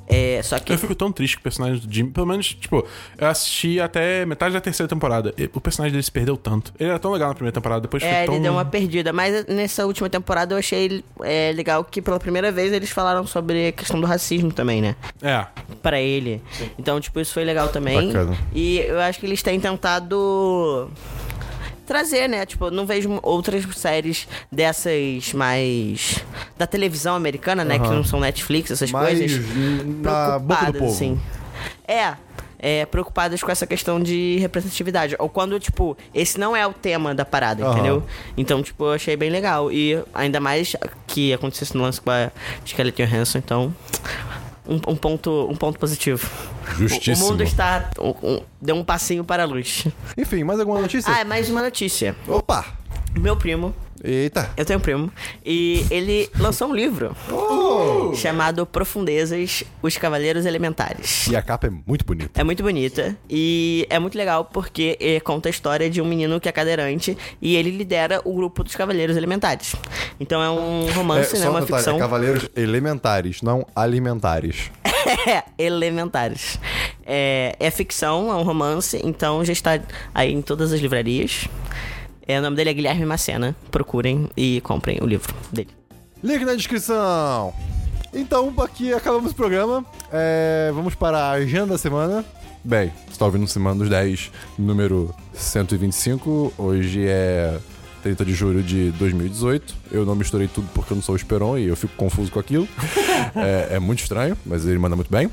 É, 0.08 0.40
só 0.42 0.58
que. 0.58 0.72
Eu 0.72 0.78
fico 0.78 0.94
tão 0.94 1.10
triste 1.10 1.36
com 1.36 1.40
o 1.40 1.42
personagem 1.42 1.80
do 1.80 1.92
Jimmy. 1.92 2.10
Pelo 2.10 2.26
menos, 2.26 2.54
tipo, 2.54 2.86
eu 3.18 3.26
assisti 3.26 3.80
até 3.80 4.24
metade 4.24 4.54
da 4.54 4.60
terceira 4.60 4.88
temporada. 4.88 5.34
E 5.36 5.50
o 5.52 5.60
personagem 5.60 5.92
dele 5.92 6.02
se 6.02 6.12
perdeu 6.12 6.36
tanto. 6.36 6.72
Ele 6.78 6.90
era 6.90 6.98
tão 6.98 7.12
legal 7.12 7.28
na 7.28 7.34
primeira 7.34 7.52
temporada, 7.54 7.80
depois 7.80 8.02
É, 8.02 8.18
foi 8.18 8.26
tão... 8.26 8.34
ele 8.34 8.42
deu 8.44 8.52
uma 8.52 8.64
perdida. 8.64 9.12
Mas 9.12 9.46
nessa 9.46 9.84
última 9.86 10.08
temporada 10.08 10.54
eu 10.54 10.58
achei 10.58 11.02
é, 11.22 11.52
legal 11.54 11.84
que 11.84 12.00
pela 12.00 12.18
primeira 12.18 12.52
vez 12.52 12.72
eles 12.72 12.90
falaram 12.90 13.26
sobre 13.26 13.68
a 13.68 13.72
questão 13.72 14.00
do 14.00 14.06
racismo 14.06 14.52
também, 14.52 14.80
né? 14.80 14.96
É. 15.22 15.46
Pra 15.82 16.00
ele. 16.00 16.42
Então, 16.78 17.00
tipo, 17.00 17.18
isso 17.20 17.32
foi 17.32 17.44
legal 17.44 17.68
também. 17.68 18.08
Bacana. 18.08 18.36
E 18.54 18.78
eu 18.78 19.00
acho 19.00 19.18
que 19.18 19.26
eles 19.26 19.42
têm 19.42 19.58
tentado 19.58 20.90
trazer, 21.86 22.28
né? 22.28 22.44
Tipo, 22.44 22.70
não 22.70 22.84
vejo 22.84 23.18
outras 23.22 23.64
séries 23.76 24.26
dessas 24.52 25.32
mais 25.32 26.22
da 26.58 26.66
televisão 26.66 27.14
americana, 27.14 27.64
né? 27.64 27.78
Que 27.78 27.88
não 27.88 28.04
são 28.04 28.20
Netflix, 28.20 28.70
essas 28.70 28.90
Mais 28.90 29.18
coisas. 29.18 29.40
na 30.02 30.38
boca 30.38 30.66
do 30.72 30.78
povo. 30.78 30.90
assim. 30.92 31.20
É. 31.86 32.14
É, 32.58 32.86
preocupadas 32.86 33.42
com 33.42 33.50
essa 33.52 33.66
questão 33.66 34.02
de 34.02 34.38
representatividade. 34.40 35.14
Ou 35.18 35.28
quando, 35.28 35.60
tipo, 35.60 35.94
esse 36.14 36.40
não 36.40 36.56
é 36.56 36.66
o 36.66 36.72
tema 36.72 37.14
da 37.14 37.22
parada, 37.24 37.62
Aham. 37.62 37.72
entendeu? 37.74 38.02
Então, 38.34 38.62
tipo, 38.62 38.82
eu 38.86 38.92
achei 38.92 39.14
bem 39.14 39.28
legal. 39.28 39.70
E 39.70 40.02
ainda 40.14 40.40
mais 40.40 40.74
que 41.06 41.34
acontecesse 41.34 41.76
no 41.76 41.82
lance 41.82 42.00
com 42.00 42.10
a 42.10 42.30
Scarlett 42.66 43.04
Johansson, 43.04 43.38
então. 43.38 43.74
Um, 44.68 44.80
um 44.92 44.96
ponto, 44.96 45.48
um 45.50 45.54
ponto 45.54 45.78
positivo. 45.78 46.28
O, 46.78 47.12
o 47.12 47.18
mundo 47.18 47.42
está. 47.42 47.90
um- 48.00 48.14
um- 48.22 48.40
deu 48.60 48.74
um 48.74 48.82
passinho 48.84 49.22
para 49.24 49.44
a 49.44 49.46
luz. 49.46 49.86
Enfim, 50.18 50.42
mais 50.44 50.58
alguma 50.58 50.80
notícia? 50.80 51.12
Ah, 51.12 51.20
é 51.20 51.24
mais 51.24 51.48
uma 51.48 51.62
notícia. 51.62 52.16
Opa! 52.26 52.64
Meu 53.16 53.36
primo, 53.36 53.74
Eita! 54.02 54.50
eu 54.56 54.64
tenho 54.64 54.78
um 54.78 54.82
primo, 54.82 55.12
e 55.44 55.84
ele 55.90 56.28
lançou 56.38 56.68
um 56.68 56.74
livro 56.74 57.16
Oh! 57.30 58.14
chamado 58.14 58.64
Profundezas, 58.66 59.64
Os 59.82 59.96
Cavaleiros 59.96 60.46
Elementares. 60.46 61.26
E 61.28 61.36
a 61.36 61.42
capa 61.42 61.66
é 61.66 61.70
muito 61.70 62.04
bonita. 62.04 62.40
É 62.40 62.44
muito 62.44 62.62
bonita 62.62 63.16
e 63.28 63.86
é 63.90 63.98
muito 63.98 64.16
legal 64.16 64.44
porque 64.44 64.96
eh, 65.00 65.20
conta 65.20 65.48
a 65.48 65.50
história 65.50 65.88
de 65.90 66.00
um 66.00 66.04
menino 66.04 66.40
que 66.40 66.48
é 66.48 66.52
cadeirante 66.52 67.16
e 67.40 67.56
ele 67.56 67.70
lidera 67.70 68.20
o 68.24 68.34
grupo 68.34 68.62
dos 68.62 68.74
Cavaleiros 68.76 69.16
Elementares. 69.16 69.74
Então 70.18 70.42
é 70.42 70.50
um 70.50 70.90
romance, 70.92 71.36
é, 71.36 71.40
né? 71.40 71.48
Uma 71.48 71.58
um 71.58 71.62
detalhe, 71.62 71.82
ficção. 71.82 71.96
é 71.96 71.98
cavaleiros 71.98 72.48
elementares, 72.56 73.42
não 73.42 73.66
alimentares. 73.74 74.70
É, 75.28 75.44
elementares. 75.56 76.58
É, 77.06 77.54
é 77.60 77.70
ficção, 77.70 78.28
é 78.28 78.34
um 78.34 78.42
romance, 78.42 79.00
então 79.04 79.44
já 79.44 79.52
está 79.52 79.80
aí 80.12 80.32
em 80.32 80.42
todas 80.42 80.72
as 80.72 80.80
livrarias. 80.80 81.48
É, 82.28 82.38
o 82.38 82.42
nome 82.42 82.56
dele 82.56 82.70
é 82.70 82.74
Guilherme 82.74 83.06
Macena. 83.06 83.54
Procurem 83.70 84.28
e 84.36 84.60
comprem 84.62 84.98
o 85.00 85.06
livro 85.06 85.34
dele. 85.52 85.70
Link 86.22 86.44
na 86.44 86.54
descrição. 86.54 87.54
Então, 88.12 88.52
aqui 88.58 88.92
acabamos 88.92 89.32
o 89.32 89.34
programa. 89.34 89.84
É, 90.12 90.72
vamos 90.74 90.94
para 90.94 91.18
a 91.18 91.30
agenda 91.32 91.66
da 91.66 91.78
semana. 91.78 92.24
Bem, 92.64 92.92
você 93.04 93.12
está 93.12 93.24
ouvindo 93.24 93.46
Semana 93.46 93.78
dos 93.78 93.88
10, 93.88 94.32
número 94.58 95.14
125. 95.34 96.54
Hoje 96.58 97.06
é 97.06 97.60
30 98.02 98.24
de 98.24 98.34
julho 98.34 98.60
de 98.60 98.90
2018. 98.92 99.74
Eu 99.92 100.04
não 100.04 100.16
misturei 100.16 100.48
tudo 100.48 100.68
porque 100.74 100.92
eu 100.92 100.96
não 100.96 101.02
sou 101.02 101.12
o 101.12 101.16
Esperon 101.16 101.58
e 101.58 101.68
eu 101.68 101.76
fico 101.76 101.94
confuso 101.94 102.32
com 102.32 102.40
aquilo. 102.40 102.66
é, 103.36 103.76
é 103.76 103.78
muito 103.78 104.00
estranho, 104.00 104.36
mas 104.44 104.66
ele 104.66 104.78
manda 104.78 104.96
muito 104.96 105.10
bem. 105.12 105.30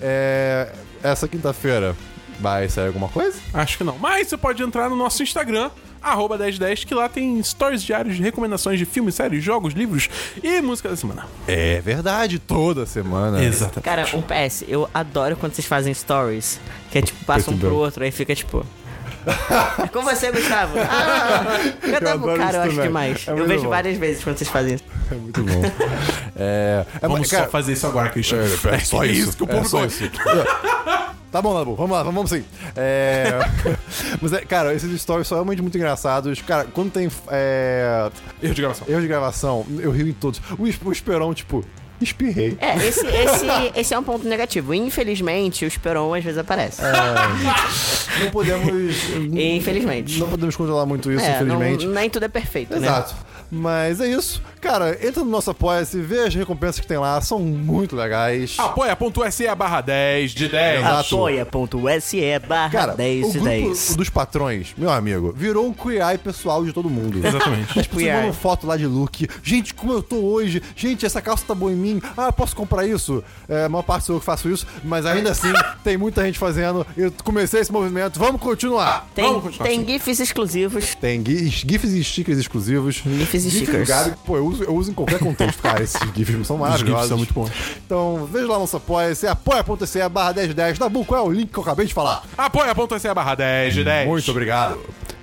É, 0.00 0.72
essa 1.04 1.28
quinta-feira 1.28 1.94
vai 2.40 2.68
sair 2.68 2.88
alguma 2.88 3.08
coisa? 3.08 3.38
Acho 3.54 3.78
que 3.78 3.84
não. 3.84 3.96
Mas 3.98 4.26
você 4.26 4.36
pode 4.36 4.60
entrar 4.60 4.90
no 4.90 4.96
nosso 4.96 5.22
Instagram, 5.22 5.70
arroba 6.02 6.36
1010, 6.36 6.84
que 6.84 6.94
lá 6.94 7.08
tem 7.08 7.42
stories 7.42 7.82
diários 7.82 8.16
de 8.16 8.22
recomendações 8.22 8.78
de 8.78 8.84
filmes, 8.84 9.14
séries, 9.14 9.42
jogos, 9.42 9.74
livros 9.74 10.08
e 10.42 10.60
música 10.60 10.88
da 10.88 10.96
semana. 10.96 11.26
É 11.46 11.80
verdade, 11.80 12.38
toda 12.38 12.84
semana. 12.86 13.42
Exato. 13.42 13.80
Cara, 13.80 14.06
um 14.14 14.22
PS, 14.22 14.64
eu 14.66 14.88
adoro 14.92 15.36
quando 15.36 15.54
vocês 15.54 15.66
fazem 15.66 15.92
stories, 15.94 16.60
que 16.90 16.98
é 16.98 17.02
tipo, 17.02 17.24
passa 17.24 17.50
um 17.50 17.54
e 17.54 17.58
pro 17.58 17.74
outro, 17.74 18.04
aí 18.04 18.10
fica 18.10 18.34
tipo. 18.34 18.66
É 19.82 19.88
com 19.92 20.02
você, 20.02 20.30
Gustavo. 20.32 20.74
Ah, 20.78 21.58
Eu 21.82 21.92
cadê 21.92 22.06
o 22.06 22.08
adoro 22.10 22.38
cara? 22.38 22.48
isso 22.50 22.56
Eu 22.56 22.62
acho 22.62 22.70
também. 22.70 22.86
demais. 22.86 23.24
É 23.28 23.30
eu 23.30 23.46
vejo 23.46 23.64
bom. 23.64 23.70
várias 23.70 23.96
vezes 23.98 24.24
quando 24.24 24.38
vocês 24.38 24.50
fazem 24.50 24.74
isso. 24.74 24.84
É 25.10 25.14
muito 25.14 25.42
bom. 25.42 25.62
É, 26.36 26.84
é, 26.94 26.98
Vamos 27.02 27.20
mas, 27.20 27.28
só 27.28 27.36
cara, 27.36 27.48
fazer 27.48 27.72
isso 27.72 27.86
agora, 27.86 28.08
Christian. 28.10 28.38
É, 28.38 28.74
é 28.74 28.78
só 28.80 29.04
isso. 29.04 29.36
que 29.36 29.42
o 29.42 29.46
é 29.46 29.48
público 29.48 29.68
só 29.68 29.84
isso. 29.84 30.10
Tá 31.30 31.40
bom, 31.40 31.54
Nabu, 31.54 31.74
vamos 31.74 31.92
lá, 31.92 32.02
vamos 32.02 32.28
sim. 32.28 32.44
É... 32.76 33.38
Mas, 34.20 34.34
é, 34.34 34.40
cara, 34.42 34.74
esses 34.74 35.00
stories 35.00 35.26
são 35.26 35.36
realmente 35.38 35.62
muito 35.62 35.76
engraçados. 35.78 36.42
Cara, 36.42 36.66
quando 36.72 36.90
tem 36.90 37.08
é... 37.30 38.10
Erro 38.42 38.54
de 38.54 38.60
gravação. 38.60 38.86
erro 38.86 39.00
de 39.00 39.08
gravação, 39.08 39.66
eu 39.78 39.90
rio 39.90 40.08
em 40.08 40.12
todos. 40.12 40.42
O, 40.58 40.64
o 40.88 40.92
Esperão, 40.92 41.32
tipo, 41.32 41.64
espirrei. 42.04 42.56
É, 42.60 42.76
esse, 42.76 43.06
esse, 43.06 43.46
esse 43.80 43.94
é 43.94 43.98
um 43.98 44.02
ponto 44.02 44.26
negativo. 44.26 44.72
Infelizmente, 44.74 45.64
o 45.64 45.68
Esperon 45.68 46.14
às 46.14 46.22
vezes 46.24 46.38
aparece. 46.38 46.80
Não 48.20 48.30
podemos. 48.30 48.94
Infelizmente. 49.32 50.18
Não 50.18 50.28
podemos 50.28 50.56
controlar 50.56 50.86
muito 50.86 51.10
isso, 51.10 51.24
É, 51.24 51.42
não- 51.42 51.56
infelizmente. 51.56 51.86
nem 51.86 52.10
tudo 52.10 52.24
é 52.24 52.28
perfeito, 52.28 52.72
né? 52.78 52.86
Exato. 52.86 53.14
Mas 53.50 54.00
é 54.00 54.08
isso. 54.08 54.42
Cara, 54.62 54.96
entra 55.04 55.24
no 55.24 55.30
nosso 55.30 55.50
Apoia-se, 55.50 56.00
vê 56.00 56.20
as 56.20 56.34
recompensas 56.34 56.78
que 56.78 56.86
tem 56.86 56.96
lá, 56.96 57.20
são 57.20 57.40
muito 57.40 57.96
legais. 57.96 58.54
Apoia.se 58.56 59.52
barra 59.56 59.80
10 59.80 60.30
de 60.30 60.48
10. 60.48 60.78
Exato. 60.80 61.16
Apoia.se 61.16 62.38
barra 62.46 62.70
Cara, 62.70 62.94
10 62.94 63.26
o 63.26 63.32
de 63.32 63.38
grupo 63.40 63.50
10. 63.50 63.96
dos 63.96 64.08
patrões, 64.08 64.72
meu 64.78 64.88
amigo, 64.88 65.34
virou 65.36 65.66
um 65.66 65.74
QI 65.74 66.16
pessoal 66.22 66.64
de 66.64 66.72
todo 66.72 66.88
mundo. 66.88 67.18
Exatamente. 67.26 67.74
As 67.78 67.86
pessoas 67.88 68.14
mandam 68.14 68.32
foto 68.32 68.64
lá 68.64 68.76
de 68.76 68.86
look. 68.86 69.28
Gente, 69.42 69.74
como 69.74 69.92
eu 69.94 70.00
tô 70.02 70.16
hoje? 70.16 70.62
Gente, 70.76 71.04
essa 71.04 71.20
calça 71.20 71.44
tá 71.44 71.56
boa 71.56 71.72
em 71.72 71.76
mim. 71.76 72.00
Ah, 72.16 72.26
eu 72.26 72.32
posso 72.32 72.54
comprar 72.54 72.86
isso? 72.86 73.22
É, 73.48 73.64
a 73.64 73.68
maior 73.68 73.82
parte 73.82 74.06
sou 74.06 74.14
eu 74.16 74.20
que 74.20 74.26
faço 74.26 74.48
isso, 74.48 74.64
mas 74.84 75.04
ainda 75.04 75.32
assim 75.32 75.52
tem 75.82 75.96
muita 75.96 76.24
gente 76.24 76.38
fazendo. 76.38 76.86
Eu 76.96 77.12
comecei 77.24 77.60
esse 77.60 77.72
movimento. 77.72 78.16
Vamos 78.16 78.40
continuar. 78.40 79.08
Tem, 79.12 79.24
Vamos 79.24 79.42
continuar 79.42 79.66
tem 79.66 79.78
assim. 79.80 79.92
GIFs 79.92 80.20
exclusivos. 80.20 80.94
Tem 80.94 81.20
gifs, 81.24 81.64
gifs 81.66 81.90
e 81.90 82.04
stickers 82.04 82.38
exclusivos. 82.38 83.02
GIFs 83.04 83.44
e 83.44 83.50
stickers. 83.50 83.90
Pô, 84.24 84.36
eu 84.36 84.51
uso, 84.52 84.64
eu 84.64 84.74
uso 84.74 84.90
em 84.90 84.94
qualquer 84.94 85.18
contexto, 85.18 85.60
cara. 85.62 85.82
Esses 85.82 86.00
gifs 86.14 86.46
são 86.46 86.56
maravilhosos. 86.58 86.96
gifs 87.00 87.08
são 87.08 87.16
muito 87.18 87.34
bons. 87.34 87.50
Então, 87.84 88.28
veja 88.32 88.46
lá 88.46 88.58
nosso 88.58 88.76
apoia-se, 88.76 89.26
apoia.se 89.26 90.08
barra 90.08 90.32
1010. 90.34 90.78
Dabu, 90.78 91.04
qual 91.04 91.24
é 91.24 91.28
o 91.28 91.32
link 91.32 91.50
que 91.52 91.58
eu 91.58 91.62
acabei 91.62 91.86
de 91.86 91.94
falar? 91.94 92.22
Apoia.se 92.36 93.12
barra 93.14 93.34
10 93.34 93.74
de 93.74 93.84
10. 93.84 94.08
Muito 94.08 94.30
obrigado. 94.30 94.78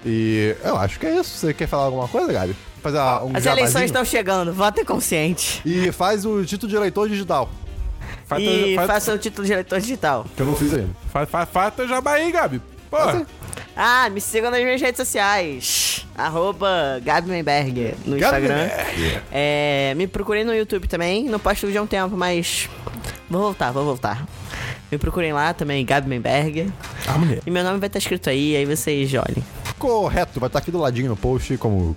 E 0.06 0.56
eu 0.64 0.78
acho 0.78 1.00
que 1.00 1.06
é 1.06 1.20
isso. 1.20 1.38
Você 1.38 1.54
quer 1.54 1.68
falar 1.68 1.86
alguma 1.86 2.08
coisa, 2.08 2.32
Gabi? 2.32 2.56
Fazer 2.82 2.98
um 2.98 3.02
As 3.02 3.44
jabazinho? 3.44 3.52
eleições 3.52 3.86
estão 3.86 4.06
chegando, 4.06 4.54
votem 4.54 4.86
consciente. 4.86 5.62
E 5.66 5.92
faz 5.92 6.26
o 6.26 6.44
título 6.46 6.70
de 6.70 6.76
eleitor 6.78 7.10
digital, 7.10 7.50
Faz, 8.26 8.42
E 8.42 8.76
faz, 8.76 8.88
faça 8.88 9.14
o 9.14 9.18
título 9.18 9.46
de 9.46 9.52
eleitor 9.54 9.80
digital. 9.82 10.26
que 10.36 10.42
eu 10.42 10.46
não 10.46 10.56
fiz 10.56 10.74
ainda. 10.74 10.90
faz, 11.12 11.30
faz, 11.30 11.50
faz 11.52 11.74
teu 11.74 11.88
jabá 11.88 12.14
aí, 12.14 12.32
Gabi. 12.32 12.62
Pô. 12.90 12.98
Ah, 13.82 14.10
me 14.10 14.20
sigam 14.20 14.52
nas 14.52 14.62
minhas 14.62 14.82
redes 14.82 14.98
sociais. 14.98 16.06
Arroba 16.14 17.00
Gabi 17.02 17.30
Menberg 17.30 17.96
no 18.06 18.18
Instagram. 18.18 18.70
É, 19.32 19.94
me 19.96 20.06
procurem 20.06 20.44
no 20.44 20.54
YouTube 20.54 20.86
também. 20.86 21.30
Não 21.30 21.40
posto 21.40 21.66
vídeo 21.66 21.80
há 21.80 21.84
um 21.86 21.88
tempo, 21.88 22.18
mas. 22.18 22.70
Vou 23.30 23.42
voltar, 23.42 23.72
vou 23.72 23.86
voltar. 23.86 24.28
Me 24.92 24.98
procurem 24.98 25.32
lá 25.32 25.54
também, 25.54 25.86
Gabi 25.86 26.10
Menberg. 26.10 26.70
Ah, 27.08 27.18
mulher. 27.18 27.40
E 27.46 27.50
meu 27.50 27.64
nome 27.64 27.80
vai 27.80 27.88
estar 27.88 28.00
escrito 28.00 28.30
aí, 28.30 28.54
aí 28.58 28.66
vocês 28.66 29.14
olhem. 29.14 29.42
Correto, 29.78 30.42
vai 30.42 30.48
estar 30.48 30.60
aqui 30.60 30.72
do 30.72 30.80
ladinho 30.80 31.08
no 31.08 31.16
post 31.16 31.56
como 31.56 31.96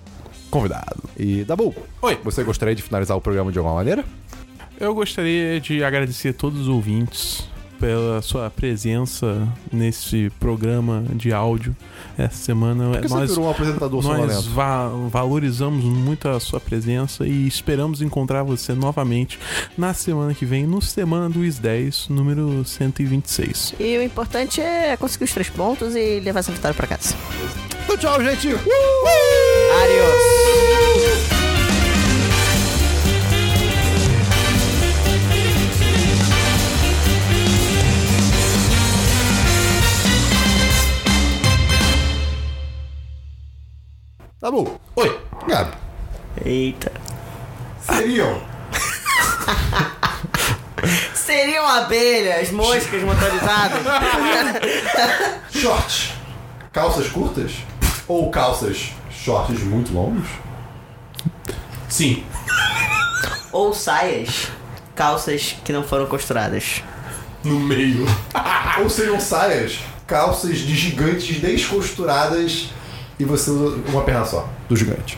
convidado. 0.50 1.02
E 1.18 1.42
Dabu, 1.42 1.74
Oi. 2.00 2.16
você 2.22 2.44
gostaria 2.44 2.76
de 2.76 2.82
finalizar 2.82 3.16
o 3.16 3.20
programa 3.20 3.50
de 3.50 3.58
alguma 3.58 3.74
maneira? 3.74 4.04
Eu 4.78 4.94
gostaria 4.94 5.60
de 5.60 5.82
agradecer 5.82 6.28
a 6.28 6.32
todos 6.32 6.60
os 6.60 6.68
ouvintes 6.68 7.50
pela 7.82 8.22
sua 8.22 8.48
presença 8.48 9.48
nesse 9.72 10.30
programa 10.38 11.02
de 11.16 11.32
áudio 11.32 11.74
essa 12.16 12.36
semana. 12.36 12.92
Por 12.92 13.00
que 13.00 13.08
você 13.08 13.14
nós 13.14 13.30
virou 13.30 13.44
um 13.46 13.50
apresentador 13.50 14.02
nós 14.04 14.46
va- 14.46 14.88
valorizamos 15.08 15.84
muito 15.84 16.28
a 16.28 16.38
sua 16.38 16.60
presença 16.60 17.26
e 17.26 17.44
esperamos 17.48 18.00
encontrar 18.00 18.44
você 18.44 18.72
novamente 18.72 19.36
na 19.76 19.92
semana 19.92 20.32
que 20.32 20.46
vem, 20.46 20.64
no 20.64 20.80
Semana 20.80 21.28
do 21.28 21.44
Is 21.44 21.58
10, 21.58 22.06
número 22.08 22.64
126. 22.64 23.74
E 23.80 23.98
o 23.98 24.02
importante 24.04 24.60
é 24.60 24.96
conseguir 24.96 25.24
os 25.24 25.32
três 25.32 25.50
pontos 25.50 25.96
e 25.96 26.20
levar 26.20 26.38
essa 26.38 26.52
vitória 26.52 26.76
pra 26.76 26.86
casa. 26.86 27.16
Então 27.84 27.96
tchau, 27.96 28.22
gente! 28.22 28.46
Adiós! 29.82 31.41
Dabu, 44.42 44.76
Oi! 44.96 45.20
Gabi, 45.46 45.70
Eita. 46.44 46.90
seriam 47.80 48.42
Seriam 51.14 51.64
abelhas, 51.64 52.50
moscas 52.50 53.04
motorizadas? 53.04 53.82
shorts, 55.48 56.10
calças 56.72 57.06
curtas 57.06 57.52
ou 58.08 58.32
calças 58.32 58.90
shorts 59.12 59.62
muito 59.62 59.94
longos? 59.94 60.26
Sim. 61.88 62.24
Ou 63.52 63.72
saias, 63.72 64.48
calças 64.96 65.54
que 65.64 65.72
não 65.72 65.84
foram 65.84 66.06
costuradas? 66.06 66.82
No 67.44 67.60
meio. 67.60 68.04
Ou 68.80 68.90
seriam 68.90 69.20
saias, 69.20 69.78
calças 70.04 70.58
de 70.58 70.74
gigantes 70.74 71.40
descosturadas 71.40 72.70
e 73.22 73.24
você 73.24 73.50
usa 73.50 73.76
uma 73.88 74.02
perna 74.02 74.24
só, 74.24 74.48
do 74.68 74.76
gigante. 74.76 75.16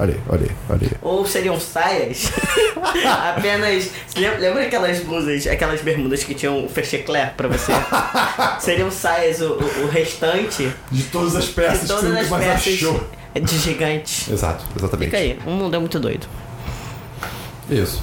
Olha 0.00 0.14
aí, 0.14 0.20
olha 0.28 0.42
aí, 0.42 0.56
olha 0.70 0.80
aí. 0.82 0.90
Ou 1.02 1.26
seriam 1.26 1.58
saias 1.58 2.30
apenas. 3.36 3.90
Lembra, 4.16 4.38
lembra 4.38 4.62
aquelas 4.64 5.00
blusas, 5.00 5.44
aquelas 5.48 5.80
bermudas 5.80 6.22
que 6.22 6.34
tinham 6.34 6.64
o 6.64 6.68
fecheclé 6.68 7.32
pra 7.36 7.48
você? 7.48 7.72
seriam 8.60 8.90
saias 8.92 9.40
o, 9.40 9.54
o- 9.54 9.84
o 9.84 9.88
restante 9.88 10.72
De 10.92 11.02
todas 11.04 11.34
as 11.34 11.46
de 11.46 11.50
peças 11.50 11.80
que 11.80 11.86
você 11.86 11.92
todas 11.94 12.10
nunca 12.10 12.20
as 12.20 12.28
mais 12.28 12.44
peças 12.44 12.74
achou. 12.74 13.08
de 13.42 13.58
gigante. 13.58 14.32
Exato, 14.32 14.64
exatamente. 14.76 15.06
Fica 15.10 15.16
aí, 15.22 15.38
o 15.44 15.50
mundo 15.50 15.74
é 15.74 15.78
muito 15.80 15.98
doido. 15.98 16.28
Isso. 17.68 18.00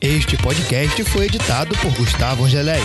Este 0.00 0.36
podcast 0.38 1.04
foi 1.04 1.26
editado 1.26 1.76
por 1.76 1.92
Gustavo 1.92 2.44
Angeléia. 2.44 2.82